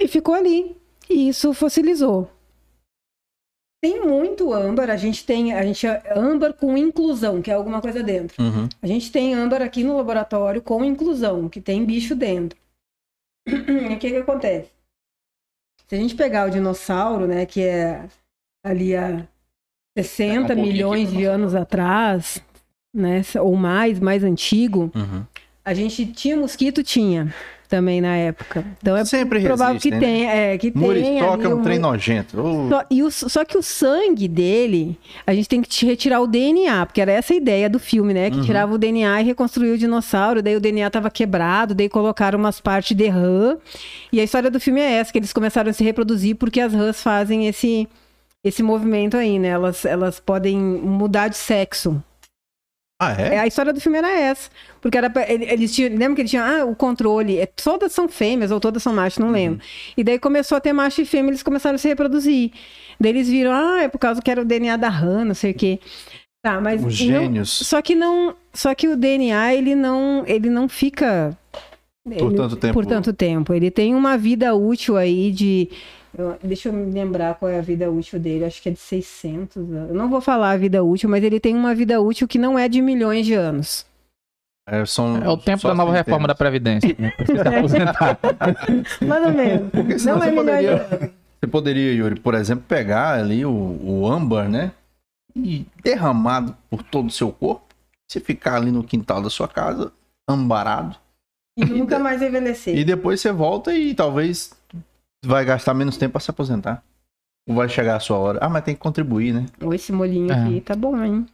e 0.00 0.08
ficou 0.08 0.34
ali. 0.34 0.76
E 1.08 1.28
isso 1.28 1.52
fossilizou. 1.52 2.30
Tem 3.82 4.00
muito 4.00 4.52
âmbar, 4.52 4.90
a 4.90 4.96
gente 4.96 5.24
tem, 5.24 5.54
a 5.54 5.62
gente 5.62 5.86
âmbar 6.14 6.52
com 6.54 6.76
inclusão, 6.76 7.40
que 7.40 7.50
é 7.50 7.54
alguma 7.54 7.80
coisa 7.80 8.02
dentro. 8.02 8.42
Uhum. 8.42 8.68
A 8.82 8.86
gente 8.86 9.10
tem 9.10 9.34
âmbar 9.34 9.62
aqui 9.62 9.82
no 9.82 9.96
laboratório 9.96 10.60
com 10.60 10.84
inclusão, 10.84 11.48
que 11.48 11.60
tem 11.60 11.84
bicho 11.84 12.14
dentro. 12.14 12.58
E 13.46 13.94
o 13.94 13.98
que 13.98 14.10
que 14.10 14.16
acontece? 14.16 14.70
Se 15.88 15.94
a 15.94 15.98
gente 15.98 16.14
pegar 16.14 16.46
o 16.46 16.50
dinossauro, 16.50 17.26
né, 17.26 17.46
que 17.46 17.62
é 17.62 18.06
ali 18.62 18.94
há 18.94 19.26
60 19.96 20.32
Um 20.32 20.46
pouquinho 20.46 20.66
milhões 20.66 21.08
aqui 21.08 21.16
de 21.16 21.24
anos 21.24 21.54
atrás, 21.54 22.38
né, 22.94 23.22
ou 23.40 23.56
mais, 23.56 23.98
mais 23.98 24.22
antigo, 24.22 24.92
Uhum. 24.94 25.24
a 25.64 25.72
gente 25.72 26.04
tinha 26.12 26.36
mosquito, 26.36 26.84
tinha 26.84 27.34
também 27.70 28.00
na 28.00 28.16
época. 28.16 28.64
Então 28.82 28.96
é 28.96 29.04
Sempre 29.04 29.40
provável 29.40 29.74
resiste, 29.74 29.88
que 29.88 29.94
né? 29.94 30.00
tenha, 30.00 30.30
é, 30.30 30.58
que 30.58 30.72
Muriçoca 30.76 31.46
é 31.48 31.54
um 31.54 31.62
trem 31.62 31.78
nojento. 31.78 32.36
Só, 32.68 32.84
e 32.90 33.02
o- 33.02 33.10
só 33.10 33.44
que 33.44 33.56
o 33.56 33.62
sangue 33.62 34.26
dele, 34.28 34.98
a 35.26 35.32
gente 35.32 35.48
tem 35.48 35.62
que 35.62 35.68
te 35.68 35.86
retirar 35.86 36.20
o 36.20 36.26
DNA, 36.26 36.84
porque 36.84 37.00
era 37.00 37.12
essa 37.12 37.32
a 37.32 37.36
ideia 37.36 37.70
do 37.70 37.78
filme, 37.78 38.12
né? 38.12 38.28
Que 38.30 38.36
Uhum. 38.38 38.42
tirava 38.44 38.74
o 38.74 38.78
DNA 38.78 39.20
e 39.22 39.24
reconstruía 39.24 39.72
o 39.74 39.78
dinossauro, 39.78 40.42
daí 40.42 40.56
o 40.56 40.60
DNA 40.60 40.90
tava 40.90 41.08
quebrado, 41.10 41.74
daí 41.74 41.88
colocaram 41.88 42.38
umas 42.38 42.60
partes 42.60 42.96
de 42.96 43.06
rã. 43.08 43.56
E 44.12 44.20
a 44.20 44.24
história 44.24 44.50
do 44.50 44.58
filme 44.60 44.80
é 44.80 44.92
essa, 44.94 45.12
que 45.12 45.18
eles 45.18 45.32
começaram 45.32 45.70
a 45.70 45.72
se 45.72 45.84
reproduzir 45.84 46.34
porque 46.36 46.60
as 46.60 46.74
rãs 46.74 47.00
fazem 47.00 47.46
esse, 47.46 47.88
esse 48.42 48.62
movimento 48.62 49.16
aí, 49.16 49.38
né? 49.38 49.48
Elas, 49.48 49.84
elas 49.84 50.18
podem 50.18 50.58
mudar 50.58 51.28
de 51.28 51.36
sexo. 51.36 52.02
Ah, 53.02 53.14
É, 53.18 53.34
é? 53.36 53.38
a 53.40 53.46
história 53.46 53.72
do 53.72 53.80
filme 53.80 53.96
era 53.96 54.10
essa. 54.10 54.50
Porque 54.80 54.98
era 54.98 55.08
pra- 55.08 55.28
ele- 55.30 55.46
eles 55.46 55.74
tinham. 55.74 55.90
Lembra 55.90 56.16
que 56.16 56.20
eles 56.20 56.30
tinham 56.30 56.44
ah, 56.44 56.64
o 56.66 56.76
controle? 56.76 57.38
É, 57.38 57.46
todas 57.46 57.92
são 57.92 58.06
fêmeas 58.08 58.50
ou 58.50 58.60
todas 58.60 58.82
são 58.82 58.92
machos, 58.92 59.18
não 59.18 59.30
lembro. 59.30 59.60
E 59.96 60.04
daí 60.04 60.18
começou 60.18 60.56
a 60.58 60.60
ter 60.60 60.72
macho 60.74 61.00
e 61.00 61.06
fêmea, 61.06 61.30
eles 61.30 61.42
começaram 61.42 61.76
a 61.76 61.78
se 61.78 61.88
reproduzir. 61.88 62.50
Daí 63.00 63.10
eles 63.12 63.28
viram, 63.28 63.52
ah, 63.52 63.82
é 63.82 63.88
por 63.88 63.98
causa 63.98 64.20
que 64.20 64.30
era 64.30 64.42
o 64.42 64.44
DNA 64.44 64.76
da 64.76 64.88
rã, 64.90 65.24
não 65.24 65.34
sei 65.34 65.52
o 65.52 65.54
quê. 65.54 65.80
Tá, 66.44 66.60
mas. 66.60 66.76
Os 66.84 66.84
não- 66.84 66.90
gênios. 66.90 67.50
só 67.50 67.80
que 67.82 67.94
não. 67.94 68.34
Só 68.52 68.74
que 68.74 68.86
o 68.88 68.96
DNA, 68.96 69.54
ele 69.54 69.74
não, 69.74 70.22
ele 70.26 70.50
não 70.50 70.68
fica. 70.68 71.36
Por 72.04 72.12
ele- 72.28 72.36
tanto 72.36 72.56
tempo. 72.56 72.74
Por 72.74 72.86
tanto 72.86 73.12
tempo. 73.12 73.54
Ele 73.54 73.70
tem 73.70 73.94
uma 73.94 74.16
vida 74.18 74.54
útil 74.54 74.96
aí 74.96 75.30
de. 75.32 75.68
Eu- 76.16 76.36
deixa 76.42 76.68
eu 76.68 76.72
me 76.72 76.90
lembrar 76.92 77.34
qual 77.36 77.50
é 77.50 77.58
a 77.58 77.62
vida 77.62 77.90
útil 77.90 78.18
dele. 78.18 78.44
Acho 78.44 78.60
que 78.62 78.68
é 78.68 78.72
de 78.72 78.78
600 78.78 79.56
anos. 79.70 79.90
Eu 79.90 79.94
não 79.94 80.08
vou 80.10 80.20
falar 80.20 80.50
a 80.52 80.56
vida 80.56 80.82
útil, 80.82 81.08
mas 81.08 81.22
ele 81.22 81.38
tem 81.40 81.54
uma 81.54 81.74
vida 81.74 82.00
útil 82.00 82.26
que 82.28 82.38
não 82.38 82.58
é 82.58 82.68
de 82.68 82.80
milhões 82.82 83.24
de 83.26 83.34
anos. 83.34 83.86
É, 84.68 84.84
são 84.86 85.16
É 85.16 85.28
o 85.28 85.36
tempo 85.36 85.66
da 85.66 85.74
nova 85.74 85.92
reforma 85.92 86.28
da. 86.28 86.34
Previdência. 86.34 86.94
né? 86.98 87.10
Precisa 87.16 87.42
se 87.42 87.48
aposentar. 87.48 88.18
Mais 89.06 89.26
ou 89.26 89.32
menos. 89.32 89.70
Porque 89.70 89.98
senão 89.98 90.16
Não 90.18 90.22
é 90.22 90.30
você 90.30 90.30
milhões 90.30 90.60
de 90.60 90.66
poderia, 90.68 90.96
anos. 90.96 91.10
você 91.40 91.46
poderia, 91.50 91.92
Yuri, 91.94 92.20
por 92.20 92.34
exemplo, 92.34 92.64
pegar 92.68 93.18
ali 93.18 93.44
o, 93.44 93.50
o 93.50 94.06
âmbar, 94.10 94.48
né? 94.48 94.72
E 95.34 95.64
derramado 95.82 96.56
por 96.68 96.82
todo 96.82 97.08
o 97.08 97.10
seu 97.12 97.32
corpo. 97.32 97.64
Você 98.08 98.20
ficar 98.20 98.56
ali 98.56 98.70
no 98.70 98.84
quintal 98.84 99.22
da 99.22 99.30
sua 99.30 99.48
casa, 99.48 99.92
ambarado. 100.28 100.96
E 101.56 101.64
nunca 101.64 101.98
mais 101.98 102.22
envelhecer. 102.22 102.76
E 102.76 102.84
depois 102.84 103.20
você 103.20 103.32
volta 103.32 103.72
e 103.74 103.94
talvez 103.94 104.52
vai 105.24 105.44
gastar 105.44 105.74
menos 105.74 105.96
tempo 105.96 106.12
para 106.12 106.20
se 106.20 106.30
aposentar. 106.30 106.82
Ou 107.48 107.54
vai 107.54 107.68
chegar 107.68 107.96
a 107.96 108.00
sua 108.00 108.18
hora. 108.18 108.38
Ah, 108.42 108.48
mas 108.48 108.64
tem 108.64 108.74
que 108.74 108.80
contribuir, 108.80 109.32
né? 109.34 109.46
Ou 109.62 109.72
esse 109.74 109.92
molhinho 109.92 110.30
É. 110.32 110.34
aqui 110.34 110.60
tá 110.60 110.74
bom, 110.76 110.96
hein? 111.02 111.26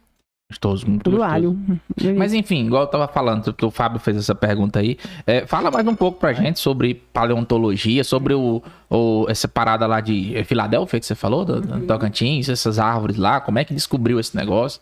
Gostoso, 0.49 0.87
muito 0.87 1.11
gostoso. 1.11 1.29
alho. 1.29 1.59
Mas 2.17 2.33
enfim, 2.33 2.65
igual 2.67 2.83
eu 2.83 2.87
tava 2.87 3.05
falando, 3.05 3.53
o 3.61 3.69
Fábio 3.69 3.99
fez 3.99 4.15
essa 4.15 4.33
pergunta 4.33 4.79
aí. 4.79 4.97
é, 5.25 5.45
fala 5.45 5.69
mais 5.69 5.85
um 5.85 5.93
pouco 5.93 6.17
pra 6.21 6.31
gente 6.31 6.57
sobre 6.57 6.95
paleontologia, 6.95 8.01
sobre 8.01 8.33
o, 8.33 8.63
o- 8.89 9.25
essa 9.27 9.45
parada 9.49 9.85
lá 9.85 9.99
de 9.99 10.41
Filadélfia 10.45 11.01
que 11.01 11.05
você 11.05 11.15
falou, 11.15 11.43
do, 11.43 11.59
do 11.59 11.85
Tocantins, 11.85 12.47
essas 12.47 12.79
árvores 12.79 13.17
lá, 13.17 13.41
como 13.41 13.59
é 13.59 13.65
que 13.65 13.73
descobriu 13.73 14.21
esse 14.21 14.37
negócio? 14.37 14.79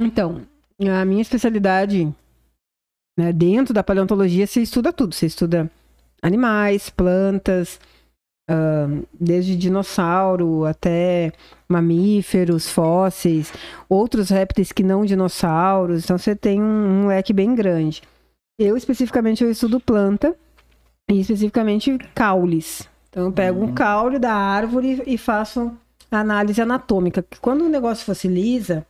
Então, 0.00 0.42
a 1.00 1.04
minha 1.04 1.22
especialidade, 1.22 2.04
né, 3.18 3.32
dentro 3.32 3.74
da 3.74 3.82
paleontologia, 3.82 4.46
você 4.46 4.62
estuda 4.62 4.92
tudo. 4.92 5.12
Você 5.12 5.26
estuda 5.26 5.68
animais, 6.22 6.88
plantas, 6.88 7.78
ah, 8.48 8.86
desde 9.18 9.56
dinossauro 9.56 10.64
até 10.64 11.32
mamíferos, 11.68 12.68
fósseis, 12.68 13.52
outros 13.88 14.30
répteis 14.30 14.72
que 14.72 14.82
não 14.82 15.04
dinossauros. 15.04 16.04
Então 16.04 16.18
você 16.18 16.36
tem 16.36 16.60
um, 16.60 17.04
um 17.04 17.06
leque 17.06 17.32
bem 17.32 17.54
grande. 17.54 18.02
Eu 18.58 18.76
especificamente 18.76 19.42
eu 19.42 19.50
estudo 19.50 19.80
planta 19.80 20.36
e 21.10 21.20
especificamente 21.20 21.96
caules. 22.14 22.88
Então 23.08 23.24
eu 23.24 23.32
pego 23.32 23.62
um 23.64 23.72
caule 23.72 24.18
da 24.18 24.34
árvore 24.34 25.02
e 25.06 25.16
faço 25.16 25.72
análise 26.10 26.60
anatômica. 26.60 27.24
Quando 27.40 27.64
o 27.64 27.68
negócio 27.68 28.04
fossiliza, 28.04 28.86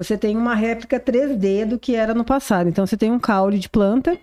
você 0.00 0.16
tem 0.16 0.36
uma 0.36 0.54
réplica 0.54 1.00
3D 1.00 1.66
do 1.66 1.78
que 1.78 1.96
era 1.96 2.14
no 2.14 2.24
passado. 2.24 2.68
Então 2.68 2.86
você 2.86 2.96
tem 2.96 3.10
um 3.10 3.18
caule 3.18 3.58
de 3.58 3.68
planta 3.68 4.18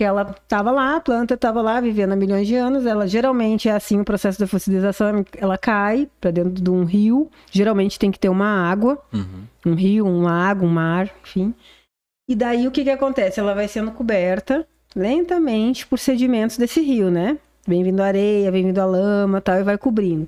que 0.00 0.04
ela 0.04 0.34
estava 0.42 0.70
lá, 0.70 0.96
a 0.96 1.00
planta 1.00 1.34
estava 1.34 1.60
lá 1.60 1.78
vivendo 1.78 2.12
há 2.12 2.16
milhões 2.16 2.46
de 2.46 2.54
anos. 2.54 2.86
Ela 2.86 3.06
geralmente 3.06 3.68
é 3.68 3.72
assim 3.72 4.00
o 4.00 4.04
processo 4.04 4.40
da 4.40 4.46
fossilização, 4.46 5.22
ela 5.36 5.58
cai 5.58 6.08
para 6.18 6.30
dentro 6.30 6.52
de 6.52 6.70
um 6.70 6.84
rio. 6.84 7.30
Geralmente 7.50 7.98
tem 7.98 8.10
que 8.10 8.18
ter 8.18 8.30
uma 8.30 8.46
água, 8.46 8.98
um 9.66 9.74
rio, 9.74 10.06
um 10.06 10.22
lago, 10.22 10.64
um 10.64 10.70
mar, 10.70 11.10
enfim. 11.22 11.54
E 12.26 12.34
daí 12.34 12.66
o 12.66 12.70
que 12.70 12.82
que 12.82 12.88
acontece? 12.88 13.40
Ela 13.40 13.54
vai 13.54 13.68
sendo 13.68 13.90
coberta 13.90 14.66
lentamente 14.96 15.86
por 15.86 15.98
sedimentos 15.98 16.56
desse 16.56 16.80
rio, 16.80 17.10
né? 17.10 17.36
Vem 17.68 17.84
vindo 17.84 18.00
areia, 18.00 18.50
vem 18.50 18.64
vindo 18.64 18.78
a 18.78 18.86
lama, 18.86 19.42
tal, 19.42 19.60
e 19.60 19.62
vai 19.62 19.76
cobrindo. 19.76 20.26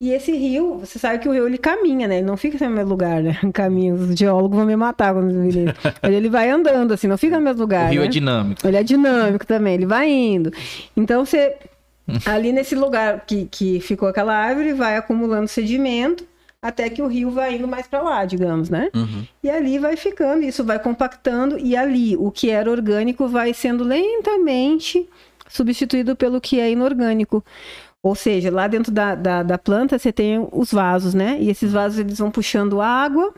E 0.00 0.10
esse 0.10 0.32
rio, 0.32 0.78
você 0.78 0.98
sabe 0.98 1.20
que 1.20 1.28
o 1.28 1.32
rio 1.32 1.46
ele 1.46 1.56
caminha, 1.56 2.08
né? 2.08 2.18
Ele 2.18 2.26
não 2.26 2.36
fica 2.36 2.68
no 2.68 2.74
mesmo 2.74 2.90
lugar, 2.90 3.22
né? 3.22 3.38
Caminha, 3.54 3.94
os 3.94 4.14
geólogos 4.14 4.56
vão 4.56 4.66
me 4.66 4.76
matar 4.76 5.14
quando 5.14 5.32
me 5.32 5.50
virem. 5.50 5.74
Mas 6.02 6.12
ele 6.12 6.28
vai 6.28 6.50
andando 6.50 6.92
assim, 6.92 7.06
não 7.06 7.16
fica 7.16 7.38
no 7.38 7.44
mesmo 7.44 7.60
lugar. 7.60 7.86
O 7.86 7.92
rio 7.92 8.00
né? 8.00 8.06
é 8.06 8.10
dinâmico. 8.10 8.66
Ele 8.66 8.76
é 8.76 8.82
dinâmico 8.82 9.46
também, 9.46 9.74
ele 9.74 9.86
vai 9.86 10.10
indo. 10.10 10.52
Então 10.96 11.24
você, 11.24 11.56
ali 12.26 12.52
nesse 12.52 12.74
lugar 12.74 13.24
que, 13.24 13.46
que 13.46 13.80
ficou 13.80 14.08
aquela 14.08 14.34
árvore, 14.34 14.72
vai 14.72 14.96
acumulando 14.96 15.48
sedimento 15.48 16.26
até 16.60 16.88
que 16.88 17.02
o 17.02 17.06
rio 17.06 17.30
vai 17.30 17.56
indo 17.56 17.68
mais 17.68 17.86
para 17.86 18.00
lá, 18.00 18.24
digamos, 18.24 18.70
né? 18.70 18.88
Uhum. 18.94 19.26
E 19.42 19.50
ali 19.50 19.78
vai 19.78 19.98
ficando, 19.98 20.42
isso 20.44 20.64
vai 20.64 20.78
compactando, 20.78 21.58
e 21.58 21.76
ali 21.76 22.16
o 22.16 22.30
que 22.30 22.48
era 22.48 22.70
orgânico 22.70 23.28
vai 23.28 23.52
sendo 23.52 23.84
lentamente 23.84 25.06
substituído 25.46 26.16
pelo 26.16 26.40
que 26.40 26.58
é 26.58 26.70
inorgânico. 26.70 27.44
Ou 28.04 28.14
seja, 28.14 28.50
lá 28.50 28.68
dentro 28.68 28.92
da, 28.92 29.14
da, 29.14 29.42
da 29.42 29.56
planta 29.56 29.98
você 29.98 30.12
tem 30.12 30.46
os 30.52 30.70
vasos, 30.70 31.14
né? 31.14 31.38
E 31.40 31.48
esses 31.48 31.72
vasos 31.72 31.98
eles 31.98 32.18
vão 32.18 32.30
puxando 32.30 32.82
água 32.82 33.32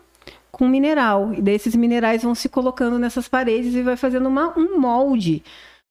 com 0.51 0.67
mineral. 0.67 1.33
E 1.33 1.41
daí 1.41 1.55
esses 1.55 1.77
minerais 1.77 2.25
vão 2.25 2.35
se 2.35 2.49
colocando 2.49 2.99
nessas 2.99 3.29
paredes 3.29 3.75
e 3.75 3.83
vai 3.83 3.97
fazendo 3.97 4.29
uma, 4.29 4.59
um 4.59 4.77
molde 4.77 5.41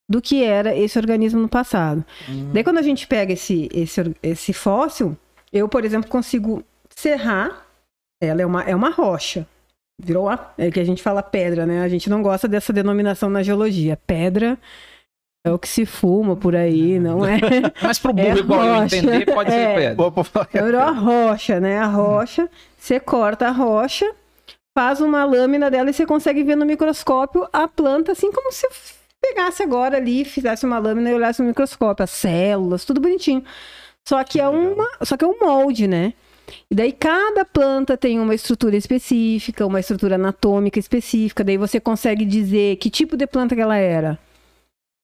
do 0.10 0.22
que 0.22 0.43
era 0.43 0.76
esse 0.76 0.99
organismo 0.99 1.39
no 1.39 1.47
passado. 1.47 2.03
Daí 2.52 2.65
quando 2.65 2.80
a 2.80 2.81
gente 2.81 3.07
pega 3.07 3.31
esse, 3.31 3.69
esse, 3.73 4.14
esse 4.22 4.52
fóssil, 4.52 5.15
eu, 5.53 5.69
por 5.69 5.85
exemplo, 5.85 6.10
consigo 6.10 6.61
serrar. 6.89 7.65
Ela 8.22 8.41
é 8.41 8.45
uma, 8.45 8.61
é 8.64 8.76
uma 8.76 8.89
rocha. 8.89 9.47
Virou 10.03 10.27
a, 10.27 10.53
é 10.57 10.69
que 10.69 10.81
a 10.81 10.84
gente 10.84 11.02
fala 11.02 11.23
pedra, 11.23 11.65
né? 11.65 11.81
A 11.81 11.88
gente 11.88 12.10
não 12.10 12.22
gosta 12.22 12.45
dessa 12.45 12.73
denominação 12.73 13.30
na 13.30 13.41
geologia. 13.41 13.97
Pedra 14.06 14.60
é 15.46 15.52
o 15.52 15.60
que 15.60 15.68
se 15.70 15.86
fuma 15.86 16.36
por 16.36 16.56
aí, 16.56 17.00
não 17.00 17.24
é? 17.26 17.38
Mas 17.82 18.00
pro 18.00 18.12
burro 18.12 18.28
É 18.28 18.40
igual 18.40 18.64
eu 18.66 18.74
rocha. 18.82 18.98
entender, 18.98 19.26
pode 19.34 19.52
ser 19.52 19.58
É. 19.58 19.76
pedra. 19.76 20.12
Pô. 20.12 20.24
Virou 20.52 20.82
a 20.82 20.92
rocha, 20.92 21.60
né? 21.60 21.78
A 21.78 21.86
rocha. 21.86 22.50
Você 22.78 23.00
corta 23.00 23.48
a 23.48 23.52
rocha, 23.52 24.12
faz 24.78 25.00
uma 25.00 25.24
lâmina 25.24 25.70
dela 25.72 25.90
e 25.90 25.94
você 25.94 26.06
consegue 26.06 26.44
ver 26.44 26.56
no 26.56 26.66
microscópio 26.66 27.48
a 27.54 27.68
planta, 27.68 28.12
assim 28.12 28.32
como 28.32 28.52
se 28.52 28.68
pegasse 29.22 29.64
agora 29.64 29.98
ali, 29.98 30.26
fizesse 30.26 30.66
uma 30.66 30.78
lâmina 30.80 31.10
e 31.10 31.14
olhasse 31.14 31.42
no 31.42 31.48
microscópio, 31.48 32.04
as 32.04 32.10
células, 32.12 32.84
tudo 32.84 33.00
bonitinho. 33.00 33.44
Só 34.08 34.24
que 34.24 34.40
é 34.40 34.48
uma, 34.48 34.88
só 35.04 35.16
que 35.18 35.24
é 35.24 35.28
um 35.28 35.38
molde, 35.40 35.88
né? 35.88 36.14
E 36.70 36.76
daí 36.76 36.92
cada 36.92 37.44
planta 37.44 37.98
tem 37.98 38.20
uma 38.20 38.36
estrutura 38.36 38.76
específica, 38.76 39.66
uma 39.66 39.80
estrutura 39.80 40.14
anatômica 40.14 40.78
específica, 40.78 41.44
daí 41.44 41.58
você 41.58 41.80
consegue 41.80 42.24
dizer 42.24 42.76
que 42.76 42.90
tipo 42.90 43.18
de 43.18 43.26
planta 43.26 43.56
que 43.56 43.62
ela 43.62 43.78
era. 43.78 44.20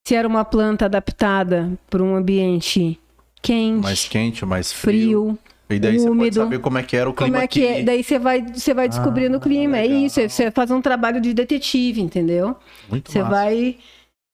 Se 0.08 0.16
era 0.16 0.28
uma 0.28 0.44
planta 0.44 0.86
adaptada 0.86 1.78
para 1.90 2.02
um 2.04 2.16
ambiente 2.16 3.00
quente, 3.42 3.84
Mais 3.84 4.08
quente, 4.08 4.46
mais 4.46 4.72
frio. 4.72 5.38
frio, 5.68 5.76
E 5.76 5.80
daí 5.80 5.98
você 6.00 6.06
pode 6.08 6.20
úmido. 6.20 6.36
saber 6.36 6.60
como 6.60 6.78
é 6.78 6.84
que 6.84 6.96
era 6.98 7.10
o 7.10 7.14
clima 7.14 7.32
como 7.32 7.44
é 7.44 7.48
que 7.48 7.66
é? 7.66 7.84
Daí 7.84 8.04
você 8.04 8.18
vai, 8.20 8.42
você 8.42 8.74
vai 8.74 8.90
descobrindo 8.90 9.36
Ah, 9.36 9.38
o 9.38 9.42
clima. 9.42 9.78
É 9.78 9.84
legal. 9.84 9.98
isso, 10.02 10.22
você 10.22 10.52
faz 10.52 10.72
um 10.72 10.82
trabalho 10.82 11.22
de 11.22 11.34
detetive, 11.34 12.02
entendeu? 12.02 12.56
Muito 12.90 13.12
Você 13.12 13.20
massa. 13.20 13.32
vai 13.32 13.78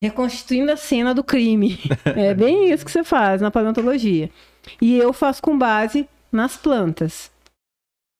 reconstituindo 0.02 0.72
a 0.72 0.76
cena 0.76 1.14
do 1.14 1.22
crime. 1.22 1.78
é 2.04 2.34
bem 2.34 2.70
isso 2.72 2.84
que 2.84 2.90
você 2.90 3.04
faz 3.04 3.40
na 3.40 3.50
paleontologia. 3.50 4.30
E 4.80 4.96
eu 4.96 5.12
faço 5.12 5.42
com 5.42 5.56
base 5.56 6.08
nas 6.32 6.56
plantas. 6.56 7.30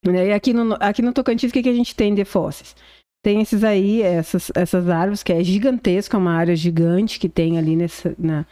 E 0.06 0.32
aqui 0.32 0.52
no, 0.52 0.76
aqui 0.80 1.02
no 1.02 1.12
Tocantins, 1.12 1.50
o 1.50 1.52
que, 1.52 1.62
que 1.62 1.68
a 1.68 1.74
gente 1.74 1.94
tem 1.94 2.14
de 2.14 2.24
fósseis? 2.24 2.76
Tem 3.22 3.40
esses 3.40 3.64
aí, 3.64 4.02
essas, 4.02 4.50
essas 4.54 4.88
árvores, 4.88 5.22
que 5.22 5.32
é 5.32 5.42
gigantesca, 5.42 6.16
uma 6.16 6.32
área 6.32 6.54
gigante 6.54 7.18
que 7.18 7.28
tem 7.28 7.58
ali, 7.58 7.74
nessa, 7.74 8.14
na, 8.18 8.46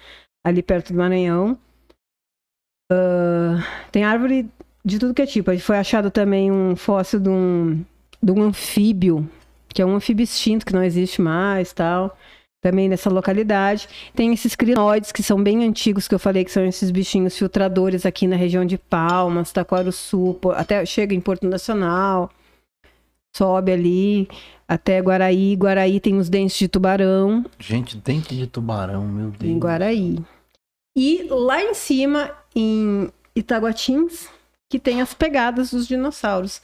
ali 0.44 0.62
perto 0.62 0.92
do 0.92 0.98
Maranhão. 0.98 1.58
Ah, 2.90 3.58
tem 3.90 4.04
árvore 4.04 4.48
de 4.84 4.98
tudo 4.98 5.14
que 5.14 5.22
é 5.22 5.26
tipo. 5.26 5.56
Foi 5.58 5.76
achado 5.76 6.10
também 6.10 6.50
um 6.50 6.76
fóssil 6.76 7.20
de 7.20 7.28
um, 7.28 7.84
de 8.22 8.32
um 8.32 8.42
anfíbio, 8.42 9.28
que 9.68 9.82
é 9.82 9.86
um 9.86 9.96
anfíbio 9.96 10.24
extinto, 10.24 10.64
que 10.64 10.72
não 10.72 10.82
existe 10.82 11.20
mais 11.20 11.72
tal. 11.72 12.16
Também 12.62 12.88
nessa 12.88 13.10
localidade. 13.10 13.88
Tem 14.14 14.32
esses 14.32 14.56
crinoides, 14.56 15.12
que 15.12 15.22
são 15.22 15.40
bem 15.42 15.64
antigos, 15.64 16.08
que 16.08 16.14
eu 16.14 16.18
falei 16.18 16.44
que 16.44 16.50
são 16.50 16.64
esses 16.64 16.90
bichinhos 16.90 17.36
filtradores 17.36 18.04
aqui 18.04 18.26
na 18.26 18.34
região 18.34 18.64
de 18.64 18.78
Palmas, 18.78 19.52
Taquaruçu, 19.52 20.38
até 20.54 20.84
chega 20.84 21.14
em 21.14 21.20
Porto 21.20 21.46
Nacional, 21.46 22.30
sobe 23.36 23.72
ali 23.72 24.28
até 24.66 25.00
Guaraí. 25.00 25.54
Guaraí 25.54 26.00
tem 26.00 26.16
os 26.16 26.28
dentes 26.28 26.56
de 26.56 26.68
tubarão. 26.68 27.44
Gente, 27.58 27.96
dente 27.96 28.34
de 28.34 28.46
tubarão, 28.46 29.06
meu 29.06 29.30
Deus. 29.30 29.52
Em 29.52 29.58
Guaraí. 29.58 30.18
E 30.96 31.26
lá 31.28 31.62
em 31.62 31.74
cima, 31.74 32.30
em 32.54 33.10
Itaguatins, 33.34 34.28
que 34.70 34.78
tem 34.78 35.02
as 35.02 35.12
pegadas 35.12 35.70
dos 35.70 35.86
dinossauros. 35.86 36.62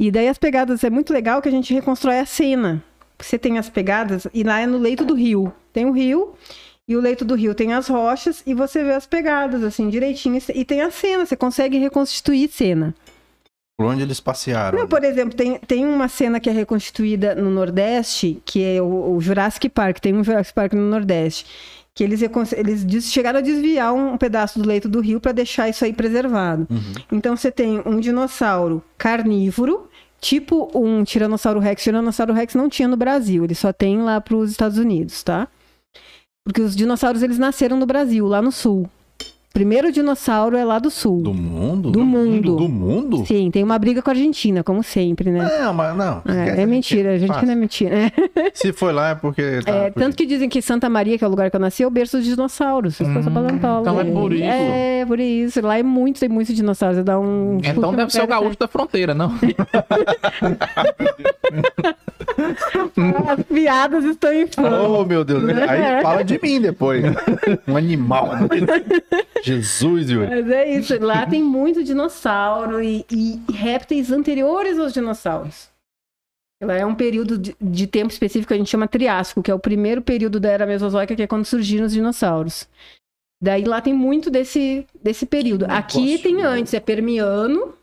E 0.00 0.10
daí 0.10 0.28
as 0.28 0.38
pegadas 0.38 0.84
é 0.84 0.90
muito 0.90 1.12
legal 1.12 1.40
que 1.40 1.48
a 1.48 1.52
gente 1.52 1.72
reconstrói 1.72 2.18
a 2.18 2.26
cena. 2.26 2.82
Você 3.18 3.38
tem 3.38 3.58
as 3.58 3.68
pegadas 3.68 4.26
e 4.32 4.42
lá 4.42 4.60
é 4.60 4.66
no 4.66 4.78
leito 4.78 5.04
do 5.04 5.14
rio. 5.14 5.52
Tem 5.72 5.86
o 5.86 5.92
rio 5.92 6.34
e 6.86 6.96
o 6.96 7.00
leito 7.00 7.24
do 7.24 7.34
rio 7.34 7.54
tem 7.54 7.72
as 7.72 7.88
rochas 7.88 8.42
e 8.46 8.54
você 8.54 8.82
vê 8.82 8.94
as 8.94 9.06
pegadas 9.06 9.62
assim 9.62 9.88
direitinho 9.88 10.40
e 10.54 10.64
tem 10.64 10.80
a 10.80 10.90
cena, 10.90 11.26
você 11.26 11.36
consegue 11.36 11.78
reconstituir 11.78 12.48
cena. 12.48 12.94
Por 13.78 13.86
onde 13.86 14.02
eles 14.02 14.18
passearam? 14.18 14.76
Não, 14.76 14.88
por 14.88 15.04
exemplo, 15.04 15.36
tem, 15.36 15.56
tem 15.60 15.86
uma 15.86 16.08
cena 16.08 16.40
que 16.40 16.50
é 16.50 16.52
reconstituída 16.52 17.36
no 17.36 17.48
Nordeste, 17.48 18.42
que 18.44 18.64
é 18.64 18.82
o, 18.82 19.14
o 19.14 19.20
Jurassic 19.20 19.68
Park, 19.68 20.00
tem 20.00 20.12
um 20.12 20.24
Jurassic 20.24 20.52
Park 20.52 20.72
no 20.72 20.90
Nordeste, 20.90 21.46
que 21.94 22.02
eles, 22.02 22.20
eles 22.56 23.04
chegaram 23.04 23.38
a 23.38 23.42
desviar 23.42 23.94
um 23.94 24.18
pedaço 24.18 24.58
do 24.58 24.66
leito 24.66 24.88
do 24.88 25.00
rio 25.00 25.20
para 25.20 25.30
deixar 25.30 25.68
isso 25.68 25.84
aí 25.84 25.92
preservado. 25.92 26.66
Uhum. 26.68 26.92
Então 27.12 27.36
você 27.36 27.52
tem 27.52 27.80
um 27.86 28.00
dinossauro 28.00 28.82
carnívoro, 28.96 29.88
tipo 30.20 30.68
um 30.74 31.04
Tiranossauro 31.04 31.60
Rex. 31.60 31.80
Tiranossauro 31.80 32.32
Rex 32.32 32.56
não 32.56 32.68
tinha 32.68 32.88
no 32.88 32.96
Brasil, 32.96 33.44
ele 33.44 33.54
só 33.54 33.72
tem 33.72 34.02
lá 34.02 34.20
para 34.20 34.34
os 34.34 34.50
Estados 34.50 34.76
Unidos, 34.76 35.22
tá? 35.22 35.46
Porque 36.44 36.60
os 36.60 36.74
dinossauros 36.74 37.22
eles 37.22 37.38
nasceram 37.38 37.76
no 37.76 37.86
Brasil, 37.86 38.26
lá 38.26 38.42
no 38.42 38.50
sul. 38.50 38.90
Primeiro 39.52 39.90
dinossauro 39.90 40.56
é 40.56 40.64
lá 40.64 40.78
do 40.78 40.90
sul. 40.90 41.22
Do 41.22 41.34
mundo? 41.34 41.90
Do 41.90 42.04
mundo. 42.04 42.56
Do 42.56 42.68
mundo? 42.68 43.26
Sim, 43.26 43.50
tem 43.50 43.64
uma 43.64 43.78
briga 43.78 44.00
com 44.02 44.10
a 44.10 44.12
Argentina, 44.12 44.62
como 44.62 44.82
sempre, 44.82 45.30
né? 45.30 45.48
Não, 45.60 45.74
mas 45.74 45.96
não. 45.96 46.22
É, 46.26 46.62
é 46.62 46.66
mentira, 46.66 47.16
a 47.16 47.42
não 47.42 47.52
é 47.52 47.54
mentira. 47.56 47.96
É, 47.96 48.12
Se 48.54 48.72
foi 48.72 48.92
lá 48.92 49.10
é 49.10 49.14
porque. 49.14 49.60
tá, 49.64 49.72
É, 49.72 49.90
tanto 49.90 50.16
que 50.16 50.26
dizem 50.26 50.48
que 50.48 50.62
Santa 50.62 50.88
Maria, 50.88 51.18
que 51.18 51.24
é 51.24 51.26
o 51.26 51.30
lugar 51.30 51.50
que 51.50 51.56
eu 51.56 51.60
nasci, 51.60 51.82
é 51.82 51.86
o 51.86 51.90
berço 51.90 52.18
dos 52.18 52.26
dinossauros. 52.26 52.98
Paleontólogo. 52.98 53.80
então 53.80 54.00
é 54.00 54.04
por 54.04 54.32
isso. 54.32 54.44
É, 54.44 55.04
por 55.06 55.18
isso. 55.18 55.60
Lá 55.60 55.78
é 55.78 55.82
muito, 55.82 56.20
tem 56.20 56.28
muitos 56.28 56.54
dinossauros. 56.54 57.02
Dá 57.02 57.18
um. 57.18 57.58
Então 57.64 57.94
deve 57.94 58.12
ser 58.12 58.22
o 58.22 58.26
gaúcho 58.26 58.58
da 58.58 58.68
fronteira, 58.68 59.14
não? 59.14 59.32
As 63.28 63.42
piadas 63.44 64.04
estão 64.04 64.32
em 64.32 64.46
fogo. 64.46 64.68
Oh, 65.00 65.04
meu 65.04 65.24
Deus. 65.24 65.42
Aí 65.68 66.02
fala 66.02 66.22
de 66.22 66.38
mim 66.42 66.60
depois. 66.60 67.02
Um 67.66 67.76
animal. 67.76 68.30
Jesus, 69.42 70.10
Yuri. 70.10 70.28
Mas 70.28 70.50
é 70.50 70.76
isso. 70.76 70.98
Lá 71.04 71.26
tem 71.26 71.42
muito 71.42 71.82
dinossauro 71.84 72.82
e, 72.82 73.04
e 73.10 73.40
répteis 73.52 74.10
anteriores 74.10 74.78
aos 74.78 74.92
dinossauros. 74.92 75.70
Lá 76.62 76.74
é 76.74 76.84
um 76.84 76.94
período 76.94 77.38
de, 77.38 77.54
de 77.60 77.86
tempo 77.86 78.12
específico 78.12 78.48
que 78.48 78.54
a 78.54 78.56
gente 78.56 78.70
chama 78.70 78.88
Triássico, 78.88 79.42
que 79.42 79.50
é 79.50 79.54
o 79.54 79.60
primeiro 79.60 80.02
período 80.02 80.40
da 80.40 80.50
Era 80.50 80.66
Mesozoica, 80.66 81.14
que 81.14 81.22
é 81.22 81.26
quando 81.26 81.44
surgiram 81.44 81.86
os 81.86 81.92
dinossauros. 81.92 82.68
Daí 83.40 83.64
lá 83.64 83.80
tem 83.80 83.94
muito 83.94 84.30
desse, 84.30 84.84
desse 85.00 85.24
período. 85.24 85.66
Aqui 85.66 86.18
tem 86.18 86.34
louco. 86.34 86.48
antes, 86.48 86.74
é 86.74 86.80
Permiano. 86.80 87.74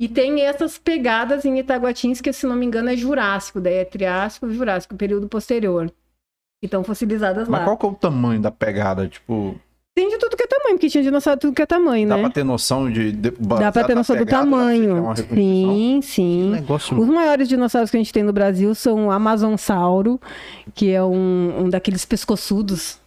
E 0.00 0.08
tem 0.08 0.40
essas 0.40 0.78
pegadas 0.78 1.44
em 1.44 1.58
Itaguatins, 1.58 2.20
que 2.20 2.32
se 2.32 2.46
não 2.46 2.56
me 2.56 2.66
engano 2.66 2.90
é 2.90 2.96
Jurássico. 2.96 3.60
Daí 3.60 3.74
é 3.74 3.84
Triássico 3.84 4.48
e 4.48 4.54
Jurássico, 4.54 4.96
período 4.96 5.28
posterior. 5.28 5.88
Que 6.60 6.66
estão 6.66 6.82
fossilizadas 6.82 7.48
Mas 7.48 7.60
lá. 7.60 7.66
qual 7.66 7.76
que 7.76 7.86
é 7.86 7.88
o 7.88 7.94
tamanho 7.94 8.40
da 8.40 8.50
pegada? 8.50 9.06
Tipo. 9.06 9.58
Tem 10.00 10.08
de 10.10 10.18
tudo 10.18 10.36
que 10.36 10.42
é 10.42 10.46
tamanho. 10.46 10.74
porque 10.76 10.88
tinha 10.88 11.02
dinossauro 11.04 11.36
de 11.38 11.40
tudo 11.42 11.54
que 11.54 11.62
é 11.62 11.66
tamanho, 11.66 12.08
Dá 12.08 12.16
né? 12.16 12.22
pra 12.22 12.30
ter 12.30 12.44
noção 12.44 12.90
de. 12.90 13.12
de 13.12 13.30
Dá 13.38 13.70
pra 13.72 13.84
ter 13.84 13.94
noção 13.94 14.16
do 14.16 14.26
tamanho. 14.26 15.12
Sim, 15.34 16.00
sim. 16.02 16.50
Negócio 16.50 16.98
Os 16.98 17.06
maiores 17.08 17.48
dinossauros 17.48 17.90
que 17.90 17.96
a 17.96 18.00
gente 18.00 18.12
tem 18.12 18.22
no 18.22 18.32
Brasil 18.32 18.74
são 18.74 19.06
o 19.06 19.10
Amazonsauro, 19.10 20.20
que 20.74 20.90
é 20.90 21.02
um, 21.02 21.64
um 21.64 21.68
daqueles 21.68 22.04
pescoçudos, 22.04 22.98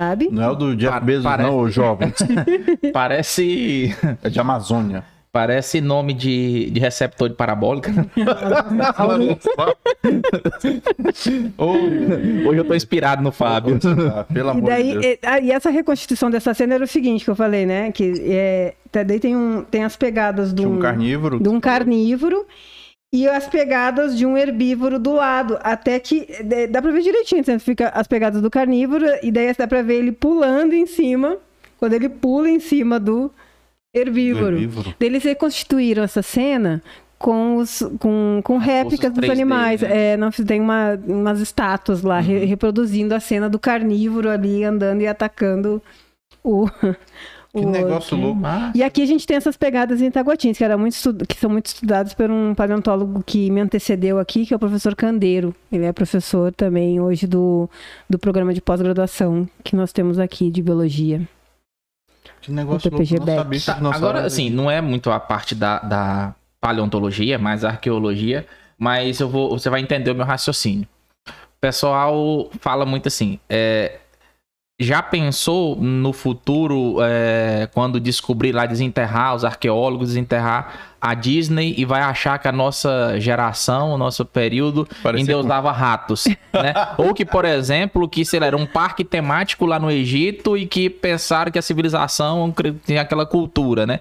sabe? 0.00 0.28
Não 0.30 0.42
é 0.42 0.50
o 0.50 0.54
do 0.54 0.76
Jeff 0.76 0.92
Pa- 0.92 1.00
Bezos, 1.00 1.24
parece- 1.24 1.48
não, 1.50 1.58
o 1.58 1.68
jovem. 1.70 2.12
Parece. 2.92 3.94
É 4.22 4.28
de 4.30 4.38
Amazônia. 4.40 5.04
Parece 5.40 5.82
nome 5.82 6.14
de, 6.14 6.70
de 6.70 6.80
receptor 6.80 7.28
de 7.28 7.34
parabólica. 7.34 7.92
Hoje 11.58 12.58
eu 12.58 12.64
tô 12.64 12.74
inspirado 12.74 13.22
no 13.22 13.30
Fábio. 13.30 13.78
Ah, 14.16 14.24
Pelo 14.24 14.48
E 14.48 14.50
amor 14.52 14.62
de 14.62 14.66
daí, 14.68 14.92
Deus. 14.92 15.04
e, 15.04 15.18
ah, 15.22 15.38
e 15.38 15.50
essa 15.52 15.68
reconstituição 15.68 16.30
dessa 16.30 16.54
cena 16.54 16.74
era 16.76 16.84
o 16.84 16.86
seguinte 16.86 17.22
que 17.22 17.30
eu 17.30 17.36
falei, 17.36 17.66
né? 17.66 17.92
Que 17.92 18.14
é, 18.32 18.74
tá- 18.90 19.02
daí 19.02 19.20
tem, 19.20 19.36
um, 19.36 19.62
tem 19.62 19.84
as 19.84 19.94
pegadas 19.94 20.54
de 20.54 20.66
um, 20.66 20.76
um 20.76 20.78
carnívoro. 20.78 21.38
de 21.38 21.48
um 21.50 21.60
carnívoro 21.60 22.46
e 23.12 23.28
as 23.28 23.46
pegadas 23.46 24.16
de 24.16 24.24
um 24.24 24.38
herbívoro 24.38 24.98
do 24.98 25.12
lado. 25.12 25.58
Até 25.60 25.98
que 26.00 26.26
é, 26.50 26.66
dá 26.66 26.80
pra 26.80 26.90
ver 26.90 27.02
direitinho, 27.02 27.42
então 27.42 27.60
fica 27.60 27.90
as 27.90 28.06
pegadas 28.06 28.40
do 28.40 28.48
carnívoro 28.50 29.04
e 29.22 29.30
daí 29.30 29.52
dá 29.54 29.66
pra 29.68 29.82
ver 29.82 29.96
ele 29.96 30.12
pulando 30.12 30.72
em 30.72 30.86
cima, 30.86 31.36
quando 31.78 31.92
ele 31.92 32.08
pula 32.08 32.48
em 32.48 32.58
cima 32.58 32.98
do 32.98 33.30
herbívoro. 33.94 34.56
herbívoro. 34.56 34.94
Eles 35.00 35.22
reconstituíram 35.24 36.02
essa 36.02 36.22
cena 36.22 36.82
com, 37.18 37.56
os, 37.56 37.82
com, 37.98 38.40
com 38.44 38.58
réplicas 38.58 39.12
dos 39.12 39.24
3D, 39.24 39.30
animais. 39.30 39.80
né? 39.80 40.12
É, 40.12 40.16
não, 40.16 40.30
tem 40.30 40.60
uma, 40.60 40.98
umas 41.06 41.40
estátuas 41.40 42.02
lá 42.02 42.20
re- 42.20 42.44
reproduzindo 42.44 43.14
a 43.14 43.20
cena 43.20 43.48
do 43.48 43.58
carnívoro 43.58 44.28
ali 44.30 44.64
andando 44.64 45.00
e 45.02 45.06
atacando 45.06 45.82
o. 46.44 46.68
Que 47.56 47.64
o 47.64 47.70
negócio 47.70 48.14
louco. 48.18 48.38
e 48.74 48.82
aqui 48.82 49.00
a 49.00 49.06
gente 49.06 49.26
tem 49.26 49.34
essas 49.34 49.56
pegadas 49.56 50.02
em 50.02 50.10
Taguatins, 50.10 50.58
que, 50.58 50.64
era 50.64 50.76
muito 50.76 50.94
que 51.26 51.36
são 51.38 51.48
muito 51.48 51.66
estudadas 51.66 52.12
por 52.12 52.30
um 52.30 52.54
paleontólogo 52.54 53.22
que 53.24 53.50
me 53.50 53.62
antecedeu 53.62 54.18
aqui, 54.18 54.44
que 54.44 54.52
é 54.52 54.56
o 54.56 54.60
professor 54.60 54.94
Candeiro. 54.94 55.54
Ele 55.72 55.86
é 55.86 55.92
professor 55.92 56.52
também 56.52 57.00
hoje 57.00 57.26
do, 57.26 57.66
do 58.10 58.18
programa 58.18 58.52
de 58.52 58.60
pós-graduação 58.60 59.48
que 59.64 59.74
nós 59.74 59.90
temos 59.90 60.18
aqui 60.18 60.50
de 60.50 60.60
biologia. 60.60 61.26
Que 62.46 62.52
negócio 62.52 62.86
O 62.86 62.90
PPG 62.92 63.16
louco. 63.16 63.26
Não 63.26 63.38
sabia 63.38 63.58
Beck. 63.58 63.64
que 63.64 63.74
dinossauro 63.74 64.06
Agora, 64.06 64.24
assim, 64.24 64.50
não 64.50 64.70
é 64.70 64.80
muito 64.80 65.10
a 65.10 65.18
parte 65.18 65.52
da, 65.52 65.80
da 65.80 66.34
paleontologia, 66.60 67.38
mais 67.40 67.64
a 67.64 67.70
arqueologia, 67.70 68.46
mas 68.78 69.18
eu 69.18 69.28
vou, 69.28 69.50
você 69.50 69.68
vai 69.68 69.80
entender 69.80 70.12
o 70.12 70.14
meu 70.14 70.24
raciocínio. 70.24 70.86
O 71.28 71.60
pessoal 71.60 72.48
fala 72.60 72.86
muito 72.86 73.08
assim, 73.08 73.40
é, 73.48 73.98
já 74.78 75.02
pensou 75.02 75.74
no 75.76 76.12
futuro, 76.12 76.98
é, 77.00 77.66
quando 77.72 77.98
descobrir 77.98 78.52
lá, 78.52 78.66
desenterrar, 78.66 79.34
os 79.34 79.42
arqueólogos 79.42 80.08
desenterrar 80.08 80.96
a 81.00 81.14
Disney 81.14 81.74
e 81.78 81.84
vai 81.84 82.02
achar 82.02 82.38
que 82.38 82.48
a 82.48 82.52
nossa 82.52 83.18
geração, 83.18 83.92
o 83.92 83.98
nosso 83.98 84.24
período, 84.24 84.86
Parecia 85.02 85.22
endeusava 85.22 85.70
ratos, 85.72 86.24
né? 86.52 86.74
Ou 86.98 87.14
que, 87.14 87.24
por 87.24 87.44
exemplo, 87.44 88.06
que, 88.08 88.24
sei 88.24 88.40
lá, 88.40 88.46
era 88.46 88.56
um 88.56 88.66
parque 88.66 89.02
temático 89.04 89.64
lá 89.64 89.78
no 89.78 89.90
Egito 89.90 90.58
e 90.58 90.66
que 90.66 90.90
pensaram 90.90 91.50
que 91.50 91.58
a 91.58 91.62
civilização 91.62 92.52
tinha 92.84 93.00
aquela 93.00 93.24
cultura, 93.24 93.86
né? 93.86 94.00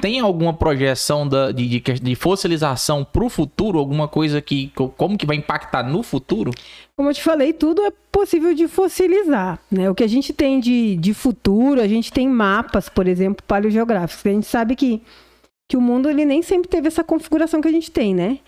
Tem 0.00 0.18
alguma 0.18 0.52
projeção 0.54 1.28
da- 1.28 1.52
de, 1.52 1.68
de, 1.68 1.80
de 1.80 2.14
fossilização 2.14 3.04
pro 3.04 3.28
futuro? 3.28 3.78
Alguma 3.78 4.08
coisa 4.08 4.40
que, 4.40 4.72
como 4.96 5.18
que 5.18 5.26
vai 5.26 5.36
impactar 5.36 5.82
no 5.84 6.02
futuro? 6.02 6.50
Como 6.96 7.10
eu 7.10 7.14
te 7.14 7.22
falei, 7.22 7.52
tudo 7.52 7.82
é 7.84 7.92
possível 8.10 8.54
de 8.54 8.66
fossilizar. 8.66 9.58
Né? 9.70 9.90
O 9.90 9.94
que 9.94 10.02
a 10.02 10.08
gente 10.08 10.32
tem 10.32 10.58
de, 10.58 10.96
de 10.96 11.12
futuro, 11.12 11.80
a 11.80 11.86
gente 11.86 12.10
tem 12.10 12.26
mapas, 12.26 12.88
por 12.88 13.06
exemplo, 13.06 13.44
paleogeográficos. 13.46 14.24
A 14.24 14.30
gente 14.30 14.46
sabe 14.46 14.74
que, 14.74 15.02
que 15.68 15.76
o 15.76 15.80
mundo 15.80 16.08
ele 16.08 16.24
nem 16.24 16.40
sempre 16.42 16.68
teve 16.70 16.88
essa 16.88 17.04
configuração 17.04 17.60
que 17.60 17.68
a 17.68 17.72
gente 17.72 17.90
tem, 17.90 18.14
né? 18.14 18.38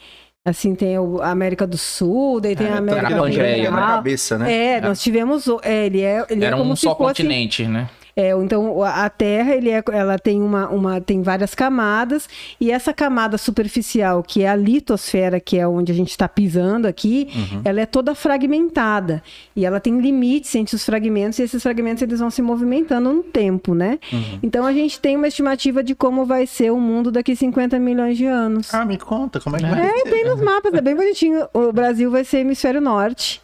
Assim, 0.46 0.74
tem 0.74 0.96
a 0.96 1.30
América 1.30 1.66
do 1.66 1.76
Sul, 1.76 2.40
daí 2.40 2.56
tem 2.56 2.68
a 2.68 2.76
É, 2.76 2.78
América 2.78 3.06
a 3.14 3.18
Pangeia, 3.18 3.70
na 3.70 3.76
Central. 3.76 3.96
cabeça, 3.96 4.38
né? 4.38 4.52
É, 4.76 4.80
nós 4.80 5.02
tivemos. 5.02 5.44
É, 5.62 5.84
ele 5.86 6.00
é, 6.00 6.24
ele 6.30 6.42
Era 6.42 6.56
é 6.56 6.58
como 6.58 6.72
um 6.72 6.76
se 6.76 6.82
só 6.82 6.96
fosse, 6.96 7.22
continente, 7.22 7.66
né? 7.66 7.90
É, 8.18 8.30
então 8.32 8.82
a 8.82 9.08
Terra, 9.08 9.54
ele 9.54 9.70
é, 9.70 9.80
ela 9.92 10.18
tem 10.18 10.42
uma, 10.42 10.68
uma, 10.70 11.00
tem 11.00 11.22
várias 11.22 11.54
camadas 11.54 12.28
e 12.60 12.72
essa 12.72 12.92
camada 12.92 13.38
superficial, 13.38 14.24
que 14.24 14.42
é 14.42 14.48
a 14.48 14.56
litosfera, 14.56 15.38
que 15.38 15.56
é 15.56 15.68
onde 15.68 15.92
a 15.92 15.94
gente 15.94 16.10
está 16.10 16.28
pisando 16.28 16.88
aqui, 16.88 17.28
ela 17.64 17.80
é 17.80 17.86
toda 17.86 18.16
fragmentada 18.16 19.22
e 19.54 19.64
ela 19.64 19.78
tem 19.78 20.00
limites 20.00 20.52
entre 20.56 20.74
os 20.74 20.84
fragmentos 20.84 21.38
e 21.38 21.42
esses 21.42 21.62
fragmentos 21.62 22.02
eles 22.02 22.18
vão 22.18 22.28
se 22.28 22.42
movimentando 22.42 23.12
no 23.12 23.22
tempo, 23.22 23.72
né? 23.72 24.00
Então 24.42 24.66
a 24.66 24.72
gente 24.72 24.98
tem 24.98 25.14
uma 25.16 25.28
estimativa 25.28 25.80
de 25.84 25.94
como 25.94 26.26
vai 26.26 26.44
ser 26.44 26.72
o 26.72 26.80
mundo 26.80 27.12
daqui 27.12 27.36
50 27.36 27.78
milhões 27.78 28.18
de 28.18 28.26
anos. 28.26 28.74
Ah, 28.74 28.84
me 28.84 28.98
conta, 28.98 29.38
como 29.38 29.54
é 29.54 29.60
que 29.60 29.66
É. 29.66 29.70
vai 29.70 29.86
É, 29.86 30.02
tem 30.02 30.24
nos 30.24 30.40
mapas, 30.40 30.74
é 30.74 30.80
bem 30.80 30.96
bonitinho. 30.96 31.46
O 31.54 31.72
Brasil 31.72 32.10
vai 32.10 32.24
ser 32.24 32.38
hemisfério 32.38 32.80
norte. 32.80 33.40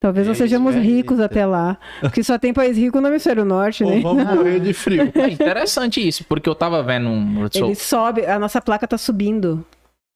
Talvez 0.00 0.26
nós 0.26 0.40
Eita. 0.40 0.48
sejamos 0.48 0.74
ricos 0.74 1.20
até 1.20 1.44
lá. 1.44 1.76
Porque 2.00 2.24
só 2.24 2.38
tem 2.38 2.54
país 2.54 2.74
rico 2.76 3.00
no 3.02 3.08
hemisfério 3.08 3.44
norte, 3.44 3.84
né? 3.84 4.00
vamos 4.00 4.24
morrer 4.24 4.58
de 4.58 4.72
frio. 4.72 5.12
É 5.14 5.28
interessante 5.28 6.06
isso, 6.06 6.24
porque 6.24 6.48
eu 6.48 6.54
tava 6.54 6.82
vendo 6.82 7.10
um. 7.10 7.46
Ele 7.54 7.74
sobe, 7.74 8.24
a 8.24 8.38
nossa 8.38 8.62
placa 8.62 8.88
tá 8.88 8.96
subindo. 8.96 9.62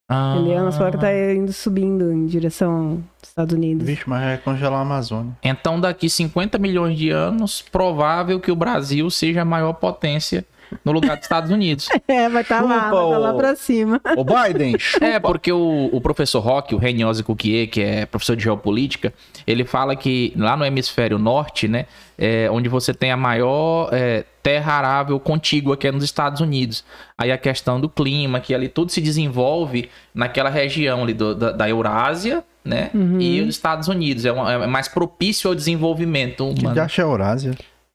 Ah, 0.09 0.35
Entendeu? 0.37 0.59
A 0.59 0.63
nossa 0.63 0.79
placa 0.79 0.99
tá 0.99 1.13
indo 1.15 1.53
subindo 1.53 2.11
em 2.11 2.27
direção 2.27 3.03
aos 3.21 3.29
Estados 3.29 3.55
Unidos. 3.55 3.87
Vixe, 3.87 4.05
mas 4.07 4.23
é 4.23 4.37
congelar 4.39 4.79
a 4.79 4.83
Amazônia. 4.83 5.33
Então, 5.43 5.79
daqui 5.79 6.09
50 6.09 6.59
milhões 6.59 6.97
de 6.97 7.11
anos, 7.11 7.63
provável 7.63 8.41
que 8.41 8.51
o 8.51 8.57
Brasil 8.57 9.09
seja 9.11 9.43
a 9.43 9.45
maior 9.45 9.75
potência 9.75 10.47
no 10.85 10.93
lugar 10.93 11.17
dos 11.17 11.25
Estados 11.25 11.51
Unidos. 11.51 11.89
É, 12.07 12.29
vai 12.29 12.43
estar 12.43 12.61
lá, 12.63 12.91
vai 12.91 12.91
tá 12.91 13.19
lá 13.19 13.33
ô. 13.33 13.37
pra 13.37 13.55
cima. 13.57 14.01
Ô, 14.17 14.25
Biden, 14.25 14.79
chupa. 14.79 15.05
É, 15.05 15.19
porque 15.19 15.51
o, 15.53 15.89
o 15.93 16.01
professor 16.01 16.41
Roque, 16.41 16.75
o 16.75 16.79
Reniosi 16.79 17.23
Cuquier, 17.23 17.67
que 17.67 17.81
é 17.81 18.07
professor 18.07 18.37
de 18.37 18.45
geopolítica, 18.45 19.13
ele 19.47 19.65
fala 19.65 19.97
que 19.97 20.33
lá 20.37 20.57
no 20.57 20.65
hemisfério 20.65 21.19
norte, 21.19 21.67
né, 21.67 21.87
é 22.19 22.49
onde 22.51 22.69
você 22.69 22.93
tem 22.95 23.11
a 23.11 23.17
maior 23.17 23.89
é, 23.93 24.25
terra 24.43 24.75
arável 24.75 25.19
contígua, 25.19 25.77
que 25.77 25.87
é 25.89 25.93
nos 25.93 26.05
Estados 26.05 26.41
Unidos. 26.41 26.85
Aí 27.17 27.33
a 27.33 27.39
questão 27.39 27.81
do 27.81 27.89
clima, 27.89 28.39
que 28.41 28.55
ali 28.55 28.69
tudo 28.69 28.93
se 28.93 29.01
desenvolve 29.01 29.89
naquela 30.15 30.51
região 30.51 31.03
ali 31.03 31.15
do- 31.15 31.35
da, 31.35 31.51
da 31.53 31.69
Eurásia, 31.69 32.45
né, 32.65 32.91
e 33.19 33.41
os 33.43 33.49
Estados 33.49 33.89
Unidos. 33.89 34.25
É, 34.25 34.33
uma- 34.33 34.53
é 34.53 34.67
mais 34.67 34.89
propício 34.89 35.49
ao 35.49 35.55
desenvolvimento 35.55 36.53
Que 36.55 36.61
humano. 36.61 36.77
já 36.77 36.85
acha 36.85 37.03
a 37.03 37.05
Eurásia? 37.07 37.53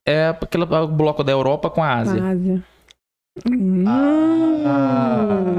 É 0.09 0.29
aquele 0.29 0.65
bloco 0.65 1.23
da 1.23 1.31
Europa 1.31 1.69
com 1.69 1.83
a 1.83 1.93
Ásia. 1.93 2.23
Ásia. 2.23 2.63
Hum. 3.47 3.85
Ah. 3.87 5.55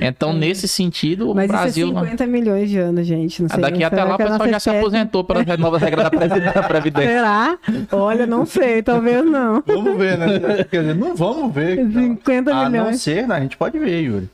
Então, 0.00 0.32
nesse 0.32 0.66
sentido, 0.66 1.30
o 1.30 1.34
Mas 1.34 1.46
Brasil... 1.48 1.88
isso 1.88 1.98
é 1.98 2.00
50 2.02 2.26
milhões 2.26 2.70
de 2.70 2.78
anos, 2.78 3.06
gente. 3.06 3.42
Não 3.42 3.48
sei, 3.48 3.60
daqui 3.60 3.84
até 3.84 3.96
será 3.96 4.08
lá 4.08 4.12
o 4.12 4.14
a 4.14 4.18
pessoal 4.18 4.48
já 4.48 4.58
se 4.58 4.70
aposentou 4.70 5.22
para 5.22 5.40
as 5.40 5.46
novas 5.60 5.82
regras 5.82 6.04
da 6.04 6.62
Previdência. 6.62 7.10
Será? 7.10 7.58
Olha, 7.92 8.26
não 8.26 8.44
sei, 8.46 8.82
talvez 8.82 9.24
não. 9.24 9.62
Vamos 9.66 9.96
ver, 9.96 10.18
né? 10.18 10.64
Quer 10.70 10.80
dizer, 10.80 10.94
não 10.94 11.14
vamos 11.14 11.54
ver. 11.54 11.76
cara. 11.76 11.90
50 11.90 12.50
A 12.50 12.54
não 12.64 12.70
milhões. 12.70 13.02
ser, 13.02 13.28
né? 13.28 13.36
A 13.36 13.40
gente 13.40 13.56
pode 13.56 13.78
ver, 13.78 14.00
Yuri. 14.00 14.28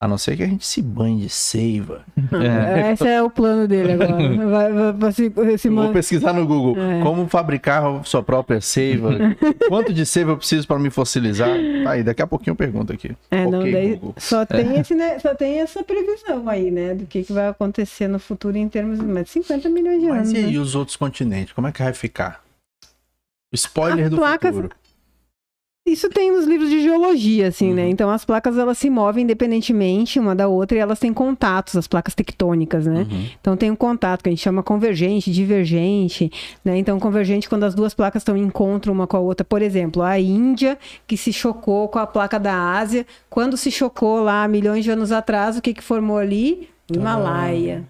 A 0.00 0.08
não 0.08 0.18
ser 0.18 0.36
que 0.36 0.42
a 0.42 0.46
gente 0.46 0.66
se 0.66 0.82
banhe 0.82 1.20
de 1.22 1.28
seiva. 1.30 2.04
É. 2.32 2.92
Esse 2.92 3.08
é 3.08 3.22
o 3.22 3.30
plano 3.30 3.66
dele 3.66 3.92
agora. 3.92 4.12
Vai, 4.50 4.72
vai, 4.72 4.92
vai 4.92 5.12
se, 5.12 5.32
se 5.58 5.68
Eu 5.68 5.74
Vou 5.74 5.84
man- 5.86 5.92
pesquisar 5.94 6.32
no 6.34 6.46
Google. 6.46 6.76
É. 6.78 7.00
Como 7.00 7.26
fabricar 7.26 8.04
sua 8.04 8.22
própria 8.22 8.60
seiva. 8.60 9.12
Quanto 9.68 9.94
de 9.94 10.04
seiva 10.04 10.32
eu 10.32 10.36
preciso 10.36 10.66
para 10.66 10.78
me 10.78 10.90
fossilizar? 10.90 11.48
Tá 11.84 11.92
aí, 11.92 12.02
daqui 12.02 12.20
a 12.20 12.26
pouquinho 12.26 12.52
eu 12.52 12.56
pergunto 12.56 12.92
aqui. 12.92 13.16
É, 13.30 13.46
não, 13.46 13.60
Ok, 13.60 13.72
daí 13.72 13.94
Google. 13.94 14.14
só 14.18 14.44
tem, 14.44 14.78
esse, 14.78 14.94
né, 14.94 15.18
só 15.20 15.34
tem 15.34 15.60
essa 15.60 15.82
previsão 15.82 16.48
aí, 16.50 16.70
né? 16.70 16.94
Do 16.94 17.06
que, 17.06 17.22
que 17.22 17.32
vai 17.32 17.48
acontecer 17.48 18.06
no 18.08 18.18
futuro 18.18 18.58
em 18.58 18.68
termos 18.68 18.98
de 18.98 19.06
mas 19.06 19.30
50 19.30 19.68
milhões 19.70 20.00
de 20.02 20.08
Mas 20.08 20.18
anos. 20.28 20.32
e 20.32 20.36
aí 20.36 20.52
né? 20.52 20.58
os 20.58 20.74
outros 20.74 20.96
continentes? 20.96 21.52
Como 21.54 21.66
é 21.68 21.72
que 21.72 21.82
vai 21.82 21.94
ficar? 21.94 22.42
Spoiler 23.54 24.04
As 24.06 24.10
do 24.10 24.16
placas- 24.18 24.54
futuro. 24.54 24.74
Isso 25.86 26.08
tem 26.08 26.32
nos 26.32 26.46
livros 26.46 26.70
de 26.70 26.82
geologia, 26.82 27.48
assim, 27.48 27.74
né? 27.74 27.84
Uhum. 27.84 27.90
Então 27.90 28.10
as 28.10 28.24
placas 28.24 28.56
elas 28.56 28.78
se 28.78 28.88
movem 28.88 29.24
independentemente 29.24 30.18
uma 30.18 30.34
da 30.34 30.48
outra 30.48 30.78
e 30.78 30.80
elas 30.80 30.98
têm 30.98 31.12
contatos, 31.12 31.76
as 31.76 31.86
placas 31.86 32.14
tectônicas, 32.14 32.86
né? 32.86 33.06
Uhum. 33.10 33.26
Então 33.38 33.54
tem 33.54 33.70
um 33.70 33.76
contato 33.76 34.22
que 34.22 34.30
a 34.30 34.32
gente 34.32 34.40
chama 34.40 34.62
convergente, 34.62 35.30
divergente, 35.30 36.32
né? 36.64 36.78
Então 36.78 36.98
convergente 36.98 37.50
quando 37.50 37.64
as 37.64 37.74
duas 37.74 37.92
placas 37.92 38.22
estão 38.22 38.34
em 38.34 38.44
encontro 38.44 38.90
uma 38.90 39.06
com 39.06 39.18
a 39.18 39.20
outra. 39.20 39.44
Por 39.44 39.60
exemplo, 39.60 40.00
a 40.00 40.18
Índia 40.18 40.78
que 41.06 41.18
se 41.18 41.34
chocou 41.34 41.86
com 41.88 41.98
a 41.98 42.06
placa 42.06 42.40
da 42.40 42.78
Ásia, 42.78 43.06
quando 43.28 43.54
se 43.54 43.70
chocou 43.70 44.22
lá 44.22 44.48
milhões 44.48 44.84
de 44.84 44.90
anos 44.90 45.12
atrás, 45.12 45.58
o 45.58 45.60
que 45.60 45.74
que 45.74 45.84
formou 45.84 46.16
ali? 46.16 46.66
O 46.90 46.96
Himalaia. 46.96 47.84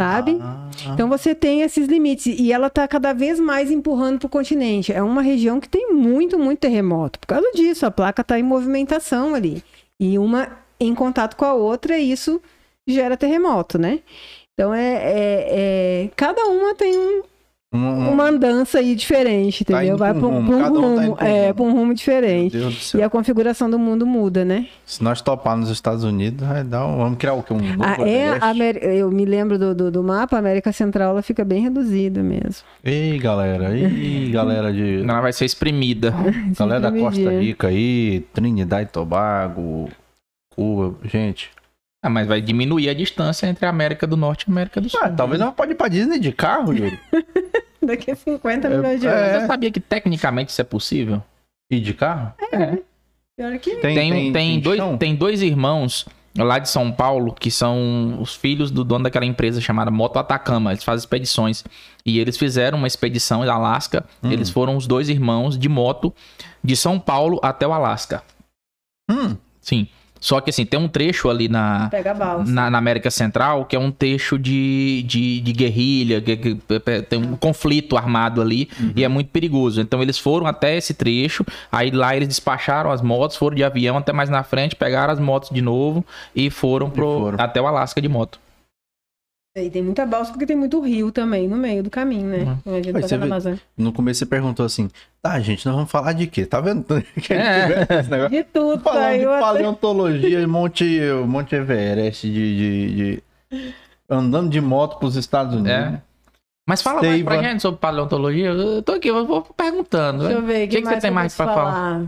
Sabe? 0.00 0.38
Ah, 0.40 0.68
Então 0.94 1.08
você 1.08 1.34
tem 1.34 1.62
esses 1.62 1.86
limites 1.86 2.26
e 2.38 2.52
ela 2.52 2.66
está 2.66 2.88
cada 2.88 3.12
vez 3.12 3.38
mais 3.38 3.70
empurrando 3.70 4.18
para 4.18 4.26
o 4.26 4.30
continente. 4.30 4.92
É 4.92 5.02
uma 5.02 5.22
região 5.22 5.60
que 5.60 5.68
tem 5.68 5.92
muito, 5.92 6.38
muito 6.38 6.58
terremoto. 6.60 7.18
Por 7.20 7.26
causa 7.26 7.50
disso, 7.54 7.86
a 7.86 7.90
placa 7.90 8.22
está 8.22 8.38
em 8.38 8.42
movimentação 8.42 9.34
ali. 9.34 9.62
E 10.00 10.18
uma 10.18 10.58
em 10.80 10.94
contato 10.94 11.36
com 11.36 11.44
a 11.44 11.54
outra, 11.54 11.96
e 11.98 12.10
isso 12.10 12.42
gera 12.88 13.16
terremoto, 13.16 13.78
né? 13.78 14.00
Então 14.54 14.74
é, 14.74 14.94
é- 14.94 15.46
é- 16.04 16.10
cada 16.16 16.44
uma 16.46 16.74
tem 16.74 16.98
um, 16.98 17.22
Um- 17.72 17.78
um- 17.78 18.10
uma 18.12 18.24
andança 18.28 18.80
aí 18.80 18.94
diferente, 18.94 19.64
Tá 19.64 19.74
entendeu? 19.74 19.94
indo 19.94 19.98
Vai 19.98 20.12
para 20.12 20.26
um 20.26 20.30
um, 20.30 20.34
rumo, 20.34 20.46
pra 20.46 20.56
um 20.56 20.60
um 20.60 20.64
tá 20.64 20.70
pra 21.16 21.24
um 21.24 21.28
é, 21.28 21.50
rumo. 21.50 21.64
um 21.64 21.72
rumo 21.72 21.86
Meu 21.86 21.94
diferente. 21.94 22.56
Deus 22.58 22.74
do 22.74 22.80
céu. 22.80 23.00
E 23.00 23.02
a 23.02 23.08
configuração 23.08 23.70
do 23.70 23.78
mundo 23.78 24.06
muda, 24.06 24.44
né? 24.44 24.66
Se 24.84 25.02
nós 25.02 25.22
topar 25.22 25.56
nos 25.56 25.70
Estados 25.70 26.04
Unidos, 26.04 26.46
vai 26.46 26.62
dar 26.62 26.86
um... 26.86 26.98
vamos 26.98 27.16
criar 27.18 27.32
o 27.32 27.42
quê? 27.42 27.54
Um 27.54 27.58
novo 27.58 27.82
Ah, 27.82 27.96
é, 28.06 28.38
Ameri- 28.42 28.80
eu 28.82 29.10
me 29.10 29.24
lembro 29.24 29.58
do, 29.58 29.74
do, 29.74 29.90
do 29.90 30.02
mapa, 30.02 30.36
a 30.36 30.38
América 30.38 30.70
Central 30.70 31.12
ela 31.12 31.22
fica 31.22 31.44
bem 31.44 31.62
reduzida 31.62 32.22
mesmo. 32.22 32.62
Ei, 32.84 33.18
galera. 33.18 33.74
Ei, 33.76 34.28
galera 34.32 34.70
de... 34.72 35.00
Ela 35.02 35.20
vai 35.22 35.32
ser 35.32 35.46
espremida. 35.46 36.14
Galera 36.58 36.80
da 36.80 36.92
Costa 36.92 37.20
medir. 37.20 37.40
Rica 37.40 37.68
aí, 37.68 38.24
Trinidad 38.34 38.82
e 38.82 38.86
Tobago, 38.86 39.88
Cuba, 40.54 40.94
gente. 41.08 41.50
Ah, 42.02 42.10
mas 42.10 42.26
vai 42.26 42.40
diminuir 42.40 42.88
a 42.88 42.94
distância 42.94 43.46
entre 43.46 43.64
a 43.64 43.68
América 43.68 44.06
do 44.06 44.16
Norte 44.16 44.42
e 44.42 44.50
a 44.50 44.52
América 44.52 44.80
do 44.80 44.88
Sul. 44.88 44.98
Ah, 45.02 45.08
talvez 45.10 45.40
ela 45.40 45.52
pode 45.52 45.72
ir 45.72 45.74
pra 45.76 45.86
Disney 45.88 46.18
de 46.18 46.32
carro, 46.32 46.72
Yuri. 46.72 46.98
Daqui 47.80 48.10
a 48.10 48.16
50 48.16 48.66
É, 48.68 48.76
milhões 48.76 49.00
de 49.00 49.06
é. 49.06 49.10
anos. 49.10 49.40
Você 49.42 49.46
sabia 49.46 49.70
que 49.70 49.80
tecnicamente 49.80 50.50
isso 50.50 50.60
é 50.60 50.64
possível? 50.64 51.22
Ir 51.70 51.80
de 51.80 51.94
carro? 51.94 52.32
É. 52.52 52.78
Pior 53.36 53.58
que 53.58 53.76
Tem, 53.76 54.32
tem, 54.32 54.60
dois, 54.60 54.76
chão? 54.78 54.98
tem 54.98 55.14
dois 55.14 55.42
irmãos 55.42 56.06
lá 56.36 56.58
de 56.58 56.68
São 56.68 56.90
Paulo 56.92 57.32
que 57.34 57.50
são 57.50 58.18
os 58.20 58.34
filhos 58.34 58.70
do 58.70 58.84
dono 58.84 59.04
daquela 59.04 59.24
empresa 59.24 59.60
chamada 59.60 59.90
Moto 59.90 60.18
Atacama. 60.18 60.72
Eles 60.72 60.84
fazem 60.84 60.98
expedições. 61.00 61.64
E 62.04 62.18
eles 62.18 62.36
fizeram 62.36 62.78
uma 62.78 62.86
expedição 62.86 63.44
da 63.46 63.54
Alasca. 63.54 64.04
Hum. 64.22 64.30
Eles 64.32 64.50
foram 64.50 64.76
os 64.76 64.86
dois 64.88 65.08
irmãos 65.08 65.56
de 65.58 65.68
moto 65.68 66.12
de 66.64 66.76
São 66.76 66.98
Paulo 66.98 67.38
até 67.42 67.66
o 67.66 67.72
Alasca. 67.72 68.22
Hum, 69.10 69.36
Sim. 69.60 69.86
Só 70.22 70.40
que 70.40 70.50
assim, 70.50 70.64
tem 70.64 70.78
um 70.78 70.86
trecho 70.86 71.28
ali 71.28 71.48
na, 71.48 71.88
pega 71.90 72.12
a 72.12 72.14
balsa. 72.14 72.50
na, 72.52 72.70
na 72.70 72.78
América 72.78 73.10
Central, 73.10 73.64
que 73.64 73.74
é 73.74 73.78
um 73.78 73.90
trecho 73.90 74.38
de, 74.38 75.02
de, 75.04 75.40
de 75.40 75.52
guerrilha, 75.52 76.20
que, 76.20 76.36
que- 76.36 76.54
que- 76.54 77.02
tem 77.02 77.18
um 77.18 77.34
conflito 77.36 77.96
armado 77.96 78.40
ali 78.40 78.68
e 78.94 79.02
é 79.02 79.08
muito 79.08 79.30
perigoso. 79.30 79.80
Então 79.80 80.00
eles 80.00 80.16
foram 80.16 80.46
até 80.46 80.76
esse 80.76 80.94
trecho, 80.94 81.44
aí 81.72 81.90
lá 81.90 82.14
eles 82.16 82.28
despacharam 82.28 82.92
as 82.92 83.02
motos, 83.02 83.36
foram 83.36 83.56
de 83.56 83.64
avião 83.64 83.96
até 83.98 84.12
mais 84.12 84.30
na 84.30 84.44
frente, 84.44 84.76
pegaram 84.76 85.12
as 85.12 85.18
motos 85.18 85.50
de 85.50 85.60
novo 85.60 86.04
e 86.36 86.48
foram, 86.50 86.88
pro, 86.88 87.18
foram. 87.18 87.40
até 87.44 87.60
o 87.60 87.66
Alasca 87.66 88.00
de 88.00 88.08
moto. 88.08 88.38
E 89.54 89.68
tem 89.68 89.82
muita 89.82 90.06
balsa 90.06 90.30
porque 90.32 90.46
tem 90.46 90.56
muito 90.56 90.80
rio 90.80 91.12
também 91.12 91.46
no 91.46 91.58
meio 91.58 91.82
do 91.82 91.90
caminho, 91.90 92.26
né? 92.26 92.58
Não 92.64 93.02
você 93.02 93.18
na 93.18 93.38
vê- 93.38 93.58
no 93.76 93.92
começo 93.92 94.20
você 94.20 94.26
perguntou 94.26 94.64
assim, 94.64 94.88
tá, 95.20 95.38
gente, 95.40 95.66
nós 95.66 95.74
vamos 95.74 95.90
falar 95.90 96.14
de 96.14 96.26
quê? 96.26 96.46
Tá 96.46 96.58
vendo? 96.58 96.82
Que 97.22 97.34
É. 97.34 97.62
tiver 97.84 98.00
esse 98.00 98.10
negócio. 98.10 98.30
De 98.30 98.44
tudo, 98.44 98.82
Falando 98.82 99.00
de 99.02 99.08
saiu 99.18 99.30
até... 99.30 99.40
paleontologia, 99.42 100.48
Monte, 100.48 101.00
Monte 101.26 101.54
Everest, 101.54 102.26
de, 102.30 102.56
de- 102.56 103.22
de- 103.50 103.74
andando 104.08 104.48
de 104.48 104.60
moto 104.60 104.98
pros 104.98 105.16
Estados 105.16 105.54
Unidos. 105.54 105.70
É. 105.70 106.02
Mas 106.66 106.80
fala 106.80 107.02
mais 107.02 107.22
pra 107.22 107.42
gente 107.42 107.60
sobre 107.60 107.78
paleontologia. 107.78 108.46
Eu 108.52 108.82
tô 108.82 108.92
aqui, 108.92 109.08
eu 109.08 109.26
vou 109.26 109.42
perguntando. 109.42 110.20
Deixa 110.20 110.32
eu 110.38 110.40
né? 110.42 110.46
ver, 110.46 110.64
o 110.64 110.68
que, 110.70 110.76
que 110.76 110.82
que 110.82 110.88
você 110.88 110.98
tem 111.00 111.10
eu 111.10 111.14
mais 111.14 111.36
pra 111.36 111.46
falar? 111.46 112.06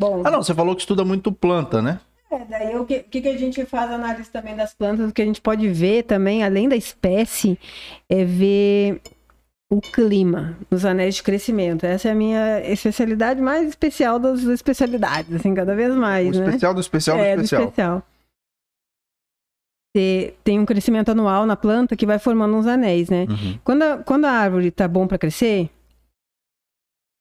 Bom, 0.00 0.22
Ah, 0.24 0.30
não, 0.30 0.42
você 0.42 0.54
falou 0.54 0.74
que 0.74 0.80
estuda 0.80 1.04
muito 1.04 1.30
planta, 1.30 1.80
né? 1.80 2.00
É, 2.30 2.44
daí 2.44 2.76
o 2.76 2.86
que, 2.86 3.00
que 3.02 3.28
a 3.28 3.36
gente 3.36 3.64
faz 3.66 3.90
análise 3.90 4.30
também 4.30 4.54
das 4.54 4.72
plantas, 4.72 5.10
o 5.10 5.12
que 5.12 5.20
a 5.22 5.24
gente 5.24 5.40
pode 5.40 5.68
ver 5.68 6.04
também, 6.04 6.44
além 6.44 6.68
da 6.68 6.76
espécie, 6.76 7.58
é 8.08 8.24
ver 8.24 9.00
o 9.72 9.80
clima 9.80 10.56
nos 10.70 10.84
anéis 10.84 11.16
de 11.16 11.22
crescimento. 11.24 11.84
Essa 11.84 12.08
é 12.08 12.12
a 12.12 12.14
minha 12.14 12.60
especialidade 12.70 13.40
mais 13.40 13.68
especial 13.68 14.18
das 14.18 14.42
especialidades, 14.44 15.32
assim, 15.34 15.54
cada 15.54 15.74
vez 15.74 15.92
mais, 15.94 16.36
O 16.36 16.40
né? 16.40 16.46
especial 16.46 16.74
do 16.74 16.80
especial 16.80 17.16
do 17.16 17.22
é, 17.24 17.34
especial. 17.34 17.62
do 17.62 17.68
especial. 17.68 18.02
Te- 19.96 20.34
Tem 20.44 20.58
um 20.58 20.64
crescimento 20.66 21.10
anual 21.10 21.44
na 21.46 21.56
planta 21.56 21.96
que 21.96 22.06
vai 22.06 22.18
formando 22.20 22.54
uns 22.56 22.66
anéis, 22.66 23.08
né? 23.10 23.26
Uhum. 23.28 23.58
Quando 23.64 23.82
a, 23.82 23.98
quando 23.98 24.24
a 24.26 24.30
árvore 24.30 24.70
tá 24.70 24.86
bom 24.86 25.06
para 25.06 25.18
crescer, 25.18 25.68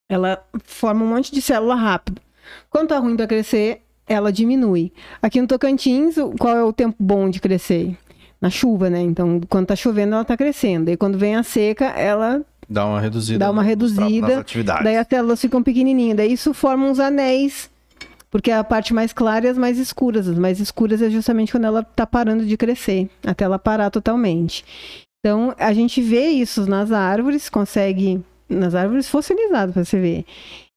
ela 0.09 0.43
forma 0.63 1.03
um 1.03 1.07
monte 1.09 1.31
de 1.33 1.41
célula 1.41 1.73
rápido. 1.75 2.21
Quando 2.69 2.89
tá 2.89 2.99
ruim 2.99 3.15
para 3.15 3.27
crescer, 3.27 3.81
ela 4.09 4.33
diminui. 4.33 4.91
Aqui 5.21 5.39
no 5.39 5.47
Tocantins, 5.47 6.15
qual 6.37 6.57
é 6.57 6.63
o 6.63 6.73
tempo 6.73 6.95
bom 6.99 7.29
de 7.29 7.39
crescer? 7.39 7.95
Na 8.41 8.49
chuva, 8.49 8.89
né? 8.89 9.01
Então, 9.01 9.39
quando 9.47 9.67
tá 9.67 9.75
chovendo, 9.75 10.15
ela 10.15 10.25
tá 10.25 10.35
crescendo. 10.35 10.89
E 10.89 10.97
quando 10.97 11.17
vem 11.17 11.35
a 11.35 11.43
seca, 11.43 11.85
ela 11.85 12.43
Dá 12.69 12.85
uma 12.85 13.01
reduzida. 13.01 13.39
Dá 13.39 13.51
uma 13.51 13.63
reduzida, 13.63 14.45
daí 14.83 14.95
as 14.95 15.07
células 15.07 15.41
ficam 15.41 15.63
pequenininhas. 15.63 16.15
Daí 16.15 16.31
isso 16.31 16.53
forma 16.53 16.85
uns 16.85 16.99
anéis, 16.99 17.69
porque 18.29 18.51
a 18.51 18.63
parte 18.63 18.93
mais 18.93 19.11
clara 19.11 19.47
e 19.47 19.49
as 19.49 19.57
mais 19.57 19.79
escuras. 19.79 20.27
As 20.27 20.37
mais 20.37 20.59
escuras 20.59 21.01
é 21.01 21.09
justamente 21.09 21.51
quando 21.51 21.65
ela 21.65 21.83
tá 21.83 22.05
parando 22.05 22.45
de 22.45 22.55
crescer, 22.55 23.09
até 23.25 23.43
ela 23.43 23.57
parar 23.57 23.89
totalmente. 23.89 24.63
Então, 25.19 25.53
a 25.57 25.73
gente 25.73 25.99
vê 25.99 26.27
isso 26.27 26.65
nas 26.67 26.91
árvores, 26.91 27.49
consegue 27.49 28.23
nas 28.47 28.75
árvores 28.75 29.09
fossilizadas 29.09 29.73
para 29.73 29.83
você 29.83 29.99
ver. 29.99 30.25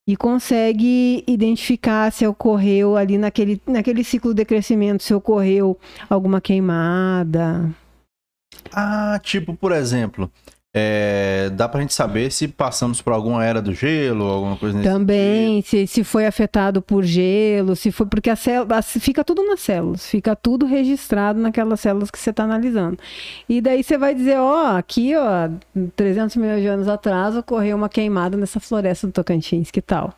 E 0.07 0.17
consegue 0.17 1.23
identificar 1.29 2.11
se 2.11 2.27
ocorreu 2.27 2.97
ali 2.97 3.17
naquele, 3.17 3.63
naquele 3.67 4.03
ciclo 4.03 4.35
de 4.35 4.45
crescimento, 4.45 5.03
se 5.03 5.15
ocorreu 5.15 5.79
alguma 6.11 6.41
queimada. 6.41 7.71
Ah, 8.73 9.21
tipo, 9.23 9.55
por 9.55 9.71
exemplo, 9.71 10.31
é, 10.75 11.51
dá 11.53 11.69
pra 11.69 11.81
gente 11.83 11.93
saber 11.93 12.33
se 12.33 12.49
passamos 12.49 13.03
por 13.03 13.13
alguma 13.13 13.45
era 13.45 13.61
do 13.61 13.75
gelo, 13.75 14.25
alguma 14.25 14.57
coisa 14.57 14.79
nesse 14.79 14.89
Também, 14.89 15.61
se, 15.63 15.87
se 15.87 16.03
foi 16.03 16.27
afetado 16.27 16.81
por 16.81 17.03
gelo, 17.05 17.77
se 17.77 17.93
foi. 17.93 18.07
Porque 18.07 18.31
a 18.31 18.37
célula, 18.37 18.81
fica 18.81 19.23
tudo 19.23 19.45
nas 19.47 19.61
células, 19.61 20.07
fica 20.07 20.35
tudo 20.35 20.65
registrado 20.65 21.39
naquelas 21.39 21.81
células 21.81 22.11
que 22.11 22.19
você 22.19 22.31
está 22.31 22.45
analisando. 22.45 22.99
E 23.49 23.61
daí 23.61 23.83
você 23.83 23.99
vai 23.99 24.15
dizer: 24.15 24.39
ó, 24.39 24.77
aqui, 24.79 25.13
ó, 25.15 25.51
300 25.95 26.37
milhões 26.37 26.63
de 26.63 26.69
anos 26.69 26.89
atrás 26.89 27.37
ocorreu 27.37 27.77
uma 27.77 27.89
queimada 27.91 28.37
nessa 28.37 28.59
floresta 28.59 29.07
do 29.07 29.13
Tocantins, 29.13 29.71
que 29.71 29.83
tal? 29.83 30.15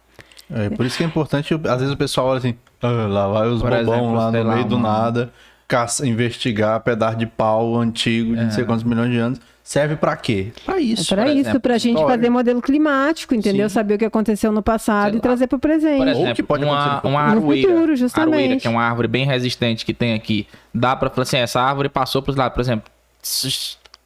É, 0.48 0.70
por 0.70 0.86
isso 0.86 0.96
que 0.96 1.02
é 1.02 1.06
importante, 1.06 1.52
às 1.54 1.78
vezes 1.80 1.90
o 1.92 1.96
pessoal 1.96 2.28
olha 2.28 2.38
assim, 2.38 2.54
"Ah, 2.82 3.06
lá 3.08 3.26
vai 3.28 3.48
os 3.48 3.60
Por 3.60 3.70
bobão 3.70 3.80
exemplo, 3.94 4.12
lá 4.14 4.30
no 4.30 4.42
lá, 4.44 4.54
meio 4.54 4.66
do 4.68 4.76
uma- 4.76 4.88
nada, 4.88 5.32
caça, 5.66 6.06
investigar 6.06 6.78
pedaço 6.80 7.16
de 7.16 7.26
pau 7.26 7.74
antigo 7.76 8.36
de 8.36 8.42
não 8.42 8.48
É. 8.48 8.50
sei 8.50 8.62
quantos 8.64 8.84
milhões 8.84 9.10
de 9.10 9.18
anos. 9.18 9.40
Serve 9.64 9.96
pra 9.96 10.14
quê? 10.14 10.52
Pra 10.66 10.78
isso. 10.78 11.14
É 11.14 11.16
para 11.16 11.32
isso, 11.32 11.58
para 11.58 11.74
a 11.76 11.78
gente 11.78 11.94
história. 11.96 12.16
fazer 12.16 12.28
modelo 12.28 12.60
climático, 12.60 13.34
entendeu? 13.34 13.66
Sim. 13.66 13.72
Saber 13.74 13.94
o 13.94 13.98
que 13.98 14.04
aconteceu 14.04 14.52
no 14.52 14.62
passado 14.62 15.04
Sei 15.04 15.12
e 15.12 15.16
lá. 15.16 15.20
trazer 15.22 15.46
para 15.46 15.56
o 15.56 15.58
presente. 15.58 15.96
Por 15.96 16.06
Ou 16.06 16.12
exemplo, 16.12 16.34
que 16.34 16.42
pode 16.42 16.64
uma, 16.66 17.00
uma 17.02 17.20
aroeira, 17.22 17.68
futuro, 17.72 17.96
justamente. 17.96 18.34
aroeira, 18.34 18.56
que 18.60 18.66
é 18.66 18.70
uma 18.70 18.82
árvore 18.82 19.08
bem 19.08 19.24
resistente 19.24 19.86
que 19.86 19.94
tem 19.94 20.12
aqui. 20.12 20.46
Dá 20.72 20.94
pra 20.94 21.08
falar 21.08 21.22
assim, 21.22 21.38
essa 21.38 21.62
árvore 21.62 21.88
passou 21.88 22.20
pros 22.20 22.36
lados, 22.36 22.54
por 22.54 22.60
exemplo, 22.60 22.92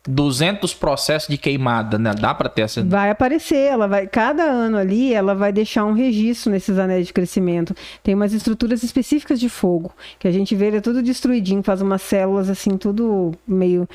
200 0.07 0.73
processos 0.75 1.29
de 1.29 1.37
queimada, 1.37 1.99
né? 1.99 2.15
Dá 2.15 2.33
pra 2.33 2.49
ter 2.49 2.63
essa... 2.63 2.83
Vai 2.85 3.11
aparecer, 3.11 3.57
ela 3.57 3.89
vai, 3.89 4.07
cada 4.07 4.45
ano 4.45 4.79
ali, 4.79 5.13
ela 5.13 5.35
vai 5.35 5.53
deixar 5.53 5.85
um 5.85 5.93
registro 5.93 6.53
nesses 6.53 6.79
anéis 6.79 7.09
de 7.09 7.13
crescimento. 7.13 7.75
Tem 8.01 8.15
umas 8.15 8.33
estruturas 8.33 8.85
específicas 8.85 9.41
de 9.41 9.49
fogo, 9.49 9.93
que 10.21 10.29
a 10.29 10.31
gente 10.31 10.55
vê 10.55 10.67
ele 10.67 10.77
é 10.77 10.81
tudo 10.81 11.03
destruidinho, 11.03 11.65
faz 11.65 11.83
umas 11.83 12.01
células 12.01 12.49
assim, 12.49 12.77
tudo 12.77 13.33
meio 13.45 13.89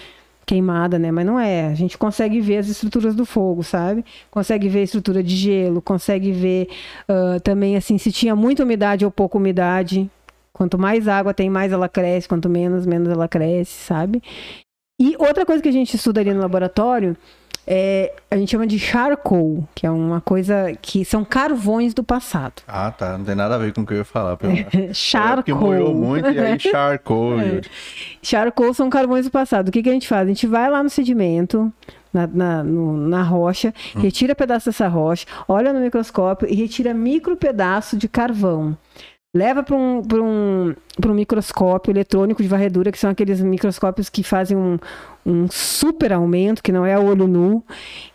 queimada, 0.46 1.00
né? 1.00 1.12
Mas 1.12 1.26
não 1.26 1.40
é. 1.40 1.68
A 1.68 1.74
gente 1.74 1.98
consegue 1.98 2.40
ver 2.42 2.58
as 2.58 2.68
estruturas 2.68 3.16
do 3.16 3.26
fogo, 3.26 3.64
sabe? 3.64 4.04
Consegue 4.30 4.68
ver 4.70 4.80
a 4.80 4.84
estrutura 4.84 5.24
de 5.24 5.36
gelo, 5.36 5.82
consegue 5.82 6.32
ver 6.32 6.68
ah, 7.08 7.40
também 7.44 7.76
assim 7.76 7.98
se 7.98 8.12
tinha 8.12 8.36
muita 8.36 8.64
umidade 8.64 9.06
ou 9.06 9.12
pouca 9.12 9.38
umidade. 9.38 10.10
Quanto 10.52 10.78
mais 10.78 11.08
água 11.08 11.34
tem, 11.34 11.50
mais 11.50 11.72
ela 11.72 11.90
cresce, 11.90 12.28
quanto 12.28 12.48
menos, 12.48 12.86
menos 12.86 13.10
ela 13.10 13.28
cresce, 13.28 13.72
sabe? 13.72 14.22
E 15.00 15.16
outra 15.18 15.46
coisa 15.46 15.62
que 15.62 15.70
a 15.70 15.72
gente 15.72 15.96
estuda 15.96 16.22
ali 16.22 16.34
no 16.34 16.40
laboratório 16.40 17.18
é, 17.66 18.14
a 18.30 18.36
gente 18.36 18.52
chama 18.52 18.68
de 18.68 18.78
charcoal, 18.78 19.68
que 19.74 19.86
é 19.88 19.92
uma 19.92 20.20
coisa 20.20 20.74
que 20.82 21.06
são 21.06 21.24
carvões 21.24 21.94
do 21.94 22.04
passado. 22.04 22.62
Ah, 22.68 22.92
tá. 22.92 23.18
Não 23.18 23.26
tem 23.26 23.36
nada 23.36 23.56
a 23.56 23.58
ver 23.58 23.74
com 23.74 23.82
o 23.82 23.86
que 23.86 23.94
eu 23.94 23.98
ia 24.00 24.06
falar. 24.06 24.36
Pelo... 24.38 24.54
Que 24.66 24.94
Charcoal. 24.94 25.58
molhou 25.60 25.94
muito 25.94 26.30
e 26.30 26.40
aí 26.40 26.60
charcou. 26.60 27.40
É. 27.40 27.62
Charcoal 28.22 28.74
são 28.74 28.90
carvões 28.90 29.26
do 29.26 29.32
passado. 29.32 29.70
O 29.70 29.72
que, 29.72 29.82
que 29.84 29.90
a 29.90 29.94
gente 29.94 30.08
faz? 30.08 30.24
A 30.24 30.28
gente 30.28 30.48
vai 30.48 30.70
lá 30.70 30.84
no 30.84 30.90
sedimento, 30.90 31.72
na, 32.14 32.28
na, 32.28 32.64
no- 32.64 32.98
na 32.98 33.24
rocha, 33.24 33.74
retira 33.96 34.36
pedaço 34.36 34.68
dessa 34.68 34.88
rocha, 34.88 35.26
olha 35.48 35.72
no 35.74 35.80
microscópio 35.80 36.48
e 36.50 36.56
retira 36.56 36.94
micro 36.94 37.36
pedaço 37.38 37.98
de 37.98 38.08
carvão. 38.08 38.78
Leva 39.36 39.64
para 39.64 39.76
um, 39.76 40.04
pra 40.04 40.22
um, 40.22 40.76
pra 41.02 41.12
um 41.12 41.16
microscópio 41.16 41.92
eletrônico 41.92 42.44
de 42.44 42.48
varredura, 42.48 42.92
que 42.92 43.00
são 43.00 43.10
aqueles 43.10 43.42
microscópios 43.42 44.08
que 44.08 44.22
fazem 44.22 44.56
um, 44.56 44.78
um 45.26 45.48
super 45.50 46.14
aumento, 46.14 46.62
que 46.62 46.72
não 46.72 46.86
é 46.86 46.94
a 46.94 47.00
olho 47.00 47.28
nu. 47.28 47.64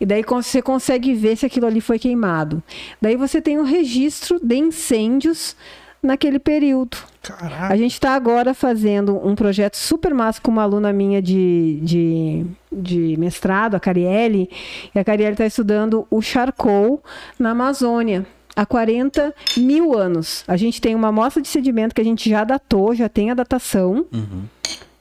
E 0.01 0.07
daí 0.07 0.23
você 0.23 0.63
consegue 0.63 1.15
ver 1.15 1.37
se 1.37 1.45
aquilo 1.45 1.67
ali 1.67 1.81
foi 1.81 1.99
queimado. 1.99 2.63
Daí 3.03 3.17
você 3.17 3.43
tem 3.43 3.59
um 3.59 3.65
registro 3.65 4.39
de 4.41 4.57
incêndios 4.57 5.57
naquele 6.01 6.39
período. 6.39 6.97
Caraca. 7.21 7.75
A 7.75 7.77
gente 7.77 7.95
está 7.95 8.15
agora 8.15 8.55
fazendo 8.55 9.17
um 9.27 9.35
projeto 9.35 9.77
super 9.77 10.15
massa 10.15 10.41
com 10.41 10.53
uma 10.53 10.63
aluna 10.63 10.93
minha 10.93 11.21
de, 11.21 11.81
de, 11.83 12.47
de 12.71 13.17
mestrado, 13.19 13.75
a 13.75 13.81
Carielle, 13.81 14.49
e 14.95 14.99
a 14.99 15.05
Carielle 15.05 15.33
está 15.33 15.47
estudando 15.47 16.07
o 16.11 16.23
charcoal 16.23 17.03
na 17.39 17.51
Amazônia. 17.51 18.25
Há 18.59 18.67
40 18.67 19.33
mil 19.57 19.97
anos. 19.97 20.43
A 20.49 20.57
gente 20.57 20.81
tem 20.81 20.93
uma 20.93 21.09
amostra 21.09 21.41
de 21.41 21.47
sedimento 21.47 21.95
que 21.95 22.01
a 22.01 22.05
gente 22.05 22.29
já 22.29 22.43
datou, 22.43 22.93
já 22.93 23.09
tem 23.09 23.31
a 23.31 23.35
datação. 23.35 24.05
Uhum. 24.13 24.43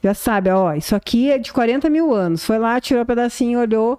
Já 0.00 0.14
sabe, 0.14 0.48
ó, 0.48 0.74
isso 0.74 0.94
aqui 0.94 1.28
é 1.28 1.38
de 1.38 1.52
40 1.52 1.90
mil 1.90 2.14
anos. 2.14 2.44
Foi 2.44 2.56
lá, 2.56 2.80
tirou 2.80 3.02
um 3.02 3.04
pedacinho, 3.04 3.58
olhou, 3.58 3.98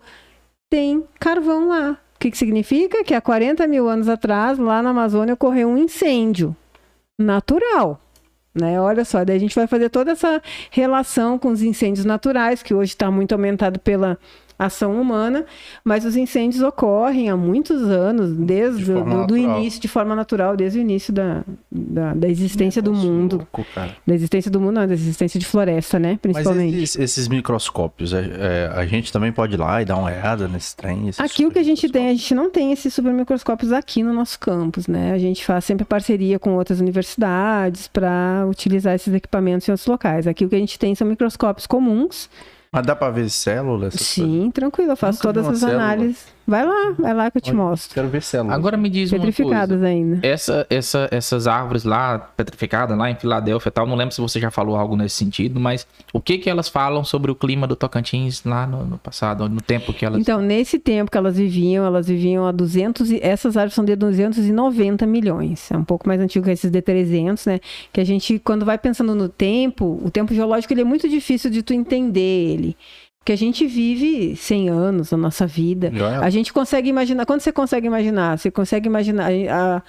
tem 0.69 1.03
carvão 1.19 1.67
lá. 1.67 1.97
O 2.15 2.19
que, 2.19 2.31
que 2.31 2.37
significa? 2.37 3.03
Que 3.03 3.13
há 3.13 3.19
40 3.19 3.67
mil 3.67 3.89
anos 3.89 4.07
atrás, 4.07 4.57
lá 4.57 4.81
na 4.81 4.91
Amazônia, 4.91 5.33
ocorreu 5.33 5.67
um 5.67 5.77
incêndio 5.77 6.55
natural. 7.19 7.99
Né? 8.55 8.79
Olha 8.79 9.03
só, 9.03 9.25
daí 9.25 9.35
a 9.35 9.39
gente 9.39 9.55
vai 9.55 9.67
fazer 9.67 9.89
toda 9.89 10.13
essa 10.13 10.41
relação 10.71 11.37
com 11.37 11.49
os 11.49 11.61
incêndios 11.61 12.05
naturais, 12.05 12.63
que 12.63 12.73
hoje 12.73 12.93
está 12.93 13.11
muito 13.11 13.33
aumentado 13.33 13.77
pela 13.77 14.17
ação 14.59 14.99
humana, 15.01 15.45
mas 15.85 16.03
os 16.03 16.17
incêndios 16.17 16.61
ocorrem 16.61 17.29
há 17.29 17.37
muitos 17.37 17.81
anos, 17.83 18.33
desde 18.33 18.93
De 18.93 19.25
do, 19.25 19.37
início, 19.37 19.79
de 19.79 19.87
forma 19.87 20.13
natural, 20.13 20.57
desde 20.57 20.79
o 20.79 20.81
início 20.81 21.13
da, 21.13 21.43
da, 21.71 22.13
da 22.13 22.27
existência 22.27 22.81
do 22.81 22.93
mundo. 22.93 23.37
Louco. 23.37 23.65
Da 24.05 24.13
existência 24.13 24.51
do 24.51 24.59
mundo, 24.59 24.73
não, 24.73 24.87
da 24.87 24.93
existência 24.93 25.39
de 25.39 25.45
floresta, 25.45 25.97
né? 25.97 26.19
Mas 26.21 26.33
Principalmente. 26.33 26.77
esses, 26.83 26.99
esses 26.99 27.27
microscópios, 27.29 28.13
é, 28.13 28.19
é, 28.19 28.71
a 28.75 28.85
gente 28.85 29.13
também 29.13 29.31
pode 29.31 29.53
ir 29.53 29.57
lá 29.57 29.81
e 29.81 29.85
dar 29.85 29.95
uma 29.95 30.07
olhada 30.07 30.47
nesse 30.49 30.75
trem? 30.75 31.09
Aqui 31.17 31.45
o 31.45 31.51
que 31.51 31.59
a 31.59 31.63
gente 31.63 31.87
tem, 31.87 32.09
a 32.09 32.13
gente 32.13 32.35
não 32.35 32.51
tem 32.51 32.73
esses 32.73 32.93
supermicroscópios 32.93 33.71
aqui 33.71 34.03
no 34.03 34.11
nosso 34.11 34.37
campus, 34.37 34.87
né? 34.87 35.13
A 35.13 35.17
gente 35.17 35.45
faz 35.45 35.63
sempre 35.63 35.85
parceria 35.85 36.37
com 36.37 36.55
outras 36.55 36.81
universidades 36.81 37.87
para 37.87 38.45
utilizar 38.49 38.93
esses 38.93 39.13
equipamentos 39.13 39.67
em 39.67 39.71
outros 39.71 39.87
locais. 39.87 40.27
Aqui 40.27 40.43
o 40.43 40.49
que 40.49 40.55
a 40.55 40.59
gente 40.59 40.77
tem 40.77 40.93
são 40.95 41.07
microscópios 41.07 41.65
comuns. 41.65 42.29
Mas 42.71 42.85
dá 42.85 42.95
pra 42.95 43.09
ver 43.09 43.29
células? 43.29 43.95
Sim, 43.95 44.51
tranquilo, 44.51 44.91
eu 44.91 44.95
faço 44.97 45.17
Nunca 45.19 45.27
todas 45.27 45.47
as 45.47 45.59
célula. 45.59 45.83
análises. 45.83 46.27
Vai 46.49 46.65
lá, 46.65 46.95
vai 46.97 47.13
lá 47.13 47.29
que 47.29 47.37
eu 47.37 47.41
te 47.41 47.51
Olha, 47.51 47.57
mostro. 47.57 47.93
Quero 47.93 48.07
ver 48.07 48.23
células. 48.23 48.55
Agora 48.55 48.75
me 48.75 48.89
diz 48.89 49.11
uma 49.11 49.19
coisa. 49.19 49.31
Petrificadas 49.31 49.83
ainda. 49.83 50.19
Essa, 50.25 50.65
essa, 50.67 51.07
essas 51.11 51.45
árvores 51.45 51.83
lá, 51.83 52.17
petrificadas, 52.17 52.97
lá 52.97 53.11
em 53.11 53.15
Filadélfia 53.15 53.69
e 53.69 53.71
tal, 53.71 53.85
não 53.85 53.95
lembro 53.95 54.15
se 54.15 54.19
você 54.19 54.39
já 54.39 54.49
falou 54.49 54.75
algo 54.75 54.95
nesse 54.95 55.15
sentido, 55.15 55.59
mas 55.59 55.85
o 56.11 56.19
que 56.19 56.39
que 56.39 56.49
elas 56.49 56.67
falam 56.67 57.03
sobre 57.03 57.29
o 57.29 57.35
clima 57.35 57.67
do 57.67 57.75
Tocantins 57.75 58.43
lá 58.43 58.65
no, 58.65 58.83
no 58.83 58.97
passado, 58.97 59.47
no 59.47 59.61
tempo 59.61 59.93
que 59.93 60.03
elas... 60.03 60.19
Então, 60.19 60.41
nesse 60.41 60.79
tempo 60.79 61.11
que 61.11 61.17
elas 61.17 61.37
viviam, 61.37 61.85
elas 61.85 62.07
viviam 62.07 62.47
a 62.47 62.51
200 62.51 63.11
e, 63.11 63.19
essas 63.21 63.55
árvores 63.55 63.75
são 63.75 63.85
de 63.85 63.95
290 63.95 65.05
milhões. 65.05 65.69
É 65.69 65.77
um 65.77 65.83
pouco 65.83 66.07
mais 66.07 66.19
antigo 66.19 66.45
que 66.45 66.51
esses 66.51 66.71
de 66.71 66.81
300, 66.81 67.45
né? 67.45 67.59
Que 67.93 68.01
a 68.01 68.03
gente 68.03 68.39
quando 68.39 68.65
vai 68.65 68.79
pensando 68.79 69.13
no 69.13 69.29
tempo, 69.29 70.01
o 70.03 70.09
tempo 70.09 70.33
geológico 70.33 70.73
ele 70.73 70.81
é 70.81 70.85
muito 70.85 71.07
difícil 71.07 71.51
de 71.51 71.61
tu 71.61 71.73
entender 71.73 72.19
ele. 72.19 72.75
Porque 73.29 73.33
a 73.33 73.45
gente 73.45 73.67
vive 73.67 74.35
100 74.35 74.69
anos 74.69 75.11
na 75.11 75.17
nossa 75.19 75.45
vida. 75.45 75.93
É. 75.95 76.15
A 76.25 76.31
gente 76.31 76.51
consegue 76.51 76.89
imaginar, 76.89 77.27
quando 77.27 77.41
você 77.41 77.51
consegue 77.51 77.85
imaginar? 77.85 78.39
Você 78.39 78.49
consegue 78.49 78.87
imaginar 78.87 79.29
há 79.51 79.83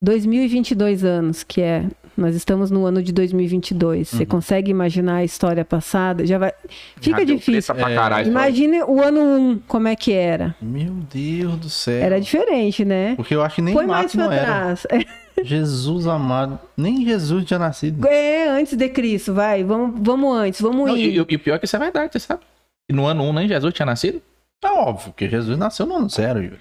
2022 0.00 1.02
anos, 1.02 1.42
que 1.42 1.60
é 1.60 1.86
nós 2.16 2.36
estamos 2.36 2.70
no 2.70 2.86
ano 2.86 3.02
de 3.02 3.12
2022. 3.12 4.10
Você 4.10 4.24
consegue 4.24 4.70
imaginar 4.70 5.16
a 5.16 5.24
história 5.24 5.64
passada? 5.64 6.24
Já 6.24 6.38
vai 6.38 6.52
Fica 7.00 7.26
difícil. 7.26 7.74
pra 7.74 7.92
caralho. 7.92 8.28
Imagine 8.28 8.84
o 8.84 9.02
ano 9.02 9.20
1, 9.20 9.58
como 9.66 9.88
é 9.88 9.96
que 9.96 10.12
era. 10.12 10.54
Meu 10.62 10.92
Deus 11.12 11.56
do 11.56 11.68
céu. 11.68 12.00
Era 12.00 12.20
diferente, 12.20 12.84
né? 12.84 13.16
Porque 13.16 13.34
eu 13.34 13.42
acho 13.42 13.56
que 13.56 13.62
nem 13.62 13.74
Põe 13.74 13.86
mais 13.88 14.12
pra 14.14 14.24
não 14.24 14.32
era. 14.32 14.46
trás. 14.46 14.86
Jesus 15.42 16.06
amado. 16.06 16.60
Nem 16.76 17.04
Jesus 17.04 17.44
tinha 17.44 17.58
nascido. 17.58 18.06
É, 18.06 18.50
antes 18.50 18.76
de 18.76 18.88
Cristo, 18.88 19.34
vai. 19.34 19.64
Vamos, 19.64 19.98
vamos 20.00 20.36
antes, 20.36 20.60
vamos 20.60 20.86
Não, 20.88 20.96
ir. 20.96 21.10
e, 21.10 21.16
e 21.16 21.20
o 21.20 21.26
pior 21.26 21.56
é 21.56 21.58
que 21.58 21.64
isso 21.64 21.74
é 21.74 21.78
verdade, 21.80 22.12
você 22.12 22.20
sabe? 22.20 22.40
E 22.90 22.92
no 22.92 23.06
ano 23.06 23.24
1 23.24 23.32
nem 23.32 23.48
Jesus 23.48 23.72
tinha 23.72 23.86
nascido? 23.86 24.22
É 24.62 24.68
óbvio 24.68 25.12
que 25.12 25.28
Jesus 25.28 25.58
nasceu 25.58 25.86
no 25.86 25.96
ano 25.96 26.08
zero, 26.08 26.42
Yuri. 26.42 26.60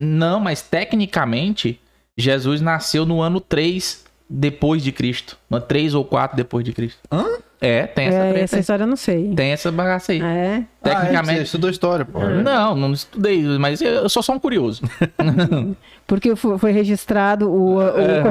Não, 0.00 0.40
mas 0.40 0.62
tecnicamente, 0.62 1.80
Jesus 2.16 2.60
nasceu 2.60 3.06
no 3.06 3.20
ano 3.20 3.40
3 3.40 4.04
depois 4.28 4.82
de 4.82 4.92
Cristo. 4.92 5.38
No 5.48 5.60
3 5.60 5.94
ou 5.94 6.04
4 6.04 6.36
depois 6.36 6.64
de 6.64 6.72
Cristo. 6.72 7.00
Hã? 7.10 7.24
É, 7.60 7.86
tem 7.86 8.06
essa 8.08 8.16
É, 8.18 8.30
treta 8.30 8.44
essa 8.44 8.56
aí. 8.56 8.60
história 8.60 8.82
eu 8.82 8.86
não 8.86 8.96
sei. 8.96 9.32
Tem 9.34 9.50
essa 9.52 9.72
bagaça 9.72 10.12
aí. 10.12 10.20
É. 10.20 10.62
Ah, 10.84 10.88
é, 10.90 10.90
Tecnicamente. 10.90 11.36
você 11.38 11.42
estudou 11.44 11.70
história, 11.70 12.04
pô. 12.04 12.20
Não, 12.20 12.76
não 12.76 12.92
estudei, 12.92 13.42
mas 13.58 13.80
eu 13.80 14.08
sou 14.08 14.22
só 14.22 14.34
um 14.34 14.38
curioso. 14.38 14.82
Porque 16.06 16.36
foi, 16.36 16.70
registrado 16.70 17.50
o. 17.50 17.78
o 17.78 17.82
É, 17.82 18.22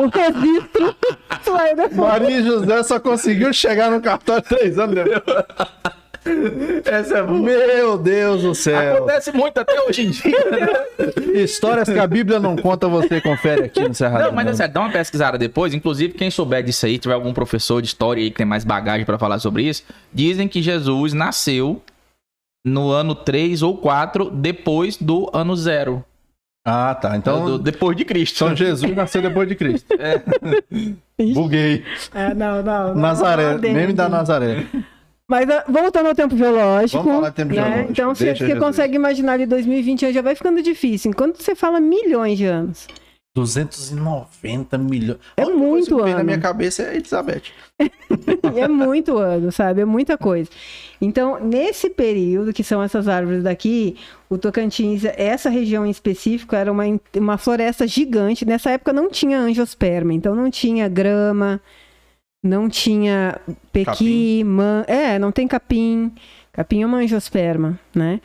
o 0.00 0.08
registro. 0.12 0.94
Vai, 1.50 1.74
né? 1.74 1.88
Maria 1.92 2.42
José 2.42 2.82
só 2.82 3.00
conseguiu 3.00 3.52
chegar 3.52 3.90
no 3.90 4.00
cartório 4.00 4.42
três 4.42 4.78
anos 4.78 4.94
depois. 4.94 5.44
Essa 6.84 7.18
é 7.18 7.22
Meu 7.22 7.98
Deus 7.98 8.42
do 8.42 8.54
céu. 8.54 8.96
Acontece 8.96 9.32
muito 9.32 9.58
até 9.58 9.80
hoje 9.82 10.06
em 10.06 10.10
dia. 10.10 11.42
Histórias 11.42 11.88
que 11.88 11.98
a 11.98 12.06
Bíblia 12.06 12.38
não 12.40 12.56
conta, 12.56 12.88
você 12.88 13.20
confere 13.20 13.64
aqui 13.64 13.86
no 13.86 13.94
Cerrado. 13.94 14.24
Não, 14.24 14.32
mas 14.32 14.46
é 14.48 14.54
sério, 14.54 14.74
dá 14.74 14.80
uma 14.80 14.90
pesquisada 14.90 15.36
depois. 15.38 15.74
Inclusive, 15.74 16.14
quem 16.14 16.30
souber 16.30 16.62
disso 16.62 16.86
aí, 16.86 16.98
tiver 16.98 17.14
algum 17.14 17.32
professor 17.32 17.80
de 17.80 17.88
história 17.88 18.22
aí 18.22 18.30
que 18.30 18.36
tem 18.36 18.46
mais 18.46 18.64
bagagem 18.64 19.04
pra 19.04 19.18
falar 19.18 19.38
sobre 19.38 19.62
isso, 19.64 19.82
dizem 20.12 20.48
que 20.48 20.62
Jesus 20.62 21.12
nasceu 21.12 21.82
no 22.64 22.90
ano 22.90 23.14
3 23.14 23.62
ou 23.62 23.76
4 23.76 24.30
depois 24.30 24.96
do 24.96 25.30
ano 25.32 25.54
zero. 25.56 26.04
Ah, 26.68 26.96
tá. 26.96 27.16
Então, 27.16 27.44
Então, 27.44 27.58
depois 27.60 27.96
de 27.96 28.04
Cristo. 28.04 28.38
São 28.38 28.56
Jesus 28.56 28.92
nasceu 28.96 29.22
depois 29.22 29.48
de 29.48 29.54
Cristo. 29.54 29.86
Buguei. 31.32 31.84
É, 32.12 32.34
não, 32.34 32.60
não, 32.60 32.88
não, 32.88 32.94
Nazaré, 32.94 33.52
não, 33.52 33.60
dentro. 33.60 33.76
meme 33.76 33.92
da 33.92 34.08
Nazaré. 34.08 34.66
Mas 35.28 35.48
ah, 35.50 35.64
voltando 35.68 36.06
ao 36.06 36.14
tempo 36.14 36.36
geológico. 36.36 37.02
Vamos 37.02 37.16
falar 37.16 37.30
de 37.30 37.34
tempo 37.36 37.54
né? 37.54 37.62
geológico. 37.62 37.90
Então, 37.92 38.14
você, 38.14 38.24
Deixa 38.26 38.44
você 38.44 38.52
Jesus. 38.52 38.64
consegue 38.64 38.96
imaginar 38.96 39.32
ali 39.32 39.46
2020 39.46 40.12
já 40.12 40.22
vai 40.22 40.34
ficando 40.34 40.62
difícil. 40.62 41.10
Enquanto 41.10 41.42
você 41.42 41.54
fala 41.54 41.80
milhões 41.80 42.38
de 42.38 42.44
anos. 42.44 42.86
290 43.36 44.78
milhões. 44.78 45.18
É 45.36 45.42
A 45.42 45.46
única 45.46 45.58
coisa 45.60 45.90
muito 45.90 46.04
vem 46.04 46.14
na 46.14 46.20
ano. 46.20 46.24
minha 46.24 46.38
cabeça 46.38 46.84
é 46.84 46.96
Elizabeth. 46.96 47.42
é 48.56 48.66
muito 48.66 49.18
ano, 49.18 49.52
sabe? 49.52 49.82
É 49.82 49.84
muita 49.84 50.16
coisa. 50.16 50.48
Então, 51.02 51.38
nesse 51.38 51.90
período, 51.90 52.52
que 52.52 52.64
são 52.64 52.82
essas 52.82 53.08
árvores 53.08 53.42
daqui, 53.42 53.96
o 54.30 54.38
Tocantins, 54.38 55.04
essa 55.04 55.50
região 55.50 55.84
em 55.84 55.90
específico, 55.90 56.56
era 56.56 56.72
uma, 56.72 56.84
uma 57.14 57.36
floresta 57.36 57.86
gigante. 57.86 58.46
Nessa 58.46 58.70
época 58.70 58.92
não 58.94 59.10
tinha 59.10 59.38
angiosperma, 59.38 60.14
então 60.14 60.34
não 60.34 60.50
tinha 60.50 60.88
grama, 60.88 61.60
não 62.42 62.68
tinha 62.68 63.38
pequi, 63.72 64.42
man... 64.44 64.84
é, 64.86 65.18
não 65.18 65.32
tem 65.32 65.46
capim. 65.48 66.12
Capim 66.52 66.82
é 66.82 66.86
uma 66.86 66.98
angiosperma, 66.98 67.78
né? 67.94 68.20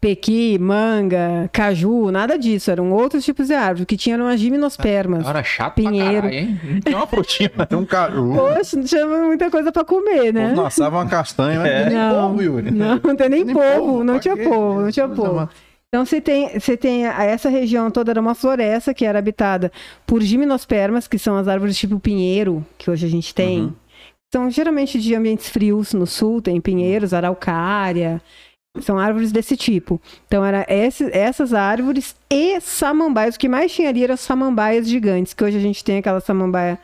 Pequi, 0.00 0.58
manga, 0.58 1.48
caju, 1.52 2.10
nada 2.10 2.36
disso. 2.36 2.72
Eram 2.72 2.90
outros 2.90 3.24
tipos 3.24 3.46
de 3.46 3.54
árvores. 3.54 3.82
O 3.84 3.86
que 3.86 3.96
tinha 3.96 4.16
eram 4.16 4.26
as 4.26 4.40
gimnospermas. 4.40 5.24
Era 5.24 5.44
chato 5.44 5.76
Pinheiro. 5.76 6.22
pra 6.22 6.30
caralho, 6.30 6.34
hein? 6.34 6.60
Não 6.64 6.80
tem 6.80 6.94
uma 6.96 7.06
frutinha. 7.06 7.48
Tem 7.68 7.78
um 7.78 7.84
caju. 7.86 8.34
Poxa, 8.34 8.76
não 8.76 8.84
tinha 8.84 9.06
muita 9.06 9.48
coisa 9.48 9.70
pra 9.70 9.84
comer, 9.84 10.32
né? 10.34 10.54
Ou 10.56 10.66
assava 10.66 10.96
uma 10.98 11.06
castanha, 11.06 11.60
mas 11.60 11.70
É. 11.70 11.84
nem 11.88 11.94
Não, 11.98 12.30
povo, 12.30 12.42
Yuri. 12.42 12.70
Não, 12.72 13.00
não 13.02 13.14
tem 13.16 13.28
nem, 13.28 13.44
Nem 13.44 13.54
povo, 13.54 13.76
povo, 13.78 14.04
não 14.04 14.18
tinha 14.18 14.36
povo, 14.36 14.80
não 14.80 14.90
tinha 14.90 15.08
povo. 15.08 15.34
má. 15.34 15.48
Então 15.94 16.06
você 16.06 16.22
tem, 16.22 16.58
você 16.58 16.74
tem 16.74 17.04
essa 17.06 17.50
região 17.50 17.90
toda 17.90 18.12
era 18.12 18.20
uma 18.20 18.34
floresta 18.34 18.94
que 18.94 19.04
era 19.04 19.18
habitada 19.18 19.70
por 20.06 20.22
gimnospermas, 20.22 21.06
que 21.06 21.18
são 21.18 21.36
as 21.36 21.46
árvores 21.46 21.76
tipo 21.76 22.00
pinheiro, 22.00 22.64
que 22.78 22.90
hoje 22.90 23.04
a 23.04 23.10
gente 23.10 23.34
tem. 23.34 23.64
Uhum. 23.64 23.72
São 24.32 24.50
geralmente 24.50 24.98
de 24.98 25.14
ambientes 25.14 25.50
frios 25.50 25.92
no 25.92 26.06
sul, 26.06 26.40
tem 26.40 26.58
pinheiros, 26.62 27.12
araucária. 27.12 28.22
São 28.80 28.98
árvores 28.98 29.30
desse 29.32 29.54
tipo. 29.54 30.00
Então, 30.26 30.42
era 30.42 30.64
esse- 30.66 31.10
essas 31.14 31.52
árvores 31.52 32.16
e 32.30 32.58
samambaias. 32.62 33.34
O 33.34 33.38
que 33.38 33.46
mais 33.46 33.70
tinha 33.70 33.90
ali 33.90 34.02
eram 34.02 34.16
samambaias 34.16 34.88
gigantes, 34.88 35.34
que 35.34 35.44
hoje 35.44 35.58
a 35.58 35.60
gente 35.60 35.84
tem 35.84 35.98
aquela 35.98 36.20
samambaia 36.20 36.78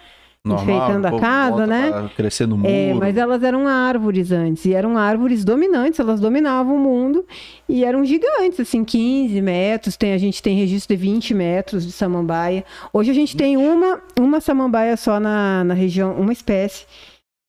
enfeitando 0.47 1.05
o 1.05 1.17
a 1.17 1.21
casa, 1.21 1.67
né? 1.67 1.91
pra 1.91 2.09
Crescer 2.11 2.47
no 2.47 2.57
muro. 2.57 2.71
É, 2.71 2.95
mas 2.95 3.17
elas 3.17 3.43
eram 3.43 3.67
árvores 3.67 4.33
antes, 4.33 4.65
e 4.65 4.73
eram 4.73 4.97
árvores 4.97 5.45
dominantes, 5.45 6.01
elas 6.01 6.21
dominavam 6.21 6.77
o 6.77 6.79
mundo, 6.79 7.27
e 7.69 7.85
eram 7.85 8.05
gigantes, 8.05 8.61
assim, 8.61 8.85
15 8.85 9.41
metros, 9.43 9.97
tem, 9.97 10.13
a 10.13 10.19
gente 10.19 10.43
tem 10.43 10.57
registro 10.57 10.97
de 10.97 11.03
20 11.03 11.35
metros 11.35 11.85
de 11.85 11.93
samambaia. 11.93 12.65
Hoje 12.93 13.11
a 13.11 13.15
gente 13.15 13.37
tem 13.37 13.57
uma, 13.57 14.01
uma 14.19 14.41
samambaia 14.41 14.97
só 14.97 15.21
na, 15.21 15.65
na 15.65 15.75
região, 15.75 16.13
uma 16.15 16.33
espécie, 16.33 16.87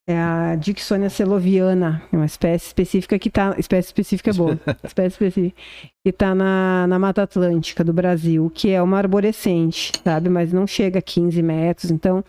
é 0.10 0.18
a 0.18 0.56
Dixonia 0.56 1.08
celoviana, 1.08 2.02
é 2.12 2.16
uma 2.16 2.26
espécie 2.26 2.66
específica 2.66 3.20
que 3.20 3.28
está, 3.30 3.54
espécie 3.60 3.90
específica 3.90 4.32
é 4.32 4.34
boa, 4.34 4.60
espécie 4.84 5.14
específica, 5.14 5.56
que 6.04 6.10
está 6.10 6.34
na, 6.34 6.88
na 6.88 6.98
Mata 6.98 7.22
Atlântica 7.22 7.84
do 7.84 7.94
Brasil, 7.94 8.52
que 8.52 8.72
é 8.72 8.82
uma 8.82 8.98
arborescente, 8.98 9.92
sabe, 10.04 10.28
mas 10.28 10.52
não 10.52 10.66
chega 10.66 10.98
a 10.98 11.02
15 11.02 11.44
metros, 11.44 11.92
então 11.92 12.26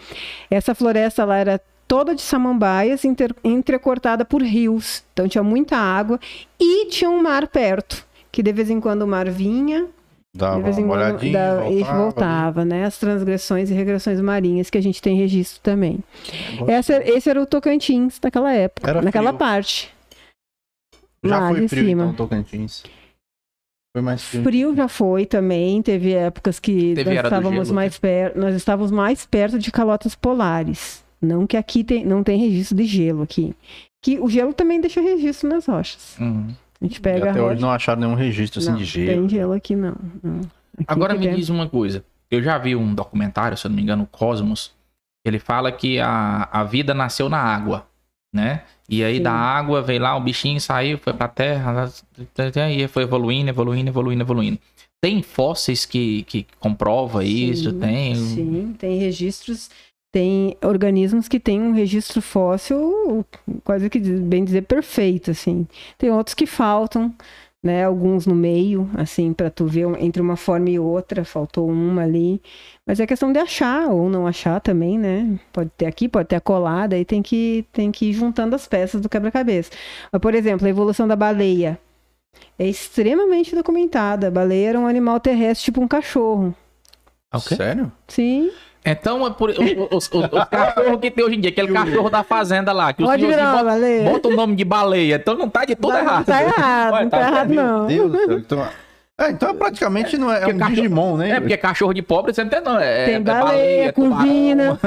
essa 0.51 0.75
floresta 0.75 1.25
lá 1.25 1.39
era 1.39 1.59
toda 1.89 2.15
de 2.15 2.21
samambaias, 2.21 3.03
inter- 3.03 3.35
entrecortada 3.43 4.27
por 4.27 4.43
rios. 4.43 5.03
Então 5.15 5.27
tinha 5.27 5.43
muita 5.43 5.77
água 5.79 6.21
e 6.61 6.87
tinha 6.87 7.09
um 7.09 7.23
mar 7.23 7.49
perto, 7.49 8.07
que 8.31 8.43
de 8.43 8.53
vez 8.53 8.69
em 8.69 8.79
quando 8.79 9.03
o 9.03 9.07
mar 9.09 9.29
vinha, 9.31 9.87
Dava 10.35 10.59
de 10.59 10.63
vez 10.63 10.79
em 10.79 10.85
uma 10.85 10.95
quando 10.95 11.01
olhadinha, 11.01 11.69
e 11.71 11.79
voltava. 11.83 11.99
voltava, 12.03 12.65
né? 12.65 12.85
As 12.85 12.99
transgressões 12.99 13.71
e 13.71 13.75
regressões 13.75 14.21
marinhas 14.21 14.71
que 14.71 14.79
a 14.79 14.81
gente 14.83 15.03
tem 15.03 15.17
registro 15.17 15.61
também. 15.61 15.99
Essa, 16.69 17.03
esse 17.09 17.29
era 17.29 17.43
o 17.43 17.47
Tocantins 17.47 18.21
naquela 18.23 18.53
época, 18.53 18.89
Era 18.89 19.03
naquela 19.03 19.31
frio. 19.31 19.39
parte. 19.39 19.93
Já 21.25 21.39
lá 21.39 21.49
foi 21.51 21.61
de 21.63 21.69
frio, 21.69 21.85
cima. 21.85 22.03
então, 22.05 22.15
Tocantins. 22.15 22.83
Foi 23.93 24.03
mais 24.03 24.23
frio. 24.23 24.43
Frio 24.45 24.77
já 24.77 24.87
foi 24.87 25.27
também, 25.27 25.83
teve 25.83 26.13
épocas 26.13 26.61
que 26.61 26.95
Teve 26.95 27.13
nós 27.13 27.25
estávamos 27.25 27.67
gelo, 27.67 27.75
mais 27.75 27.99
perto, 27.99 28.39
nós 28.39 28.55
estávamos 28.55 28.91
mais 28.93 29.27
perto 29.27 29.59
de 29.59 29.73
calotas 29.73 30.15
polares. 30.15 31.05
Não 31.21 31.45
que 31.47 31.57
aqui 31.57 31.83
tem, 31.83 32.05
não 32.05 32.23
tem 32.23 32.39
registro 32.39 32.77
de 32.77 32.85
gelo 32.85 33.23
aqui. 33.23 33.53
Que 34.03 34.19
o 34.21 34.29
gelo 34.31 34.55
também 34.55 34.81
deixa 34.81 35.01
registro 35.01 35.49
nas 35.51 35.67
rochas. 35.67 36.17
Uhum. 36.21 36.55
A 36.81 36.85
gente 36.87 37.01
pega 37.01 37.29
a 37.29 37.31
Até 37.33 37.43
hoje 37.43 37.61
não 37.61 37.71
acharam 37.71 38.01
nenhum 38.01 38.15
registro 38.15 38.61
assim 38.61 38.71
não, 38.71 38.79
de 38.79 38.85
gelo. 38.85 39.07
tem 39.21 39.29
gelo 39.29 39.53
aqui 39.53 39.77
não. 39.77 39.95
não. 40.23 40.41
Aqui 40.41 40.85
Agora 40.87 41.15
me 41.15 41.27
tem- 41.27 41.35
diz 41.37 41.49
uma 41.49 41.69
coisa. 41.69 42.05
Eu 42.31 42.43
já 42.43 42.57
vi 42.59 42.75
um 42.77 42.95
documentário, 42.95 43.57
se 43.59 43.67
eu 43.67 43.69
não 43.69 43.77
me 43.77 43.83
engano, 43.83 44.07
Cosmos. 44.11 44.73
Ele 45.25 45.39
fala 45.39 45.71
que 45.71 45.99
a, 46.01 46.49
a 46.51 46.65
vida 46.65 46.95
nasceu 46.95 47.29
na 47.29 47.39
água, 47.39 47.87
né? 48.35 48.63
E 48.89 49.05
aí 49.05 49.17
Sim. 49.19 49.23
da 49.23 49.33
água 49.33 49.83
veio 49.83 50.01
lá, 50.01 50.17
o 50.17 50.21
bichinho 50.21 50.61
saiu, 50.61 50.97
foi 50.97 51.13
pra 51.13 51.29
terra, 51.29 51.91
e 52.57 52.61
aí 52.61 52.89
foi 52.89 53.03
evoluindo, 53.03 53.51
evoluindo, 53.51 53.91
evoluindo, 53.91 54.23
evoluindo. 54.23 54.59
Tem 55.03 55.23
fósseis 55.23 55.85
que, 55.85 56.23
que 56.25 56.47
comprova 56.59 57.23
isso? 57.25 57.71
Sim, 57.71 57.79
Tem. 57.79 58.15
Sim, 58.15 58.75
tem 58.79 58.99
registros, 58.99 59.71
tem 60.13 60.57
organismos 60.65 61.29
que 61.29 61.39
têm 61.39 61.61
um 61.61 61.73
registro 61.73 62.21
fóssil 62.21 63.25
quase 63.65 63.89
que 63.89 64.01
bem 64.01 64.45
dizer 64.45 64.63
perfeito, 64.63 65.31
assim. 65.31 65.67
Tem 65.97 66.11
outros 66.11 66.35
que 66.35 66.47
faltam, 66.47 67.15
né? 67.63 67.85
Alguns 67.85 68.27
no 68.27 68.35
meio, 68.35 68.89
assim, 68.95 69.33
para 69.33 69.51
tu 69.51 69.67
ver 69.67 69.87
entre 70.01 70.21
uma 70.21 70.37
forma 70.37 70.69
e 70.71 70.79
outra, 70.79 71.25
faltou 71.25 71.69
uma 71.69 72.03
ali. 72.03 72.43
Mas 72.87 72.99
é 72.99 73.07
questão 73.07 73.33
de 73.33 73.39
achar 73.39 73.89
ou 73.89 74.09
não 74.09 74.27
achar 74.27 74.61
também, 74.61 74.99
né? 74.99 75.39
Pode 75.53 75.71
ter 75.77 75.87
aqui, 75.87 76.09
pode 76.09 76.29
ter 76.29 76.37
acolá, 76.37 76.87
daí 76.87 77.05
tem 77.05 77.23
que, 77.23 77.65
tem 77.73 77.93
que 77.93 78.07
ir 78.07 78.13
juntando 78.13 78.57
as 78.57 78.67
peças 78.67 79.01
do 79.01 79.09
quebra-cabeça. 79.09 79.71
Mas, 80.11 80.21
por 80.21 80.35
exemplo, 80.35 80.67
a 80.67 80.71
evolução 80.71 81.07
da 81.07 81.15
baleia 81.17 81.79
é 82.59 82.67
extremamente 82.67 83.55
documentada. 83.55 84.29
A 84.29 84.31
baleia 84.31 84.71
era 84.71 84.81
um 84.81 84.87
animal 84.87 85.21
terrestre, 85.21 85.67
tipo 85.67 85.81
um 85.81 85.89
cachorro. 85.89 86.55
Ah, 87.31 87.39
o 87.39 87.43
quê? 87.43 87.55
Sério? 87.55 87.93
Sim. 88.09 88.51
Então, 88.85 89.27
é 89.27 89.31
por, 89.31 89.51
os, 89.51 89.59
os, 89.59 90.11
os 90.11 90.45
cachorros 90.51 91.01
que 91.01 91.11
tem 91.11 91.25
hoje 91.25 91.37
em 91.37 91.41
dia, 91.41 91.51
aquele 91.51 91.73
cachorro 91.73 92.09
da 92.09 92.23
fazenda 92.23 92.73
lá, 92.73 92.93
que 92.93 93.03
o 93.03 93.07
Pode 93.07 93.21
senhorzinho 93.23 93.45
virar 93.47 93.55
uma 93.57 93.63
bota, 93.63 93.75
baleia. 93.75 94.11
bota 94.11 94.29
o 94.29 94.37
nome 94.37 94.57
de 94.57 94.65
baleia. 94.65 95.15
Então 95.17 95.35
não 95.37 95.49
tá 95.51 95.65
de 95.65 95.75
tudo 95.77 95.93
Tá- 95.93 96.01
errado. 96.01 96.25
Tá 96.25 96.43
errado, 96.43 96.93
Olha, 96.95 97.03
não 97.03 97.11
tá 97.11 97.21
errado, 97.21 97.49
Meu 97.51 97.63
não. 97.63 97.87
Deus 97.87 98.11
do 98.13 98.19
céu. 98.27 98.39
Então, 98.39 98.69
é, 99.19 99.31
então 99.33 99.55
praticamente 99.55 100.17
não 100.17 100.33
é, 100.33 100.45
é 100.45 100.47
um 100.47 100.57
cachorro- 100.57 100.75
Digimon, 100.75 101.17
né? 101.19 101.31
É, 101.33 101.41
porque 101.41 101.55
cachorro 101.59 101.93
de 101.93 102.01
pobre 102.01 102.33
você 102.33 102.43
não 102.43 102.49
tem, 102.51 102.63
não. 102.63 102.79
É, 102.81 103.05
Tem 103.05 103.15
é 103.17 103.21
baleia, 103.21 103.93
tubarão. 103.93 104.17
curvina. 104.19 104.79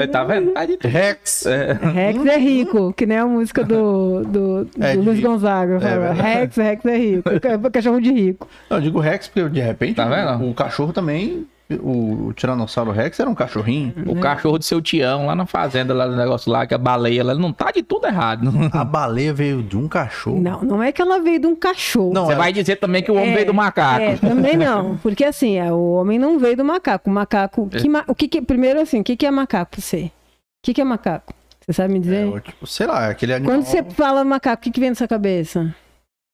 É, 0.00 0.06
tá 0.08 0.24
vendo? 0.24 0.52
Tá 0.52 0.64
de 0.64 0.76
tudo. 0.78 0.90
Rex. 0.90 1.44
Rex 1.92 2.24
é 2.26 2.38
rico, 2.38 2.94
que 2.94 3.04
nem 3.04 3.18
a 3.18 3.26
música 3.26 3.62
do, 3.62 4.22
do, 4.24 4.64
do 4.64 4.82
É, 4.82 4.92
de 4.92 4.98
Luiz 5.02 5.18
rico. 5.18 5.28
Gonzaga. 5.28 5.76
É 5.76 5.80
fala, 5.80 5.96
verdade. 5.98 6.22
Rex, 6.22 6.56
Rex 6.56 6.84
é 6.86 6.96
rico. 6.96 7.28
É 7.66 7.70
cachorro 7.70 8.00
de 8.00 8.10
rico. 8.10 8.48
Não, 8.70 8.78
eu 8.78 8.82
digo 8.82 9.00
Rex 9.00 9.28
porque 9.28 9.48
de 9.50 9.60
repente 9.60 9.96
Tá 9.96 10.06
vendo? 10.06 10.42
o, 10.44 10.50
o 10.52 10.54
cachorro 10.54 10.92
também, 10.94 11.46
o, 11.80 12.26
o 12.28 12.32
Tiranossauro 12.32 12.90
Rex 12.90 13.18
era 13.20 13.28
um 13.28 13.34
cachorrinho. 13.34 13.92
O 14.06 14.18
cachorro 14.20 14.58
do 14.58 14.64
seu 14.64 14.80
tião 14.80 15.26
lá 15.26 15.34
na 15.34 15.46
fazenda, 15.46 15.92
lá 15.94 16.06
no 16.06 16.16
negócio 16.16 16.50
lá, 16.50 16.66
que 16.66 16.74
a 16.74 16.78
baleia, 16.78 17.20
ela 17.20 17.34
não 17.34 17.52
tá 17.52 17.70
de 17.70 17.82
tudo 17.82 18.06
errado. 18.06 18.50
A 18.72 18.84
baleia 18.84 19.32
veio 19.32 19.62
de 19.62 19.76
um 19.76 19.86
cachorro. 19.88 20.40
Não, 20.40 20.62
não 20.62 20.82
é 20.82 20.90
que 20.92 21.00
ela 21.02 21.18
veio 21.20 21.38
de 21.40 21.46
um 21.46 21.54
cachorro. 21.54 22.12
Não, 22.12 22.26
Você 22.26 22.32
ela- 22.32 22.42
vai 22.42 22.52
dizer 22.52 22.76
também 22.76 23.02
que 23.02 23.10
o 23.10 23.14
homem 23.14 23.30
É, 23.30 23.34
veio 23.34 23.46
do 23.46 23.54
macaco. 23.54 24.00
É, 24.02 24.16
também 24.16 24.56
não. 24.56 24.96
Porque 24.98 25.24
assim, 25.24 25.58
é, 25.58 25.72
o 25.72 25.92
homem 25.94 26.18
não 26.18 26.38
veio 26.38 26.56
do 26.56 26.64
macaco. 26.64 27.10
O 27.10 27.12
macaco. 27.12 27.68
que 27.68 27.88
ma- 27.88 28.04
o 28.08 28.14
que 28.14 28.26
que- 28.28 28.42
primeiro, 28.42 28.80
assim, 28.80 29.00
o 29.00 29.04
que, 29.04 29.16
que 29.16 29.26
é 29.26 29.30
macaco 29.30 29.72
pra 29.72 29.80
você? 29.80 30.04
O 30.04 30.10
que, 30.62 30.74
que 30.74 30.80
é 30.80 30.84
macaco? 30.84 31.32
Você 31.66 31.72
sabe 31.74 31.92
me 31.92 32.00
dizer? 32.00 32.26
É, 32.36 32.40
tipo, 32.40 32.66
sei 32.66 32.86
lá, 32.86 33.08
aquele 33.08 33.32
animal. 33.34 33.54
Quando 33.54 33.64
você 33.64 33.82
fala 33.84 34.24
macaco, 34.24 34.60
o 34.60 34.64
que, 34.64 34.70
que 34.70 34.80
vem 34.80 34.88
na 34.90 34.94
sua 34.96 35.06
cabeça? 35.08 35.74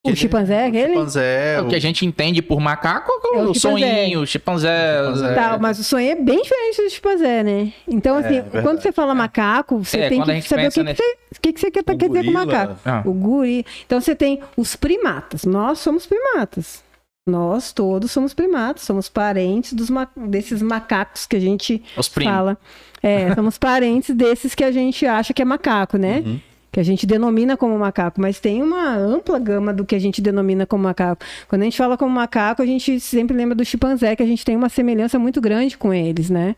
O 0.07 0.11
aquele- 0.11 0.15
chimpanzé, 0.15 0.63
o 0.65 0.67
aquele? 0.67 0.87
chimpanzé, 0.93 1.61
o 1.61 1.67
que 1.67 1.75
a 1.75 1.79
gente 1.79 2.05
entende 2.05 2.41
por 2.41 2.59
macaco 2.59 3.11
é 3.33 3.37
É 3.37 3.41
o, 3.43 3.51
o 3.51 3.55
sonhinho, 3.55 4.21
o 4.21 4.25
chimpanzé. 4.27 5.03
Chimpanzé. 5.03 5.33
Tá, 5.35 5.57
mas 5.59 5.79
o 5.79 5.83
sonho 5.83 6.09
é 6.11 6.15
bem 6.15 6.41
diferente 6.41 6.81
do 6.83 6.89
chimpanzé, 6.89 7.43
né? 7.43 7.73
Então, 7.87 8.15
assim, 8.17 8.41
verdade. 8.41 8.61
quando 8.63 8.81
você 8.81 8.91
fala 8.91 9.13
macaco, 9.15 9.77
você 9.83 9.97
É, 9.99 10.09
tem 10.09 10.21
que 10.23 10.41
saber 10.47 10.67
o 10.67 10.71
que, 10.71 10.83
nesse- 10.83 11.03
que, 11.41 11.53
que 11.53 11.59
você 11.59 11.71
quer, 11.71 11.83
quer 11.83 12.07
dizer 12.07 12.25
com 12.25 12.31
macaco. 12.31 12.75
Ah. 12.85 13.01
O 13.05 13.13
guri. 13.13 13.65
Então, 13.85 13.99
você 14.01 14.15
tem 14.15 14.39
os 14.55 14.75
primatas. 14.75 15.43
Nós 15.45 15.79
somos 15.79 16.05
primatas. 16.05 16.85
Nós 17.29 17.73
todos 17.73 18.09
somos 18.09 18.33
primatas, 18.33 18.83
somos 18.83 19.09
parentes 19.09 19.73
dos 19.73 19.89
ma- 19.89 20.07
desses 20.15 20.61
macacos 20.61 21.25
que 21.25 21.35
a 21.35 21.39
gente 21.41 21.83
Os 21.97 22.07
fala. 22.07 22.57
É, 23.03 23.35
somos 23.35 23.57
parentes 23.57 24.15
desses 24.15 24.55
que 24.55 24.63
a 24.63 24.71
gente 24.71 25.05
acha 25.05 25.33
que 25.33 25.41
é 25.41 25.45
macaco, 25.45 25.97
né? 25.97 26.23
Uhum. 26.25 26.39
Que 26.71 26.79
a 26.79 26.83
gente 26.83 27.05
denomina 27.05 27.55
como 27.55 27.77
macaco, 27.79 28.19
mas 28.21 28.39
tem 28.39 28.61
uma 28.61 28.95
ampla 28.95 29.39
gama 29.39 29.73
do 29.73 29.85
que 29.85 29.95
a 29.95 29.99
gente 29.99 30.21
denomina 30.21 30.65
como 30.65 30.83
macaco. 30.83 31.23
Quando 31.47 31.61
a 31.61 31.65
gente 31.65 31.77
fala 31.77 31.97
como 31.97 32.11
macaco, 32.13 32.61
a 32.61 32.65
gente 32.65 32.99
sempre 32.99 33.35
lembra 33.35 33.55
do 33.55 33.65
chimpanzé, 33.65 34.15
que 34.15 34.23
a 34.23 34.27
gente 34.27 34.43
tem 34.45 34.55
uma 34.55 34.69
semelhança 34.69 35.17
muito 35.17 35.39
grande 35.41 35.77
com 35.77 35.93
eles, 35.93 36.29
né? 36.29 36.55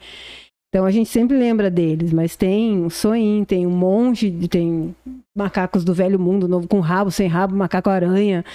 Então 0.69 0.85
a 0.85 0.91
gente 0.91 1.09
sempre 1.09 1.35
lembra 1.37 1.69
deles, 1.69 2.13
mas 2.13 2.35
tem 2.35 2.85
o 2.85 2.89
soin, 2.89 3.43
tem 3.43 3.65
o 3.65 3.69
monge, 3.71 4.29
tem 4.47 4.95
macacos 5.35 5.83
do 5.83 5.93
velho 5.93 6.19
mundo, 6.19 6.47
novo 6.47 6.67
com 6.67 6.79
rabo, 6.79 7.09
sem 7.09 7.27
rabo, 7.27 7.55
macaco 7.55 7.89
aranha, 7.89 8.45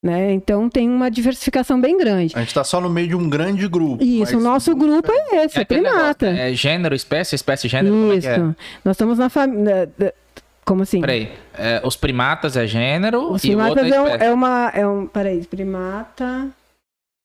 né? 0.00 0.32
Então 0.32 0.68
tem 0.68 0.88
uma 0.88 1.10
diversificação 1.10 1.80
bem 1.80 1.98
grande. 1.98 2.32
A 2.36 2.40
gente 2.40 2.54
tá 2.54 2.62
só 2.62 2.80
no 2.80 2.88
meio 2.88 3.08
de 3.08 3.16
um 3.16 3.28
grande 3.28 3.66
grupo. 3.66 4.02
Isso, 4.04 4.38
o 4.38 4.40
nosso 4.40 4.74
grupo 4.76 5.10
é 5.10 5.44
esse, 5.44 5.58
é, 5.58 5.62
aquele 5.62 5.80
primata. 5.82 6.26
negócio, 6.26 6.48
É 6.48 6.54
gênero, 6.54 6.94
espécie, 6.94 7.34
espécie, 7.34 7.66
gênero. 7.66 7.92
como 7.94 8.12
é 8.12 8.20
que 8.20 8.26
é? 8.28 8.36
Isso. 8.36 8.56
Nós 8.84 8.94
estamos 8.94 9.18
na 9.18 9.28
família. 9.28 9.90
Como 10.68 10.82
assim? 10.82 11.00
Peraí. 11.00 11.30
é, 11.56 11.80
os 11.82 11.96
primatas 11.96 12.56
é 12.56 12.66
gênero 12.66 13.32
Os 13.32 13.42
e 13.42 13.54
o 13.54 13.58
outro 13.58 13.84
é 13.84 13.88
é, 13.88 14.00
um, 14.00 14.04
espécie. 14.06 14.24
é 14.24 14.32
uma. 14.32 14.70
É 14.74 14.86
um, 14.86 15.06
peraí, 15.06 15.44
primata. 15.46 16.48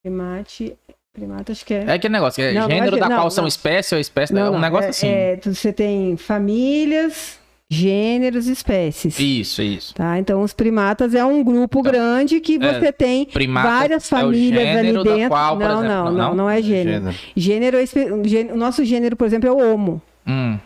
Primate. 0.02 0.74
Primata, 1.14 1.52
acho 1.52 1.64
que 1.66 1.74
é. 1.74 1.84
É 1.86 1.92
aquele 1.94 2.14
negócio, 2.14 2.44
é 2.44 2.54
Não, 2.54 2.62
não 2.62 2.68
é 2.70 2.74
gênero 2.74 2.96
gê- 2.96 3.00
da 3.02 3.10
não, 3.10 3.16
qual 3.18 3.26
não. 3.26 3.30
são 3.30 3.46
espécie 3.46 3.94
ou 3.94 4.02
espécie, 4.02 4.34
é 4.36 4.36
um 4.50 4.54
não, 4.54 4.60
negócio 4.60 4.88
é- 4.88 4.90
assim. 4.90 5.08
é, 5.08 5.40
você 5.44 5.72
tem 5.72 6.18
famílias, 6.18 7.38
gêneros, 7.70 8.48
espécies. 8.48 9.20
Isso, 9.20 9.62
isso. 9.62 9.94
Tá? 9.94 10.18
Então, 10.18 10.42
os 10.42 10.54
primatas 10.54 11.14
é 11.14 11.24
um 11.24 11.44
grupo 11.44 11.84
grande 11.84 12.40
que 12.40 12.56
É, 12.56 12.80
você 12.80 12.92
tem 12.92 13.26
primata 13.26 13.68
várias 13.70 14.04
é 14.12 14.16
o 14.16 14.20
famílias 14.22 14.64
gênero 14.66 15.02
ali 15.02 15.10
da 15.10 15.16
dentro. 15.16 15.30
qual, 15.30 15.58
por 15.58 15.68
não, 15.68 15.80
exemplo, 15.84 15.88
não, 15.88 16.06
não? 16.06 16.14
não, 16.30 16.36
não 16.36 16.50
é 16.50 16.62
gênero. 16.64 17.12
Gênero. 17.36 17.78
Gênero 17.78 18.50
é 18.50 18.54
o 18.54 18.58
nosso 18.58 18.84
gênero, 18.84 19.16
por 19.16 19.28
exemplo, 19.28 19.48
é 19.48 19.52
o 19.52 19.74
Homo. 19.74 20.02
Hum. 20.26 20.58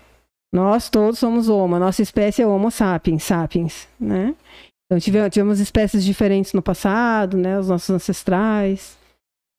Nós 0.54 0.90
todos 0.90 1.20
somos 1.20 1.50
Homo. 1.50 1.76
A 1.76 1.80
nossa 1.80 2.02
espécie 2.02 2.42
é 2.42 2.48
Homo 2.48 2.72
sapiens, 2.72 3.24
sapiens, 3.24 3.88
né? 4.00 4.36
Então 4.86 5.00
tivemos, 5.00 5.30
tivemos 5.32 5.60
espécies 5.60 6.04
diferentes 6.04 6.54
no 6.54 6.62
passado, 6.62 7.38
né? 7.38 7.60
Os 7.60 7.68
nossos 7.68 7.90
ancestrais. 7.90 8.98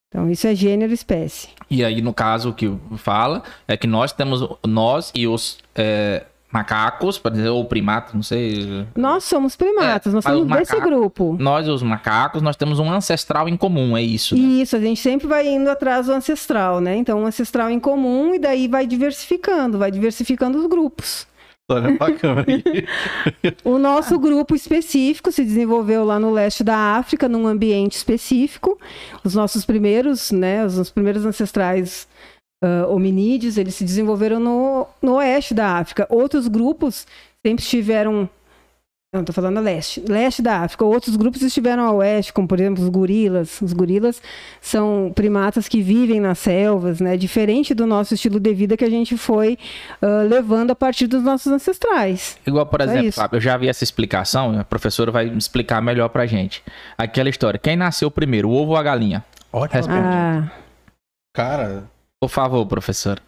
Então 0.09 0.31
isso 0.31 0.47
é 0.47 0.55
gênero 0.55 0.90
e 0.90 0.94
espécie. 0.94 1.48
E 1.70 1.85
aí, 1.85 2.01
no 2.01 2.15
caso, 2.15 2.51
o 2.51 2.55
que 2.55 2.66
fala 2.97 3.43
é 3.66 3.77
que 3.77 3.86
nós 3.86 4.10
temos, 4.12 4.43
nós 4.66 5.12
e 5.15 5.27
os 5.27 5.59
é, 5.74 6.24
macacos, 6.50 7.18
por 7.18 7.32
exemplo, 7.32 7.54
ou 7.54 7.64
primatas, 7.64 8.14
não 8.14 8.22
sei. 8.22 8.86
Nós 8.96 9.24
somos 9.24 9.54
primatas, 9.54 10.12
É, 10.12 10.14
nós 10.14 10.24
somos 10.24 10.40
os 10.42 10.46
desse 10.48 10.72
macacos- 10.72 10.82
grupo. 10.90 11.36
Nós 11.38 11.68
os 11.68 11.82
macacos, 11.82 12.40
nós 12.42 12.56
temos 12.56 12.78
um 12.78 12.90
ancestral 12.90 13.48
em 13.48 13.56
comum, 13.56 13.96
é 13.96 14.02
isso. 14.02 14.34
né? 14.34 14.40
Isso, 14.40 14.74
a 14.76 14.80
gente 14.80 15.00
sempre 15.00 15.26
vai 15.26 15.46
indo 15.46 15.68
atrás 15.70 16.06
do 16.06 16.12
ancestral, 16.12 16.80
né? 16.80 16.96
Então, 16.96 17.20
um 17.22 17.26
ancestral 17.26 17.70
em 17.70 17.78
comum 17.78 18.34
e 18.34 18.38
daí 18.38 18.66
vai 18.66 18.86
diversificando, 18.86 19.78
vai 19.78 19.90
diversificando 19.90 20.58
os 20.58 20.66
grupos. 20.66 21.26
Olha 21.70 21.98
pra 21.98 22.12
câmera 22.12 22.46
aí. 22.50 22.62
O 23.62 23.76
nosso 23.76 24.18
grupo 24.18 24.54
específico 24.54 25.30
se 25.30 25.44
desenvolveu 25.44 26.02
lá 26.02 26.18
no 26.18 26.30
leste 26.32 26.64
da 26.64 26.96
África, 26.96 27.28
num 27.28 27.46
ambiente 27.46 27.92
específico. 27.92 28.78
Os 29.22 29.34
nossos 29.34 29.66
primeiros, 29.66 30.32
né, 30.32 30.64
os 30.64 30.78
nossos 30.78 30.90
primeiros 30.90 31.26
ancestrais 31.26 32.08
ah, 32.62 32.86
hominídeos, 32.89 33.56
eles 33.56 33.74
se 33.74 33.85
desenvolveram 33.85 34.40
no, 34.40 34.86
no 35.01 35.14
oeste 35.14 35.55
da 35.55 35.78
África. 35.78 36.06
Outros 36.10 36.48
grupos 36.48 37.06
sempre 37.44 37.62
estiveram 37.62 38.28
não, 39.10 39.24
tô 39.24 39.32
falando 39.32 39.59
leste. 39.59 40.05
Leste 40.06 40.43
da 40.43 40.59
África. 40.59 40.85
Outros 40.85 41.16
grupos 41.16 41.40
estiveram 41.40 41.82
ao 41.85 41.97
oeste, 41.97 42.30
como 42.30 42.47
por 42.47 42.60
exemplo 42.60 42.85
os 42.85 42.90
gorilas. 42.90 43.59
Os 43.62 43.72
gorilas 43.72 44.20
são 44.60 45.10
primatas 45.14 45.66
que 45.66 45.80
vivem 45.80 46.20
nas 46.20 46.39
selvas, 46.39 47.01
né? 47.01 47.16
Diferente 47.16 47.72
do 47.72 47.86
nosso 47.86 48.12
estilo 48.12 48.39
de 48.39 48.52
vida 48.52 48.76
que 48.76 48.85
a 48.85 48.90
gente 48.90 49.16
foi 49.16 49.56
ah, 50.02 50.24
levando 50.28 50.72
a 50.72 50.74
partir 50.74 51.06
dos 51.06 51.22
nossos 51.22 51.51
ancestrais. 51.51 52.36
Igual, 52.47 52.66
por 52.66 52.82
Só 52.82 52.86
exemplo, 52.90 53.09
isso. 53.09 53.18
Fábio, 53.18 53.36
eu 53.39 53.40
já 53.40 53.56
vi 53.56 53.68
essa 53.68 53.82
explicação, 53.82 54.60
a 54.60 54.64
professora 54.64 55.10
vai 55.10 55.24
me 55.24 55.39
explicar 55.39 55.80
melhor 55.80 56.10
pra 56.10 56.26
gente. 56.26 56.62
Aquela 56.98 57.30
história, 57.30 57.59
quem 57.59 57.76
nasceu 57.76 58.10
primeiro, 58.10 58.51
o 58.51 58.52
ovo 58.52 58.72
ou 58.72 58.76
a 58.76 58.82
galinha? 58.82 59.24
Pergunta. 59.51 59.89
Ah, 59.89 60.51
Cara, 61.32 61.85
Por 62.20 62.28
favor, 62.30 62.66
professor. 62.66 63.20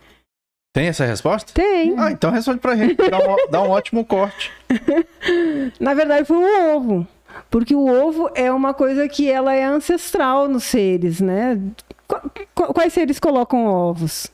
tem 0.75 0.89
essa 0.89 1.05
resposta? 1.05 1.53
tem. 1.53 1.95
Ah, 1.99 2.11
então 2.11 2.31
responde 2.31 2.59
pra 2.61 2.77
gente. 2.77 2.97
Dá 2.97 3.19
um, 3.19 3.51
dá 3.51 3.63
um 3.63 3.71
ótimo 3.71 4.05
corte. 4.05 4.51
Na 5.79 5.95
verdade, 5.95 6.27
foi 6.27 6.37
o 6.37 6.77
ovo. 6.77 7.07
Porque 7.49 7.75
o 7.75 7.87
ovo 7.87 8.31
é 8.35 8.51
uma 8.51 8.75
coisa 8.75 9.09
que 9.09 9.31
ela 9.31 9.55
é 9.55 9.63
ancestral 9.65 10.49
nos 10.49 10.65
seres, 10.65 11.21
né? 11.21 11.61
Qu- 12.09 12.31
qu- 12.55 12.75
Quais 12.75 12.93
seres 12.93 13.21
colocam 13.21 13.67
ovos? 13.67 14.27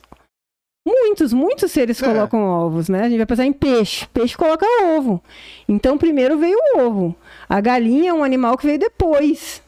Muitos, 0.85 1.33
muitos 1.33 1.71
seres 1.71 2.01
É. 2.01 2.05
colocam 2.05 2.39
ovos, 2.43 2.89
né? 2.89 3.01
A 3.03 3.09
gente 3.09 3.17
vai 3.17 3.25
pensar 3.25 3.45
em 3.45 3.53
peixe. 3.53 4.07
Peixe 4.07 4.35
coloca 4.37 4.65
ovo. 4.95 5.21
Então, 5.67 5.97
primeiro 5.97 6.37
veio 6.39 6.57
o 6.57 6.79
ovo. 6.79 7.15
A 7.47 7.59
galinha 7.61 8.09
é 8.11 8.13
um 8.13 8.23
animal 8.23 8.57
que 8.57 8.65
veio 8.65 8.79
depois. 8.79 9.61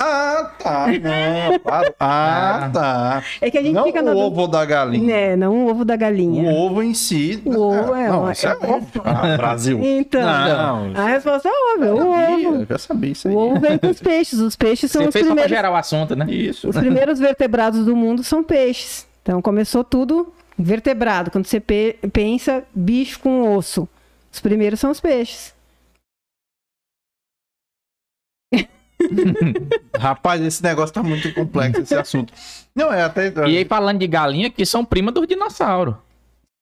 Ah, 0.00 0.52
tá. 0.58 0.86
Não, 0.86 1.58
claro. 1.58 1.94
Ah, 1.98 2.60
Ah. 2.66 2.70
tá. 2.72 3.22
É 3.40 3.50
que 3.50 3.58
a 3.58 3.62
gente 3.62 3.74
Não 3.74 3.84
fica 3.84 4.00
o 4.00 4.04
dúvida- 4.04 4.20
ovo 4.20 4.46
da 4.46 4.64
galinha. 4.64 5.12
É, 5.14 5.36
não 5.36 5.66
o 5.66 5.70
ovo 5.70 5.84
da 5.84 5.96
galinha. 5.96 6.50
O 6.52 6.54
ovo 6.54 6.82
em 6.82 6.94
si. 6.94 7.42
O 7.44 7.50
ovo 7.58 7.94
é 7.94 8.08
Não, 8.08 8.30
isso 8.30 8.46
é 8.46 8.50
é- 8.50 8.66
óbvio. 8.66 9.02
Ah, 9.04 9.36
Brasil. 9.36 9.80
Então, 9.82 10.20
Não. 10.22 10.92
a 10.94 11.06
resposta 11.08 11.48
é 11.48 11.52
óbvia. 11.74 11.94
O 11.94 11.98
Sabia, 12.12 12.48
ovo. 12.48 12.56
Eu 12.60 12.66
já 12.66 12.78
sabia 12.78 13.10
isso 13.12 13.28
aí. 13.28 13.34
O 13.34 13.38
ovo 13.38 13.60
vem 13.60 13.76
com 13.78 13.88
os 13.88 14.00
peixes. 14.00 14.38
Os 14.38 14.54
peixes 14.56 14.90
são 14.92 15.02
Você 15.02 15.08
os 15.08 15.12
fez 15.12 15.24
só 15.26 15.32
pra 15.34 15.42
primeiros. 15.42 15.56
gerar 15.56 15.70
o 15.72 15.76
assunto, 15.76 16.14
né? 16.14 16.26
Isso. 16.30 16.68
Os 16.68 16.76
primeiros 16.76 17.18
vertebrados 17.18 17.84
do 17.84 17.96
mundo 17.96 18.22
são 18.22 18.44
peixes. 18.44 19.06
Então 19.22 19.42
começou 19.42 19.82
tudo 19.82 20.32
vertebrado. 20.56 21.30
Quando 21.30 21.46
você 21.46 21.58
pe- 21.60 21.98
pensa 22.12 22.62
bicho 22.74 23.18
com 23.20 23.56
osso, 23.56 23.88
os 24.32 24.38
primeiros 24.40 24.78
são 24.78 24.90
os 24.92 25.00
peixes. 25.00 25.52
Rapaz, 29.98 30.40
esse 30.42 30.62
negócio 30.62 30.94
tá 30.94 31.02
muito 31.02 31.32
complexo, 31.32 31.80
esse 31.80 31.94
assunto. 31.94 32.32
Não, 32.74 32.92
é 32.92 33.02
até. 33.02 33.32
E 33.46 33.58
aí, 33.58 33.64
falando 33.64 33.98
de 33.98 34.06
galinha, 34.06 34.50
que 34.50 34.64
são 34.64 34.84
primas 34.84 35.14
dos 35.14 35.26
dinossauros. 35.26 35.94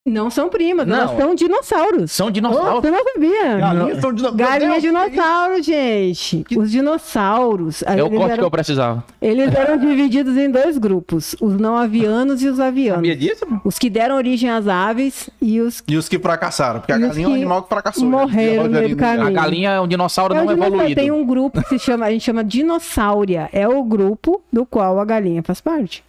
Não 0.06 0.30
são 0.30 0.48
primas, 0.48 0.86
elas 0.88 1.10
Não. 1.10 1.18
são 1.18 1.34
dinossauros. 1.34 2.12
São 2.12 2.28
Oh, 2.28 2.30
dinossauros. 2.30 2.80
você 2.80 2.90
não 2.92 3.02
sabia? 3.12 3.56
Galinhas 3.58 4.00
são 4.00 4.12
dino- 4.12 4.32
Galinha 4.32 4.56
é 4.56 4.80
Meu 4.80 4.80
Deus, 4.80 4.82
dinossauro, 5.10 5.62
gente. 5.64 6.44
Os 6.56 6.70
dinossauros. 6.70 7.82
É 7.82 8.02
o 8.04 8.08
corte 8.10 8.26
que 8.26 8.32
eram, 8.32 8.44
eu 8.44 8.50
precisava. 8.50 9.04
eles 9.20 9.52
eram 9.52 9.76
divididos 9.76 10.36
em 10.36 10.48
dois 10.48 10.78
grupos: 10.78 11.34
os 11.40 11.58
não 11.58 11.76
avianos 11.76 12.40
e 12.40 12.46
os 12.46 12.60
avianos. 12.60 12.98
Sabia 12.98 13.16
disso? 13.16 13.44
Os 13.64 13.78
que 13.80 13.90
deram 13.90 14.14
origem 14.14 14.48
às 14.48 14.68
aves 14.68 15.28
e 15.42 15.60
os 15.60 15.82
E 15.88 15.96
os 15.96 16.08
que 16.08 16.20
fracassaram, 16.20 16.78
porque 16.78 16.92
a 16.92 16.96
os 16.96 17.02
galinha 17.02 17.24
é 17.24 17.28
um 17.28 17.32
que 17.32 17.36
animal 17.38 17.62
que 17.64 17.68
fracassou. 17.68 18.04
morreram 18.08 18.64
no 18.64 18.70
meio 18.70 18.88
do 18.96 19.04
A 19.04 19.06
caminho. 19.16 19.32
galinha 19.32 19.70
é 19.72 19.80
um 19.80 19.88
dinossauro 19.88 20.34
É 20.34 20.36
o 20.36 20.40
não 20.44 20.46
dinossauro. 20.46 20.74
evoluído. 20.76 21.00
Tem 21.00 21.10
um 21.10 21.26
grupo 21.26 21.60
que 21.62 21.68
se 21.70 21.78
chama, 21.80 22.06
a 22.06 22.10
gente 22.12 22.22
chama 22.22 22.44
dinossáuria. 22.44 23.48
É 23.52 23.66
o 23.66 23.82
grupo 23.82 24.40
do 24.52 24.64
qual 24.64 25.00
a 25.00 25.04
galinha 25.04 25.42
faz 25.42 25.60
parte. 25.60 26.04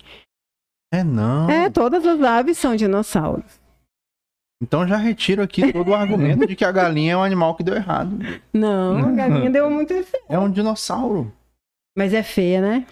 É 0.94 1.04
não. 1.04 1.50
É, 1.50 1.68
todas 1.70 2.06
as 2.06 2.22
aves 2.22 2.58
são 2.60 2.76
dinossauros. 2.76 3.44
Então 4.62 4.88
já 4.88 4.98
retiro 4.98 5.42
aqui 5.44 5.72
todo 5.72 5.90
o 5.90 5.96
argumento 5.96 6.48
de 6.48 6.56
que 6.56 6.66
a 6.66 6.72
galinha 6.72 7.14
é 7.14 7.18
um 7.18 7.24
animal 7.24 7.56
que 7.56 7.64
deu 7.64 7.76
errado. 7.76 8.18
Não, 8.52 8.98
a 8.98 9.12
galinha 9.12 9.50
deu 9.52 9.70
muito 9.70 9.94
efeito. 9.94 10.26
É 10.28 10.38
um 10.40 10.50
dinossauro. 10.50 11.32
Mas 11.96 12.14
é 12.14 12.24
feia, 12.24 12.62
né? 12.62 12.86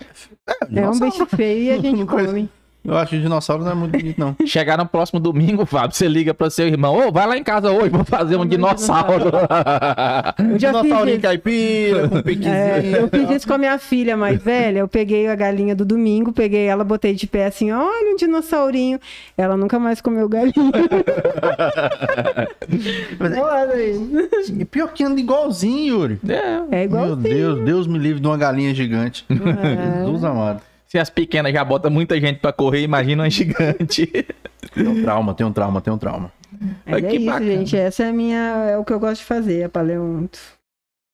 É, 0.48 0.80
É 0.80 0.90
um 0.90 1.00
bicho 1.00 1.26
feio 1.26 1.64
e 1.64 1.72
a 1.72 1.78
gente 1.82 2.06
come. 2.06 2.50
Eu 2.86 2.96
acho 2.98 3.12
que 3.12 3.20
dinossauro 3.20 3.64
não 3.64 3.72
é 3.72 3.76
muito 3.76 3.98
bonito, 3.98 4.20
não. 4.20 4.36
Chegar 4.46 4.78
no 4.78 4.86
próximo 4.86 5.20
domingo, 5.20 5.66
Fábio, 5.66 5.96
você 5.96 6.08
liga 6.08 6.34
pro 6.34 6.50
seu 6.52 6.68
irmão. 6.68 7.08
Ô, 7.08 7.12
vai 7.12 7.26
lá 7.26 7.36
em 7.36 7.44
casa 7.44 7.72
hoje, 7.72 7.90
vou 7.90 8.06
fazer 8.06 8.36
um 8.36 8.46
dinossauro. 8.46 9.32
Dinossaurinho 10.58 11.16
isso. 11.16 11.22
caipira, 11.22 12.08
com 12.08 12.22
piquezinho. 12.24 12.54
É, 12.54 13.02
eu 13.02 13.08
fiz 13.10 13.30
isso 13.32 13.48
com 13.48 13.54
a 13.56 13.58
minha 13.58 13.78
filha 13.80 14.16
mais 14.16 14.42
velha. 14.42 14.80
Eu 14.80 14.88
peguei 14.88 15.28
a 15.28 15.36
galinha 15.36 15.76
do 15.76 15.84
domingo, 15.84 16.32
peguei 16.32 16.66
ela, 16.66 16.84
botei 16.84 17.16
de 17.16 17.26
pé 17.26 17.48
assim, 17.48 17.72
olha 17.72 18.14
um 18.14 18.16
dinossaurinho. 18.16 19.00
Ela 19.36 19.58
nunca 19.58 19.80
mais 19.80 20.00
comeu 20.00 20.30
galinha. 20.30 20.54
Olha 23.20 23.74
aí. 23.74 24.66
Pior 24.66 24.94
que 24.94 25.04
anda 25.04 25.20
igualzinho, 25.20 25.96
Yuri. 25.96 26.20
É, 26.30 26.80
É 26.82 26.84
igual 26.84 27.08
Meu 27.08 27.16
Deus, 27.16 27.64
Deus 27.64 27.88
me 27.88 27.98
livre 27.98 28.20
de 28.20 28.28
uma 28.28 28.38
galinha 28.38 28.74
gigante. 28.74 29.26
É. 29.30 30.06
Jesus 30.06 30.24
amado. 30.24 30.62
Se 30.96 31.00
as 31.00 31.10
pequenas 31.10 31.52
já 31.52 31.64
botam 31.64 31.92
muita 31.92 32.18
gente 32.22 32.40
pra 32.40 32.54
correr, 32.54 32.82
imagina 32.84 33.24
uma 33.24 33.30
gigante. 33.30 34.08
Tem 34.74 34.88
um 34.88 35.02
trauma, 35.02 35.34
tem 35.34 35.46
um 35.46 35.52
trauma, 35.52 35.82
tem 35.82 35.92
um 35.94 35.98
trauma. 35.98 36.32
Mas 36.86 37.02
Que 37.02 37.06
é 37.08 37.16
isso, 37.16 37.26
bacana. 37.26 37.46
gente. 37.46 37.76
Essa 37.78 38.04
é 38.04 38.10
a 38.10 38.14
minha. 38.14 38.38
É 38.70 38.78
o 38.78 38.86
que 38.86 38.94
eu 38.94 39.00
gosto 39.00 39.18
de 39.20 39.26
fazer, 39.26 39.62
é 39.64 39.68
paleonto. 39.68 40.40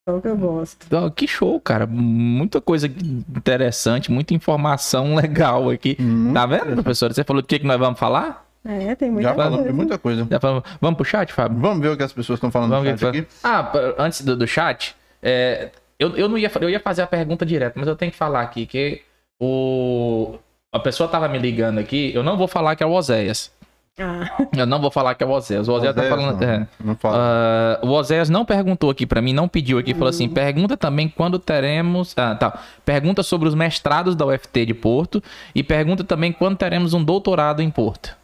É 0.07 0.11
o 0.11 0.21
que 0.21 0.27
eu 0.27 0.37
gosto. 0.37 0.85
Então, 0.85 1.09
que 1.09 1.27
show, 1.27 1.59
cara. 1.59 1.87
Muita 1.87 2.61
coisa 2.61 2.87
interessante, 2.87 4.11
muita 4.11 4.33
informação 4.33 5.15
legal 5.17 5.69
aqui. 5.69 5.97
Hum, 5.99 6.31
Tá 6.33 6.45
vendo, 6.45 6.73
professor? 6.75 7.11
Você 7.13 7.23
falou 7.23 7.41
do 7.41 7.47
que, 7.47 7.59
que 7.59 7.65
nós 7.65 7.79
vamos 7.79 7.99
falar? 7.99 8.45
É, 8.63 8.93
tem 8.93 9.09
muita 9.09 9.29
Já 9.29 9.35
falamos 9.35 9.55
coisa. 9.57 9.71
de 9.71 9.75
muita 9.75 9.97
coisa. 9.97 10.27
Já 10.29 10.39
falamos- 10.39 10.63
Vamos 10.79 10.95
pro 10.97 11.05
chat, 11.05 11.33
Fábio? 11.33 11.57
Vamos 11.59 11.79
ver 11.81 11.89
o 11.89 11.97
que 11.97 12.03
as 12.03 12.13
pessoas 12.13 12.37
estão 12.37 12.51
falando 12.51 12.69
Vamos 12.69 12.85
no 12.85 12.91
ver 12.91 12.99
chat 12.99 13.17
aqui. 13.17 13.27
Ah, 13.43 13.71
antes 13.97 14.21
do, 14.21 14.35
do 14.37 14.45
chat, 14.45 14.95
é, 15.23 15.71
eu, 15.97 16.15
eu 16.15 16.29
não 16.29 16.37
ia, 16.37 16.51
eu 16.61 16.69
ia 16.69 16.79
fazer 16.79 17.01
a 17.01 17.07
pergunta 17.07 17.43
direto, 17.45 17.73
mas 17.79 17.87
eu 17.87 17.95
tenho 17.95 18.11
que 18.11 18.17
falar 18.17 18.41
aqui 18.41 18.65
que 18.67 19.01
o 19.41 20.35
a 20.73 20.79
pessoa 20.79 21.09
tava 21.09 21.27
me 21.27 21.37
ligando 21.37 21.79
aqui, 21.79 22.11
eu 22.15 22.23
não 22.23 22.37
vou 22.37 22.47
falar 22.47 22.75
que 22.75 22.83
é 22.83 22.85
o 22.85 22.91
Oséias. 22.91 23.51
Ah, 23.99 24.47
Eu 24.55 24.65
não 24.65 24.79
vou 24.79 24.89
falar 24.89 25.15
que 25.15 25.23
é 25.23 25.27
o 25.27 25.31
Oséias. 25.31 25.67
O 25.67 25.73
Oséias 25.73 25.93
tá 25.93 26.03
falando. 26.03 26.39
não, 26.39 26.47
é. 26.47 26.67
não 26.79 26.95
fala. 26.95 27.17
Ah, 27.19 27.79
o 27.85 27.89
Oséias 27.89 28.29
não 28.29 28.45
perguntou 28.45 28.89
aqui 28.89 29.05
pra 29.05 29.21
mim, 29.21 29.33
não 29.33 29.49
pediu 29.49 29.77
aqui, 29.77 29.93
falou 29.93 30.07
Hum. 30.07 30.09
assim: 30.09 30.29
pergunta 30.29 30.77
também 30.77 31.09
quando 31.09 31.37
teremos. 31.37 32.17
Ah, 32.17 32.33
tá. 32.35 32.57
Pergunta 32.85 33.21
sobre 33.21 33.49
os 33.49 33.53
mestrados 33.55 34.15
da 34.15 34.25
UFT 34.25 34.65
de 34.67 34.73
Porto 34.73 35.21
e 35.53 35.61
pergunta 35.61 36.03
também 36.05 36.31
quando 36.31 36.57
teremos 36.57 36.93
um 36.93 37.03
doutorado 37.03 37.61
em 37.61 37.69
Porto. 37.69 38.15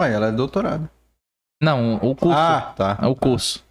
Ué, 0.00 0.12
ela 0.12 0.26
é 0.26 0.32
doutorada. 0.32 0.90
Não, 1.62 1.94
o 1.96 2.16
curso. 2.16 2.36
Ah, 2.36 2.74
tá. 2.76 2.98
o 3.08 3.14
curso. 3.14 3.64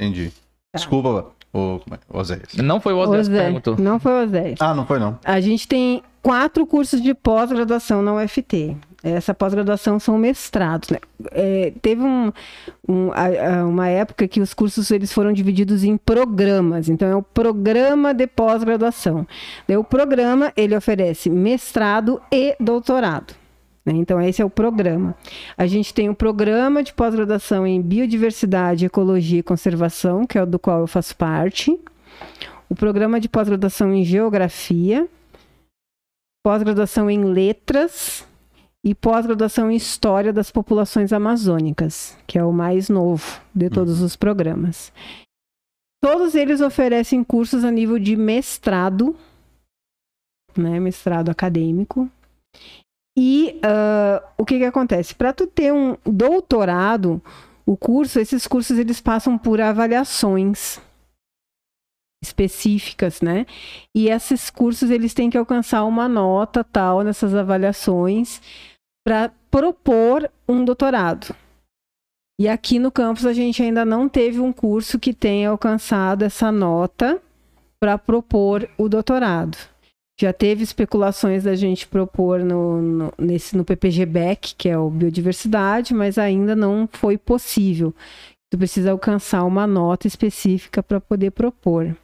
Entendi. 0.00 0.32
Desculpa, 0.74 1.30
como 1.84 1.94
é? 1.96 1.98
Oséias. 2.18 2.54
Não 2.56 2.80
foi 2.80 2.92
o 2.92 2.98
Oséias 2.98 3.28
que 3.28 3.34
perguntou. 3.34 3.76
Não 3.78 3.98
foi 3.98 4.24
o 4.24 4.28
Zé. 4.28 4.54
Ah, 4.60 4.74
não 4.74 4.84
foi 4.86 4.98
não. 4.98 5.18
A 5.24 5.40
gente 5.40 5.68
tem 5.68 6.02
quatro 6.22 6.66
cursos 6.66 7.00
de 7.02 7.14
pós-graduação 7.14 8.02
na 8.02 8.14
UFT. 8.14 8.76
Essa 9.02 9.34
pós-graduação 9.34 10.00
são 10.00 10.16
mestrados. 10.16 10.88
né? 10.88 10.98
É, 11.32 11.72
teve 11.82 12.00
um, 12.02 12.32
um- 12.88 13.12
a- 13.12 13.58
a- 13.60 13.64
uma 13.66 13.86
época 13.86 14.26
que 14.26 14.40
os 14.40 14.54
cursos 14.54 14.90
eles 14.90 15.12
foram 15.12 15.30
divididos 15.32 15.84
em 15.84 15.96
programas. 15.98 16.88
Então, 16.88 17.06
é 17.08 17.14
o 17.14 17.22
programa 17.22 18.14
de 18.14 18.26
pós-graduação. 18.26 19.26
O 19.68 19.84
programa 19.84 20.52
ele 20.56 20.74
oferece 20.74 21.28
mestrado 21.28 22.18
e 22.32 22.56
doutorado. 22.58 23.34
Né? 23.84 23.92
Então, 23.94 24.20
esse 24.20 24.40
é 24.40 24.44
o 24.44 24.50
programa. 24.50 25.14
A 25.56 25.66
gente 25.66 25.92
tem 25.92 26.08
o 26.08 26.14
programa 26.14 26.82
de 26.82 26.92
pós-graduação 26.92 27.66
em 27.66 27.82
Biodiversidade, 27.82 28.86
Ecologia 28.86 29.40
e 29.40 29.42
Conservação, 29.42 30.26
que 30.26 30.38
é 30.38 30.42
o 30.42 30.46
do 30.46 30.58
qual 30.58 30.80
eu 30.80 30.86
faço 30.86 31.14
parte. 31.16 31.78
O 32.68 32.74
programa 32.74 33.20
de 33.20 33.28
pós-graduação 33.28 33.92
em 33.92 34.04
Geografia, 34.04 35.06
pós-graduação 36.42 37.10
em 37.10 37.24
Letras 37.24 38.26
e 38.82 38.94
pós-graduação 38.94 39.70
em 39.70 39.76
História 39.76 40.32
das 40.32 40.50
Populações 40.50 41.12
Amazônicas, 41.12 42.16
que 42.26 42.38
é 42.38 42.44
o 42.44 42.52
mais 42.52 42.88
novo 42.88 43.40
de 43.54 43.68
todos 43.68 44.00
os 44.00 44.16
programas. 44.16 44.92
Todos 46.02 46.34
eles 46.34 46.60
oferecem 46.60 47.24
cursos 47.24 47.64
a 47.64 47.70
nível 47.70 47.98
de 47.98 48.14
mestrado, 48.14 49.16
né, 50.54 50.78
mestrado 50.78 51.30
acadêmico. 51.30 52.10
E 53.16 53.60
ah, 53.62 54.22
o 54.36 54.44
que 54.44 54.58
que 54.58 54.64
acontece? 54.64 55.14
Para 55.14 55.32
tu 55.32 55.46
ter 55.46 55.72
um 55.72 55.96
doutorado, 56.04 57.22
o 57.66 57.76
curso, 57.76 58.18
esses 58.18 58.46
cursos 58.46 58.78
eles 58.78 59.00
passam 59.00 59.38
por 59.38 59.60
avaliações 59.60 60.80
específicas, 62.22 63.20
né? 63.20 63.46
E 63.94 64.08
esses 64.08 64.50
cursos 64.50 64.90
eles 64.90 65.14
têm 65.14 65.30
que 65.30 65.38
alcançar 65.38 65.84
uma 65.84 66.08
nota 66.08 66.64
tal 66.64 67.02
nessas 67.02 67.34
avaliações 67.34 68.40
para 69.06 69.30
propor 69.50 70.30
um 70.48 70.64
doutorado. 70.64 71.34
E 72.40 72.48
aqui 72.48 72.78
no 72.78 72.90
campus 72.90 73.26
a 73.26 73.32
gente 73.32 73.62
ainda 73.62 73.84
não 73.84 74.08
teve 74.08 74.40
um 74.40 74.52
curso 74.52 74.98
que 74.98 75.12
tenha 75.12 75.50
alcançado 75.50 76.22
essa 76.22 76.50
nota 76.50 77.22
para 77.78 77.96
propor 77.98 78.68
o 78.76 78.88
doutorado. 78.88 79.56
Já 80.20 80.32
teve 80.32 80.62
especulações 80.62 81.42
da 81.42 81.56
gente 81.56 81.88
propor 81.88 82.40
no, 82.40 82.80
no, 82.80 83.12
nesse, 83.18 83.56
no 83.56 83.64
PPG-BEC, 83.64 84.54
que 84.56 84.68
é 84.68 84.78
o 84.78 84.88
Biodiversidade, 84.88 85.92
mas 85.92 86.18
ainda 86.18 86.54
não 86.54 86.88
foi 86.90 87.18
possível. 87.18 87.92
Tu 88.50 88.56
precisa 88.56 88.92
alcançar 88.92 89.42
uma 89.44 89.66
nota 89.66 90.06
específica 90.06 90.82
para 90.82 91.00
poder 91.00 91.32
propor. 91.32 91.96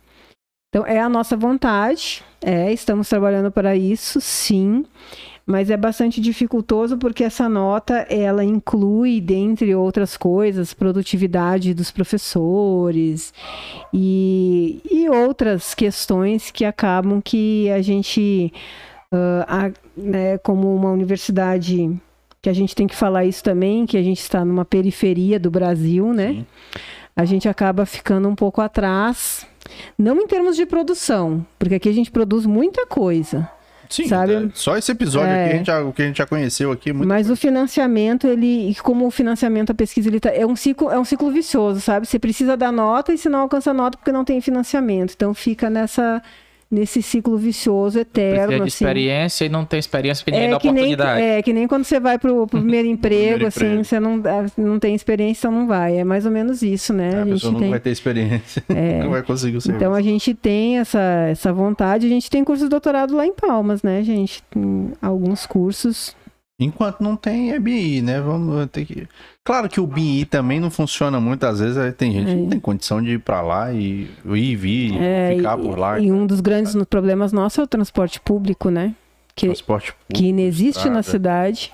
Então, 0.69 0.87
é 0.87 1.01
a 1.01 1.09
nossa 1.09 1.37
vontade, 1.37 2.25
é, 2.41 2.73
estamos 2.73 3.09
trabalhando 3.09 3.51
para 3.51 3.77
isso, 3.77 4.21
sim, 4.21 4.85
mas 5.51 5.69
é 5.69 5.77
bastante 5.77 6.21
dificultoso 6.21 6.97
porque 6.97 7.25
essa 7.25 7.49
nota, 7.49 8.07
ela 8.09 8.45
inclui, 8.45 9.21
dentre 9.21 9.75
outras 9.75 10.17
coisas, 10.17 10.73
produtividade 10.73 11.75
dos 11.75 11.91
professores 11.91 13.35
e, 13.93 14.81
e 14.89 15.09
outras 15.09 15.75
questões 15.75 16.53
que 16.53 16.65
acabam 16.65 17.21
que 17.21 17.69
a 17.71 17.83
gente, 17.83 18.53
ah, 19.11 19.67
a- 19.67 19.73
né, 19.97 20.39
como 20.39 20.73
uma 20.73 20.93
universidade, 20.93 21.91
que 22.41 22.49
a 22.49 22.53
gente 22.53 22.73
tem 22.75 22.87
que 22.87 22.95
falar 22.95 23.25
isso 23.25 23.43
também, 23.43 23.87
que 23.87 23.97
a 23.97 24.03
gente 24.03 24.21
está 24.21 24.45
numa 24.45 24.65
periferia 24.65 25.39
do 25.41 25.51
Brasil, 25.51 26.13
né? 26.15 26.29
Sim. 26.35 26.47
A 27.17 27.25
gente 27.25 27.49
acaba 27.49 27.85
ficando 27.85 28.29
um 28.29 28.37
pouco 28.37 28.61
atrás 28.61 29.45
não 29.99 30.17
em 30.21 30.27
termos 30.29 30.55
de 30.57 30.65
produção, 30.65 31.45
porque 31.59 31.75
aqui 31.75 31.89
a 31.89 31.93
gente 31.93 32.11
produz 32.11 32.47
muita 32.47 32.87
coisa. 32.87 33.51
Sim, 33.91 34.07
Sabe? 34.07 34.33
é, 34.35 34.49
só 34.55 34.77
esse 34.77 34.93
episódio 34.93 35.29
É. 35.31 35.45
aqui, 35.45 35.53
a 35.53 35.57
gente 35.59 35.67
já- 35.67 35.83
o 35.83 35.93
que 35.93 36.01
a 36.03 36.07
gente 36.07 36.19
já 36.19 36.27
conheceu 36.27 36.71
aqui, 36.71 36.93
muito 36.93 37.09
Mas 37.09 37.29
o 37.29 37.35
financiamento, 37.35 38.27
ele, 38.27 38.75
como 38.83 39.05
o 39.07 39.11
financiamento, 39.11 39.71
a 39.71 39.75
pesquisa, 39.75 40.09
ele 40.09 40.21
tá, 40.21 40.31
é 40.31 40.47
um 40.47 40.55
ciclo, 40.55 40.91
é 40.91 40.99
um 40.99 41.05
ciclo 41.05 41.31
vicioso, 41.31 41.81
sabe? 41.81 42.07
Você 42.07 42.19
precisa 42.19 42.57
da 42.57 42.71
nota 42.71 43.13
e 43.13 43.19
se 43.19 43.29
não 43.29 43.41
alcança 43.41 43.73
a 43.73 43.75
nota 43.75 43.99
porque 43.99 44.13
não 44.13 44.25
tem 44.25 44.41
financiamento. 44.41 45.13
Então 45.17 45.35
fica 45.35 45.69
nessa 45.69 46.23
nesse 46.71 47.03
ciclo 47.03 47.37
vicioso 47.37 47.99
eterno. 47.99 48.35
Precisa 48.47 48.49
de 48.49 48.55
assim. 48.63 48.67
experiência 48.85 49.45
e 49.45 49.49
não 49.49 49.65
tem 49.65 49.81
experiência 49.81 50.25
porque 50.25 50.39
ninguém 50.41 50.51
dá 50.51 50.57
É 50.57 50.61
nem, 50.61 50.75
oportunidade. 50.85 51.23
é 51.23 51.43
que 51.43 51.53
nem 51.53 51.67
quando 51.67 51.85
você 51.85 51.99
vai 51.99 52.19
pro, 52.19 52.47
pro 52.47 52.61
primeiro 52.61 52.87
emprego, 52.87 53.21
Primeiro 53.21 53.47
assim, 53.49 53.65
emprego. 53.67 53.85
você 53.85 53.99
não, 54.01 54.21
dá- 54.21 54.47
não 54.57 54.79
tem 54.79 54.95
experiência, 54.95 55.49
então 55.49 55.59
não 55.61 55.67
vai. 55.67 55.99
É 55.99 56.05
mais 56.05 56.25
ou 56.27 56.31
menos 56.33 56.63
isso, 56.63 56.93
né? 56.93 57.15
a 57.17 57.23
a 57.23 57.25
gente 57.25 57.33
pessoa 57.35 57.53
nunca 57.53 57.63
tem. 57.63 57.71
vai 57.71 57.81
ter 57.81 57.91
experiência. 57.91 58.63
É. 58.69 58.99
Nunca 59.01 59.09
vai 59.11 59.23
conseguir 59.23 59.57
o 59.57 59.61
serviço. 59.61 59.83
Então 59.85 59.95
a 59.95 60.01
gente 60.03 60.33
tem 60.35 60.79
essa, 60.79 61.01
essa 61.31 61.53
vontade. 61.53 62.07
A 62.07 62.09
gente 62.09 62.31
tem 62.31 62.45
curso 62.45 62.65
de 62.65 62.71
doutorado 62.71 63.17
lá 63.17 63.27
em 63.27 63.33
Palmas, 63.33 63.83
né, 63.83 64.03
gente? 64.05 64.43
Tem 64.51 64.93
alguns 65.03 65.47
cursos. 65.47 66.15
Enquanto 66.61 67.01
não 67.01 67.17
tem, 67.17 67.53
é 67.53 67.59
BI, 67.59 68.03
né? 68.03 68.21
Vamos 68.21 68.67
ter 68.71 68.85
que. 68.85 69.09
Claro 69.43 69.67
que 69.69 69.81
o 69.81 69.87
BI 69.87 70.27
também 70.27 70.61
não 70.61 70.71
funciona 70.71 71.19
muito, 71.19 71.45
às 71.45 71.59
vezes 71.59 71.79
aí 71.79 71.91
tem 71.91 72.13
gente 72.13 72.27
que 72.27 72.31
É. 72.33 72.35
não 72.37 72.49
tem 72.51 72.61
condição 72.61 73.03
de 73.03 73.13
ir 73.13 73.19
pra 73.21 73.41
lá 73.41 73.73
e 73.73 74.11
ir 74.27 74.35
e 74.35 74.57
vir, 74.57 74.97
É, 75.03 75.35
ficar 75.37 75.59
e, 75.59 75.63
por 75.63 75.79
lá. 75.79 75.99
e 75.99 76.13
um 76.13 76.27
dos 76.27 76.41
grandes 76.41 76.77
problemas 76.85 77.33
nossos 77.33 77.59
é 77.59 77.63
o 77.63 77.67
transporte 77.67 78.21
público, 78.21 78.69
né? 78.71 78.95
Que, 79.35 79.47
transporte 79.47 79.93
público. 79.95 80.13
que 80.15 80.27
inexiste 80.29 80.91
na 80.91 81.03
cidade. 81.03 81.73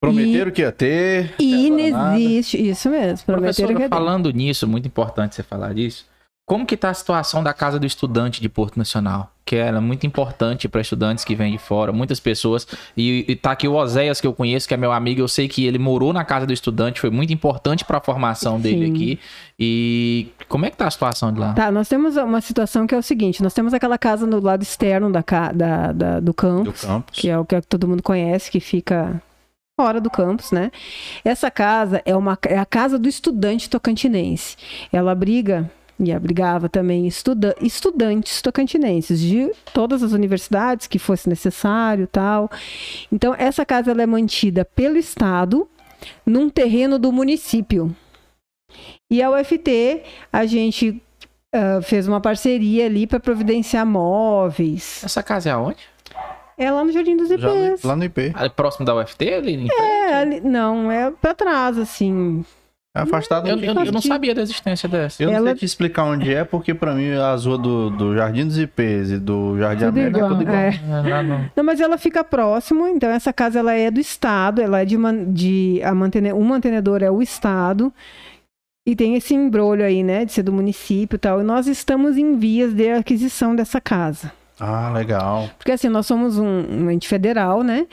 Prometeram 0.00 0.50
que 0.50 0.60
ia 0.62 0.72
ter. 0.72 1.34
E 1.40 1.54
até 1.54 1.66
agora 1.88 1.90
nada. 1.92 2.18
inexiste. 2.18 2.68
Isso 2.68 2.90
mesmo. 2.90 3.24
Prometeram 3.24 3.24
que 3.24 3.56
Professora, 3.56 3.72
ia 3.72 3.78
ter. 3.78 3.88
falando 3.88 4.30
nisso, 4.30 4.66
muito 4.68 4.86
importante 4.86 5.34
você 5.34 5.42
falar 5.42 5.72
disso. 5.74 6.06
Como 6.46 6.64
que 6.64 6.76
tá 6.76 6.90
a 6.90 6.94
situação 6.94 7.42
da 7.42 7.52
Casa 7.52 7.76
do 7.76 7.84
Estudante 7.86 8.40
de 8.40 8.48
Porto 8.48 8.76
Nacional? 8.78 9.32
Que 9.44 9.56
era 9.56 9.80
muito 9.80 10.06
importante 10.06 10.68
para 10.68 10.80
estudantes 10.80 11.24
que 11.24 11.34
vêm 11.34 11.50
de 11.50 11.58
fora, 11.58 11.92
muitas 11.92 12.20
pessoas. 12.20 12.64
E, 12.96 13.24
e 13.26 13.34
tá 13.34 13.50
aqui 13.50 13.66
o 13.66 13.74
Oséias, 13.74 14.20
que 14.20 14.26
eu 14.28 14.32
conheço, 14.32 14.68
que 14.68 14.72
é 14.72 14.76
meu 14.76 14.92
amigo. 14.92 15.20
Eu 15.20 15.26
sei 15.26 15.48
que 15.48 15.66
ele 15.66 15.76
morou 15.76 16.12
na 16.12 16.24
Casa 16.24 16.46
do 16.46 16.52
Estudante, 16.52 17.00
foi 17.00 17.10
muito 17.10 17.32
importante 17.32 17.84
para 17.84 17.98
a 17.98 18.00
formação 18.00 18.60
dele 18.60 18.86
Sim. 18.86 18.92
aqui. 18.92 19.20
E 19.58 20.28
como 20.48 20.64
é 20.66 20.70
que 20.70 20.76
tá 20.76 20.86
a 20.86 20.90
situação 20.90 21.32
de 21.32 21.40
lá? 21.40 21.52
Tá, 21.52 21.68
nós 21.72 21.88
temos 21.88 22.16
uma 22.16 22.40
situação 22.40 22.86
que 22.86 22.94
é 22.94 22.98
o 22.98 23.02
seguinte: 23.02 23.42
nós 23.42 23.52
temos 23.52 23.74
aquela 23.74 23.98
casa 23.98 24.24
no 24.24 24.38
lado 24.40 24.62
externo 24.62 25.10
da, 25.10 25.24
da- 25.52 25.90
da- 25.92 26.20
do 26.20 26.26
Do 26.26 26.34
campus, 26.34 26.82
campus. 26.82 27.18
que 27.20 27.28
é 27.28 27.36
o 27.36 27.44
que 27.44 27.60
todo 27.62 27.88
mundo 27.88 28.04
conhece, 28.04 28.52
que 28.52 28.60
fica 28.60 29.20
fora 29.80 30.00
do 30.00 30.08
campus, 30.10 30.52
né? 30.52 30.70
Essa 31.24 31.50
casa 31.50 32.00
é, 32.04 32.14
uma, 32.16 32.38
é 32.46 32.56
a 32.56 32.64
casa 32.66 32.96
do 33.00 33.08
estudante 33.08 33.68
tocantinense. 33.68 34.56
Ela 34.92 35.10
abriga 35.10 35.68
e 35.98 36.12
abrigava 36.12 36.68
também 36.68 37.06
estuda- 37.06 37.56
estudantes 37.60 38.42
tocantinenses 38.42 39.18
de 39.20 39.50
todas 39.72 40.02
as 40.02 40.12
universidades 40.12 40.86
que 40.86 40.98
fosse 40.98 41.28
necessário 41.28 42.06
tal. 42.06 42.50
Então, 43.10 43.34
essa 43.38 43.64
casa 43.64 43.90
ela 43.90 44.02
é 44.02 44.06
mantida 44.06 44.64
pelo 44.64 44.96
Estado 44.96 45.68
num 46.24 46.50
terreno 46.50 46.98
do 46.98 47.10
município. 47.10 47.94
E 49.10 49.22
a 49.22 49.30
UFT, 49.30 50.02
a 50.32 50.44
gente 50.44 51.00
ah, 51.54 51.80
fez 51.82 52.06
uma 52.06 52.20
parceria 52.20 52.86
ali 52.86 53.06
para 53.06 53.18
providenciar 53.20 53.86
móveis. 53.86 55.02
Essa 55.04 55.22
casa 55.22 55.48
é 55.48 55.52
aonde? 55.52 55.78
É 56.58 56.70
lá 56.70 56.82
no 56.84 56.90
Jardim 56.92 57.16
dos 57.16 57.28
Já 57.28 57.36
no- 57.36 57.66
IPs. 57.66 57.82
lá 57.84 57.96
no 57.96 58.04
IP. 58.04 58.32
Ah, 58.34 58.48
Próximo 58.50 58.84
da 58.86 58.94
UFT? 58.94 59.32
Ali 59.32 59.54
em 59.54 59.66
frente? 59.66 59.74
É, 59.82 60.14
ali- 60.14 60.40
não, 60.40 60.90
é 60.90 61.10
pra 61.10 61.34
trás, 61.34 61.78
assim. 61.78 62.44
É 62.96 63.02
afastado 63.02 63.48
Eu, 63.48 63.58
eu- 63.58 63.74
eu 63.84 63.92
não 63.92 64.00
sabia 64.00 64.34
da 64.34 64.42
existência 64.42 64.88
dessa. 64.88 65.22
Eu 65.22 65.28
não 65.28 65.36
Ela- 65.36 65.46
sei 65.50 65.54
te 65.56 65.64
explicar 65.64 66.04
onde 66.04 66.32
é, 66.32 66.44
porque 66.44 66.72
pra 66.74 66.94
mim 66.94 67.10
as 67.12 67.44
ruas 67.44 67.58
do, 67.60 67.90
do 67.90 68.16
Jardim 68.16 68.46
dos 68.46 68.58
IPs 68.58 69.10
e 69.10 69.18
do 69.18 69.58
Jardim 69.58 69.84
Tudo 69.86 69.88
América 70.00 70.18
igual, 70.18 70.30
é 70.30 70.34
tudo 70.34 70.42
igual. 70.42 70.56
é. 70.56 70.68
É, 71.18 71.22
no- 71.22 71.50
Não, 71.56 71.64
mas 71.64 71.80
ela 71.80 71.98
fica 71.98 72.24
próximo, 72.24 72.86
então 72.88 73.10
essa 73.10 73.32
casa 73.32 73.58
ela 73.58 73.72
é 73.74 73.90
do 73.90 74.00
Estado, 74.00 74.60
ela 74.62 74.80
é 74.80 74.84
de, 74.84 74.96
man- 74.96 75.24
de 75.32 75.80
a 75.84 75.94
mantene, 75.94 76.32
um 76.32 76.42
mantenedor 76.44 77.02
é 77.02 77.10
o 77.10 77.20
Estado. 77.20 77.92
E 78.88 78.94
tem 78.94 79.16
esse 79.16 79.34
embrolho 79.34 79.84
aí, 79.84 80.04
né, 80.04 80.24
de 80.24 80.32
ser 80.32 80.44
do 80.44 80.52
município 80.52 81.16
e 81.16 81.18
tal. 81.18 81.40
E 81.40 81.44
nós 81.44 81.66
estamos 81.66 82.16
em 82.16 82.38
vias 82.38 82.72
de 82.72 82.88
aquisição 82.92 83.54
dessa 83.56 83.80
casa. 83.80 84.30
Ah, 84.60 84.90
legal. 84.94 85.50
Porque 85.58 85.72
assim, 85.72 85.88
nós 85.88 86.06
somos 86.06 86.38
um, 86.38 86.46
um 86.46 86.90
ente 86.90 87.08
federal, 87.08 87.64
né? 87.64 87.84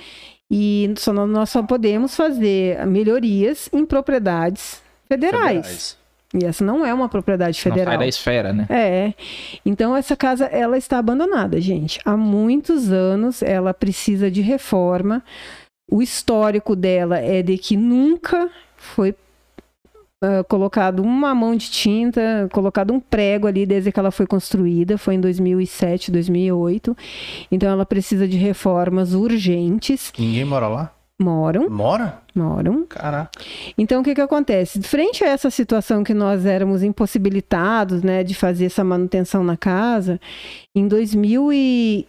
E 0.52 0.94
só, 0.98 1.12
nó- 1.12 1.26
nós 1.26 1.50
só 1.50 1.64
podemos 1.64 2.16
fazer 2.16 2.86
melhorias 2.86 3.68
em 3.74 3.84
propriedades 3.88 4.83
federais. 5.14 5.98
E 6.34 6.46
essa 6.46 6.66
não 6.66 6.84
é 6.84 6.92
uma 6.94 7.08
propriedade 7.08 7.58
Não 7.58 7.72
federal. 7.72 7.94
sai 7.94 7.98
da 8.00 8.08
esfera, 8.08 8.52
né? 8.52 8.66
É. 8.70 9.14
Então 9.64 9.96
essa 9.96 10.16
casa 10.16 10.46
ela 10.46 10.78
está 10.78 10.98
abandonada, 10.98 11.62
gente. 11.62 12.00
Há 12.04 12.18
muitos 12.18 12.92
anos 12.92 13.44
ela 13.44 13.74
precisa 13.74 14.32
de 14.32 14.42
reforma. 14.42 15.24
O 15.92 16.02
histórico 16.02 16.76
dela 16.76 17.20
é 17.20 17.44
de 17.44 17.58
que 17.58 17.78
nunca 17.78 18.50
foi 18.76 19.14
ah, 20.24 20.42
colocado 20.46 21.02
uma 21.04 21.36
mão 21.36 21.54
de 21.54 21.70
tinta, 21.70 22.48
colocado 22.54 22.94
um 22.94 23.00
prego 23.00 23.46
ali 23.46 23.66
desde 23.66 23.92
que 23.92 24.00
ela 24.00 24.10
foi 24.10 24.26
construída, 24.26 24.98
foi 24.98 25.16
em 25.16 25.20
2007, 25.20 26.10
2008. 26.10 26.96
Então 27.52 27.70
ela 27.70 27.86
precisa 27.86 28.26
de 28.26 28.38
reformas 28.38 29.14
urgentes. 29.14 30.14
Ninguém 30.18 30.46
mora 30.46 30.70
lá? 30.70 30.93
Moram, 31.22 31.70
Mora? 31.70 32.22
moram. 32.36 32.86
Caraca. 32.86 33.32
Então, 33.78 34.02
o 34.02 34.04
que 34.04 34.16
que 34.16 34.22
acontece? 34.22 34.82
Frente 34.82 35.24
a 35.24 35.28
essa 35.28 35.50
situação 35.50 36.04
que 36.04 36.14
nós 36.14 36.46
éramos 36.46 36.82
impossibilitados, 36.84 38.02
né, 38.02 38.24
de 38.24 38.34
fazer 38.34 38.66
essa 38.66 38.84
manutenção 38.84 39.44
na 39.44 39.56
casa, 39.56 40.20
em 40.76 40.88
2000 40.88 41.54
e... 41.54 42.08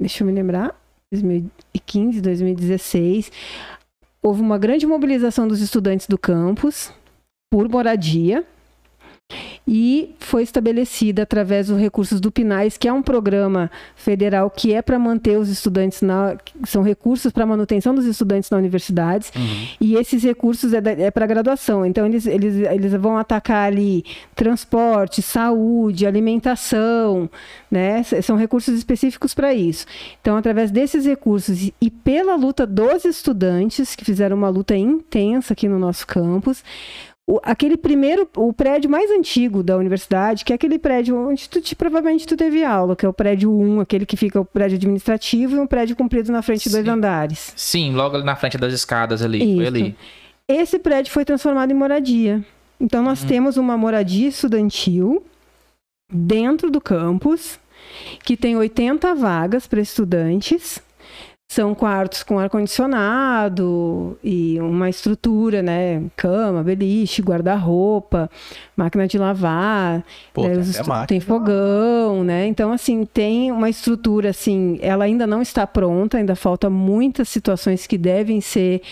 Deixa 0.00 0.22
eu 0.22 0.26
me 0.26 0.32
lembrar. 0.32 0.74
2015, 1.10 2.20
2016, 2.20 3.32
houve 4.22 4.42
uma 4.42 4.58
grande 4.58 4.86
mobilização 4.86 5.48
dos 5.48 5.60
estudantes 5.60 6.06
do 6.06 6.18
campus 6.18 6.92
por 7.50 7.68
moradia 7.68 8.44
e 9.66 10.14
foi 10.18 10.42
estabelecida 10.42 11.22
através 11.22 11.66
dos 11.66 11.78
recursos 11.78 12.20
do 12.20 12.32
PINAIS, 12.32 12.78
que 12.78 12.88
é 12.88 12.92
um 12.92 13.02
programa 13.02 13.70
federal 13.94 14.48
que 14.50 14.72
é 14.72 14.80
para 14.80 14.98
manter 14.98 15.36
os 15.36 15.50
estudantes 15.50 16.00
na 16.00 16.38
são 16.64 16.82
recursos 16.82 17.30
para 17.30 17.44
manutenção 17.44 17.94
dos 17.94 18.06
estudantes 18.06 18.48
na 18.48 18.56
universidades 18.56 19.30
e 19.78 19.94
esses 19.94 20.22
recursos 20.22 20.72
é, 20.72 20.78
é 20.98 21.10
para 21.10 21.26
graduação. 21.26 21.84
Então, 21.84 22.06
eles, 22.06 22.26
eles, 22.26 22.54
eles 22.66 22.92
vão 22.94 23.18
atacar 23.18 23.66
ali 23.66 24.04
transporte, 24.34 25.20
saúde, 25.20 26.06
alimentação, 26.06 27.28
né? 27.70 28.02
São 28.02 28.36
recursos 28.36 28.74
específicos 28.74 29.34
para 29.34 29.52
isso. 29.52 29.84
Então, 30.20 30.36
através 30.36 30.70
desses 30.70 31.04
recursos 31.04 31.70
e 31.80 31.90
pela 31.90 32.36
luta 32.36 32.66
dos 32.66 33.04
estudantes, 33.04 33.94
que 33.94 34.04
fizeram 34.04 34.36
uma 34.36 34.48
luta 34.48 34.74
intensa 34.74 35.52
aqui 35.52 35.68
no 35.68 35.78
nosso 35.78 36.06
campus, 36.06 36.64
o- 37.30 37.38
aquele 37.42 37.76
primeiro, 37.76 38.26
o 38.36 38.52
prédio 38.52 38.88
mais 38.88 39.10
antigo 39.10 39.62
da 39.62 39.76
universidade, 39.76 40.44
que 40.44 40.52
é 40.52 40.56
aquele 40.56 40.78
prédio 40.78 41.14
onde 41.16 41.48
tu, 41.48 41.60
te- 41.60 41.76
provavelmente 41.76 42.26
tu 42.26 42.36
teve 42.36 42.64
aula, 42.64 42.96
que 42.96 43.04
é 43.04 43.08
o 43.08 43.12
prédio 43.12 43.52
1, 43.52 43.80
aquele 43.80 44.06
que 44.06 44.16
fica 44.16 44.40
o 44.40 44.44
prédio 44.44 44.76
administrativo 44.76 45.56
e 45.56 45.58
um 45.58 45.66
prédio 45.66 45.94
comprido 45.94 46.32
na 46.32 46.40
frente 46.40 46.64
de 46.64 46.70
dois 46.74 46.88
andares. 46.88 47.52
Sim, 47.54 47.92
logo 47.94 48.16
ali 48.16 48.24
na 48.24 48.34
frente 48.34 48.56
das 48.56 48.72
escadas 48.72 49.22
ali. 49.22 49.38
Foi 49.40 49.48
Isso. 49.48 49.66
ali. 49.66 49.96
Esse 50.48 50.78
prédio 50.78 51.12
foi 51.12 51.24
transformado 51.24 51.70
em 51.70 51.74
moradia. 51.74 52.42
Então, 52.80 53.02
nós 53.02 53.22
temos 53.24 53.56
uma 53.58 53.76
moradia 53.76 54.28
estudantil 54.28 55.22
dentro 56.10 56.70
do 56.70 56.80
campus, 56.80 57.58
que 58.24 58.36
tem 58.36 58.56
80 58.56 59.14
vagas 59.14 59.66
para 59.66 59.80
estudantes. 59.80 60.80
São 61.50 61.74
quartos 61.74 62.22
com 62.22 62.38
ar-condicionado 62.38 64.18
e 64.22 64.60
uma 64.60 64.90
estrutura, 64.90 65.62
né? 65.62 66.02
Cama, 66.14 66.62
beliche, 66.62 67.22
guarda-roupa, 67.22 68.30
máquina 68.76 69.08
de 69.08 69.16
lavar. 69.16 70.04
Pô, 70.34 70.42
né, 70.46 70.56
tem 70.56 70.82
máquina 70.86 71.06
tem 71.06 71.20
fogão, 71.20 72.22
né? 72.22 72.46
Então, 72.46 72.70
assim, 72.70 73.02
tem 73.06 73.50
uma 73.50 73.70
estrutura, 73.70 74.28
assim, 74.28 74.78
ela 74.82 75.04
ainda 75.06 75.26
não 75.26 75.40
está 75.40 75.66
pronta, 75.66 76.18
ainda 76.18 76.36
falta 76.36 76.68
muitas 76.68 77.30
situações 77.30 77.86
que 77.86 77.96
devem 77.96 78.42
ser 78.42 78.82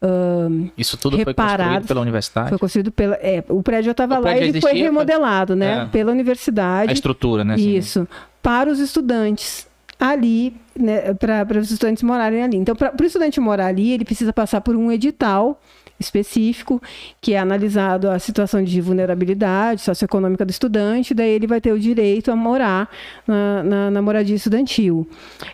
ahn, 0.00 0.68
Isso 0.78 0.96
tudo 0.96 1.16
foi 1.18 1.34
construído 1.34 1.86
pela 1.88 2.00
universidade. 2.00 2.48
foi 2.50 2.58
construído 2.58 2.92
pela. 2.92 3.16
É, 3.16 3.42
o 3.48 3.60
prédio 3.60 3.86
já 3.86 3.90
estava 3.90 4.18
lá 4.20 4.38
e 4.38 4.60
foi 4.60 4.74
remodelado, 4.74 5.56
né? 5.56 5.82
É. 5.82 5.86
Pela 5.86 6.12
A 6.12 6.14
universidade. 6.14 6.92
estrutura, 6.92 7.42
né? 7.42 7.54
assim. 7.54 7.76
Isso. 7.76 8.06
Para 8.40 8.70
os 8.70 8.78
estudantes 8.78 9.66
ali, 10.10 10.54
né, 10.78 11.14
para 11.14 11.58
os 11.58 11.70
estudantes 11.70 12.02
morarem 12.02 12.42
ali. 12.42 12.56
Então, 12.56 12.74
para 12.74 12.94
o 13.00 13.04
estudante 13.04 13.40
morar 13.40 13.66
ali, 13.66 13.92
ele 13.92 14.04
precisa 14.04 14.32
passar 14.32 14.60
por 14.60 14.76
um 14.76 14.90
edital 14.90 15.60
específico, 15.98 16.82
que 17.20 17.34
é 17.34 17.38
analisado 17.38 18.10
a 18.10 18.18
situação 18.18 18.62
de 18.64 18.80
vulnerabilidade 18.80 19.80
socioeconômica 19.80 20.44
do 20.44 20.50
estudante, 20.50 21.14
daí 21.14 21.30
ele 21.30 21.46
vai 21.46 21.60
ter 21.60 21.72
o 21.72 21.78
direito 21.78 22.32
a 22.32 22.36
morar 22.36 22.90
na, 23.26 23.62
na, 23.62 23.90
na 23.92 24.02
moradia 24.02 24.34
estudantil. 24.34 25.08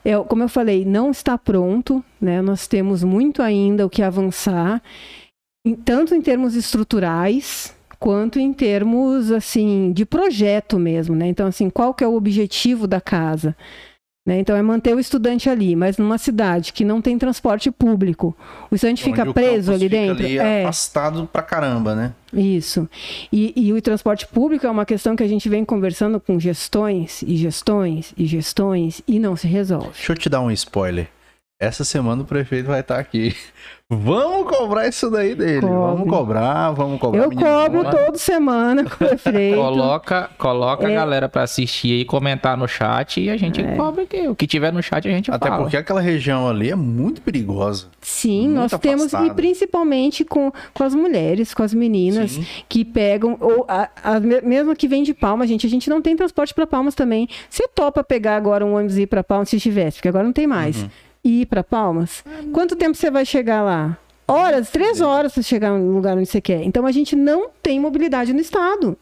É, 0.05 0.17
como 0.17 0.43
eu 0.43 0.49
falei, 0.49 0.85
não 0.85 1.11
está 1.11 1.37
pronto, 1.37 2.03
né? 2.21 2.41
nós 2.41 2.67
temos 2.67 3.05
muito 3.05 3.43
ainda 3.43 3.85
o 3.85 3.91
que 3.91 4.03
avançar, 4.03 4.83
em- 5.65 5.75
tanto 5.75 6.15
em 6.15 6.23
termos 6.23 6.55
estruturais, 6.57 7.77
quanto 7.99 8.39
em 8.39 8.51
termos 8.51 9.31
assim 9.31 9.93
de 9.93 10.07
projeto 10.07 10.79
mesmo, 10.79 11.15
né? 11.15 11.27
Então 11.27 11.47
assim, 11.47 11.69
qual 11.69 11.93
que 11.93 12.03
é 12.03 12.09
o 12.09 12.15
objetivo 12.15 12.87
da 12.87 12.99
casa? 12.99 13.55
Né? 14.25 14.39
Então 14.39 14.55
é 14.55 14.61
manter 14.61 14.95
o 14.95 15.01
estudante 15.01 15.49
ali, 15.49 15.75
mas 15.75 15.97
numa 15.97 16.19
cidade 16.19 16.75
que 16.75 16.85
não 16.85 17.01
tem 17.01 17.17
transporte 17.17 17.71
público, 17.71 18.37
o 18.71 18.75
estudante 18.75 19.03
Onde 19.03 19.11
fica 19.11 19.33
preso 19.33 19.73
ali 19.73 19.89
fica 19.89 19.97
dentro. 19.97 20.25
ali 20.25 20.39
é, 20.39 20.63
afastado 20.63 21.29
pra 21.33 21.43
caramba, 21.43 21.95
né? 21.95 22.13
isso. 22.33 22.89
E, 23.33 23.53
e 23.57 23.73
o 23.73 23.81
transporte 23.81 24.27
público 24.27 24.67
é 24.67 24.71
uma 24.71 24.85
questão 24.85 25.17
que 25.17 25.23
a 25.23 25.29
gente 25.29 25.49
vem 25.49 25.65
conversando 25.65 26.21
com 26.21 26.39
gestões 26.39 27.23
e 27.23 27.35
gestões 27.35 28.13
e 28.17 28.27
gestões 28.27 29.03
e 29.09 29.19
não 29.19 29.35
se 29.35 29.47
resolve. 29.49 29.89
Deixa 29.89 30.13
eu 30.13 30.17
te 30.17 30.29
dar 30.29 30.41
um 30.43 30.51
spoiler. 30.51 31.09
Essa 31.61 31.85
semana 31.85 32.23
o 32.23 32.25
prefeito 32.25 32.67
vai 32.69 32.81
estar 32.81 32.99
aqui. 32.99 33.37
Vamos 33.93 34.57
cobrar 34.57 34.87
isso 34.87 35.11
daí 35.11 35.35
dele. 35.35 35.63
Cobre. 35.63 35.75
Vamos 35.77 36.09
cobrar, 36.09 36.71
vamos 36.71 37.01
cobrar. 37.01 37.25
Eu 37.25 37.31
cobro 37.33 37.83
bom. 37.83 37.91
toda 37.91 38.17
semana 38.19 38.85
com 38.85 38.91
o 39.05 39.09
prefeito. 39.09 39.57
Coloca, 39.57 40.31
coloca 40.39 40.89
É. 40.89 40.93
a 40.93 40.95
galera 41.01 41.29
pra 41.29 41.43
assistir 41.43 41.95
aí, 41.95 42.05
comentar 42.05 42.57
no 42.57 42.69
chat 42.69 43.21
e 43.21 43.29
a 43.29 43.37
gente 43.37 43.61
cobra 43.77 44.05
aqui. 44.05 44.29
O 44.29 44.37
que 44.37 44.47
tiver 44.47 44.73
no 44.73 44.81
chat 44.81 45.09
a 45.09 45.11
gente 45.11 45.29
Até 45.29 45.49
fala. 45.49 45.63
porque 45.65 45.77
aquela 45.77 46.01
região 46.01 46.49
ali 46.49 46.71
é 46.71 46.77
muito 46.77 47.21
perigosa. 47.21 47.87
Sim, 48.01 48.51
Muito 48.51 48.55
nós 48.61 48.81
temos, 48.81 49.03
e 49.13 49.17
afastada. 49.17 49.35
principalmente 49.35 50.25
com, 50.25 50.53
com 50.73 50.85
as 50.85 50.95
mulheres, 50.95 51.53
com 51.53 51.65
as 51.65 51.75
meninas 51.75 52.31
Sim. 52.31 52.47
que 52.69 52.85
pegam, 52.85 53.37
ou 53.41 53.65
a, 53.69 53.89
a- 54.05 54.21
me- 54.21 54.41
mesmo 54.43 54.77
que 54.77 54.87
vem 54.87 55.03
de 55.03 55.13
Palmas, 55.13 55.49
gente, 55.49 55.67
a 55.67 55.71
gente 55.71 55.91
não 55.91 56.01
tem 56.01 56.15
transporte 56.15 56.55
para 56.55 56.65
Palmas 56.65 56.95
também. 56.95 57.29
Você 57.51 57.67
topa 57.67 58.05
pegar 58.05 58.37
agora 58.37 58.65
um 58.65 58.77
ônibus 58.77 58.97
e 58.99 59.03
ir 59.03 59.07
para 59.09 59.25
Palmas 59.25 59.49
se 59.49 59.59
tivesse, 59.59 59.97
porque 59.97 60.09
agora 60.09 60.23
não 60.23 60.33
tem 60.33 60.47
mais. 60.47 60.81
Uhum. 60.85 60.89
E 61.23 61.43
ir 61.43 61.47
para 61.47 61.63
Palmas? 61.63 62.25
Quanto 62.53 62.77
tempo 62.77 62.97
você 62.97 63.11
vai 63.11 63.27
chegar 63.27 63.63
lá? 63.63 63.99
Horas, 64.27 64.71
três 64.71 65.01
horas 65.01 65.33
para 65.33 65.43
chegar 65.43 65.73
no 65.73 65.93
lugar 65.93 66.17
onde 66.17 66.27
você 66.27 66.41
quer. 66.41 66.63
Então 66.63 66.87
a 66.87 66.93
gente 66.93 67.17
não 67.17 67.51
tem 67.63 67.81
mobilidade 67.81 68.33
no 68.33 68.41
estado. 68.41 68.97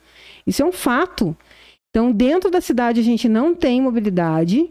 Isso 0.47 0.62
é 0.62 0.65
um 0.65 0.73
fato. 0.73 1.36
Então, 1.90 2.12
dentro 2.12 2.51
da 2.51 2.61
cidade, 2.61 3.01
a 3.01 3.03
gente 3.03 3.28
não 3.28 3.55
tem 3.55 3.81
mobilidade. 3.81 4.70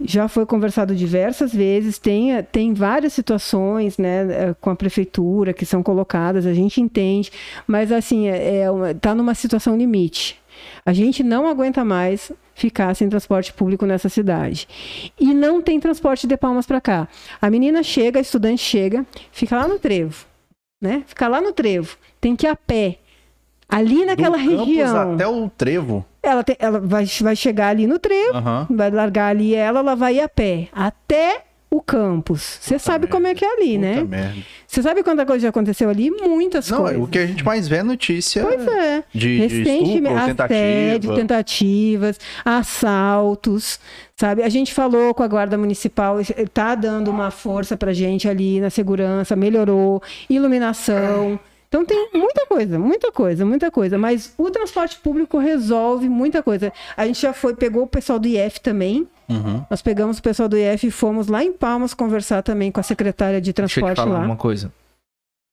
Já 0.00 0.28
foi 0.28 0.44
conversado 0.44 0.94
diversas 0.94 1.52
vezes, 1.52 1.98
tem, 1.98 2.30
tem 2.50 2.74
várias 2.74 3.12
situações 3.12 3.98
né, 3.98 4.26
eh, 4.30 4.54
com 4.60 4.68
a 4.70 4.74
prefeitura 4.74 5.52
que 5.52 5.64
são 5.64 5.82
colocadas, 5.82 6.44
a 6.44 6.52
gente 6.52 6.80
entende, 6.80 7.30
mas 7.68 7.92
assim, 7.92 8.26
está 8.28 9.14
numa 9.14 9.34
situação 9.34 9.76
limite. 9.76 10.40
A 10.84 10.92
gente 10.92 11.22
não 11.22 11.46
aguenta 11.46 11.84
mais 11.84 12.32
ficar 12.54 12.94
sem 12.94 13.08
transporte 13.08 13.52
público 13.52 13.86
nessa 13.86 14.08
cidade. 14.08 14.68
E 15.18 15.32
não 15.34 15.60
tem 15.62 15.78
transporte 15.80 16.26
de 16.26 16.36
Palmas 16.36 16.66
para 16.66 16.80
cá. 16.80 17.08
A 17.40 17.48
menina 17.50 17.82
chega, 17.82 18.18
a 18.18 18.22
estudante 18.22 18.62
chega, 18.62 19.04
fica 19.30 19.56
lá 19.56 19.66
no 19.68 19.78
trevo, 19.78 20.24
né? 20.80 21.02
Fica 21.06 21.28
lá 21.28 21.40
no 21.40 21.52
trevo, 21.52 21.96
tem 22.20 22.34
que 22.36 22.46
ir 22.46 22.50
a 22.50 22.56
pé. 22.56 22.98
Ali 23.68 24.04
naquela 24.04 24.36
Do 24.36 24.64
região. 24.64 25.14
até 25.14 25.26
o 25.26 25.48
trevo. 25.48 26.04
Ela, 26.22 26.44
tem- 26.44 26.56
ela 26.58 26.78
vai, 26.78 27.06
vai 27.06 27.34
chegar 27.34 27.68
ali 27.68 27.86
no 27.86 27.98
trevo, 27.98 28.36
Aham. 28.36 28.66
vai 28.70 28.90
largar 28.90 29.28
ali 29.28 29.54
ela, 29.54 29.80
ela 29.80 29.96
vai 29.96 30.16
ir 30.16 30.20
a 30.20 30.28
pé 30.28 30.68
até 30.72 31.42
o 31.72 31.80
campus. 31.80 32.58
Você 32.60 32.78
sabe 32.78 33.06
como 33.06 33.26
é 33.26 33.34
que 33.34 33.42
é 33.42 33.50
ali, 33.50 33.76
Puta 33.76 33.80
né? 33.80 34.04
merda. 34.04 34.36
Você 34.66 34.82
sabe 34.82 35.02
quanta 35.02 35.24
coisa 35.24 35.42
já 35.44 35.48
aconteceu 35.48 35.88
ali? 35.88 36.10
Muitas 36.10 36.68
Não, 36.68 36.82
coisas. 36.82 37.02
o 37.02 37.06
que 37.06 37.18
a 37.18 37.26
gente 37.26 37.42
mais 37.42 37.66
vê 37.66 37.76
é 37.76 37.82
notícia 37.82 38.42
Pois 38.42 38.66
é. 38.66 39.02
de, 39.14 39.48
de 39.48 39.62
estupro, 39.62 40.14
assédio, 40.14 40.34
tentativa. 40.34 41.14
tentativas, 41.16 42.18
assaltos, 42.44 43.80
sabe? 44.16 44.42
A 44.42 44.48
gente 44.50 44.74
falou 44.74 45.14
com 45.14 45.22
a 45.22 45.28
guarda 45.28 45.56
municipal, 45.56 46.18
tá 46.52 46.74
dando 46.74 47.10
uma 47.10 47.30
força 47.30 47.74
pra 47.76 47.92
gente 47.94 48.28
ali 48.28 48.60
na 48.60 48.68
segurança, 48.68 49.34
melhorou, 49.34 50.02
iluminação. 50.28 51.40
Então 51.68 51.86
tem 51.86 52.10
muita 52.12 52.46
coisa, 52.46 52.78
muita 52.78 53.10
coisa, 53.10 53.46
muita 53.46 53.70
coisa. 53.70 53.96
Mas 53.96 54.34
o 54.36 54.50
transporte 54.50 54.98
público 54.98 55.38
resolve 55.38 56.06
muita 56.06 56.42
coisa. 56.42 56.70
A 56.94 57.06
gente 57.06 57.22
já 57.22 57.32
foi, 57.32 57.54
pegou 57.54 57.84
o 57.84 57.86
pessoal 57.86 58.18
do 58.18 58.28
IF 58.28 58.60
também. 58.60 59.08
Uhum. 59.28 59.64
Nós 59.70 59.80
pegamos 59.82 60.18
o 60.18 60.22
pessoal 60.22 60.48
do 60.48 60.56
IF 60.56 60.86
e 60.86 60.90
fomos 60.90 61.26
lá 61.28 61.42
em 61.42 61.52
Palmas 61.52 61.94
conversar 61.94 62.42
também 62.42 62.70
com 62.70 62.80
a 62.80 62.82
secretária 62.82 63.40
de 63.40 63.52
Deixa 63.52 63.62
eu 63.62 63.68
te 63.68 63.74
transporte 63.74 63.96
falar 64.08 64.18
lá. 64.20 64.24
uma 64.26 64.36
coisa. 64.36 64.72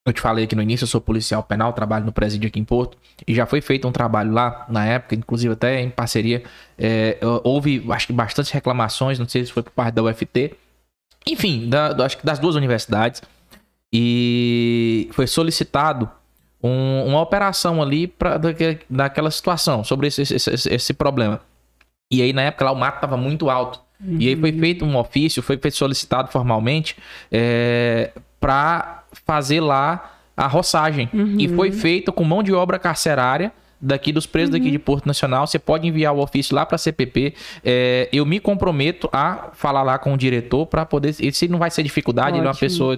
Eu 0.07 0.13
te 0.13 0.21
falei 0.21 0.45
aqui 0.45 0.55
no 0.55 0.61
início, 0.61 0.85
eu 0.85 0.87
sou 0.87 0.99
policial 1.01 1.43
penal, 1.43 1.71
trabalho 1.73 2.05
no 2.05 2.11
presídio 2.11 2.47
aqui 2.47 2.59
em 2.59 2.63
Porto, 2.63 2.97
e 3.27 3.35
já 3.35 3.45
foi 3.45 3.61
feito 3.61 3.87
um 3.87 3.91
trabalho 3.91 4.31
lá, 4.31 4.65
na 4.69 4.85
época, 4.85 5.13
inclusive 5.13 5.53
até 5.53 5.81
em 5.81 5.89
parceria. 5.89 6.43
é, 6.77 7.17
houve, 7.43 7.85
acho 7.91 8.07
que, 8.07 8.13
bastante 8.13 8.53
reclamações, 8.53 9.19
não 9.19 9.27
sei 9.27 9.45
se 9.45 9.51
foi 9.51 9.61
por 9.61 9.71
parte 9.71 9.93
da 9.95 10.01
UFT, 10.03 10.55
enfim, 11.27 11.69
da- 11.69 11.93
acho 12.05 12.17
que 12.17 12.25
das 12.25 12.39
duas 12.39 12.55
universidades, 12.55 13.21
e 14.03 15.09
foi 15.11 15.27
solicitado 15.27 16.09
um- 16.63 17.03
uma 17.07 17.21
operação 17.21 17.81
ali 17.81 18.07
pra, 18.07 18.37
daque- 18.37 18.79
daquela 18.89 19.29
situação, 19.29 19.83
sobre 19.83 20.07
esse, 20.07 20.21
esse- 20.21 20.49
esse- 20.49 20.73
esse 20.73 20.93
problema. 20.93 21.41
E 22.11 22.21
aí, 22.21 22.33
na 22.33 22.41
época, 22.43 22.65
lá 22.65 22.71
o 22.71 22.75
mato 22.75 22.95
estava 22.95 23.15
muito 23.17 23.49
alto. 23.49 23.79
E 24.19 24.27
aí 24.29 24.35
foi 24.35 24.51
feito 24.53 24.85
um 24.85 24.97
ofício, 24.97 25.43
foi 25.43 25.59
solicitado 25.71 26.31
formalmente 26.31 26.95
é, 27.31 28.11
para 28.39 29.03
fazer 29.25 29.59
lá 29.59 30.13
a 30.35 30.47
roçagem. 30.47 31.09
E 31.37 31.47
foi 31.49 31.71
feito 31.71 32.11
com 32.13 32.23
mão 32.23 32.41
de 32.41 32.53
obra 32.53 32.79
carcerária 32.79 33.51
daqui 33.81 34.11
dos 34.11 34.25
presos 34.25 34.49
daqui 34.49 34.71
de 34.71 34.79
Porto 34.79 35.05
Nacional. 35.05 35.45
Você 35.45 35.59
pode 35.59 35.87
enviar 35.87 36.13
o 36.13 36.19
ofício 36.19 36.55
lá 36.55 36.65
para 36.65 36.75
a 36.75 36.79
CPP. 36.79 37.33
É, 37.63 38.09
eu 38.11 38.25
me 38.25 38.39
comprometo 38.39 39.09
a 39.11 39.49
falar 39.53 39.83
lá 39.83 39.97
com 39.97 40.13
o 40.13 40.17
diretor 40.17 40.65
para 40.65 40.85
poder. 40.85 41.13
Se 41.13 41.47
não 41.47 41.59
vai 41.59 41.69
ser 41.69 41.83
dificuldade, 41.83 42.37
ele 42.37 42.45
é 42.45 42.49
uma 42.49 42.55
pessoa 42.55 42.97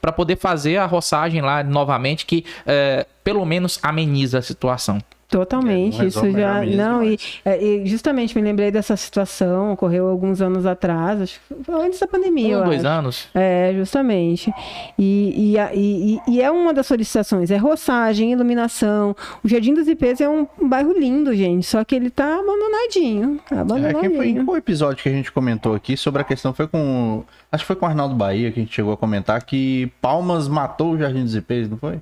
para 0.00 0.12
poder 0.12 0.36
fazer 0.36 0.78
a 0.78 0.86
roçagem 0.86 1.42
lá 1.42 1.62
novamente, 1.62 2.24
que 2.26 2.44
é, 2.66 3.06
pelo 3.22 3.44
menos 3.44 3.78
ameniza 3.82 4.38
a 4.38 4.42
situação. 4.42 4.98
Totalmente, 5.28 5.96
É, 5.96 6.00
não 6.00 6.08
isso 6.08 6.30
já. 6.30 6.54
mas 6.54 6.74
Não, 6.74 7.02
e, 7.02 7.16
demais. 7.16 7.40
é, 7.44 7.62
e 7.64 7.86
justamente 7.86 8.34
me 8.34 8.42
lembrei 8.42 8.70
dessa 8.70 8.96
situação, 8.96 9.72
ocorreu 9.72 10.08
alguns 10.08 10.40
anos 10.40 10.64
atrás, 10.64 11.20
acho 11.20 11.40
que 11.48 11.64
foi 11.64 11.86
antes 11.86 12.00
da 12.00 12.06
pandemia. 12.06 12.60
Um, 12.60 12.64
dois 12.64 12.84
acho. 12.84 12.88
anos. 12.98 13.28
É, 13.34 13.72
justamente. 13.76 14.50
E, 14.98 15.54
e, 15.54 15.56
e- 15.78 16.14
e- 16.16 16.20
e 16.36 16.42
é 16.42 16.50
uma 16.50 16.72
das 16.72 16.86
solicitações, 16.86 17.50
é 17.50 17.56
roçagem, 17.58 18.32
iluminação. 18.32 19.14
O 19.44 19.48
Jardim 19.48 19.74
dos 19.74 19.86
Ipês 19.86 20.18
é 20.20 20.28
um, 20.28 20.46
bairro 20.62 20.92
lindo, 20.98 21.34
gente, 21.34 21.66
só 21.66 21.84
que 21.84 21.94
ele 21.94 22.08
tá 22.08 22.38
abandonadinho. 22.38 23.38
Tá 23.48 23.56
É, 23.56 23.58
abandonadinho. 23.60 24.10
que 24.10 24.16
foi 24.16 24.44
qual 24.44 24.56
episódio 24.56 25.02
que 25.02 25.08
a 25.08 25.12
gente 25.12 25.30
comentou 25.30 25.74
aqui 25.74 25.96
sobre 25.96 26.22
a 26.22 26.24
questão 26.24 26.54
foi 26.54 26.66
com. 26.66 27.22
Acho 27.52 27.64
que 27.64 27.66
foi 27.68 27.76
com 27.76 27.84
o 27.84 27.88
Arnaldo 27.88 28.14
Bahia 28.14 28.50
que 28.50 28.60
a 28.60 28.62
gente 28.62 28.74
chegou 28.74 28.92
a 28.92 28.96
comentar 28.96 29.42
que 29.44 29.90
Palmas 30.00 30.48
matou 30.48 30.92
o 30.92 30.98
Jardim 30.98 31.22
dos 31.22 31.34
Ipês, 31.34 31.68
não 31.68 31.76
foi? 31.76 31.98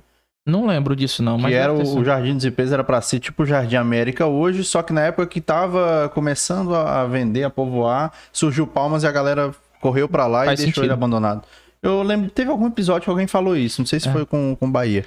Não 0.47 0.65
lembro 0.65 0.95
disso, 0.95 1.21
não. 1.21 1.37
Mas 1.37 1.51
que 1.51 1.57
era 1.57 1.73
o. 1.73 2.03
Jardim 2.05 2.33
dos 2.35 2.45
Ipês 2.45 2.71
era 2.71 2.83
pra 2.83 3.01
ser 3.01 3.19
tipo 3.19 3.43
o 3.43 3.45
Jardim 3.45 3.75
América 3.75 4.25
hoje, 4.25 4.63
só 4.63 4.81
que 4.81 4.93
na 4.93 5.01
época 5.01 5.27
que 5.27 5.41
tava 5.41 6.09
começando 6.13 6.73
a 6.73 7.05
vender, 7.05 7.43
a 7.43 7.49
povoar, 7.49 8.11
surgiu 8.31 8.65
Palmas 8.65 9.03
e 9.03 9.07
a 9.07 9.11
galera 9.11 9.51
correu 9.81 10.07
pra 10.07 10.25
lá 10.25 10.45
Faz 10.45 10.59
e 10.59 10.63
deixou 10.63 10.75
sentido. 10.75 10.85
ele 10.85 10.93
abandonado. 10.93 11.43
Eu 11.83 12.01
lembro, 12.01 12.29
teve 12.31 12.49
algum 12.49 12.65
episódio 12.67 13.03
que 13.03 13.09
alguém 13.09 13.27
falou 13.27 13.55
isso, 13.55 13.81
não 13.81 13.85
sei 13.85 13.99
se 13.99 14.07
É. 14.07 14.11
foi 14.11 14.25
com, 14.25 14.55
com 14.59 14.71
Bahia, 14.71 15.05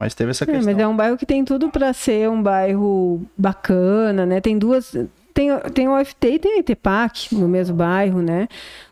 mas 0.00 0.14
teve 0.14 0.30
essa 0.30 0.44
É, 0.44 0.46
questão. 0.46 0.64
mas 0.72 0.78
é 0.82 0.86
um 0.88 0.96
bairro 0.96 1.16
que 1.16 1.26
tem 1.26 1.44
tudo 1.44 1.68
para 1.70 1.92
ser 1.92 2.28
um 2.28 2.42
bairro 2.42 3.22
bacana, 3.36 4.24
né? 4.26 4.40
Tem 4.40 4.58
duas. 4.58 4.96
Tem, 5.34 5.56
tem 5.72 5.86
o 5.86 6.00
UFT 6.00 6.26
e 6.28 6.38
tem 6.40 6.56
o 6.56 6.60
ITPAC 6.60 7.34
no 7.36 7.46
mesmo 7.46 7.76
bairro, 7.76 8.20
né? 8.20 8.48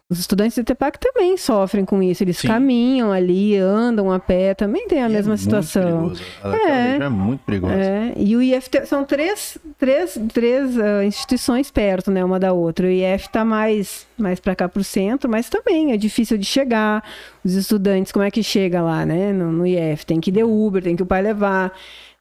Os 0.09 0.21
estudantes 0.21 0.55
do 0.55 0.61
ITPAC 0.61 1.01
também 1.01 1.37
sofrem 1.37 1.85
com 1.85 2.01
isso. 2.01 2.23
Eles 2.23 2.39
Sim. 2.39 2.47
caminham 2.47 3.11
ali, 3.11 3.57
andam 3.57 4.13
a 4.13 4.21
pé, 4.21 4.55
também 4.55 4.87
tem 4.87 5.03
a 5.03 5.09
E 5.09 5.11
é 5.11 5.15
mesma 5.15 5.31
muito 5.31 5.43
situação. 5.43 5.83
perigoso. 5.83 6.23
É. 6.45 6.97
é 7.05 7.09
muito 7.09 7.41
perigosa. 7.41 7.75
É, 7.75 8.13
e 8.17 8.37
o 8.37 8.41
IFT 8.41 8.87
são 8.87 9.05
três, 9.05 9.59
três, 9.77 10.17
três 10.33 10.79
ah, 10.79 11.05
instituições 11.05 11.73
perto, 11.73 12.13
né, 12.13 12.25
uma 12.25 12.39
da 12.39 12.53
outra. 12.53 12.87
O 12.87 12.91
IF 12.91 13.27
está 13.27 13.45
mais, 13.45 14.07
mais 14.17 14.39
para 14.39 14.55
cá 14.55 14.69
para 14.69 14.81
o 14.81 14.85
centro, 14.85 15.29
mas 15.29 15.51
também 15.51 15.91
é 15.91 15.97
difícil 15.97 16.39
de 16.39 16.47
chegar. 16.47 17.03
Os 17.45 17.55
estudantes, 17.55 18.13
como 18.13 18.25
é 18.25 18.31
que 18.31 18.45
chega 18.45 18.81
lá, 18.83 19.05
né, 19.05 19.33
no, 19.33 19.51
no 19.51 19.67
IF? 19.67 20.07
Tem 20.07 20.21
que 20.21 20.31
ir 20.31 20.35
de 20.35 20.45
Uber, 20.45 20.85
tem 20.85 20.95
que 20.95 21.03
o 21.03 21.07
pai 21.07 21.21
levar. 21.21 21.73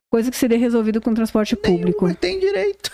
Coisa 0.10 0.32
que 0.32 0.38
seria 0.38 0.58
resolvido 0.58 1.00
com 1.00 1.14
transporte 1.14 1.56
público. 1.56 2.06
Nenhuma 2.06 2.20
tem 2.20 2.40
direito. 2.40 2.92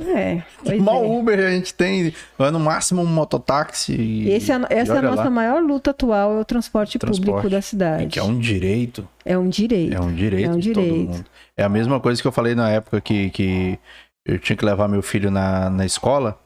É, 0.00 0.42
Mal 0.80 1.04
é. 1.04 1.08
Uber 1.08 1.38
a 1.38 1.50
gente 1.50 1.74
tem, 1.74 2.12
vai 2.38 2.50
no 2.50 2.58
máximo 2.60 3.02
um 3.02 3.06
mototáxi. 3.06 3.92
e- 3.94 4.28
é 4.28 4.32
e 4.32 4.36
essa 4.36 4.52
é 4.70 4.98
a 4.98 5.02
nossa 5.02 5.24
lá. 5.24 5.30
maior 5.30 5.62
luta 5.62 5.90
atual, 5.90 6.36
é 6.36 6.40
o 6.40 6.44
transporte, 6.44 6.98
Transporte. 6.98 7.26
público 7.26 7.50
da 7.50 7.58
É 7.58 7.60
cidade. 7.60 8.06
que 8.06 8.18
é 8.18 8.22
um 8.22 8.38
direito. 8.38 9.06
É 9.24 9.36
um 9.36 9.48
direito. 9.48 9.94
É 9.96 10.00
um 10.00 10.14
direito, 10.14 10.50
É 10.50 10.54
um 10.54 10.58
de 10.58 10.72
todo 10.72 10.84
direito. 10.84 11.10
mundo. 11.10 11.24
É 11.56 11.64
a 11.64 11.68
mesma 11.68 12.00
coisa 12.00 12.20
que 12.20 12.26
eu 12.28 12.32
falei 12.32 12.54
na 12.54 12.70
época 12.70 13.00
que, 13.00 13.30
que 13.30 13.78
eu 14.26 14.38
tinha 14.38 14.56
que 14.56 14.64
levar 14.64 14.88
meu 14.88 15.02
filho 15.02 15.30
na, 15.30 15.68
na 15.70 15.84
escola 15.84 16.38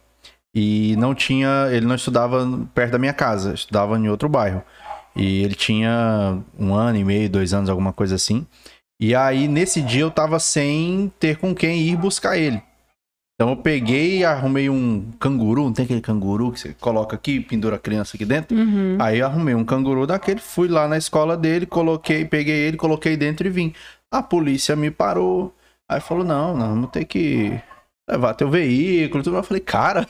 e 0.55 0.95
não 0.97 1.15
tinha. 1.15 1.69
Ele 1.71 1.87
não 1.87 1.95
estudava 1.95 2.47
perto 2.75 2.93
da 2.93 2.99
minha 2.99 3.13
casa, 3.13 3.55
estudava 3.55 3.97
em 3.99 4.09
outro 4.09 4.29
bairro. 4.29 4.63
E 5.15 5.43
ele 5.43 5.55
tinha 5.55 6.39
um 6.59 6.75
ano 6.75 6.99
e 6.99 7.05
meio, 7.05 7.29
dois 7.31 7.55
anos, 7.55 7.71
alguma 7.71 7.93
coisa 7.93 8.15
assim. 8.17 8.47
E 9.01 9.15
aí, 9.15 9.47
nesse 9.49 9.81
dia, 9.83 10.01
eu 10.03 10.11
tava 10.11 10.39
sem 10.39 11.13
ter 11.19 11.37
com 11.37 11.55
quem 11.55 11.81
ir 11.83 11.97
buscar 11.97 12.37
ele. 12.37 12.63
Então 13.37 13.51
eu 13.51 13.57
peguei 13.59 14.21
e 14.21 14.25
arrumei 14.25 14.71
um 14.71 15.11
canguru, 15.21 15.65
não 15.65 15.73
tem 15.73 15.85
aquele 15.85 16.01
canguru 16.01 16.51
que 16.51 16.59
você 16.59 16.75
coloca 16.81 17.15
aqui, 17.15 17.39
pendura 17.39 17.77
a 17.77 17.79
criança 17.79 18.17
aqui 18.17 18.25
dentro? 18.25 18.57
Uhum. 18.57 18.97
Aí 18.99 19.19
eu 19.19 19.27
arrumei 19.27 19.55
um 19.55 19.65
canguru 19.65 20.07
daquele, 20.07 20.41
fui 20.41 20.69
lá 20.69 20.89
na 20.89 20.97
escola 20.97 21.37
dele, 21.37 21.67
coloquei, 21.67 22.25
peguei 22.25 22.57
ele, 22.57 22.79
coloquei 22.79 23.15
dentro 23.15 23.47
e 23.47 23.51
vim. 23.51 23.75
A 24.11 24.23
polícia 24.23 24.75
me 24.75 24.91
parou. 24.91 25.55
Aí 25.87 26.01
falou: 26.01 26.25
não, 26.25 26.57
não, 26.57 26.69
vamos 26.71 26.91
ter 26.91 27.05
que 27.05 27.61
levar 28.09 28.33
teu 28.33 28.49
veículo. 28.49 29.23
Tudo. 29.23 29.37
Eu 29.37 29.43
falei, 29.43 29.61
cara, 29.61 30.09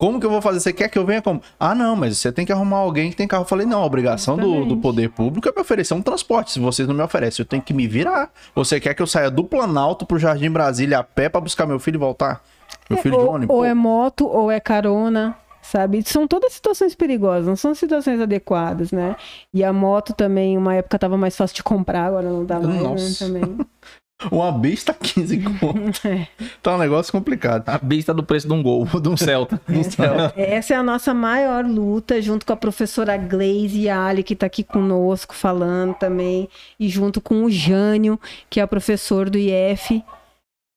Como 0.00 0.18
que 0.18 0.24
eu 0.24 0.30
vou 0.30 0.40
fazer? 0.40 0.60
Você 0.60 0.72
quer 0.72 0.88
que 0.88 0.98
eu 0.98 1.04
venha 1.04 1.20
como? 1.20 1.42
Ah, 1.58 1.74
não, 1.74 1.94
mas 1.94 2.16
você 2.16 2.32
tem 2.32 2.46
que 2.46 2.50
arrumar 2.50 2.78
alguém 2.78 3.10
que 3.10 3.16
tem 3.16 3.28
carro. 3.28 3.42
Eu 3.42 3.46
falei, 3.46 3.66
não, 3.66 3.82
a 3.82 3.84
obrigação 3.84 4.34
do, 4.34 4.64
do 4.64 4.78
poder 4.78 5.10
público 5.10 5.46
é 5.46 5.52
me 5.54 5.60
oferecer 5.60 5.92
um 5.92 6.00
transporte. 6.00 6.52
Se 6.52 6.58
vocês 6.58 6.88
não 6.88 6.94
me 6.94 7.02
oferecem, 7.02 7.42
eu 7.42 7.46
tenho 7.46 7.60
que 7.60 7.74
me 7.74 7.86
virar. 7.86 8.30
Ou 8.54 8.64
Você 8.64 8.80
quer 8.80 8.94
que 8.94 9.02
eu 9.02 9.06
saia 9.06 9.30
do 9.30 9.44
Planalto 9.44 10.06
pro 10.06 10.18
Jardim 10.18 10.50
Brasília 10.50 11.00
a 11.00 11.04
pé 11.04 11.28
pra 11.28 11.38
buscar 11.38 11.66
meu 11.66 11.78
filho 11.78 11.96
e 11.96 11.98
voltar? 11.98 12.42
Meu 12.88 12.98
filho 12.98 13.18
de 13.18 13.24
ou, 13.24 13.30
ônibus? 13.30 13.54
ou 13.54 13.60
pô. 13.60 13.66
é 13.66 13.74
moto, 13.74 14.26
ou 14.26 14.50
é 14.50 14.58
carona, 14.58 15.36
sabe? 15.60 16.02
São 16.02 16.26
todas 16.26 16.54
situações 16.54 16.94
perigosas, 16.94 17.46
não 17.46 17.56
são 17.56 17.74
situações 17.74 18.22
adequadas, 18.22 18.92
né? 18.92 19.16
E 19.52 19.62
a 19.62 19.70
moto 19.70 20.14
também, 20.14 20.56
uma 20.56 20.74
época 20.76 20.98
tava 20.98 21.18
mais 21.18 21.36
fácil 21.36 21.56
de 21.56 21.62
comprar, 21.62 22.06
agora 22.06 22.30
não 22.30 22.46
dá 22.46 22.58
mais, 22.58 23.20
né? 23.20 23.26
Também. 23.26 23.58
Uma 24.30 24.52
besta 24.52 24.94
15 24.94 25.38
conto. 25.58 26.00
É. 26.10 26.26
Tá 26.62 26.74
um 26.74 26.78
negócio 26.78 27.12
complicado. 27.12 27.68
A 27.68 27.78
besta 27.78 28.12
do 28.14 28.22
preço 28.22 28.46
de 28.46 28.52
um 28.52 28.62
gol, 28.62 28.86
de 28.86 29.08
um 29.08 29.16
Celta. 29.16 29.60
Essa 30.36 30.74
é 30.74 30.76
a 30.76 30.82
nossa 30.82 31.12
maior 31.12 31.64
luta, 31.64 32.20
junto 32.20 32.44
com 32.44 32.52
a 32.52 32.56
professora 32.56 33.16
Glaze 33.16 33.88
Ali, 33.88 34.22
que 34.22 34.32
está 34.32 34.46
aqui 34.46 34.64
conosco 34.64 35.34
falando 35.34 35.94
também, 35.94 36.48
e 36.78 36.88
junto 36.88 37.20
com 37.20 37.44
o 37.44 37.50
Jânio, 37.50 38.18
que 38.48 38.60
é 38.60 38.66
professor 38.66 39.28
do 39.28 39.38
IF, 39.38 40.02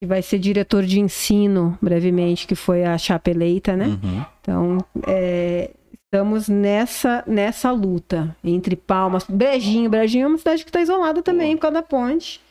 que 0.01 0.05
vai 0.05 0.21
ser 0.21 0.39
diretor 0.39 0.83
de 0.83 0.99
ensino 0.99 1.77
brevemente, 1.81 2.45
que 2.45 2.55
foi 2.55 2.83
a 2.83 2.97
chapa 2.97 3.31
eleita, 3.31 3.75
né? 3.75 3.87
Uhum. 3.87 4.25
Então, 4.41 4.77
é, 5.07 5.71
estamos 6.05 6.49
nessa, 6.49 7.23
nessa 7.25 7.71
luta 7.71 8.35
entre 8.43 8.75
Palmas, 8.75 9.25
Brejinho. 9.27 9.89
Brejinho 9.89 10.25
é 10.25 10.27
uma 10.27 10.37
cidade 10.37 10.63
que 10.63 10.69
está 10.69 10.81
isolada 10.81 11.21
também 11.21 11.55
por 11.55 11.61
causa 11.61 11.75
da 11.75 11.83
ponte. 11.83 12.41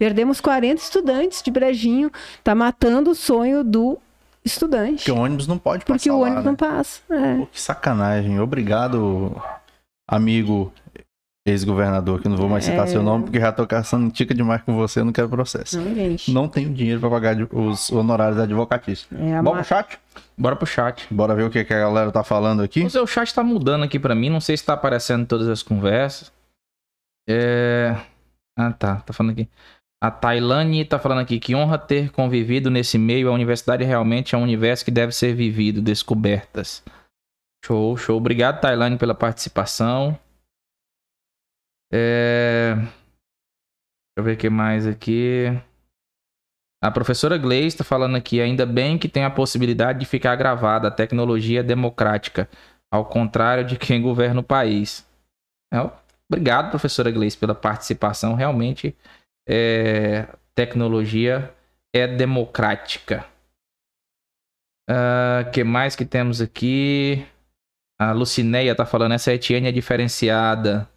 Perdemos 0.00 0.40
40 0.40 0.80
estudantes 0.80 1.42
de 1.42 1.50
Brejinho, 1.50 2.10
tá 2.42 2.54
matando 2.54 3.10
o 3.10 3.14
sonho 3.14 3.62
do 3.62 3.98
estudante. 4.42 4.96
Porque 5.04 5.12
o 5.12 5.18
ônibus 5.18 5.46
não 5.46 5.58
pode 5.58 5.84
passar 5.84 5.92
Porque 5.98 6.10
o 6.10 6.18
lá, 6.18 6.26
ônibus 6.28 6.44
né? 6.44 6.50
não 6.50 6.56
passa. 6.56 7.02
É. 7.10 7.36
Pô, 7.36 7.46
que 7.46 7.60
sacanagem. 7.60 8.40
Obrigado, 8.40 9.36
amigo 10.10 10.72
ex-governador, 11.46 12.20
que 12.20 12.26
eu 12.28 12.30
não 12.30 12.38
vou 12.38 12.48
mais 12.48 12.64
citar 12.64 12.84
É. 12.84 12.86
seu 12.86 13.02
nome, 13.02 13.24
porque 13.24 13.38
já 13.40 13.52
tô 13.52 13.66
caçando 13.66 14.10
tica 14.10 14.32
demais 14.34 14.62
com 14.62 14.74
você, 14.74 15.00
eu 15.00 15.04
não 15.04 15.12
quero 15.12 15.28
processo. 15.28 15.78
Não, 15.78 15.94
gente. 15.94 16.30
Não 16.32 16.48
tenho 16.48 16.72
dinheiro 16.72 16.98
pra 17.00 17.10
pagar 17.10 17.36
os 17.52 17.90
honorários 17.92 18.38
advocatícios. 18.38 19.06
É 19.12 19.36
a 19.36 19.42
Bora 19.42 19.56
ma- 19.58 19.62
pro 19.62 19.68
chat? 19.68 19.98
Bora 20.38 20.56
pro 20.56 20.66
chat. 20.66 21.06
Bora 21.12 21.34
ver 21.34 21.42
o 21.44 21.50
que, 21.50 21.62
que 21.62 21.74
a 21.74 21.78
galera 21.80 22.10
tá 22.10 22.22
falando 22.24 22.62
aqui. 22.62 22.82
O 22.84 22.90
seu 22.90 23.06
chat 23.06 23.34
tá 23.34 23.42
mudando 23.42 23.84
aqui 23.84 23.98
pra 23.98 24.14
mim, 24.14 24.30
não 24.30 24.40
sei 24.40 24.56
se 24.56 24.64
tá 24.64 24.72
aparecendo 24.74 25.22
em 25.22 25.26
todas 25.26 25.46
as 25.48 25.62
conversas. 25.62 26.32
É... 27.28 27.96
Ah, 28.58 28.72
tá, 28.72 28.96
tá 28.96 29.12
falando 29.12 29.32
aqui. 29.32 29.48
A 30.02 30.10
Tailane 30.10 30.84
tá 30.84 30.98
falando 30.98 31.20
aqui 31.20 31.38
que 31.38 31.54
honra 31.54 31.78
ter 31.78 32.10
convivido 32.10 32.70
nesse 32.70 32.96
meio. 32.96 33.28
A 33.28 33.32
universidade 33.32 33.84
realmente 33.84 34.34
é 34.34 34.38
um 34.38 34.42
universo 34.42 34.84
que 34.84 34.90
deve 34.90 35.12
ser 35.12 35.34
vivido, 35.34 35.82
descobertas. 35.82 36.82
Show, 37.62 37.96
show. 37.98 38.16
Obrigado, 38.16 38.62
Tailane, 38.62 38.96
pela 38.96 39.14
participação. 39.14 40.18
É... 41.92 42.76
Deixa 42.76 42.90
eu 44.16 44.24
ver 44.24 44.34
o 44.34 44.38
que 44.38 44.48
mais 44.48 44.86
aqui. 44.86 45.46
A 46.82 46.90
professora 46.90 47.36
Gleice 47.36 47.76
está 47.76 47.84
falando 47.84 48.16
aqui, 48.16 48.40
ainda 48.40 48.64
bem 48.64 48.96
que 48.96 49.06
tem 49.06 49.24
a 49.24 49.30
possibilidade 49.30 50.00
de 50.00 50.06
ficar 50.06 50.34
gravada, 50.34 50.88
a 50.88 50.90
tecnologia 50.90 51.60
é 51.60 51.62
democrática, 51.62 52.48
ao 52.90 53.04
contrário 53.04 53.66
de 53.66 53.76
quem 53.76 54.00
governa 54.00 54.40
o 54.40 54.44
país. 54.44 55.06
É, 55.70 55.78
Obrigado, 56.30 56.70
professora 56.70 57.10
Gleice, 57.10 57.36
pela 57.36 57.56
participação. 57.56 58.34
Realmente, 58.34 58.96
é, 59.50 60.28
tecnologia 60.54 61.52
é 61.92 62.06
democrática. 62.06 63.26
O 64.88 65.50
que 65.52 65.64
mais 65.64 65.96
que 65.96 66.04
temos 66.04 66.40
aqui? 66.40 67.26
A 67.98 68.12
Lucineia 68.12 68.74
tá 68.74 68.86
falando, 68.86 69.12
essa 69.12 69.32
Etienne 69.32 69.68
é 69.68 69.72
diferenciada. 69.72 70.88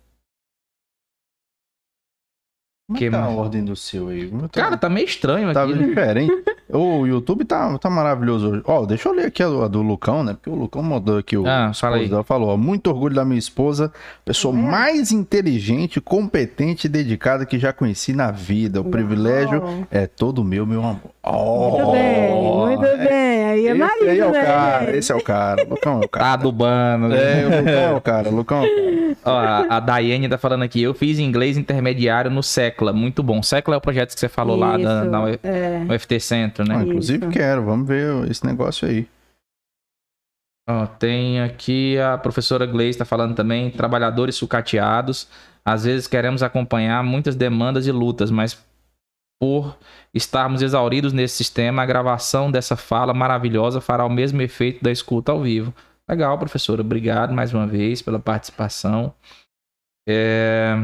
Como 2.88 2.98
é 2.98 3.00
Que 3.00 3.10
tá 3.10 3.18
a 3.18 3.22
mais? 3.28 3.38
ordem 3.38 3.64
do 3.66 3.76
seu 3.76 4.10
aí? 4.10 4.28
Meu 4.32 4.48
tá- 4.50 4.62
Cara, 4.62 4.78
tá 4.78 4.90
meio 4.90 5.06
estranho 5.06 5.50
aqui. 5.50 5.54
Tá 5.54 5.66
diferente. 5.66 6.32
O 6.74 7.06
YouTube 7.08 7.45
tá, 7.45 7.78
tá 7.78 7.90
maravilhoso 7.90 8.50
hoje. 8.52 8.62
Ó, 8.66 8.86
deixa 8.86 9.08
eu 9.10 9.14
ler 9.14 9.28
aqui 9.28 9.41
a, 9.44 9.48
do- 9.48 9.64
a 9.64 9.68
do 9.68 9.82
Lucão, 9.82 10.24
né? 10.24 10.34
Porque 10.34 10.50
o 10.50 10.56
Lucão 10.56 10.82
mandou 10.84 11.18
aqui 11.18 11.38
o 11.38 11.45
Ah, 11.48 11.72
dela, 12.10 12.24
falou, 12.24 12.50
ó, 12.50 12.58
muito 12.58 12.88
orgulho 12.88 13.16
da 13.16 13.24
minha 13.26 13.40
esposa, 13.40 13.91
pessoa 14.26 14.54
mais 14.54 15.12
inteligente, 15.12 16.00
competente 16.02 16.88
e 16.88 16.90
dedicada 16.90 17.45
que 17.45 17.58
já 17.60 17.72
conheci 17.74 18.14
na 18.14 18.32
vida. 18.32 18.82
O 18.82 18.86
privilégio 18.86 19.86
é 19.91 20.08
todo 20.08 20.44
meu, 20.44 20.66
meu 20.66 20.80
amor. 20.82 20.94
Muito 20.95 21.14
Oh, 21.26 21.91
bem, 21.94 22.68
muito 22.68 22.82
bem. 22.82 23.45
Aí 23.45 23.68
é 23.68 23.70
Esse 23.72 23.80
marido, 23.80 24.10
aí 24.10 24.20
é 24.20 24.26
o 24.26 24.32
né? 24.32 24.44
cara, 24.45 24.98
esse 24.98 25.12
é 25.12 25.16
o 25.16 25.24
cara. 25.24 25.64
Lucão 25.70 25.94
é 25.94 25.98
o 26.00 26.02
Tá 26.02 26.20
cara. 26.20 26.34
adubando. 26.34 27.14
É, 27.16 27.45
o 27.45 27.50
Lucão 27.60 27.74
é 27.74 27.94
o 27.94 28.02
cara, 28.02 28.30
Lucão 28.30 28.64
é 28.64 28.68
o 28.68 29.16
cara. 29.16 29.18
Ó, 29.26 29.38
a, 29.38 29.78
a 29.78 29.80
Daiane 29.80 30.28
tá 30.28 30.38
falando 30.38 30.64
aqui, 30.64 30.82
eu 30.82 30.94
fiz 30.94 31.20
inglês 31.20 31.56
intermediário 31.58 32.30
no 32.30 32.44
SECLA, 32.44 32.91
muito 32.91 33.24
bom. 33.24 33.41
SECLA 33.41 33.76
é 33.76 33.78
o 33.78 33.82
projeto 33.82 34.14
que 34.14 34.20
você 34.20 34.28
falou 34.28 34.58
lá 34.58 34.78
na, 34.78 35.02
Isso, 35.02 35.10
na 35.12 35.30
é. 35.44 35.86
UFT 35.95 36.20
Centro, 36.20 36.62
Ah, 36.69 36.80
né? 36.80 36.85
inclusive 36.85 37.26
Isso. 37.26 37.34
quero, 37.34 37.64
vamos 37.64 37.88
ver 37.88 38.30
esse 38.30 38.45
negócio 38.45 38.88
aí. 38.88 39.07
Ó, 40.68 40.85
tem 40.85 41.41
aqui 41.41 41.98
a 41.99 42.18
professora 42.18 42.65
Gleice 42.65 42.98
tá 42.98 43.06
falando 43.06 43.35
também, 43.35 43.69
trabalhadores 43.69 44.35
sucateados. 44.35 45.27
Às 45.65 45.84
vezes 45.84 46.07
queremos 46.07 46.41
acompanhar 46.41 47.03
muitas 47.03 47.35
demandas 47.35 47.85
e 47.85 47.91
lutas, 47.91 48.31
mas 48.31 48.57
por 49.40 49.77
estarmos 50.14 50.61
exauridos 50.61 51.11
nesse 51.11 51.35
sistema, 51.35 51.81
a 51.81 51.85
gravação 51.85 52.49
dessa 52.49 52.77
fala 52.77 53.14
maravilhosa 53.14 53.81
fará 53.81 54.06
o 54.06 54.10
mesmo 54.10 54.41
efeito 54.41 54.81
da 54.81 54.91
escuta 54.91 55.34
ao 55.34 55.41
vivo. 55.41 55.73
Legal, 56.10 56.38
professora. 56.38 56.81
Obrigado 56.81 57.34
mais 57.34 57.53
uma 57.53 57.68
vez 57.68 58.02
pela 58.02 58.19
participação. 58.19 59.14
É... 60.07 60.76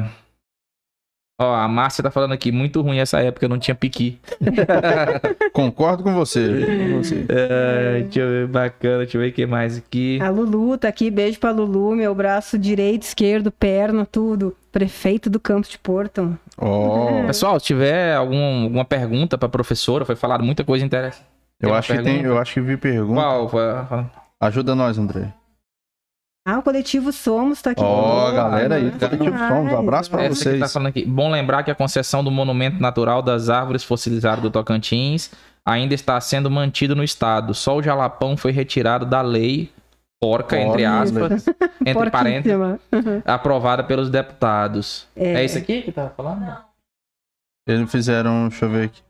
Ó, 1.42 1.56
a 1.56 1.70
Márcia 1.70 2.04
tá 2.04 2.12
falando 2.12 2.34
aqui, 2.34 2.52
muito 2.52 2.82
ruim 2.82 2.98
essa 2.98 3.22
época, 3.22 3.48
não 3.48 3.58
tinha 3.58 3.74
piqui. 3.74 4.20
Concordo 5.54 6.04
com 6.04 6.14
você. 6.14 6.66
com 6.92 6.98
você. 7.02 7.26
É, 7.30 8.02
deixa 8.02 8.20
eu 8.20 8.28
ver, 8.28 8.48
bacana, 8.48 8.98
deixa 8.98 9.16
eu 9.16 9.22
ver 9.22 9.30
o 9.30 9.34
que 9.34 9.46
mais 9.46 9.78
aqui. 9.78 10.20
A 10.22 10.30
Lulu 10.30 10.78
tá 10.78 10.90
aqui, 10.90 11.10
beijo 11.10 11.40
pra 11.40 11.52
Lulu, 11.52 11.96
meu 11.96 12.14
braço 12.14 12.58
direito, 12.58 13.04
esquerdo, 13.04 13.52
perna, 13.52 14.06
tudo. 14.06 14.54
Prefeito 14.70 15.30
do 15.30 15.40
Campos 15.40 15.70
de 15.70 15.80
Porto. 15.80 16.38
Ó, 16.58 17.26
Pessoal, 17.26 17.58
se 17.58 17.68
tiver 17.68 18.14
algum, 18.16 18.64
alguma 18.66 18.84
pergunta 18.84 19.38
pra 19.38 19.48
professora, 19.48 20.04
foi 20.04 20.18
falado 20.18 20.44
muita 20.44 20.66
coisa 20.66 20.86
interessante. 20.86 21.26
eu 21.62 21.74
acho 21.74 21.88
que 21.94 22.04
tem, 22.04 22.04
pergunta? 22.04 22.28
eu 22.28 22.38
acho 22.38 22.54
que 22.54 22.62
vi 22.62 22.76
pergunta. 22.76 23.22
Qual? 23.22 24.12
Ajuda 24.42 24.76
nós, 24.76 24.98
André. 24.98 25.34
Ah, 26.52 26.60
o 26.60 26.64
coletivo 26.64 27.12
Somos 27.12 27.62
tá 27.62 27.72
aqui. 27.72 27.82
Ó, 27.84 27.86
conosco. 28.26 28.36
galera 28.36 28.76
aí, 28.76 28.92
coletivo 28.92 29.38
Somos, 29.48 29.74
abraço 29.74 30.10
pra 30.12 30.24
Essa 30.24 30.36
que 30.36 30.46
tá 30.52 30.58
vocês. 30.58 30.74
falando 30.74 30.88
aqui. 30.88 31.06
Bom 31.06 31.30
lembrar 31.30 31.64
que 31.64 31.72
a 31.72 31.76
concessão 31.76 32.24
do 32.24 32.32
Monumento 32.32 32.82
Natural 32.82 33.22
das 33.22 33.50
Árvores 33.50 33.84
Fossilizadas 33.84 34.42
do 34.42 34.50
Tocantins 34.50 35.32
ainda 35.66 35.94
está 35.94 36.20
sendo 36.22 36.50
mantido 36.50 36.96
no 36.96 37.04
estado. 37.04 37.54
Só 37.54 37.76
o 37.78 37.84
Jalapão 37.84 38.36
foi 38.38 38.52
retirado 38.52 39.06
da 39.06 39.22
lei 39.22 39.72
porca, 40.22 40.60
entre 40.60 40.84
aspas, 40.86 41.46
entre 41.86 42.10
parênteses, 42.10 42.58
Porquíssima. 42.58 43.24
aprovada 43.26 43.84
pelos 43.84 44.10
deputados. 44.10 45.08
É, 45.16 45.36
É. 45.42 45.46
isso 45.46 45.58
aqui 45.58 45.82
que 45.82 45.92
tá 45.92 46.10
falando? 46.16 46.46
Eles 47.68 47.90
fizeram, 47.92 48.50
deixa 48.50 48.66
eu 48.66 48.70
ver 48.70 48.86
aqui. 48.86 49.02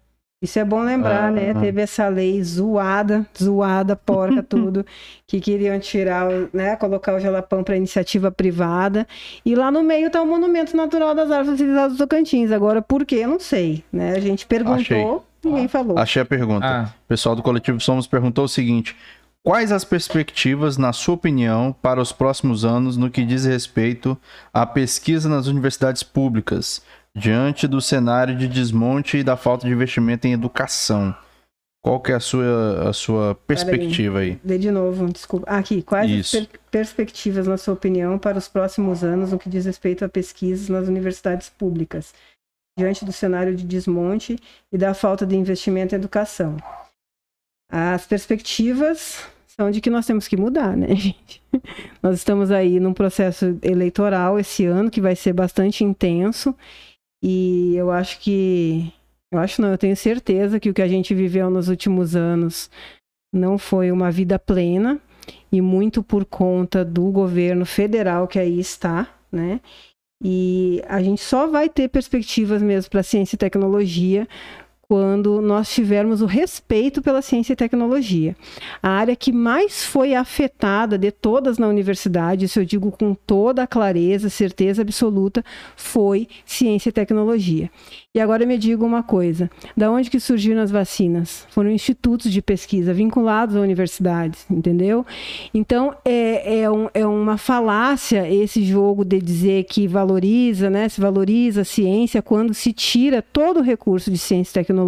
Isso 0.42 0.58
é 0.58 0.64
bom 0.64 0.82
lembrar, 0.82 1.26
Ah, 1.26 1.32
né? 1.32 1.52
ah. 1.54 1.60
Teve 1.60 1.82
essa 1.82 2.08
lei 2.08 2.42
zoada, 2.42 3.26
zoada, 3.38 3.94
porca, 3.96 4.42
tudo, 4.44 4.86
que 5.28 5.42
queriam 5.42 5.78
tirar, 5.80 6.28
né? 6.54 6.78
Colocar 6.78 7.14
o 7.16 7.20
Jalapão 7.20 7.62
para 7.62 7.76
iniciativa 7.76 8.32
privada. 8.32 9.06
E 9.46 9.54
lá 9.54 9.70
no 9.70 9.84
meio 9.84 10.10
tá 10.10 10.22
o 10.22 10.26
Monumento 10.26 10.78
Natural 10.78 11.14
das 11.14 11.30
Árvores 11.30 11.60
Utilizadas 11.60 11.98
do 11.98 11.98
Tocantins. 11.98 12.52
Agora, 12.54 12.82
por 12.82 13.06
quê? 13.06 13.16
Eu 13.16 13.30
não 13.30 13.40
sei, 13.40 13.84
né? 13.92 14.12
A 14.16 14.20
gente 14.22 14.46
perguntou, 14.46 14.76
Achei. 14.80 15.06
ninguém 15.44 15.68
falou. 15.68 15.98
Achei 16.00 16.22
a 16.22 16.26
pergunta. 16.26 16.66
Ah, 16.66 16.94
O 17.04 17.08
pessoal 17.10 17.36
do 17.36 17.44
Coletivo 17.44 17.80
Somos 17.82 18.08
perguntou 18.08 18.46
o 18.46 18.50
seguinte: 18.50 18.96
Quais 19.44 19.74
as 19.74 19.84
perspectivas, 19.84 20.78
na 20.78 20.94
sua 20.94 21.16
opinião, 21.16 21.76
para 21.82 22.02
os 22.02 22.14
próximos 22.14 22.64
anos 22.64 22.96
no 22.96 23.10
que 23.10 23.26
diz 23.26 23.44
respeito 23.44 24.18
à 24.54 24.66
pesquisa 24.66 25.28
nas 25.28 25.48
universidades 25.48 26.02
públicas, 26.02 26.82
diante 27.16 27.68
do 27.68 27.82
cenário 27.82 28.36
de 28.36 28.48
desmonte 28.48 29.18
e 29.18 29.24
da 29.24 29.36
falta 29.36 29.68
de 29.68 29.74
investimento 29.74 30.28
em 30.28 30.34
educação? 30.34 31.16
Qual 31.82 32.00
que 32.02 32.12
é 32.12 32.16
a 32.16 32.20
sua, 32.20 32.90
a 32.90 32.94
sua 32.94 33.36
perspectiva 33.48 34.20
aí? 34.20 34.38
Lê 34.44 34.58
de 34.58 34.70
novo, 34.70 35.08
desculpa. 35.12 35.46
Ah, 35.50 35.60
Aqui, 35.60 35.82
quais 35.82 36.12
Isso. 36.12 36.38
as 36.38 36.46
per- 36.46 36.60
perspectivas, 36.70 37.48
na 37.48 37.58
sua 37.58 37.74
opinião, 37.74 38.20
para 38.20 38.38
os 38.38 38.50
próximos 38.50 39.02
anos 39.04 39.32
no 39.32 39.40
que 39.40 39.50
diz 39.50 39.66
respeito 39.66 40.04
a 40.04 40.10
pesquisas 40.10 40.68
nas 40.68 40.90
universidades 40.90 41.50
públicas, 41.50 42.14
diante 42.78 43.06
do 43.06 43.14
cenário 43.14 43.56
de 43.56 43.64
desmonte 43.64 44.38
e 44.74 44.78
da 44.78 44.94
falta 44.94 45.26
de 45.26 45.38
investimento 45.38 45.96
em 45.96 45.98
educação? 46.00 46.58
As 47.72 48.06
perspectivas 48.06 49.26
são 49.48 49.72
de 49.72 49.80
que 49.80 49.90
nós 49.90 50.06
temos 50.06 50.28
que 50.28 50.36
mudar, 50.36 50.76
né, 50.76 50.88
gente? 50.96 51.42
Nós 52.04 52.16
estamos 52.18 52.52
aí 52.52 52.78
num 52.80 52.94
processo 52.94 53.58
eleitoral 53.62 54.38
esse 54.38 54.66
ano 54.66 54.92
que 54.92 55.00
vai 55.00 55.16
ser 55.16 55.32
bastante 55.32 55.84
intenso 55.86 56.54
e 57.24 57.76
eu 57.76 57.92
acho 57.92 58.20
que. 58.20 58.92
Eu 59.32 59.40
acho 59.40 59.62
não, 59.62 59.70
eu 59.72 59.78
tenho 59.78 59.96
certeza 59.96 60.60
que 60.60 60.70
o 60.70 60.74
que 60.74 60.82
a 60.82 60.88
gente 60.88 61.14
viveu 61.14 61.50
nos 61.50 61.70
últimos 61.70 62.16
anos 62.16 62.70
não 63.34 63.58
foi 63.58 63.92
uma 63.92 64.10
vida 64.12 64.40
plena. 64.40 65.00
e 65.52 65.62
muito 65.62 66.04
por 66.04 66.26
conta 66.26 66.84
do 66.86 67.12
governo 67.12 67.66
federal 67.66 68.28
que 68.28 68.40
aí 68.40 68.60
está, 68.60 69.08
né? 69.32 69.62
E 70.24 70.82
a 70.88 71.02
gente 71.02 71.22
só 71.22 71.48
vai 71.48 71.70
ter 71.70 71.90
perspectivas 71.90 72.62
mesmo 72.62 72.92
para 72.92 73.04
ciência 73.04 73.36
e 73.36 73.40
tecnologia 73.40 74.28
quando 74.90 75.40
nós 75.40 75.70
tivermos 75.70 76.20
o 76.20 76.26
respeito 76.26 77.00
pela 77.00 77.22
ciência 77.22 77.54
e 77.54 77.56
tecnologia. 77.56 78.36
A 78.82 78.90
área 78.90 79.16
que 79.16 79.32
mais 79.32 79.86
foi 79.86 80.16
afetada 80.16 80.98
de 80.98 81.12
todas 81.12 81.60
na 81.60 81.68
universidade, 81.68 82.46
isso 82.46 82.60
eu 82.60 82.66
digo 82.66 82.92
com 82.92 83.14
toda 83.14 83.62
a 83.62 83.68
clareza, 83.68 84.32
certeza 84.32 84.82
absoluta, 84.82 85.46
foi 85.76 86.28
ciência 86.44 86.90
e 86.90 86.92
tecnologia. 86.92 87.70
E 88.16 88.20
agora 88.20 88.44
me 88.48 88.58
diga 88.58 88.84
uma 88.84 89.04
coisa: 89.04 89.52
da 89.78 89.92
onde 89.92 90.10
que 90.10 90.20
surgiram 90.20 90.60
as 90.60 90.72
vacinas? 90.72 91.46
Foram 91.52 91.70
institutos 91.70 92.32
de 92.32 92.42
pesquisa 92.42 92.92
vinculados 92.92 93.56
a 93.56 93.60
universidades, 93.60 94.48
entendeu? 94.50 95.06
Então 95.54 95.96
é, 96.04 96.62
é, 96.62 96.72
um, 96.72 96.90
é 96.96 97.06
uma 97.06 97.38
falácia 97.38 98.28
esse 98.28 98.64
jogo 98.64 99.06
de 99.06 99.20
dizer 99.20 99.66
que 99.66 99.88
valoriza, 99.88 100.68
né? 100.68 100.90
Se 100.90 101.00
valoriza 101.00 101.62
a 101.62 101.64
ciência 101.66 102.24
quando 102.24 102.56
se 102.56 102.74
tira 102.74 103.22
todo 103.22 103.60
o 103.60 103.64
recurso 103.64 104.10
de 104.10 104.18
ciência 104.18 104.50
e 104.50 104.64
tecnologia. 104.64 104.79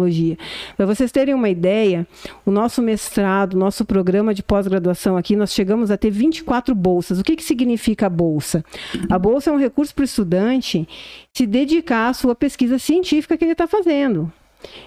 Para 0.76 0.86
vocês 0.86 1.10
terem 1.12 1.34
uma 1.34 1.48
ideia, 1.48 2.06
o 2.44 2.50
nosso 2.50 2.82
mestrado, 2.82 3.56
nosso 3.56 3.84
programa 3.84 4.34
de 4.34 4.42
pós-graduação 4.42 5.16
aqui, 5.16 5.36
nós 5.36 5.52
chegamos 5.52 5.90
a 5.90 5.96
ter 5.96 6.10
24 6.10 6.74
bolsas. 6.74 7.18
O 7.18 7.22
que, 7.22 7.36
que 7.36 7.44
significa 7.44 8.06
a 8.06 8.10
bolsa? 8.10 8.64
A 9.10 9.18
bolsa 9.18 9.50
é 9.50 9.52
um 9.52 9.58
recurso 9.58 9.94
para 9.94 10.02
o 10.02 10.04
estudante 10.04 10.88
se 11.32 11.46
dedicar 11.46 12.08
à 12.08 12.14
sua 12.14 12.34
pesquisa 12.34 12.78
científica 12.78 13.36
que 13.36 13.44
ele 13.44 13.52
está 13.52 13.66
fazendo. 13.66 14.32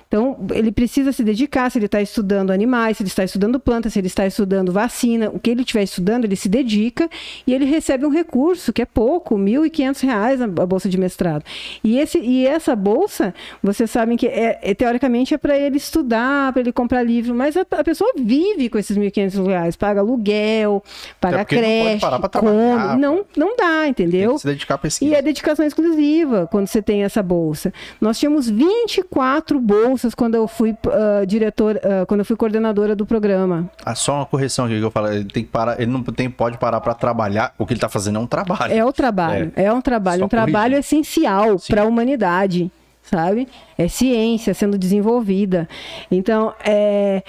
Então, 0.07 0.37
ele 0.53 0.71
precisa 0.71 1.11
se 1.11 1.23
dedicar, 1.23 1.69
se 1.69 1.77
ele 1.77 1.87
está 1.87 2.01
estudando 2.01 2.51
animais, 2.51 2.97
se 2.97 3.03
ele 3.03 3.09
está 3.09 3.23
estudando 3.23 3.59
plantas, 3.59 3.93
se 3.93 3.99
ele 3.99 4.07
está 4.07 4.25
estudando 4.25 4.71
vacina, 4.71 5.29
o 5.29 5.39
que 5.39 5.49
ele 5.49 5.61
estiver 5.61 5.83
estudando, 5.83 6.25
ele 6.25 6.35
se 6.35 6.47
dedica 6.47 7.09
e 7.45 7.53
ele 7.53 7.65
recebe 7.65 8.05
um 8.05 8.09
recurso, 8.09 8.71
que 8.71 8.81
é 8.81 8.85
pouco, 8.85 9.35
R$ 9.35 9.43
1.500 9.43 10.61
a 10.61 10.65
bolsa 10.65 10.87
de 10.87 10.97
mestrado. 10.97 11.43
E, 11.83 11.99
esse, 11.99 12.19
e 12.19 12.45
essa 12.45 12.75
bolsa, 12.75 13.33
vocês 13.61 13.89
sabem 13.91 14.15
que, 14.15 14.27
é, 14.27 14.59
é 14.61 14.73
teoricamente, 14.73 15.33
é 15.33 15.37
para 15.37 15.57
ele 15.57 15.77
estudar, 15.77 16.53
para 16.53 16.61
ele 16.61 16.71
comprar 16.71 17.03
livro, 17.03 17.33
mas 17.35 17.57
a, 17.57 17.61
a 17.71 17.83
pessoa 17.83 18.11
vive 18.17 18.69
com 18.69 18.77
esses 18.77 18.95
R$ 18.95 19.09
1.500, 19.09 19.77
paga 19.77 19.99
aluguel, 19.99 20.83
paga 21.19 21.43
creche, 21.43 22.05
não 22.05 22.21
come, 22.29 23.01
não, 23.01 23.25
não 23.35 23.57
dá, 23.57 23.87
entendeu? 23.87 24.29
Tem 24.29 24.35
que 24.35 24.41
se 24.41 24.47
dedicar 24.47 24.75
à 24.75 24.77
pesquisa. 24.77 25.11
E 25.11 25.15
é 25.15 25.21
dedicação 25.21 25.65
exclusiva 25.65 26.47
quando 26.49 26.67
você 26.67 26.81
tem 26.81 27.03
essa 27.03 27.21
bolsa. 27.21 27.73
Nós 27.99 28.19
tínhamos 28.19 28.49
24 28.49 29.59
bolsas 29.65 30.13
quando 30.13 30.35
eu 30.35 30.47
fui 30.47 30.71
uh, 30.71 31.25
diretor, 31.25 31.77
uh, 31.77 32.05
quando 32.05 32.19
eu 32.19 32.25
fui 32.25 32.35
coordenadora 32.35 32.95
do 32.95 33.05
programa. 33.05 33.69
Ah, 33.83 33.95
só 33.95 34.17
uma 34.17 34.25
correção 34.25 34.65
aqui 34.65 34.77
que 34.77 34.85
eu 34.85 34.91
falo, 34.91 35.11
ele 35.11 35.25
tem 35.25 35.43
que 35.43 35.49
parar, 35.49 35.81
ele 35.81 35.91
não 35.91 36.03
tem, 36.03 36.29
pode 36.29 36.57
parar 36.57 36.79
para 36.79 36.93
trabalhar, 36.93 37.53
o 37.57 37.65
que 37.65 37.73
ele 37.73 37.77
está 37.77 37.89
fazendo 37.89 38.17
é 38.17 38.21
um 38.21 38.27
trabalho. 38.27 38.73
É 38.73 38.85
o 38.85 38.93
trabalho, 38.93 39.51
é, 39.55 39.63
é 39.63 39.73
um 39.73 39.81
trabalho, 39.81 40.19
só 40.19 40.25
um 40.25 40.29
corrigir. 40.29 40.51
trabalho 40.51 40.77
essencial 40.77 41.55
para 41.67 41.81
a 41.81 41.85
humanidade, 41.85 42.71
sabe? 43.01 43.47
É 43.77 43.87
ciência 43.87 44.53
sendo 44.53 44.77
desenvolvida. 44.77 45.67
Então, 46.11 46.53
é... 46.63 47.23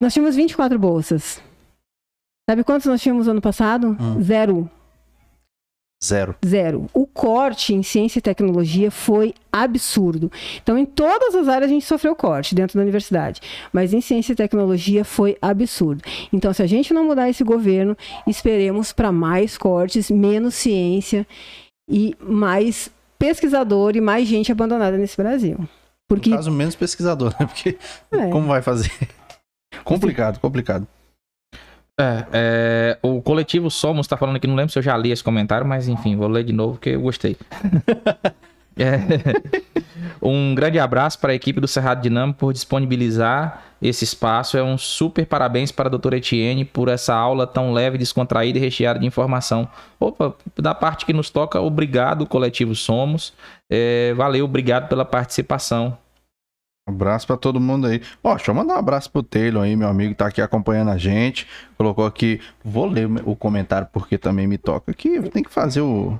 nós 0.00 0.12
tínhamos 0.12 0.34
24 0.34 0.78
bolsas. 0.78 1.40
Sabe 2.48 2.64
quantos 2.64 2.86
nós 2.86 3.00
tínhamos 3.00 3.28
ano 3.28 3.40
passado? 3.40 3.96
Hum. 4.00 4.20
Zero. 4.20 4.68
Zero. 6.02 6.34
Zero. 6.44 6.86
O 6.94 7.06
corte 7.06 7.74
em 7.74 7.82
ciência 7.82 8.18
e 8.18 8.22
tecnologia 8.22 8.90
foi 8.90 9.34
absurdo. 9.52 10.32
Então, 10.62 10.78
em 10.78 10.86
todas 10.86 11.34
as 11.34 11.46
áreas 11.46 11.70
a 11.70 11.74
gente 11.74 11.84
sofreu 11.84 12.16
corte 12.16 12.54
dentro 12.54 12.78
da 12.78 12.82
universidade, 12.82 13.40
mas 13.70 13.92
em 13.92 14.00
ciência 14.00 14.32
e 14.32 14.36
tecnologia 14.36 15.04
foi 15.04 15.36
absurdo. 15.42 16.02
Então, 16.32 16.54
se 16.54 16.62
a 16.62 16.66
gente 16.66 16.94
não 16.94 17.04
mudar 17.04 17.28
esse 17.28 17.44
governo, 17.44 17.94
esperemos 18.26 18.92
para 18.92 19.12
mais 19.12 19.58
cortes, 19.58 20.10
menos 20.10 20.54
ciência 20.54 21.26
e 21.86 22.16
mais 22.18 22.90
pesquisador 23.18 23.94
e 23.94 24.00
mais 24.00 24.26
gente 24.26 24.50
abandonada 24.50 24.96
nesse 24.96 25.18
Brasil. 25.18 25.58
Porque... 26.08 26.30
No 26.30 26.36
caso, 26.36 26.50
menos 26.50 26.74
pesquisador, 26.74 27.34
né? 27.38 27.46
Porque 27.46 27.76
é. 28.10 28.30
como 28.30 28.46
vai 28.46 28.62
fazer? 28.62 28.90
complicado, 29.84 30.40
complicado. 30.40 30.86
É, 32.00 32.26
é, 32.32 32.98
o 33.02 33.20
coletivo 33.20 33.70
Somos 33.70 34.06
está 34.06 34.16
falando 34.16 34.36
aqui, 34.36 34.46
não 34.46 34.54
lembro 34.54 34.72
se 34.72 34.78
eu 34.78 34.82
já 34.82 34.96
li 34.96 35.10
esse 35.10 35.22
comentário, 35.22 35.66
mas 35.66 35.88
enfim, 35.88 36.16
vou 36.16 36.28
ler 36.28 36.44
de 36.44 36.52
novo 36.52 36.72
porque 36.74 36.90
eu 36.90 37.00
gostei. 37.00 37.36
é, 38.78 38.98
um 40.22 40.54
grande 40.54 40.78
abraço 40.78 41.18
para 41.18 41.32
a 41.32 41.34
equipe 41.34 41.60
do 41.60 41.68
Cerrado 41.68 42.02
Dinâmico 42.02 42.38
por 42.38 42.52
disponibilizar 42.52 43.62
esse 43.82 44.04
espaço. 44.04 44.56
É 44.56 44.62
um 44.62 44.78
super 44.78 45.26
parabéns 45.26 45.70
para 45.70 45.88
a 45.88 45.90
doutora 45.90 46.16
Etienne 46.16 46.64
por 46.64 46.88
essa 46.88 47.14
aula 47.14 47.46
tão 47.46 47.72
leve, 47.72 47.98
descontraída 47.98 48.58
e 48.58 48.60
recheada 48.60 48.98
de 48.98 49.06
informação. 49.06 49.68
Opa, 49.98 50.34
da 50.56 50.74
parte 50.74 51.04
que 51.04 51.12
nos 51.12 51.30
toca, 51.30 51.60
obrigado, 51.60 52.26
coletivo 52.26 52.74
Somos. 52.74 53.32
É, 53.68 54.14
valeu, 54.14 54.44
obrigado 54.44 54.88
pela 54.88 55.04
participação. 55.04 55.96
Abraço 56.86 57.26
para 57.26 57.36
todo 57.36 57.60
mundo 57.60 57.86
aí. 57.86 58.02
Ó, 58.22 58.34
deixa 58.34 58.50
eu 58.50 58.54
mandar 58.54 58.74
um 58.74 58.78
abraço 58.78 59.10
pro 59.10 59.22
Taylor 59.22 59.62
aí, 59.62 59.76
meu 59.76 59.88
amigo, 59.88 60.14
tá 60.14 60.26
aqui 60.26 60.42
acompanhando 60.42 60.90
a 60.90 60.98
gente. 60.98 61.46
Colocou 61.76 62.04
aqui, 62.04 62.40
vou 62.64 62.86
ler 62.86 63.08
o 63.24 63.36
comentário 63.36 63.88
porque 63.92 64.18
também 64.18 64.46
me 64.46 64.58
toca 64.58 64.90
aqui. 64.90 65.20
Tem 65.30 65.42
que 65.42 65.50
fazer 65.50 65.80
o, 65.82 66.18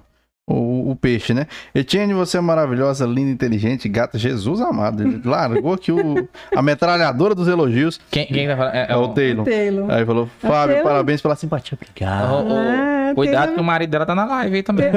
o, 0.53 0.91
o, 0.91 0.97
peixe, 0.97 1.33
né? 1.33 1.47
Etienne, 1.75 2.13
você 2.13 2.39
é 2.39 2.41
maravilhosa, 2.41 3.07
linda, 3.07 3.31
inteligente, 3.31 3.89
gata. 3.89 4.19
Jesus 4.19 4.61
amado. 4.61 5.03
Ele 5.03 5.21
largou 5.25 5.75
aqui 5.75 5.93
o, 5.93 6.29
a 6.55 6.63
metralhadora 6.63 7.35
dos 7.35 7.49
elogios. 7.49 8.01
Quem, 8.11 8.27
quem 8.27 8.47
vai 8.47 8.57
falar? 8.57 8.75
É, 8.75 8.87
é, 8.89 8.93
é 8.93 8.97
o, 8.97 9.09
Taylor. 9.09 9.45
Taylor. 9.45 9.91
Aí 9.91 10.05
falou, 10.05 10.29
Fábio, 10.39 10.77
Taylor? 10.77 10.83
parabéns 10.83 11.23
pela 11.23 11.37
simpatia. 11.37 11.79
Obrigado. 11.81 12.47
Oh, 12.47 13.15
cuidado 13.15 13.37
Taylor... 13.37 13.55
que 13.55 13.61
o 13.61 13.65
marido 13.65 13.91
dela 13.91 14.07
tá 14.07 14.15
na 14.15 14.25
live 14.25 14.57
aí 14.57 14.63
também. 14.63 14.91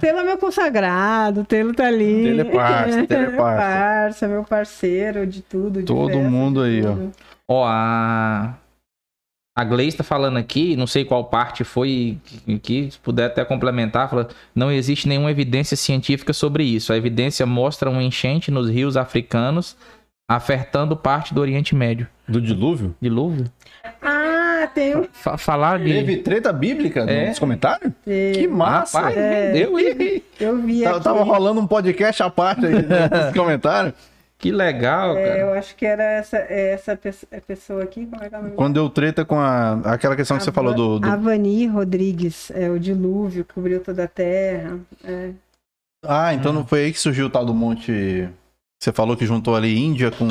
Taylor 0.00 0.22
é 0.22 0.24
meu 0.24 0.38
consagrado, 0.38 1.44
Taylor 1.44 1.74
tá 1.74 1.86
ali. 1.86 2.22
Taylor 2.22 2.46
é 2.46 2.50
parça, 2.50 3.06
Taylor 3.06 3.28
é 3.28 3.36
parça. 3.36 3.62
parça, 3.62 4.28
meu 4.28 4.44
parceiro 4.44 5.26
de 5.26 5.42
tudo. 5.42 5.80
De 5.80 5.84
Todo 5.84 6.12
festa, 6.12 6.28
mundo 6.28 6.62
aí, 6.62 6.82
ó. 6.86 6.94
Ó, 7.46 7.66
a 7.66 8.54
a 9.56 9.64
Gleice 9.64 9.94
está 9.94 10.04
falando 10.04 10.38
aqui, 10.38 10.76
não 10.76 10.86
sei 10.86 11.04
qual 11.04 11.24
parte 11.24 11.64
foi 11.64 12.18
que, 12.62 12.90
se 12.90 12.98
puder 12.98 13.26
até 13.26 13.44
complementar, 13.44 14.08
fala, 14.08 14.28
não 14.54 14.70
existe 14.70 15.08
nenhuma 15.08 15.30
evidência 15.30 15.76
científica 15.76 16.32
sobre 16.32 16.64
isso. 16.64 16.92
A 16.92 16.96
evidência 16.96 17.44
mostra 17.44 17.90
um 17.90 18.00
enchente 18.00 18.50
nos 18.50 18.70
rios 18.70 18.96
africanos 18.96 19.76
afetando 20.28 20.96
parte 20.96 21.34
do 21.34 21.40
Oriente 21.40 21.74
Médio. 21.74 22.06
Do 22.28 22.40
dilúvio? 22.40 22.94
Dilúvio? 23.00 23.46
Ah, 24.00 24.70
tem 24.72 24.96
um... 24.96 25.08
falar 25.36 25.80
de... 25.80 25.92
Teve 25.92 26.18
treta 26.18 26.52
bíblica 26.52 27.00
é. 27.00 27.28
nos 27.28 27.38
comentários? 27.40 27.92
Que 28.04 28.46
massa! 28.46 29.00
Rapaz, 29.00 29.16
é. 29.16 29.52
Deu, 29.52 29.72
Eu 30.38 30.58
vi 30.58 30.84
Tava, 30.84 31.00
tava 31.00 31.24
rolando 31.24 31.60
um 31.60 31.66
podcast 31.66 32.22
à 32.22 32.30
parte 32.30 32.64
aí 32.64 32.72
nos 32.74 33.34
comentários. 33.36 33.94
Que 34.40 34.50
legal, 34.50 35.18
é, 35.18 35.28
cara. 35.28 35.38
Eu 35.38 35.52
acho 35.52 35.76
que 35.76 35.84
era 35.84 36.02
essa, 36.02 36.38
essa 36.38 36.98
pessoa 37.46 37.82
aqui. 37.82 38.06
Como 38.06 38.24
é 38.24 38.30
que 38.30 38.34
é 38.34 38.40
Quando 38.56 38.74
deu 38.74 38.88
treta 38.88 39.22
com 39.22 39.38
a, 39.38 39.74
aquela 39.92 40.16
questão 40.16 40.38
que 40.38 40.42
a 40.42 40.44
você 40.44 40.50
falou 40.50 40.74
do, 40.74 40.98
do. 40.98 41.06
Avani 41.06 41.66
Rodrigues, 41.66 42.50
é, 42.52 42.70
o 42.70 42.80
dilúvio 42.80 43.44
cobriu 43.44 43.80
toda 43.80 44.04
a 44.04 44.08
terra. 44.08 44.78
É. 45.04 45.32
Ah, 46.06 46.32
então 46.32 46.54
não 46.54 46.66
foi 46.66 46.84
aí 46.84 46.92
que 46.92 46.98
surgiu 46.98 47.26
o 47.26 47.30
tal 47.30 47.44
do 47.44 47.52
monte. 47.52 48.30
Você 48.82 48.90
falou 48.90 49.14
que 49.14 49.26
juntou 49.26 49.54
ali 49.54 49.78
Índia 49.78 50.10
com. 50.10 50.26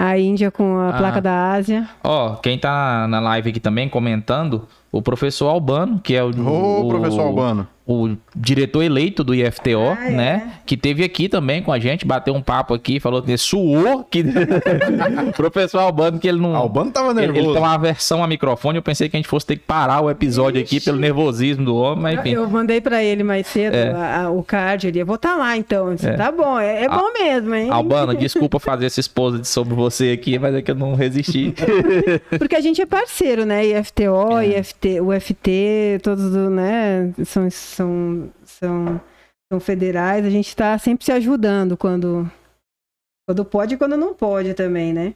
A 0.00 0.18
Índia 0.18 0.50
com 0.50 0.78
a 0.78 0.88
ah. 0.88 0.96
placa 0.96 1.20
da 1.20 1.52
Ásia. 1.52 1.86
Ó, 2.02 2.36
quem 2.36 2.58
tá 2.58 3.06
na 3.06 3.20
live 3.20 3.50
aqui 3.50 3.60
também 3.60 3.86
comentando, 3.86 4.66
o 4.98 5.02
professor 5.02 5.48
Albano, 5.48 6.00
que 6.00 6.14
é 6.14 6.22
o. 6.22 6.28
Ô, 6.28 6.86
o, 6.86 6.88
professor 6.88 7.22
Albano 7.22 7.68
o 7.86 8.16
diretor 8.34 8.82
eleito 8.82 9.22
do 9.22 9.34
IFTO, 9.34 9.90
ah, 9.90 10.10
né? 10.10 10.52
É. 10.56 10.60
Que 10.64 10.74
teve 10.74 11.04
aqui 11.04 11.28
também 11.28 11.62
com 11.62 11.70
a 11.70 11.78
gente, 11.78 12.06
bateu 12.06 12.34
um 12.34 12.40
papo 12.40 12.72
aqui, 12.72 12.98
falou 12.98 13.22
que 13.22 13.36
suou, 13.36 14.02
que 14.04 14.24
o 15.28 15.32
professor 15.36 15.80
Albano 15.80 16.18
que 16.18 16.26
ele 16.26 16.40
não 16.40 16.56
Albano 16.56 16.90
tava 16.90 17.12
nervoso. 17.12 17.38
Ele, 17.38 17.46
ele 17.46 17.52
tem 17.52 17.62
uma 17.62 17.74
aversão 17.74 18.24
a 18.24 18.26
microfone, 18.26 18.76
eu 18.76 18.82
pensei 18.82 19.10
que 19.10 19.16
a 19.16 19.18
gente 19.18 19.28
fosse 19.28 19.44
ter 19.44 19.56
que 19.56 19.64
parar 19.64 20.00
o 20.00 20.10
episódio 20.10 20.62
Ixi. 20.62 20.76
aqui 20.76 20.84
pelo 20.84 20.98
nervosismo 20.98 21.66
do 21.66 21.76
homem, 21.76 22.02
mas 22.02 22.20
enfim. 22.20 22.30
Eu 22.30 22.48
mandei 22.48 22.80
para 22.80 23.04
ele 23.04 23.22
mais 23.22 23.46
cedo 23.46 23.74
é. 23.74 23.90
a, 23.90 24.22
a, 24.22 24.30
o 24.30 24.42
card, 24.42 24.88
ele 24.88 24.98
ia 24.98 25.04
vou 25.04 25.16
estar 25.16 25.32
tá 25.32 25.36
lá 25.36 25.54
então. 25.54 25.94
Disse, 25.94 26.08
é. 26.08 26.14
Tá 26.14 26.32
bom, 26.32 26.58
é, 26.58 26.84
é 26.84 26.88
bom 26.88 27.12
mesmo, 27.12 27.54
hein? 27.54 27.68
Albano, 27.70 28.14
desculpa 28.14 28.58
fazer 28.58 28.86
esse 28.86 29.00
expose 29.00 29.44
sobre 29.44 29.74
você 29.74 30.10
aqui, 30.10 30.38
mas 30.38 30.54
é 30.54 30.62
que 30.62 30.70
eu 30.70 30.74
não 30.74 30.94
resisti. 30.94 31.54
Porque 32.38 32.56
a 32.56 32.60
gente 32.62 32.80
é 32.80 32.86
parceiro, 32.86 33.44
né? 33.44 33.62
IFTO, 33.66 34.40
é. 34.86 34.90
IFT, 34.92 35.00
UFT, 35.00 36.00
todos, 36.02 36.32
né, 36.50 37.12
são 37.24 37.50
são, 37.50 38.32
são, 38.44 39.00
são 39.50 39.60
federais, 39.60 40.24
a 40.24 40.30
gente 40.30 40.48
está 40.48 40.78
sempre 40.78 41.04
se 41.04 41.12
ajudando 41.12 41.76
quando, 41.76 42.30
quando 43.26 43.44
pode 43.44 43.74
e 43.74 43.78
quando 43.78 43.96
não 43.96 44.14
pode 44.14 44.54
também, 44.54 44.92
né? 44.92 45.14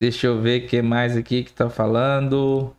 Deixa 0.00 0.28
eu 0.28 0.40
ver 0.40 0.64
o 0.64 0.68
que 0.68 0.80
mais 0.80 1.16
aqui 1.16 1.42
que 1.42 1.52
tá 1.52 1.68
falando. 1.68 2.72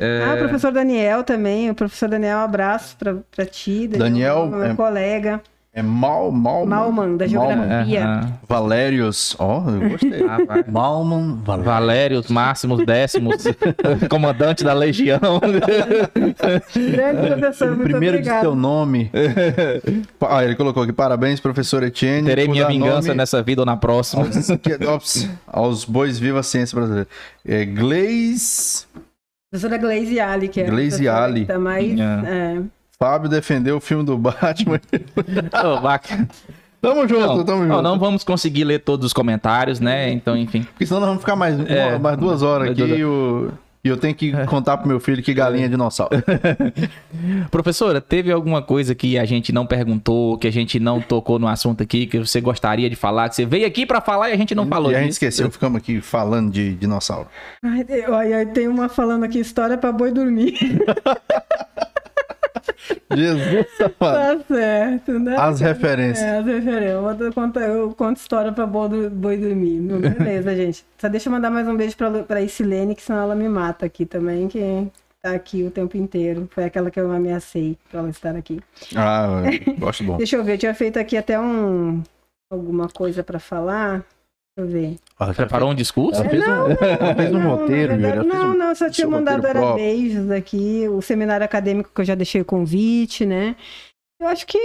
É... 0.00 0.24
Ah, 0.24 0.34
o 0.34 0.38
professor 0.38 0.72
Daniel 0.72 1.22
também. 1.22 1.68
O 1.68 1.74
professor 1.74 2.08
Daniel, 2.08 2.38
um 2.38 2.40
abraço 2.40 2.96
para 2.96 3.44
ti. 3.44 3.86
Daniel, 3.86 4.46
meu 4.46 4.62
é... 4.62 4.74
colega. 4.74 5.42
É 5.72 5.82
Mal, 5.82 6.32
Malman. 6.32 6.66
Malman, 6.68 7.16
da 7.16 7.28
geografia. 7.28 8.04
Aham. 8.04 8.32
Valérios. 8.48 9.36
Ó, 9.38 9.62
eu 9.70 9.90
gostei. 9.90 10.24
Ah, 10.28 10.38
vai. 10.44 10.64
Malman, 10.68 11.36
Valérios. 11.44 11.64
Valérios, 11.66 12.28
máximos, 12.28 12.84
décimos, 12.84 13.44
comandante 14.10 14.64
da 14.64 14.72
legião. 14.72 15.20
Grande 16.74 17.26
professor, 17.28 17.68
muito 17.68 17.82
Primeiro 17.84 18.16
de 18.16 18.22
obrigado. 18.22 18.40
seu 18.42 18.54
nome. 18.56 19.10
ah, 20.28 20.44
ele 20.44 20.56
colocou 20.56 20.82
aqui, 20.82 20.92
parabéns, 20.92 21.38
professor 21.38 21.82
Etienne. 21.84 22.26
Terei 22.26 22.48
minha 22.48 22.66
vingança 22.66 23.08
nome 23.08 23.18
nessa 23.18 23.40
vida 23.40 23.62
ou 23.62 23.66
na 23.66 23.76
próxima. 23.76 24.24
aos, 24.88 25.28
aos 25.46 25.84
bois 25.84 26.18
viva 26.18 26.40
a 26.40 26.42
ciência 26.42 26.74
brasileira. 26.76 27.08
É, 27.46 27.64
Gleis, 27.64 28.88
Professora 29.52 29.78
Glaze 29.78 30.18
Ali, 30.20 30.48
que 30.48 30.60
é 30.60 30.66
a 30.66 30.70
Glaze 30.70 30.88
professora 30.90 31.24
Ali. 31.24 31.40
que 31.42 31.46
Tá 31.46 31.58
mais, 31.58 31.98
É. 31.98 32.02
é. 32.02 32.60
Fábio 33.02 33.30
defendeu 33.30 33.78
o 33.78 33.80
filme 33.80 34.04
do 34.04 34.18
Batman. 34.18 34.78
Ô, 35.64 35.80
bacana. 35.80 36.28
tamo 36.82 37.08
junto, 37.08 37.20
Não, 37.36 37.44
tamo 37.44 37.62
junto. 37.62 37.68
não, 37.68 37.82
não 37.82 37.98
vamos 37.98 38.22
conseguir 38.22 38.64
ler 38.64 38.80
todos 38.80 39.06
os 39.06 39.12
comentários, 39.14 39.80
né? 39.80 40.10
Então, 40.12 40.36
enfim. 40.36 40.64
Porque 40.64 40.84
senão 40.84 41.00
nós 41.00 41.08
vamos 41.08 41.22
ficar 41.22 41.34
mais, 41.34 41.58
uma- 41.58 41.66
É. 41.66 41.98
mais 41.98 42.18
duas 42.18 42.42
horas 42.42 42.68
aqui 42.70 42.84
Duas 42.84 42.98
e 42.98 43.04
o- 43.04 43.50
e 43.82 43.88
eu 43.88 43.96
tenho 43.96 44.14
que 44.14 44.30
contar 44.44 44.76
pro 44.76 44.86
meu 44.86 45.00
filho 45.00 45.22
que 45.22 45.32
galinha 45.32 45.64
é 45.64 45.68
dinossauro. 45.68 46.14
Professora, 47.50 48.02
teve 48.02 48.30
alguma 48.30 48.60
coisa 48.60 48.94
que 48.94 49.18
a 49.18 49.24
gente 49.24 49.50
não 49.50 49.64
perguntou, 49.64 50.36
que 50.36 50.46
a 50.46 50.52
gente 50.52 50.78
não 50.78 51.00
tocou 51.00 51.38
no 51.38 51.48
assunto 51.48 51.82
aqui, 51.82 52.04
que 52.06 52.18
você 52.18 52.38
gostaria 52.38 52.90
de 52.90 52.96
falar, 52.96 53.30
que 53.30 53.36
você 53.36 53.46
veio 53.46 53.66
aqui 53.66 53.86
pra 53.86 54.02
falar 54.02 54.28
e 54.28 54.34
a 54.34 54.36
gente 54.36 54.54
não 54.54 54.66
falou 54.66 54.92
e 54.92 54.94
a 54.94 54.98
gente 54.98 55.06
disso? 55.08 55.24
esqueceu, 55.24 55.50
ficamos 55.50 55.78
aqui 55.78 56.02
falando 56.02 56.50
de 56.52 56.74
dinossauro. 56.74 57.28
Ai, 57.64 57.82
tem- 58.52 58.68
uma 58.68 58.90
falando 58.90 59.24
aqui, 59.24 59.38
história 59.38 59.78
pra 59.78 59.90
boi 59.90 60.10
dormir. 60.12 60.52
Jesus, 63.14 63.66
safado. 63.76 64.38
tá 64.40 64.54
certo, 64.54 65.18
né? 65.18 65.36
As 65.38 65.60
referências. 65.60 66.24
É, 66.26 66.38
as 66.38 66.46
referências. 66.46 66.90
Eu, 66.92 67.02
vou 67.02 67.32
contar- 67.32 67.60
eu 67.62 67.94
conto 67.94 68.16
história 68.18 68.52
pra 68.52 68.66
boi, 68.66 69.08
boi 69.08 69.36
dormir. 69.36 69.80
Beleza, 69.80 70.54
gente. 70.56 70.84
Só 70.98 71.08
deixa 71.08 71.28
eu 71.28 71.32
mandar 71.32 71.50
mais 71.50 71.66
um 71.66 71.76
beijo 71.76 71.96
pra, 71.96 72.10
pra 72.22 72.40
Isilene, 72.40 72.94
que 72.94 73.02
senão 73.02 73.20
ela 73.22 73.34
me 73.34 73.48
mata 73.48 73.86
aqui 73.86 74.04
também, 74.06 74.48
que 74.48 74.86
tá 75.22 75.32
aqui 75.32 75.62
o 75.62 75.70
tempo 75.70 75.96
inteiro. 75.96 76.48
Foi 76.52 76.64
aquela 76.64 76.90
que 76.90 76.98
eu 77.00 77.10
ameacei 77.10 77.76
pra 77.90 78.00
ela 78.00 78.10
estar 78.10 78.34
aqui. 78.36 78.60
Ah, 78.96 79.42
gosto 79.78 80.04
bom. 80.04 80.16
Deixa 80.16 80.36
eu 80.36 80.44
ver, 80.44 80.54
eu 80.54 80.58
tinha 80.58 80.74
feito 80.74 80.98
aqui 80.98 81.16
até 81.16 81.38
um 81.38 82.02
alguma 82.50 82.88
coisa 82.88 83.22
pra 83.22 83.38
falar. 83.38 84.04
Deixa 84.64 84.78
eu 84.78 84.82
ver. 84.90 84.96
Ah, 85.18 85.32
Preparou 85.34 85.70
um 85.70 85.74
discurso? 85.74 86.20
Ela 86.20 86.30
fez 86.30 86.42
um, 86.46 86.50
ela 86.50 87.14
fez 87.14 87.30
um 87.34 87.38
Não, 87.38 87.50
roteiro, 87.56 87.92
verdade, 87.96 88.18
ela 88.18 88.24
fez 88.24 88.34
não, 88.34 88.50
um- 88.50 88.58
não, 88.58 88.74
só 88.74 88.90
tinha 88.90 89.06
mandado 89.08 89.46
era 89.46 89.58
próprio. 89.60 89.84
beijos 89.84 90.30
aqui, 90.30 90.86
o 90.88 91.00
seminário 91.02 91.44
acadêmico 91.44 91.90
que 91.94 92.00
eu 92.00 92.04
já 92.04 92.14
deixei 92.14 92.40
o 92.40 92.44
convite, 92.44 93.24
né? 93.26 93.54
Eu 94.20 94.28
acho 94.28 94.46
que 94.46 94.58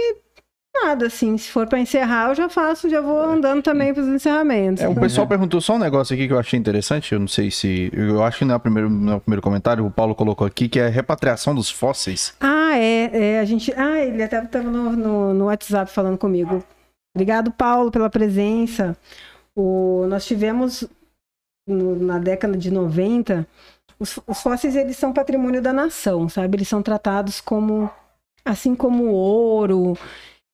nada, 0.84 1.06
assim, 1.06 1.38
se 1.38 1.48
for 1.50 1.66
pra 1.66 1.78
encerrar, 1.78 2.28
eu 2.28 2.34
já 2.34 2.48
faço, 2.50 2.88
já 2.90 3.00
vou 3.00 3.18
andando 3.18 3.62
também 3.62 3.94
pros 3.94 4.06
encerramentos. 4.06 4.82
É, 4.82 4.88
o 4.88 4.94
pessoal 4.94 5.26
perguntou 5.26 5.58
só 5.60 5.74
um 5.74 5.78
negócio 5.78 6.12
aqui 6.14 6.26
que 6.26 6.32
eu 6.34 6.38
achei 6.38 6.58
interessante. 6.58 7.12
Eu 7.14 7.18
não 7.20 7.28
sei 7.28 7.50
se. 7.50 7.90
Eu 7.94 8.22
acho 8.22 8.38
que 8.38 8.44
não 8.44 8.54
é 8.54 8.58
primeiro, 8.58 8.90
não 8.90 9.14
é 9.16 9.20
primeiro 9.20 9.40
comentário. 9.40 9.84
O 9.86 9.90
Paulo 9.90 10.14
colocou 10.14 10.46
aqui 10.46 10.68
que 10.68 10.78
é 10.78 10.86
a 10.86 10.90
repatriação 10.90 11.54
dos 11.54 11.70
fósseis. 11.70 12.34
Ah, 12.40 12.76
é, 12.78 13.10
é, 13.36 13.40
a 13.40 13.44
gente. 13.46 13.72
Ah, 13.74 13.98
ele 14.00 14.22
até 14.22 14.42
estava 14.42 14.68
no, 14.70 14.90
no, 14.92 15.32
no 15.34 15.44
WhatsApp 15.46 15.90
falando 15.90 16.18
comigo. 16.18 16.62
Obrigado, 17.14 17.50
Paulo, 17.50 17.90
pela 17.90 18.10
presença. 18.10 18.94
O, 19.56 20.04
nós 20.08 20.26
tivemos 20.26 20.84
no- 21.66 21.96
na 21.96 22.18
década 22.18 22.56
de 22.56 22.70
90, 22.70 23.46
os, 23.98 24.18
os 24.26 24.40
fósseis 24.42 24.76
eles 24.76 24.96
são 24.96 25.12
patrimônio 25.12 25.62
da 25.62 25.72
nação, 25.72 26.28
sabe? 26.28 26.56
Eles 26.56 26.68
são 26.68 26.82
tratados 26.82 27.40
como 27.40 27.90
assim 28.44 28.74
como 28.74 29.06
ouro. 29.06 29.96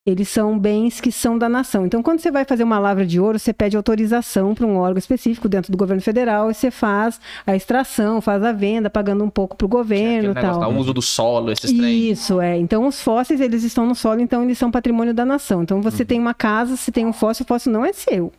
Eles 0.05 0.29
são 0.31 0.59
bens 0.59 1.01
que 1.01 1.13
são 1.13 1.39
da 1.39 1.49
nação. 1.49 1.87
Então, 1.87 2.03
quando 2.03 2.19
você 2.19 2.29
vai 2.29 2.45
fazer 2.45 2.65
uma 2.65 2.79
lavra 2.81 3.07
de 3.07 3.21
ouro, 3.21 3.39
você 3.39 3.53
pede 3.53 3.77
autorização 3.77 4.53
para 4.53 4.67
um 4.67 4.77
órgão 4.77 4.99
específico 4.99 5.49
dentro 5.49 5.71
do 5.71 5.79
governo 5.79 6.03
federal 6.03 6.51
e 6.51 6.55
você 6.55 6.73
faz 6.73 7.21
a 7.47 7.55
extração, 7.55 8.21
faz 8.21 8.43
a 8.43 8.51
venda, 8.51 8.91
pagando 8.91 9.23
um 9.23 9.31
pouco 9.31 9.55
para 9.57 9.65
o 9.65 9.69
governo 9.69 10.33
e 10.33 10.35
tal. 10.35 10.59
tá, 10.59 10.67
o 10.67 10.77
uso 10.77 10.93
do 10.93 11.01
solo, 11.01 11.53
esses 11.53 11.71
trem. 11.71 12.11
Isso, 12.11 12.41
é. 12.41 12.57
Então, 12.59 12.85
os 12.89 13.01
fósseis, 13.01 13.41
eles 13.41 13.63
estão 13.63 13.87
no 13.87 13.95
solo, 13.95 14.21
então 14.21 14.43
eles 14.43 14.59
são 14.59 14.73
patrimônio 14.73 15.15
da 15.15 15.25
nação. 15.25 15.63
Então, 15.63 15.81
você 15.81 16.05
tem 16.05 16.19
uma 16.19 16.35
casa, 16.35 16.77
se 16.77 16.91
tem 16.91 17.07
um 17.07 17.13
fóssil, 17.13 17.45
o 17.45 17.47
fóssil 17.47 17.71
não 17.71 17.85
é 17.85 17.93
seu. 17.93 18.33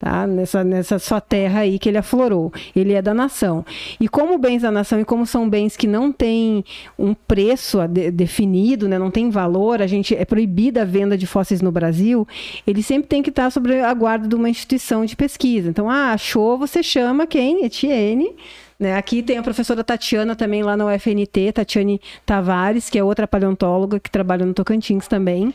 Tá? 0.00 0.28
Nessa, 0.28 0.62
nessa 0.62 0.96
sua 1.00 1.20
terra 1.20 1.60
aí 1.60 1.76
que 1.76 1.88
ele 1.88 1.98
aflorou. 1.98 2.52
Ele 2.74 2.92
é 2.92 3.02
da 3.02 3.12
nação. 3.12 3.66
E 3.98 4.06
como 4.08 4.38
bens 4.38 4.62
da 4.62 4.70
nação 4.70 5.00
e 5.00 5.04
como 5.04 5.26
são 5.26 5.48
bens 5.50 5.76
que 5.76 5.88
não 5.88 6.12
têm 6.12 6.64
um 6.96 7.14
preço 7.14 7.84
de- 7.88 8.12
definido, 8.12 8.88
né? 8.88 8.96
não 8.96 9.10
tem 9.10 9.28
valor, 9.28 9.82
a 9.82 9.88
gente 9.88 10.14
é 10.14 10.24
proibida 10.24 10.82
a 10.82 10.84
venda 10.84 11.18
de 11.18 11.26
fósseis 11.26 11.60
no 11.60 11.72
Brasil, 11.72 12.26
ele 12.64 12.80
sempre 12.80 13.08
tem 13.08 13.24
que 13.24 13.30
estar 13.30 13.50
sobre 13.50 13.80
a 13.80 13.92
guarda 13.92 14.28
de 14.28 14.36
uma 14.36 14.48
instituição 14.48 15.04
de 15.04 15.16
pesquisa. 15.16 15.68
Então, 15.68 15.90
ah, 15.90 16.12
achou, 16.12 16.56
você 16.56 16.80
chama 16.80 17.26
quem? 17.26 17.64
Etienne. 17.64 18.36
Né? 18.78 18.94
Aqui 18.94 19.20
tem 19.20 19.36
a 19.38 19.42
professora 19.42 19.82
Tatiana 19.82 20.36
também 20.36 20.62
lá 20.62 20.76
na 20.76 20.86
UFNT, 20.86 21.50
Tatiane 21.52 22.00
Tavares, 22.24 22.88
que 22.88 22.96
é 22.96 23.02
outra 23.02 23.26
paleontóloga 23.26 23.98
que 23.98 24.08
trabalha 24.08 24.46
no 24.46 24.54
Tocantins 24.54 25.08
também. 25.08 25.52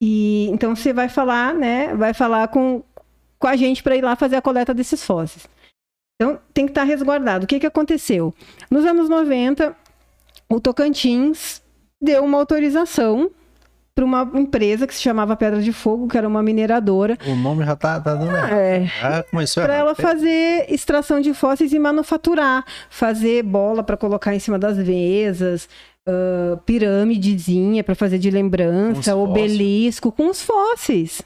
E 0.00 0.48
então 0.50 0.74
você 0.74 0.94
vai 0.94 1.10
falar, 1.10 1.54
né? 1.54 1.94
Vai 1.94 2.14
falar 2.14 2.48
com, 2.48 2.82
com 3.38 3.46
a 3.46 3.56
gente 3.56 3.82
para 3.82 3.96
ir 3.96 4.02
lá 4.02 4.16
fazer 4.16 4.36
a 4.36 4.42
coleta 4.42 4.72
desses 4.74 5.04
fósseis. 5.04 5.46
Então 6.20 6.38
tem 6.52 6.66
que 6.66 6.70
estar 6.70 6.84
resguardado. 6.84 7.44
O 7.44 7.46
que, 7.46 7.58
que 7.60 7.66
aconteceu? 7.66 8.32
Nos 8.70 8.84
anos 8.84 9.08
90, 9.08 9.74
o 10.48 10.60
Tocantins 10.60 11.60
deu 12.00 12.24
uma 12.24 12.38
autorização 12.38 13.30
para 13.94 14.04
uma 14.04 14.28
empresa 14.34 14.86
que 14.86 14.94
se 14.94 15.00
chamava 15.02 15.36
Pedra 15.36 15.62
de 15.62 15.72
Fogo, 15.72 16.08
que 16.08 16.18
era 16.18 16.26
uma 16.26 16.42
mineradora, 16.42 17.16
O 17.28 17.36
nome 17.36 17.64
já 17.64 17.76
tá, 17.76 18.00
tá 18.00 18.14
dando 18.14 18.34
errado. 18.34 18.52
é, 18.52 18.86
Já 18.86 19.22
começou 19.22 19.62
para 19.62 19.74
ela 19.74 19.94
fazer 19.94 20.66
extração 20.68 21.20
de 21.20 21.32
fósseis 21.32 21.72
e 21.72 21.78
manufaturar, 21.78 22.64
fazer 22.90 23.44
bola 23.44 23.84
para 23.84 23.96
colocar 23.96 24.34
em 24.34 24.40
cima 24.40 24.58
das 24.58 24.78
mesas, 24.78 25.68
ah, 26.06 26.58
pirâmidezinha 26.66 27.84
para 27.84 27.94
fazer 27.94 28.18
de 28.18 28.30
lembrança, 28.30 29.14
obelisco 29.16 30.10
com 30.10 30.28
os 30.28 30.42
fósseis. 30.42 31.22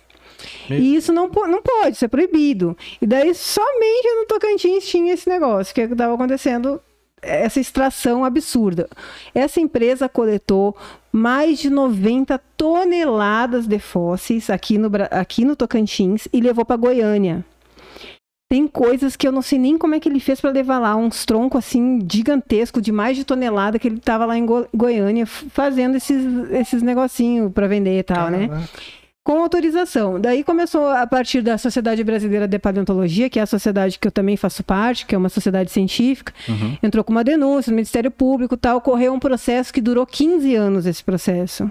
E 0.70 0.94
isso 0.96 1.12
não, 1.12 1.28
não 1.28 1.62
pode, 1.62 1.96
isso 1.96 2.04
é 2.04 2.08
proibido. 2.08 2.76
E 3.00 3.06
daí 3.06 3.34
somente 3.34 4.14
no 4.16 4.26
Tocantins 4.26 4.86
tinha 4.86 5.12
esse 5.12 5.28
negócio 5.28 5.74
que 5.74 5.80
estava 5.80 6.14
acontecendo 6.14 6.80
essa 7.20 7.58
extração 7.58 8.24
absurda. 8.24 8.88
Essa 9.34 9.60
empresa 9.60 10.08
coletou 10.08 10.76
mais 11.10 11.58
de 11.58 11.68
90 11.68 12.38
toneladas 12.56 13.66
de 13.66 13.78
fósseis 13.78 14.48
aqui 14.48 14.78
no, 14.78 14.88
aqui 15.10 15.44
no 15.44 15.56
Tocantins 15.56 16.28
e 16.32 16.40
levou 16.40 16.64
para 16.64 16.76
Goiânia. 16.76 17.44
Tem 18.50 18.66
coisas 18.66 19.14
que 19.14 19.28
eu 19.28 19.32
não 19.32 19.42
sei 19.42 19.58
nem 19.58 19.76
como 19.76 19.94
é 19.94 20.00
que 20.00 20.08
ele 20.08 20.20
fez 20.20 20.40
para 20.40 20.50
levar 20.50 20.78
lá, 20.78 20.96
uns 20.96 21.26
troncos 21.26 21.58
assim 21.58 21.98
gigantescos 22.10 22.80
de 22.82 22.90
mais 22.90 23.14
de 23.14 23.22
tonelada 23.24 23.78
que 23.78 23.86
ele 23.88 23.98
estava 23.98 24.24
lá 24.24 24.38
em 24.38 24.46
Go- 24.46 24.66
Goiânia 24.74 25.26
fazendo 25.26 25.96
esses, 25.96 26.24
esses 26.52 26.82
negocinhos 26.82 27.52
para 27.52 27.66
vender 27.68 27.98
e 27.98 28.02
tal, 28.02 28.30
né? 28.30 28.46
Com 29.28 29.42
autorização. 29.42 30.18
Daí 30.18 30.42
começou 30.42 30.88
a 30.88 31.06
partir 31.06 31.42
da 31.42 31.58
Sociedade 31.58 32.02
Brasileira 32.02 32.48
de 32.48 32.58
Paleontologia, 32.58 33.28
que 33.28 33.38
é 33.38 33.42
a 33.42 33.46
sociedade 33.46 33.98
que 33.98 34.08
eu 34.08 34.10
também 34.10 34.38
faço 34.38 34.64
parte, 34.64 35.04
que 35.04 35.14
é 35.14 35.18
uma 35.18 35.28
sociedade 35.28 35.70
científica, 35.70 36.32
Uhum. 36.48 36.78
entrou 36.82 37.04
com 37.04 37.12
uma 37.12 37.22
denúncia 37.22 37.68
no 37.70 37.76
Ministério 37.76 38.10
Público, 38.10 38.54
e 38.54 38.56
tal, 38.56 38.78
ocorreu 38.78 39.12
um 39.12 39.18
processo 39.20 39.70
que 39.70 39.82
durou 39.82 40.06
15 40.06 40.54
anos 40.54 40.86
esse 40.86 41.04
processo. 41.04 41.70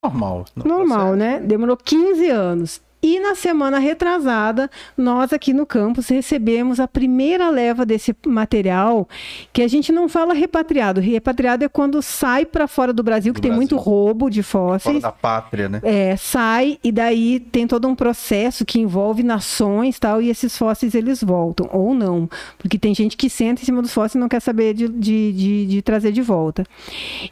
Normal. 0.00 0.44
Normal, 0.64 1.10
tá 1.10 1.16
né? 1.16 1.40
Demorou 1.40 1.76
15 1.76 2.28
anos. 2.30 2.80
E 3.06 3.20
na 3.20 3.36
semana 3.36 3.78
retrasada, 3.78 4.68
nós 4.98 5.32
aqui 5.32 5.52
no 5.52 5.64
campus 5.64 6.08
recebemos 6.08 6.80
a 6.80 6.88
primeira 6.88 7.48
leva 7.50 7.86
desse 7.86 8.12
material, 8.26 9.08
que 9.52 9.62
a 9.62 9.68
gente 9.68 9.92
não 9.92 10.08
fala 10.08 10.34
repatriado. 10.34 11.00
Repatriado 11.00 11.64
é 11.64 11.68
quando 11.68 12.02
sai 12.02 12.44
para 12.44 12.66
fora 12.66 12.92
do 12.92 13.04
Brasil, 13.04 13.32
Do 13.32 13.36
que 13.36 13.42
tem 13.42 13.52
Brasil. 13.52 13.60
muito 13.60 13.76
roubo 13.76 14.28
de 14.28 14.42
Fora 14.42 14.80
fósseis. 14.80 15.02
da 15.02 15.12
pátria, 15.12 15.68
né? 15.68 15.80
É, 15.84 16.16
sai 16.16 16.78
e 16.82 16.90
daí 16.90 17.38
tem 17.38 17.64
todo 17.64 17.86
um 17.86 17.94
processo 17.94 18.64
que 18.64 18.80
envolve 18.80 19.22
nações 19.22 20.00
tal, 20.00 20.20
e 20.20 20.28
esses 20.28 20.58
fósseis 20.58 20.92
eles 20.92 21.22
voltam, 21.22 21.68
ou 21.72 21.94
não. 21.94 22.28
Porque 22.58 22.76
tem 22.76 22.92
gente 22.92 23.16
que 23.16 23.30
senta 23.30 23.62
em 23.62 23.64
cima 23.64 23.80
dos 23.82 23.94
fósseis 23.94 24.16
e 24.16 24.18
não 24.18 24.28
quer 24.28 24.40
saber 24.40 24.74
de, 24.74 24.88
de, 24.88 25.32
de, 25.32 25.66
de 25.66 25.80
trazer 25.80 26.10
de 26.10 26.22
volta. 26.22 26.64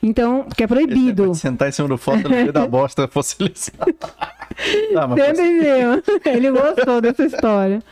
Então, 0.00 0.44
porque 0.44 0.62
é 0.62 0.68
proibido. 0.68 1.34
Sentar 1.34 1.68
em 1.68 1.72
cima 1.72 1.88
do 1.88 1.98
foto 1.98 2.28
no 2.28 2.30
meio 2.30 2.52
da 2.52 2.64
bosta 2.64 3.08
fossilizada. 3.12 3.92
Tá, 4.92 5.08
entendeu? 5.30 6.02
Ele 6.24 6.50
gostou 6.50 7.00
dessa 7.00 7.24
história. 7.24 7.82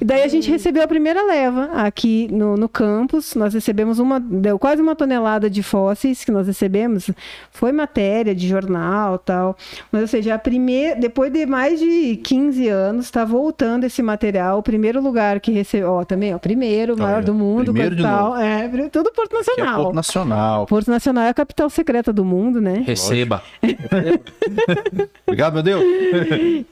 E 0.00 0.04
daí 0.04 0.22
a 0.22 0.28
gente 0.28 0.50
recebeu 0.50 0.82
a 0.82 0.86
primeira 0.86 1.24
leva 1.24 1.70
aqui 1.74 2.28
no, 2.30 2.56
no 2.56 2.68
campus. 2.68 3.34
Nós 3.34 3.54
recebemos 3.54 3.98
uma, 3.98 4.20
deu 4.20 4.58
quase 4.58 4.80
uma 4.80 4.94
tonelada 4.94 5.48
de 5.50 5.62
fósseis 5.62 6.24
que 6.24 6.30
nós 6.30 6.46
recebemos. 6.46 7.10
Foi 7.50 7.72
matéria 7.72 8.34
de 8.34 8.46
jornal 8.46 9.18
tal. 9.18 9.56
Mas, 9.90 10.02
ou 10.02 10.08
seja, 10.08 10.34
a 10.34 10.38
primeira, 10.38 10.98
depois 10.98 11.32
de 11.32 11.46
mais 11.46 11.78
de 11.78 12.16
15 12.16 12.68
anos, 12.68 13.04
está 13.06 13.24
voltando 13.24 13.84
esse 13.84 14.02
material. 14.02 14.58
O 14.58 14.62
primeiro 14.62 15.00
lugar 15.00 15.40
que 15.40 15.50
recebeu, 15.52 15.90
ó, 15.90 16.04
também, 16.04 16.34
ó, 16.34 16.38
primeiro, 16.38 16.96
maior 16.96 17.16
Olha, 17.16 17.24
do 17.24 17.34
mundo, 17.34 17.72
primeiro 17.72 17.96
de 17.96 18.02
capital. 18.02 18.36
É, 18.36 18.68
tudo 18.88 19.12
Porto 19.12 19.34
é 19.34 19.38
Nacional. 19.38 19.82
Porto 19.82 19.94
Nacional. 19.94 20.66
Porto 20.66 20.90
Nacional 20.90 21.24
é 21.24 21.28
a 21.28 21.34
capital 21.34 21.70
secreta 21.70 22.12
do 22.12 22.24
mundo, 22.24 22.60
né? 22.60 22.82
Receba. 22.86 23.42
Obrigado, 25.26 25.54
meu 25.54 25.62
Deus. 25.62 25.84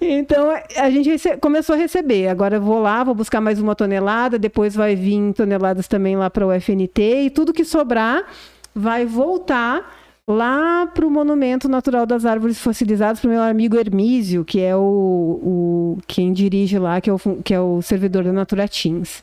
Então 0.00 0.50
a 0.76 0.90
gente 0.90 1.08
rece- 1.10 1.36
começou 1.36 1.74
a 1.74 1.78
receber. 1.78 2.28
Agora 2.28 2.56
eu 2.56 2.60
vou 2.62 2.80
lá, 2.80 3.02
vou 3.04 3.14
buscar 3.14 3.40
mais 3.40 3.60
uma 3.60 3.74
tonelada, 3.74 4.38
depois 4.38 4.74
vai 4.74 4.94
vir 4.94 5.32
toneladas 5.34 5.88
também 5.88 6.16
lá 6.16 6.28
para 6.30 6.46
o 6.46 6.52
FNT 6.52 7.24
e 7.24 7.30
tudo 7.30 7.52
que 7.52 7.64
sobrar 7.64 8.24
vai 8.74 9.04
voltar 9.04 9.98
lá 10.26 10.86
para 10.86 11.06
o 11.06 11.10
Monumento 11.10 11.68
Natural 11.68 12.06
das 12.06 12.24
Árvores 12.24 12.58
Fossilizadas 12.58 13.20
para 13.20 13.28
o 13.28 13.32
meu 13.32 13.42
amigo 13.42 13.76
Hermísio, 13.76 14.44
que 14.44 14.60
é 14.60 14.74
o, 14.76 14.80
o- 14.80 15.98
quem 16.06 16.32
dirige 16.32 16.78
lá, 16.78 17.00
que 17.00 17.10
é 17.10 17.12
o, 17.12 17.18
que 17.44 17.52
é 17.52 17.60
o 17.60 17.82
servidor 17.82 18.24
da 18.24 18.32
Naturatins. 18.32 19.22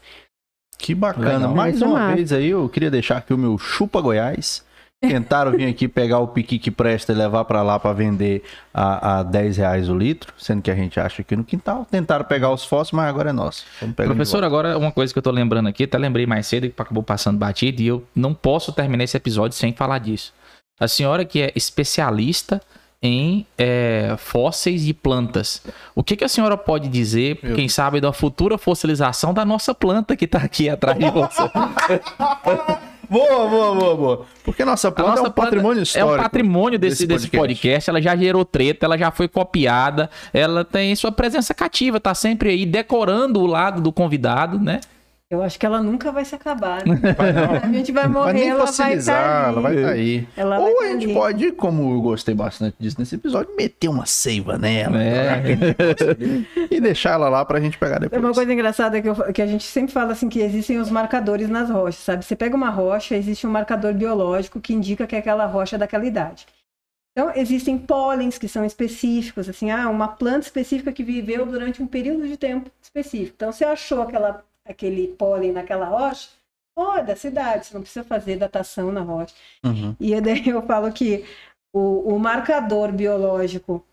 Que 0.77 0.93
bacana. 0.95 1.33
Legal. 1.39 1.55
Mais 1.55 1.81
uma 1.81 2.13
vez 2.15 2.31
aí, 2.31 2.49
eu 2.49 2.67
queria 2.69 2.91
deixar 2.91 3.17
aqui 3.17 3.33
o 3.33 3.37
meu 3.37 3.57
chupa 3.57 3.99
Goiás. 3.99 4.63
Tentaram 5.01 5.51
vir 5.51 5.65
aqui 5.65 5.87
pegar 5.87 6.19
o 6.19 6.27
piqui 6.27 6.59
que 6.59 6.69
presta 6.69 7.13
e 7.13 7.15
levar 7.15 7.45
pra 7.45 7.61
lá 7.61 7.79
pra 7.79 7.93
vender 7.93 8.43
a, 8.73 9.19
a 9.19 9.23
10 9.23 9.55
reais 9.55 9.87
o 9.87 9.97
litro, 9.97 10.33
sendo 10.37 10.61
que 10.61 10.69
a 10.69 10.75
gente 10.75 10.99
acha 10.99 11.21
aqui 11.21 11.37
no 11.37 11.43
quintal. 11.43 11.87
Tentaram 11.89 12.25
pegar 12.25 12.51
os 12.51 12.65
fósseis, 12.65 12.91
mas 12.91 13.07
agora 13.07 13.29
é 13.29 13.33
nosso. 13.33 13.63
Professor, 13.95 14.43
agora 14.43 14.77
uma 14.77 14.91
coisa 14.91 15.13
que 15.13 15.17
eu 15.17 15.23
tô 15.23 15.31
lembrando 15.31 15.69
aqui, 15.69 15.85
até 15.85 15.97
lembrei 15.97 16.25
mais 16.25 16.47
cedo 16.47 16.69
que 16.69 16.81
acabou 16.81 17.01
passando 17.01 17.37
batido 17.37 17.81
e 17.81 17.87
eu 17.87 18.03
não 18.13 18.33
posso 18.33 18.73
terminar 18.73 19.05
esse 19.05 19.15
episódio 19.15 19.57
sem 19.57 19.71
falar 19.71 19.99
disso. 19.99 20.33
A 20.77 20.87
senhora 20.87 21.23
que 21.23 21.41
é 21.41 21.53
especialista 21.55 22.61
em 23.01 23.45
é, 23.57 24.15
fósseis 24.17 24.83
de 24.83 24.93
plantas. 24.93 25.63
O 25.95 26.03
que, 26.03 26.17
que 26.17 26.25
a 26.25 26.29
senhora 26.29 26.57
pode 26.57 26.89
dizer, 26.89 27.39
Meu 27.41 27.55
quem 27.55 27.69
sabe, 27.69 28.01
da 28.01 28.11
futura 28.11 28.57
fossilização 28.57 29.33
da 29.33 29.45
nossa 29.45 29.73
planta 29.73 30.17
que 30.17 30.27
tá 30.27 30.39
aqui 30.39 30.67
atrás 30.67 30.99
de 30.99 31.09
você? 31.09 31.49
Boa, 33.09 33.47
boa, 33.47 33.75
boa, 33.75 33.95
boa. 33.95 34.25
Porque 34.43 34.63
nossa 34.63 34.89
A 34.89 34.91
planta 34.91 35.09
nossa 35.11 35.23
é 35.23 35.29
um 35.29 35.31
patrimônio 35.31 35.83
histórico. 35.83 36.11
É 36.11 36.15
um 36.15 36.21
patrimônio 36.21 36.77
desse, 36.77 37.07
desse, 37.07 37.27
podcast. 37.29 37.89
Ela 37.89 38.01
já 38.01 38.15
gerou 38.15 38.45
treta, 38.45 38.85
ela 38.85 38.97
já 38.97 39.09
foi 39.09 39.27
copiada, 39.27 40.09
ela 40.31 40.63
tem 40.63 40.95
sua 40.95 41.11
presença 41.11 41.53
cativa, 41.53 41.99
tá 41.99 42.13
sempre 42.13 42.49
aí 42.49 42.65
decorando 42.65 43.41
o 43.41 43.47
lado 43.47 43.81
do 43.81 43.91
convidado, 43.91 44.59
né? 44.59 44.79
Eu 45.31 45.43
acho 45.43 45.59
que 45.59 45.65
ela 45.65 45.79
nunca 45.79 46.11
vai 46.11 46.25
se 46.25 46.33
acabar. 46.33 46.83
Né? 46.83 46.95
A 47.63 47.67
gente 47.71 47.91
vai 47.91 48.05
Vai 48.07 48.11
morrer, 48.11 48.33
nem 48.33 48.49
ela 48.49 48.65
vai 48.65 48.95
estar 48.95 49.47
ela 49.49 49.61
vai 49.61 49.75
estar 49.75 49.89
aí. 49.91 50.27
Ela 50.35 50.57
vai 50.59 50.71
Ou 50.71 50.77
tá 50.79 50.83
a 50.83 50.87
gente 50.87 51.03
ali. 51.05 51.13
pode, 51.13 51.51
como 51.51 51.93
eu 51.93 52.01
gostei 52.01 52.33
bastante 52.33 52.75
disso 52.79 52.95
nesse 52.97 53.13
episódio, 53.13 53.55
meter 53.55 53.89
uma 53.89 54.07
seiva 54.07 54.57
nela 54.57 54.97
É. 55.03 55.43
e 56.71 56.81
deixar 56.81 57.11
ela 57.11 57.29
lá 57.29 57.45
pra 57.45 57.59
gente 57.61 57.77
pegar 57.77 57.97
É 57.97 57.99
depois. 57.99 58.23
uma 58.23 58.33
coisa 58.33 58.51
engraçada 58.51 58.99
que, 58.99 59.07
eu- 59.07 59.31
que 59.31 59.41
a 59.41 59.45
gente 59.45 59.63
sempre 59.65 59.91
fala 59.93 60.13
assim 60.13 60.29
que 60.29 60.39
existem 60.39 60.79
os 60.79 60.89
marcadores 60.89 61.47
nas 61.47 61.69
rochas, 61.69 62.03
sabe? 62.03 62.25
Você 62.25 62.35
pega 62.35 62.55
uma 62.55 62.71
rocha, 62.71 63.15
existe 63.15 63.45
um 63.45 63.51
marcador 63.51 63.93
biológico 63.93 64.59
que 64.59 64.73
indica 64.73 65.05
que 65.05 65.15
aquela 65.15 65.45
rocha 65.45 65.75
é 65.75 65.79
daquela 65.79 66.05
idade. 66.05 66.47
Então, 67.15 67.31
existem 67.35 67.77
pólens 67.77 68.39
que 68.39 68.47
são 68.47 68.65
específicos, 68.65 69.47
assim, 69.47 69.69
ah, 69.69 69.89
uma 69.89 70.07
planta 70.07 70.45
específica 70.47 70.91
que 70.91 71.03
viveu 71.03 71.45
durante 71.45 71.83
um 71.83 71.87
período 71.87 72.27
de 72.27 72.37
tempo 72.37 72.71
específico. 72.81 73.33
Então, 73.35 73.51
você 73.51 73.65
achou 73.65 74.01
aquela, 74.01 74.43
aquele 74.69 75.07
pólen 75.07 75.51
naquela 75.51 75.85
rocha, 75.85 76.29
ó, 76.75 76.97
é 76.97 77.03
dessa 77.03 77.27
idade, 77.27 77.65
você 77.65 77.73
não 77.73 77.81
precisa 77.81 78.05
fazer 78.05 78.37
datação 78.37 78.91
na 78.91 79.01
rocha. 79.01 79.33
Uhum. 79.63 79.95
E 79.99 80.13
daí 80.21 80.47
eu 80.47 80.61
falo 80.61 80.91
que 80.91 81.25
o, 81.73 82.15
o 82.15 82.19
marcador 82.19 82.91
biológico 82.91 83.83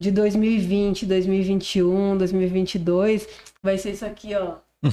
de 0.00 0.10
2020, 0.10 1.06
2021, 1.06 2.18
2022 2.18 3.28
vai 3.62 3.78
ser 3.78 3.92
isso 3.92 4.04
aqui, 4.04 4.34
ó. 4.34 4.56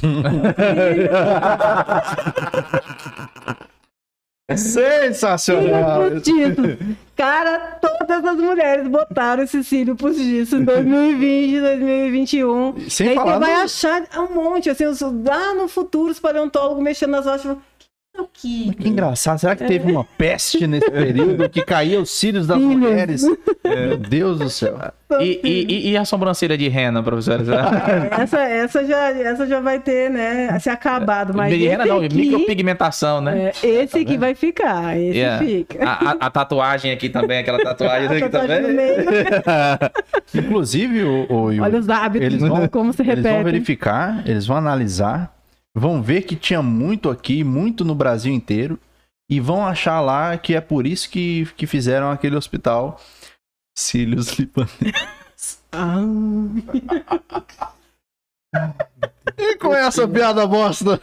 Sensacional! 4.58 6.10
Postiço. 6.12 6.78
Cara, 7.16 7.78
todas 7.82 8.26
as 8.26 8.38
mulheres 8.38 8.88
botaram 8.88 9.44
esse 9.44 9.64
cílio 9.64 9.96
postiço 9.96 10.56
em 10.56 10.64
2020, 10.64 11.60
2021. 11.62 12.90
Sem 12.90 13.10
Aí 13.10 13.16
falar 13.16 13.34
você 13.34 13.40
vai 13.40 13.54
no- 13.56 13.62
achar 13.64 14.04
um 14.18 14.34
monte, 14.34 14.70
assim, 14.70 14.86
lá 15.26 15.54
no 15.54 15.68
futuro, 15.68 16.12
os 16.12 16.20
paleontólogos 16.20 16.84
mexendo 16.84 17.12
nas 17.12 17.26
rochas. 17.26 17.58
Falam, 18.22 18.30
"Que 18.34 18.70
é? 18.70 18.74
Que 18.74 18.90
engraçado. 18.90 19.38
Será 19.40 19.56
que 19.56 19.66
teve 19.66 19.92
uma 19.92 20.04
peste 20.04 20.66
nesse 20.68 20.90
período 20.92 21.50
que 21.50 21.62
caía 21.64 22.00
os 22.00 22.10
cílios 22.12 22.48
das 22.48 22.58
mulheres? 22.60 23.24
Meu 23.64 23.98
Deus 23.98 24.40
do 24.40 24.50
céu. 24.50 24.78
E, 25.20 25.40
e- 25.44 25.66
e- 25.70 25.92
e 25.92 25.98
a 25.98 26.06
sobrancelha 26.06 26.58
de 26.58 26.68
rena, 26.70 27.04
professora? 27.04 27.44
Essa, 28.22 28.40
essa, 28.42 28.86
já, 28.86 29.10
essa 29.12 29.46
já 29.46 29.60
vai 29.60 29.78
ter, 29.80 30.10
né, 30.10 30.58
se 30.60 30.70
acabado. 30.70 31.34
Mas 31.36 31.54
de 31.54 31.68
rena 31.68 31.86
não, 31.86 31.98
aqui, 32.02 32.16
micropigmentação, 32.16 33.20
né? 33.20 33.52
é, 33.62 33.68
esse 33.68 34.00
aqui 34.00 34.18
vai 34.18 34.34
ficar, 34.36 34.98
esse 34.98 35.18
Yeah. 35.18 35.46
fica. 35.46 35.84
A, 35.86 36.12
a- 36.12 36.18
a 36.22 36.30
tatuagem 36.30 36.92
aqui 36.92 37.10
também, 37.10 37.40
aquela 37.40 37.60
tatuagem 37.60 38.08
aqui 38.08 38.30
Tatuagem 38.30 38.62
também. 38.62 38.96
Inclusive, 40.34 41.04
o, 41.04 41.26
o, 41.30 41.46
Olha 41.62 41.80
os 41.80 41.90
hábitos, 41.90 42.26
eles 42.28 42.42
vão, 42.42 42.68
como 42.68 42.94
se 42.94 43.02
eles 43.02 43.24
vão 43.24 43.44
verificar, 43.44 44.24
eles 44.26 44.46
vão 44.48 44.58
analisar, 44.58 45.34
vão 45.76 46.02
ver 46.02 46.24
que 46.24 46.36
tinha 46.36 46.62
muito 46.62 47.10
aqui, 47.10 47.44
muito 47.44 47.84
no 47.86 47.96
Brasil 47.96 48.34
inteiro, 48.34 48.80
e 49.30 49.40
vão 49.40 49.66
achar 49.66 50.02
lá 50.02 50.38
que 50.38 50.56
é 50.56 50.62
por 50.62 50.86
isso 50.86 51.10
que, 51.10 51.46
que 51.56 51.66
fizeram 51.66 52.12
aquele 52.12 52.36
hospital 52.36 53.00
Cílios 53.78 54.34
Libanês. 54.40 55.62
Ah, 55.72 56.02
E 59.38 59.56
com 59.56 59.74
essa 59.74 60.08
piada 60.08 60.46
bosta 60.46 61.02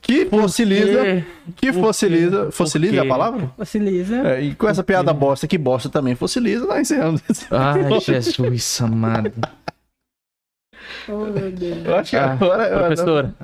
que 0.00 0.26
fossiliza, 0.26 1.24
que 1.56 1.72
fossiliza, 1.72 2.50
fossiliza 2.52 2.96
é 2.96 2.98
a 3.00 3.08
palavra? 3.08 3.50
fossiliza. 3.56 4.16
É, 4.28 4.42
e 4.42 4.54
com 4.54 4.68
essa 4.68 4.82
piada 4.84 5.12
bosta 5.12 5.46
que 5.46 5.56
bosta 5.56 5.88
também 5.88 6.14
fossiliza, 6.14 6.66
nós 6.66 6.80
encerramos 6.80 7.22
esse 7.28 7.46
Ai, 7.50 8.00
Jesus 8.00 8.80
amado. 8.82 9.32
Oh, 11.08 11.24
meu 11.26 11.50
Deus. 11.50 11.86
Eu 11.86 11.96
acho 11.96 12.10
que 12.10 12.16
Ah, 12.16 12.32
agora. 12.32 12.78
Professora, 12.78 13.34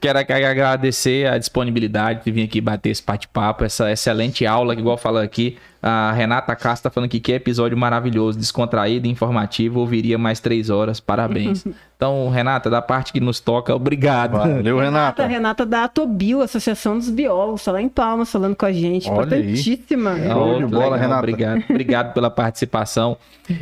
quero 0.00 0.18
agradecer 0.18 1.26
a 1.26 1.38
disponibilidade 1.38 2.24
de 2.24 2.30
vir 2.30 2.44
aqui 2.44 2.60
bater 2.60 2.90
esse 2.90 3.02
bate-papo, 3.04 3.64
essa 3.64 3.90
excelente 3.90 4.46
aula, 4.46 4.74
que 4.74 4.80
igual 4.80 4.96
falando 4.96 5.24
aqui, 5.24 5.58
a 5.82 6.12
Renata 6.12 6.54
Castro 6.56 6.90
tá 6.90 6.94
falando 6.94 7.10
que 7.10 7.20
que 7.20 7.32
episódio 7.32 7.76
maravilhoso, 7.76 8.38
descontraído 8.38 9.06
e 9.06 9.10
informativo, 9.10 9.80
ouviria 9.80 10.18
mais 10.18 10.40
três 10.40 10.70
horas, 10.70 11.00
parabéns. 11.00 11.64
Então, 11.96 12.28
Renata, 12.28 12.68
da 12.68 12.82
parte 12.82 13.10
que 13.10 13.20
nos 13.20 13.40
toca, 13.40 13.74
obrigado. 13.74 14.32
Valeu, 14.32 14.78
Renata. 14.78 15.26
Renata 15.26 15.64
da 15.64 15.84
Atobio, 15.84 16.42
Associação 16.42 16.98
dos 16.98 17.08
Biólogos, 17.08 17.64
tá 17.64 17.72
lá 17.72 17.80
em 17.80 17.88
Palmas 17.88 18.30
falando 18.30 18.54
com 18.54 18.66
a 18.66 18.72
gente. 18.72 19.08
Olha. 19.08 19.24
Importantíssima. 19.24 20.14
Show 20.14 20.58
de 20.58 20.66
bola, 20.66 20.84
legal, 20.84 20.98
Renata. 20.98 21.18
Obrigado, 21.20 21.64
obrigado 21.70 22.12
pela 22.12 22.30
participação. 22.30 23.16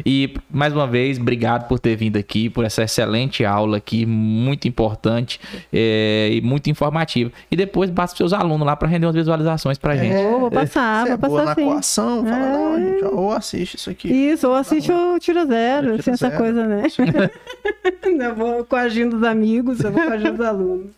E, 0.05 0.35
mais 0.51 0.73
uma 0.73 0.85
vez, 0.85 1.16
obrigado 1.16 1.69
por 1.69 1.78
ter 1.78 1.95
vindo 1.95 2.16
aqui, 2.16 2.51
por 2.51 2.65
essa 2.65 2.82
excelente 2.82 3.45
aula 3.45 3.77
aqui, 3.77 4.05
muito 4.05 4.66
importante 4.66 5.39
é, 5.73 6.31
e 6.32 6.41
muito 6.41 6.69
informativa. 6.69 7.31
E 7.49 7.55
depois 7.57 7.89
basta 7.89 8.16
seus 8.16 8.32
alunos 8.32 8.66
lá 8.66 8.74
para 8.74 8.89
render 8.89 9.07
umas 9.07 9.15
visualizações 9.15 9.78
pra 9.78 9.97
gente. 9.97 10.12
Vou, 10.12 10.41
vou 10.41 10.51
passar, 10.51 11.07
Você 11.07 11.12
é 11.12 11.16
vou 11.16 11.31
boa 11.31 11.45
passar 11.45 11.65
na 11.65 11.77
sim. 11.77 11.78
Coação, 12.23 12.27
fala, 12.27 12.47
É. 12.47 12.53
não, 12.53 12.78
gente, 12.78 13.05
ou 13.05 13.32
assiste 13.32 13.77
isso 13.77 13.91
aqui. 13.91 14.09
Isso, 14.12 14.49
ou 14.49 14.55
assiste 14.55 14.91
o 14.93 15.19
Tiro 15.19 15.47
Zero, 15.47 16.03
sem 16.03 16.15
essa 16.15 16.31
coisa, 16.31 16.66
né? 16.66 16.82
eu 18.05 18.35
vou 18.35 18.65
coagindo 18.65 19.16
os 19.16 19.23
amigos, 19.23 19.81
eu 19.81 19.93
vou 19.93 20.03
coagindo 20.03 20.35
os 20.35 20.41
alunos. 20.47 20.93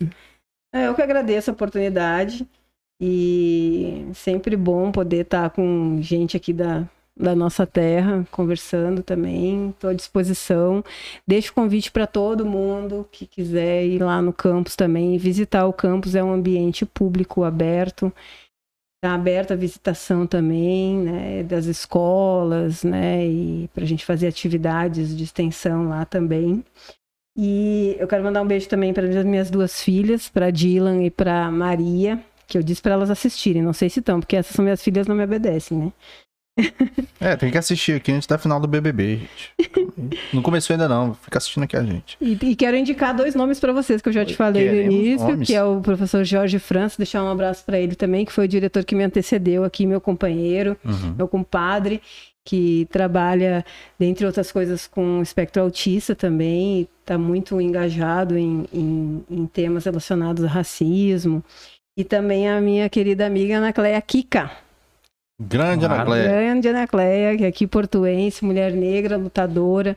É, 0.73 0.87
eu 0.87 0.95
que 0.95 1.01
agradeço 1.01 1.49
a 1.49 1.53
oportunidade 1.53 2.45
e 3.01 4.05
sempre 4.13 4.55
bom 4.55 4.91
poder 4.91 5.21
estar 5.21 5.49
com 5.51 5.99
gente 6.01 6.35
aqui 6.35 6.51
da, 6.51 6.83
da 7.15 7.35
nossa 7.35 7.65
terra, 7.65 8.25
conversando 8.31 9.01
também, 9.03 9.69
estou 9.69 9.89
à 9.89 9.93
disposição. 9.93 10.83
Deixo 11.25 11.51
o 11.51 11.55
convite 11.55 11.91
para 11.91 12.07
todo 12.07 12.45
mundo 12.45 13.07
que 13.11 13.25
quiser 13.25 13.85
ir 13.85 13.99
lá 14.03 14.21
no 14.21 14.33
campus 14.33 14.75
também, 14.75 15.17
visitar 15.17 15.65
o 15.65 15.73
campus, 15.73 16.15
é 16.15 16.23
um 16.23 16.33
ambiente 16.33 16.85
público 16.85 17.43
aberto, 17.43 18.11
Está 18.97 19.13
aberta 19.13 19.53
a 19.53 19.57
visitação 19.57 20.25
também, 20.25 20.97
né, 20.97 21.43
das 21.43 21.65
escolas, 21.65 22.83
né, 22.83 23.27
e 23.27 23.69
para 23.71 23.83
a 23.83 23.87
gente 23.87 24.03
fazer 24.03 24.25
atividades 24.27 25.15
de 25.15 25.23
extensão 25.23 25.87
lá 25.87 26.03
também. 26.03 26.65
E 27.37 27.95
eu 27.99 28.07
quero 28.07 28.23
mandar 28.23 28.41
um 28.41 28.47
beijo 28.47 28.67
também 28.67 28.91
para 28.95 29.07
as 29.07 29.23
minhas 29.23 29.51
duas 29.51 29.83
filhas, 29.83 30.27
para 30.27 30.49
Dylan 30.49 31.03
e 31.03 31.11
para 31.11 31.51
Maria, 31.51 32.19
que 32.47 32.57
eu 32.57 32.63
disse 32.63 32.81
para 32.81 32.93
elas 32.93 33.11
assistirem. 33.11 33.61
Não 33.61 33.73
sei 33.73 33.87
se 33.87 33.99
estão, 33.99 34.19
porque 34.19 34.35
essas 34.35 34.55
são 34.55 34.63
minhas 34.63 34.81
filhas, 34.81 35.05
não 35.05 35.15
me 35.15 35.23
obedecem, 35.23 35.77
né? 35.77 35.93
É, 37.19 37.35
tem 37.35 37.49
que 37.49 37.57
assistir 37.57 37.93
aqui 37.93 38.11
antes 38.11 38.27
da 38.27 38.37
final 38.37 38.59
do 38.59 38.67
BBB, 38.67 39.17
gente. 39.17 39.53
Não 40.31 40.41
começou 40.43 40.75
ainda 40.75 40.87
não, 40.87 41.15
fica 41.15 41.39
assistindo 41.39 41.63
aqui 41.63 41.75
a 41.75 41.81
gente. 41.83 42.15
E, 42.21 42.33
e 42.33 42.55
quero 42.55 42.77
indicar 42.77 43.15
dois 43.15 43.33
nomes 43.33 43.59
para 43.59 43.73
vocês 43.73 44.03
que 44.03 44.09
eu 44.09 44.13
já 44.13 44.23
te 44.23 44.35
falei 44.35 44.69
no 44.85 44.91
início, 44.91 45.27
nomes. 45.27 45.47
que 45.47 45.55
é 45.55 45.63
o 45.63 45.81
professor 45.81 46.23
Jorge 46.23 46.59
França, 46.59 46.95
deixar 46.97 47.23
um 47.23 47.29
abraço 47.29 47.65
para 47.65 47.79
ele 47.79 47.95
também, 47.95 48.23
que 48.23 48.31
foi 48.31 48.45
o 48.45 48.47
diretor 48.47 48.85
que 48.85 48.93
me 48.93 49.03
antecedeu 49.03 49.63
aqui, 49.63 49.87
meu 49.87 49.99
companheiro, 49.99 50.77
Uhum. 50.85 51.15
meu 51.17 51.27
compadre, 51.27 52.01
que 52.45 52.87
trabalha, 52.91 53.65
dentre 53.99 54.25
outras 54.25 54.51
coisas, 54.51 54.85
com 54.87 55.19
espectro 55.21 55.63
autista 55.63 56.15
também, 56.15 56.87
está 57.01 57.17
muito 57.17 57.59
engajado 57.59 58.37
em, 58.37 58.65
em, 58.71 59.23
em 59.29 59.45
temas 59.47 59.85
relacionados 59.85 60.43
a 60.45 60.47
racismo. 60.47 61.43
E 61.97 62.03
também 62.03 62.47
a 62.47 62.61
minha 62.61 62.87
querida 62.89 63.25
amiga 63.25 63.57
Anacleia 63.57 63.99
Kika. 64.01 64.51
Grande 65.39 65.85
Claro. 65.85 65.93
Anacleia. 66.01 66.27
Grande 66.29 66.67
Anacleia, 66.69 67.37
que 67.37 67.43
é 67.43 67.47
aqui 67.47 67.67
portuense, 67.67 68.43
mulher 68.43 68.71
negra, 68.73 69.17
lutadora, 69.17 69.95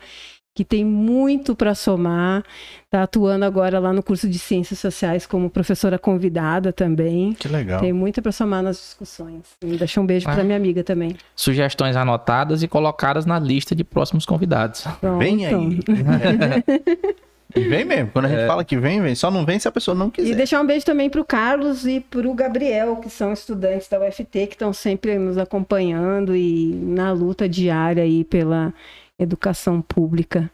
que 0.55 0.65
tem 0.65 0.85
muito 0.85 1.55
para 1.57 1.75
somar. 1.75 2.43
Está 2.85 3.05
atuando 3.05 3.45
agora 3.45 3.79
lá 3.79 3.93
no 3.93 4.03
curso 4.03 4.29
de 4.29 4.39
Ciências 4.39 4.79
Sociais 4.81 5.25
como 5.27 5.49
professora 5.49 5.99
convidada 5.99 6.73
também. 6.73 7.33
Que 7.33 7.49
legal. 7.49 7.81
Tem 7.81 7.93
muito 7.93 8.21
para 8.21 8.33
somar 8.33 8.62
nas 8.62 8.77
discussões. 8.77 9.45
E 9.65 9.77
deixa 9.79 10.01
um 10.01 10.05
beijo 10.07 10.29
Ah. 10.29 10.35
para 10.35 10.45
minha 10.45 10.57
amiga 10.57 10.85
também. 10.85 11.17
Sugestões 11.35 11.97
anotadas 11.97 12.62
e 12.62 12.69
colocadas 12.69 13.25
na 13.25 13.39
lista 13.39 13.75
de 13.75 13.85
próximos 13.85 14.27
convidados. 14.27 14.85
Vem 15.19 15.49
Pronto. 15.49 15.93
aí. 15.93 17.15
E 17.56 17.60
vem 17.60 17.85
mesmo. 17.85 18.10
Quando 18.12 18.27
a 18.27 18.28
É. 18.28 18.36
gente 18.36 18.47
fala 18.47 18.64
que 18.64 18.77
vem, 18.78 19.01
vem. 19.01 19.14
Só 19.14 19.31
não 19.31 19.44
vem 19.44 19.59
se 19.59 19.66
a 19.68 19.72
pessoa 19.72 19.94
não 19.94 20.09
E 20.09 20.10
quiser. 20.10 20.35
deixar 20.35 20.60
um 20.60 20.66
beijo 20.66 20.85
também 20.85 21.09
para 21.10 21.20
o 21.20 21.24
Carlos 21.24 21.86
e 21.86 22.01
para 22.01 22.28
o 22.28 22.35
Gabriel, 22.35 22.97
que 22.97 23.10
são 23.10 23.32
estudantes 23.32 23.89
da 23.89 23.98
UFT, 24.01 24.47
que 24.47 24.55
estão 24.55 24.72
sempre 24.72 25.18
nos 25.18 25.36
acompanhando 25.39 26.35
e 26.36 26.72
na 26.74 27.12
luta 27.12 27.48
diária 27.48 28.02
aí 28.02 28.24
pela 28.24 28.72
educação 29.18 29.82
pública 29.82 30.51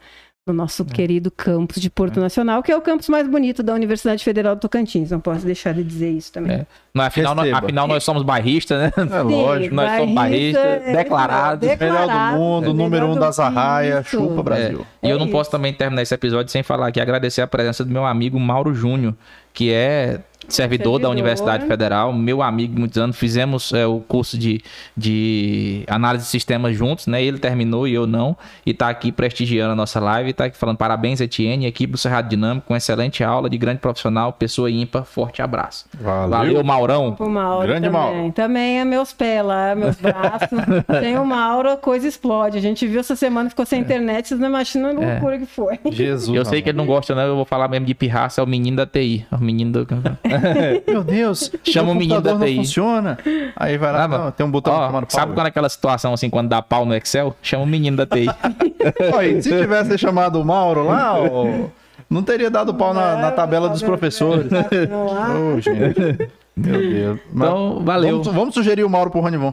no 0.46 0.52
nosso 0.52 0.84
É. 0.88 0.94
querido 0.94 1.28
campus 1.28 1.82
de 1.82 1.90
Porto 1.90 2.20
Nacional, 2.20 2.62
que 2.62 2.70
é 2.70 2.76
o 2.76 2.80
campus 2.80 3.08
mais 3.08 3.26
bonito 3.26 3.64
da 3.64 3.74
Universidade 3.74 4.22
Federal 4.22 4.54
do 4.54 4.60
Tocantins. 4.60 5.10
Não 5.10 5.18
posso 5.18 5.44
deixar 5.44 5.74
de 5.74 5.82
dizer 5.82 6.10
isso 6.12 6.32
também. 6.32 6.58
É. 6.58 6.66
Não, 6.94 7.04
afinal, 7.04 7.34
nós, 7.34 7.52
afinal, 7.52 7.88
nós 7.88 8.04
somos 8.04 8.22
bairristas, 8.22 8.78
né? 8.80 8.92
É 8.96 9.22
lógico. 9.22 9.74
nós 9.74 9.98
somos 9.98 10.14
barrista, 10.14 10.60
barristas, 10.62 10.88
é, 10.88 10.96
declarados. 10.96 11.68
Melhor 11.68 11.76
do 11.76 11.84
declarado, 11.84 12.38
mundo, 12.38 12.72
número 12.74 13.06
um 13.08 13.14
das 13.18 13.40
arraias, 13.40 14.06
chupa 14.06 14.40
Brasil. 14.40 14.86
E 15.02 15.10
eu 15.10 15.16
É 15.16 15.18
não 15.18 15.26
posso 15.28 15.42
isso. 15.42 15.50
também 15.50 15.72
terminar 15.74 16.02
esse 16.02 16.14
episódio 16.14 16.52
sem 16.52 16.62
falar 16.62 16.86
aqui, 16.88 17.00
agradecer 17.00 17.42
a 17.42 17.46
presença 17.48 17.84
do 17.84 17.90
meu 17.90 18.06
amigo 18.06 18.38
Mauro 18.38 18.72
Júnior, 18.72 19.14
que 19.52 19.72
é 19.72 20.20
servidor, 20.48 20.98
da. 21.00 21.06
Universidade 21.16 21.66
Federal, 21.66 22.12
meu 22.12 22.42
amigo 22.42 22.78
muitos 22.78 22.98
anos. 22.98 23.16
Fizemos 23.16 23.72
é, 23.72 23.86
o 23.86 24.00
curso 24.00 24.36
de, 24.36 24.60
de 24.96 25.84
análise 25.86 26.24
de 26.24 26.30
sistemas 26.30 26.76
juntos, 26.76 27.06
né? 27.06 27.22
Ele 27.22 27.38
terminou 27.38 27.88
e 27.88 27.94
eu 27.94 28.06
não. 28.06 28.36
E 28.64 28.74
tá 28.74 28.88
aqui 28.88 29.10
prestigiando 29.10 29.72
a 29.72 29.76
nossa 29.76 29.98
live. 29.98 30.32
Tá 30.32 30.46
aqui 30.46 30.56
falando 30.56 30.76
parabéns, 30.76 31.20
Etienne, 31.20 31.66
equipe 31.66 31.92
do 31.92 31.98
Cerrado 31.98 32.28
Dinâmico, 32.28 32.66
com 32.66 32.76
excelente 32.76 33.24
aula 33.24 33.48
de 33.48 33.56
grande 33.56 33.80
profissional, 33.80 34.32
pessoa 34.32 34.70
ímpar. 34.70 35.04
Forte 35.04 35.40
abraço. 35.40 35.86
Valeu. 35.98 36.30
Valeu, 36.30 36.64
Maurão. 36.64 37.16
O 37.18 37.28
Mauro 37.28 37.66
Grande 37.66 37.86
também. 37.86 38.00
Mauro. 38.00 38.32
Também 38.32 38.80
é 38.80 38.84
meus 38.84 39.12
pés 39.12 39.44
lá, 39.44 39.74
meus 39.74 39.96
braços. 39.96 40.48
Tem 41.00 41.18
o 41.18 41.24
Mauro, 41.24 41.70
a 41.70 41.76
coisa 41.76 42.06
explode. 42.06 42.58
A 42.58 42.60
gente 42.60 42.86
viu 42.86 43.00
essa 43.00 43.16
semana, 43.16 43.48
ficou 43.48 43.64
sem 43.64 43.80
internet, 43.80 44.28
vocês 44.28 44.40
não 44.40 44.48
imaginam 44.48 44.90
a 44.90 44.92
loucura 44.92 45.38
que 45.38 45.46
foi. 45.46 45.78
Jesus. 45.90 46.36
Eu 46.36 46.44
sei 46.44 46.62
que 46.62 46.68
ele 46.68 46.78
não 46.78 46.86
gosta, 46.86 47.14
né? 47.14 47.26
Eu 47.26 47.36
vou 47.36 47.44
falar 47.44 47.68
mesmo 47.68 47.86
de 47.86 47.94
pirraça, 47.94 48.40
é 48.40 48.44
o 48.44 48.46
menino 48.46 48.76
da 48.76 48.86
TI. 48.86 49.26
É 49.30 49.34
o 49.34 49.40
menino 49.40 49.72
do. 49.72 49.86
Meu 50.86 51.02
Deus. 51.04 51.50
Chama 51.64 51.92
o 51.92 51.94
menino 51.94 52.20
da 52.20 52.32
TI. 52.32 52.38
não 52.38 52.56
funciona. 52.62 53.18
Aí 53.56 53.76
vai 53.78 53.92
lá, 53.92 54.04
Ah, 54.04 54.08
não, 54.08 54.30
tem 54.30 54.44
um 54.46 54.50
botão 54.50 54.72
Ó, 54.74 54.86
tomando 54.86 55.06
pau. 55.06 55.10
sabe 55.20 55.32
quando 55.34 55.46
é 55.46 55.48
aquela 55.48 55.68
situação 55.68 56.12
assim, 56.14 56.28
quando 56.30 56.48
dá 56.48 56.60
pau 56.62 56.84
no 56.84 56.94
Excel? 56.94 57.34
Chama 57.42 57.64
o 57.64 57.66
menino 57.66 57.96
da 57.96 58.06
TI. 58.06 58.26
Olha, 59.14 59.42
se 59.42 59.50
tivesse 59.50 59.96
chamado 59.98 60.40
o 60.40 60.44
Mauro 60.44 60.84
lá, 60.86 61.20
ô, 61.20 61.68
não 62.08 62.22
teria 62.22 62.50
dado 62.50 62.72
pau 62.74 62.92
na, 62.94 63.16
na 63.16 63.30
tabela 63.32 63.68
dos 63.68 63.82
professores. 63.82 64.46
Ô, 64.52 65.60
gente. 65.60 66.30
Meu 66.56 66.80
Deus. 66.80 67.20
Mas 67.32 67.48
Então, 67.50 67.82
valeu. 67.84 68.10
Vamos, 68.22 68.26
vamos 68.28 68.54
sugerir 68.54 68.82
o 68.84 68.88
Mauro 68.88 69.10
pro 69.10 69.20
Ronivon. 69.20 69.52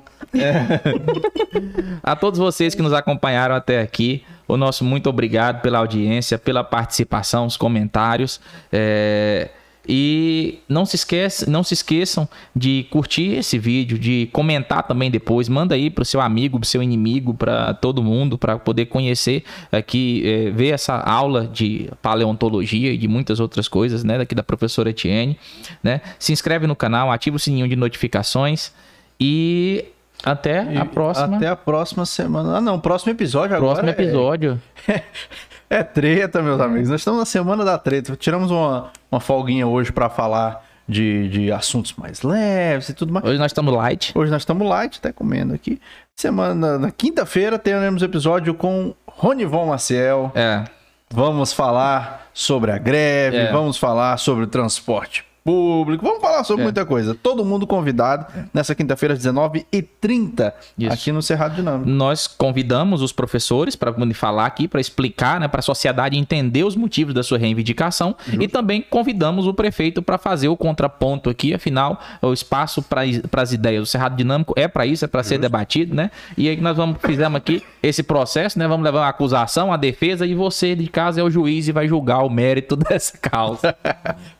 A 2.02 2.16
todos 2.16 2.40
vocês 2.40 2.74
que 2.76 2.82
nos 2.82 2.94
acompanharam 2.94 3.56
até 3.56 3.82
aqui, 3.82 4.24
o 4.48 4.56
nosso 4.58 4.84
muito 4.84 5.10
obrigado 5.10 5.62
pela 5.62 5.80
audiência, 5.80 6.38
pela 6.38 6.64
participação, 6.64 7.46
os 7.46 7.58
comentários. 7.58 8.40
É, 8.72 9.50
E 9.88 10.60
não 10.68 10.86
se, 10.86 10.96
esquece, 10.96 11.50
não 11.50 11.62
se 11.62 11.74
esqueçam 11.74 12.28
de 12.56 12.86
curtir 12.90 13.36
esse 13.36 13.60
vídeo, 13.60 14.00
de 14.00 14.30
comentar 14.32 14.84
também 14.84 15.12
depois. 15.12 15.50
Manda 15.50 15.76
aí 15.76 15.90
pro 15.90 16.06
seu 16.06 16.22
amigo, 16.22 16.58
pro 16.58 16.68
seu 16.68 16.82
inimigo, 16.82 17.34
para 17.34 17.74
todo 17.74 18.02
mundo, 18.02 18.38
para 18.38 18.58
poder 18.58 18.86
conhecer 18.86 19.44
aqui, 19.72 20.24
é, 20.26 20.50
ver 20.52 20.70
essa 20.70 20.96
aula 20.96 21.46
de 21.46 21.90
paleontologia 22.02 22.94
e 22.94 22.98
de 22.98 23.08
muitas 23.10 23.42
outras 23.42 23.68
coisas, 23.68 24.06
né? 24.06 24.18
Daqui 24.18 24.34
da 24.34 24.44
professora 24.44 24.90
Etienne, 24.90 25.38
né? 25.84 26.00
Se 26.18 26.32
inscreve 26.32 26.66
no 26.66 26.76
canal, 26.76 27.12
ativa 27.12 27.36
o 27.36 27.40
sininho 27.40 27.68
de 27.68 27.76
notificações 27.76 28.72
e 29.20 29.86
até 30.24 30.74
E 30.74 30.78
a 30.78 30.86
próxima. 30.86 31.36
Até 31.36 31.48
a 31.48 31.56
próxima 31.56 32.06
semana. 32.06 32.58
Ah, 32.58 32.62
não, 32.62 32.80
próximo 32.80 33.12
episódio 33.12 33.56
agora. 33.56 33.82
Próximo 33.82 33.90
é- 33.90 33.92
episódio. 33.92 34.62
É, 34.88 35.04
treta, 35.82 36.42
meus 36.42 36.60
amigos. 36.60 36.90
Nós 36.90 37.00
estamos 37.00 37.20
na 37.22 37.26
semana 37.26 37.64
da 37.64 37.78
treta. 37.78 38.18
Tiramos 38.18 38.52
uma, 38.52 38.92
uma 39.10 39.22
folguinha 39.22 39.66
hoje 39.66 39.94
pra 39.94 40.10
falar 40.10 40.62
de, 40.88 41.30
de 41.30 41.52
assuntos 41.52 41.94
mais 41.94 42.22
leves 42.22 42.90
e 42.90 42.94
tudo 42.94 43.14
mais. 43.14 43.26
Hoje 43.26 43.40
nós 43.40 43.52
estamos 43.52 43.74
light. 43.74 44.12
Hoje 44.14 44.30
nós 44.30 44.42
estamos 44.42 44.68
light, 44.68 45.00
até 45.00 45.14
comendo 45.14 45.54
aqui. 45.54 45.80
Semana, 46.16 46.78
na 46.78 46.92
quinta-feira 46.92 47.58
teremos 47.58 48.04
episódio 48.04 48.54
com 48.54 48.94
Ronivon 49.08 49.68
Maciel. 49.68 50.32
É. 50.36 50.66
Vamos 51.10 51.54
falar 51.54 52.28
sobre 52.34 52.72
a 52.72 52.78
greve, 52.78 53.38
É. 53.38 53.52
vamos 53.52 53.78
falar 53.78 54.18
sobre 54.18 54.44
o 54.44 54.48
transporte 54.48 55.26
público, 55.44 56.06
vamos 56.06 56.22
falar 56.22 56.44
sobre 56.44 56.62
É. 56.62 56.66
muita 56.66 56.86
coisa. 56.86 57.14
Todo 57.16 57.44
mundo 57.44 57.68
convidado 57.68 58.26
nessa 58.54 58.74
quinta-feira, 58.74 59.14
às 59.14 59.20
19h30, 59.20 60.54
Isso. 60.78 60.94
aqui 60.94 61.12
no 61.12 61.22
Cerrado 61.22 61.56
Dinâmico. 61.56 61.90
Nós 61.90 62.28
convidamos 62.28 63.02
os 63.02 63.12
professores 63.12 63.76
para 63.76 63.94
falar 64.14 64.46
aqui, 64.46 64.68
para 64.68 64.80
explicar, 64.80 65.40
né, 65.40 65.48
para 65.48 65.60
a 65.60 65.64
sociedade 65.64 66.18
entender 66.18 66.64
os 66.64 66.76
motivos 66.76 67.14
da 67.14 67.24
sua 67.24 67.38
reivindicação 67.38 68.16
e 68.40 68.48
também 68.48 68.82
convidamos 68.82 69.48
o 69.48 69.54
prefeito 69.54 70.02
para 70.02 70.18
fazer 70.18 70.48
o 70.48 70.56
contraponto 70.58 71.30
aqui, 71.30 71.54
afinal, 71.54 72.00
o 72.22 72.32
espaço 72.32 72.82
para 72.82 73.02
as 73.42 73.52
ideias. 73.52 73.84
O 73.84 73.86
Cerrado 73.86 74.16
Dinâmico 74.16 74.54
é 74.56 74.68
para 74.68 74.86
isso, 74.86 75.04
é 75.06 75.08
para 75.08 75.24
ser 75.24 75.38
debatido, 75.38 75.94
né? 75.96 76.12
E 76.38 76.48
aí 76.50 76.60
nós 76.60 76.78
vamos 76.78 76.98
fizemos 77.04 77.38
aqui 77.38 77.64
esse 77.82 78.04
processo, 78.04 78.58
né? 78.58 78.68
Vamos 78.68 78.84
levar 78.84 79.06
a 79.06 79.10
acusação, 79.10 79.74
a 79.74 79.78
defesa 79.78 80.26
e 80.26 80.34
você 80.34 80.76
de 80.76 80.88
casa 80.88 81.20
é 81.20 81.24
o 81.24 81.30
juiz 81.30 81.68
e 81.68 81.72
vai 81.72 81.88
julgar 81.88 82.24
o 82.24 82.30
mérito 82.30 82.76
dessa 82.78 83.18
causa. 83.18 83.76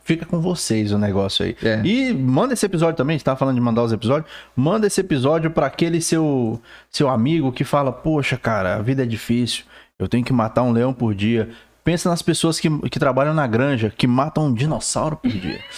Fica 0.04 0.26
com 0.26 0.38
vocês 0.38 0.92
o 0.92 0.98
negócio 0.98 1.46
aí. 1.46 1.56
É. 1.62 1.80
E 1.82 2.12
manda 2.12 2.52
esse 2.52 2.66
episódio 2.66 2.94
também, 2.94 3.14
a 3.14 3.16
gente 3.16 3.24
tava 3.24 3.38
falando 3.38 3.54
de 3.54 3.60
mandar 3.60 3.82
os 3.82 3.90
episódios. 3.90 4.30
Manda 4.54 4.86
esse 4.86 5.00
episódio 5.00 5.50
para 5.50 5.66
aquele 5.66 6.00
seu, 6.02 6.60
seu 6.90 7.08
amigo 7.08 7.50
que 7.50 7.64
fala: 7.64 7.90
Poxa, 7.90 8.36
cara, 8.36 8.76
a 8.76 8.82
vida 8.82 9.02
é 9.02 9.06
difícil, 9.06 9.64
eu 9.98 10.06
tenho 10.06 10.22
que 10.22 10.32
matar 10.32 10.62
um 10.62 10.72
leão 10.72 10.92
por 10.92 11.14
dia. 11.14 11.48
Pensa 11.84 12.08
nas 12.08 12.22
pessoas 12.22 12.58
que, 12.58 12.70
que 12.88 12.98
trabalham 12.98 13.34
na 13.34 13.46
granja, 13.46 13.92
que 13.94 14.06
matam 14.06 14.46
um 14.46 14.54
dinossauro 14.54 15.16
por 15.16 15.30
dia. 15.30 15.60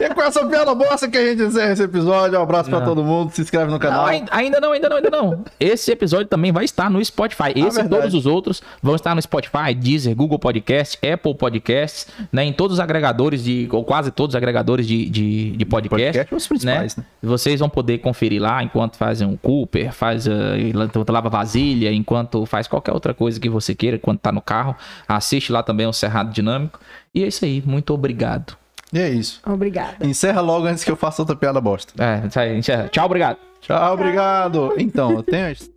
e 0.00 0.04
é 0.04 0.08
com 0.12 0.22
essa 0.22 0.44
piada 0.44 0.74
bosta 0.74 1.08
que 1.08 1.16
a 1.16 1.24
gente 1.24 1.42
encerra 1.42 1.72
esse 1.72 1.82
episódio. 1.84 2.36
Um 2.36 2.42
abraço 2.42 2.68
pra 2.68 2.80
todo 2.80 3.04
mundo, 3.04 3.30
se 3.32 3.42
inscreve 3.42 3.66
no 3.66 3.72
Não, 3.72 3.78
canal. 3.78 4.06
ai- 4.06 4.24
ainda 4.32 4.60
não, 4.60 4.72
ainda 4.72 4.88
não, 4.88 4.96
ainda 4.96 5.10
não. 5.10 5.44
Esse 5.60 5.92
episódio 5.92 6.26
também 6.26 6.50
vai 6.50 6.64
estar 6.64 6.90
no 6.90 7.04
Spotify. 7.04 7.50
Esse 7.54 7.78
e 7.78 7.82
verdade. 7.82 7.88
todos 7.90 8.14
os 8.14 8.26
outros 8.26 8.60
vão 8.82 8.96
estar 8.96 9.14
no 9.14 9.22
Spotify, 9.22 9.72
Deezer, 9.72 10.16
Google 10.16 10.40
Podcast, 10.40 10.98
Apple 11.06 11.36
Podcasts, 11.36 12.08
né? 12.32 12.44
Em 12.44 12.52
todos 12.52 12.78
os 12.78 12.80
agregadores 12.80 13.44
de, 13.44 13.68
ou 13.70 13.84
quase 13.84 14.10
todos 14.10 14.34
os 14.34 14.36
agregadores 14.36 14.84
de, 14.84 15.08
de, 15.08 15.52
de 15.52 15.64
podcast. 15.64 16.18
Podcast, 16.18 16.34
os 16.34 16.48
principais, 16.48 16.96
né? 16.96 17.04
Vocês 17.22 17.60
vão 17.60 17.68
poder 17.68 17.98
conferir 17.98 18.42
lá 18.42 18.64
enquanto 18.64 18.96
fazem 18.96 19.28
um 19.28 19.36
Cooper, 19.36 19.92
faz 19.92 20.26
uh, 20.26 20.30
lava 21.08 21.28
vasilha, 21.28 21.92
enquanto 21.92 22.44
faz 22.46 22.66
qualquer 22.66 22.92
outra 22.92 23.14
coisa 23.14 23.38
que 23.38 23.48
você 23.48 23.59
queira, 23.74 23.98
quando 23.98 24.18
tá 24.18 24.32
no 24.32 24.40
carro. 24.40 24.74
Assiste 25.06 25.52
lá 25.52 25.62
também 25.62 25.86
o 25.86 25.92
Cerrado 25.92 26.32
Dinâmico. 26.32 26.80
E 27.14 27.22
é 27.24 27.28
isso 27.28 27.44
aí. 27.44 27.62
Muito 27.64 27.92
obrigado. 27.92 28.56
E 28.92 28.98
é 28.98 29.08
isso. 29.08 29.40
Obrigada. 29.46 29.96
Encerra 30.00 30.40
logo 30.40 30.66
antes 30.66 30.82
que 30.82 30.90
eu 30.90 30.96
faça 30.96 31.22
outra 31.22 31.36
piada 31.36 31.60
bosta. 31.60 31.92
É, 32.02 32.26
isso 32.26 32.38
aí. 32.38 32.58
encerra. 32.58 32.88
Tchau, 32.88 33.06
obrigado. 33.06 33.38
Tchau, 33.60 33.94
obrigado. 33.94 34.74
Então, 34.78 35.12
eu 35.12 35.22
tenho. 35.22 35.54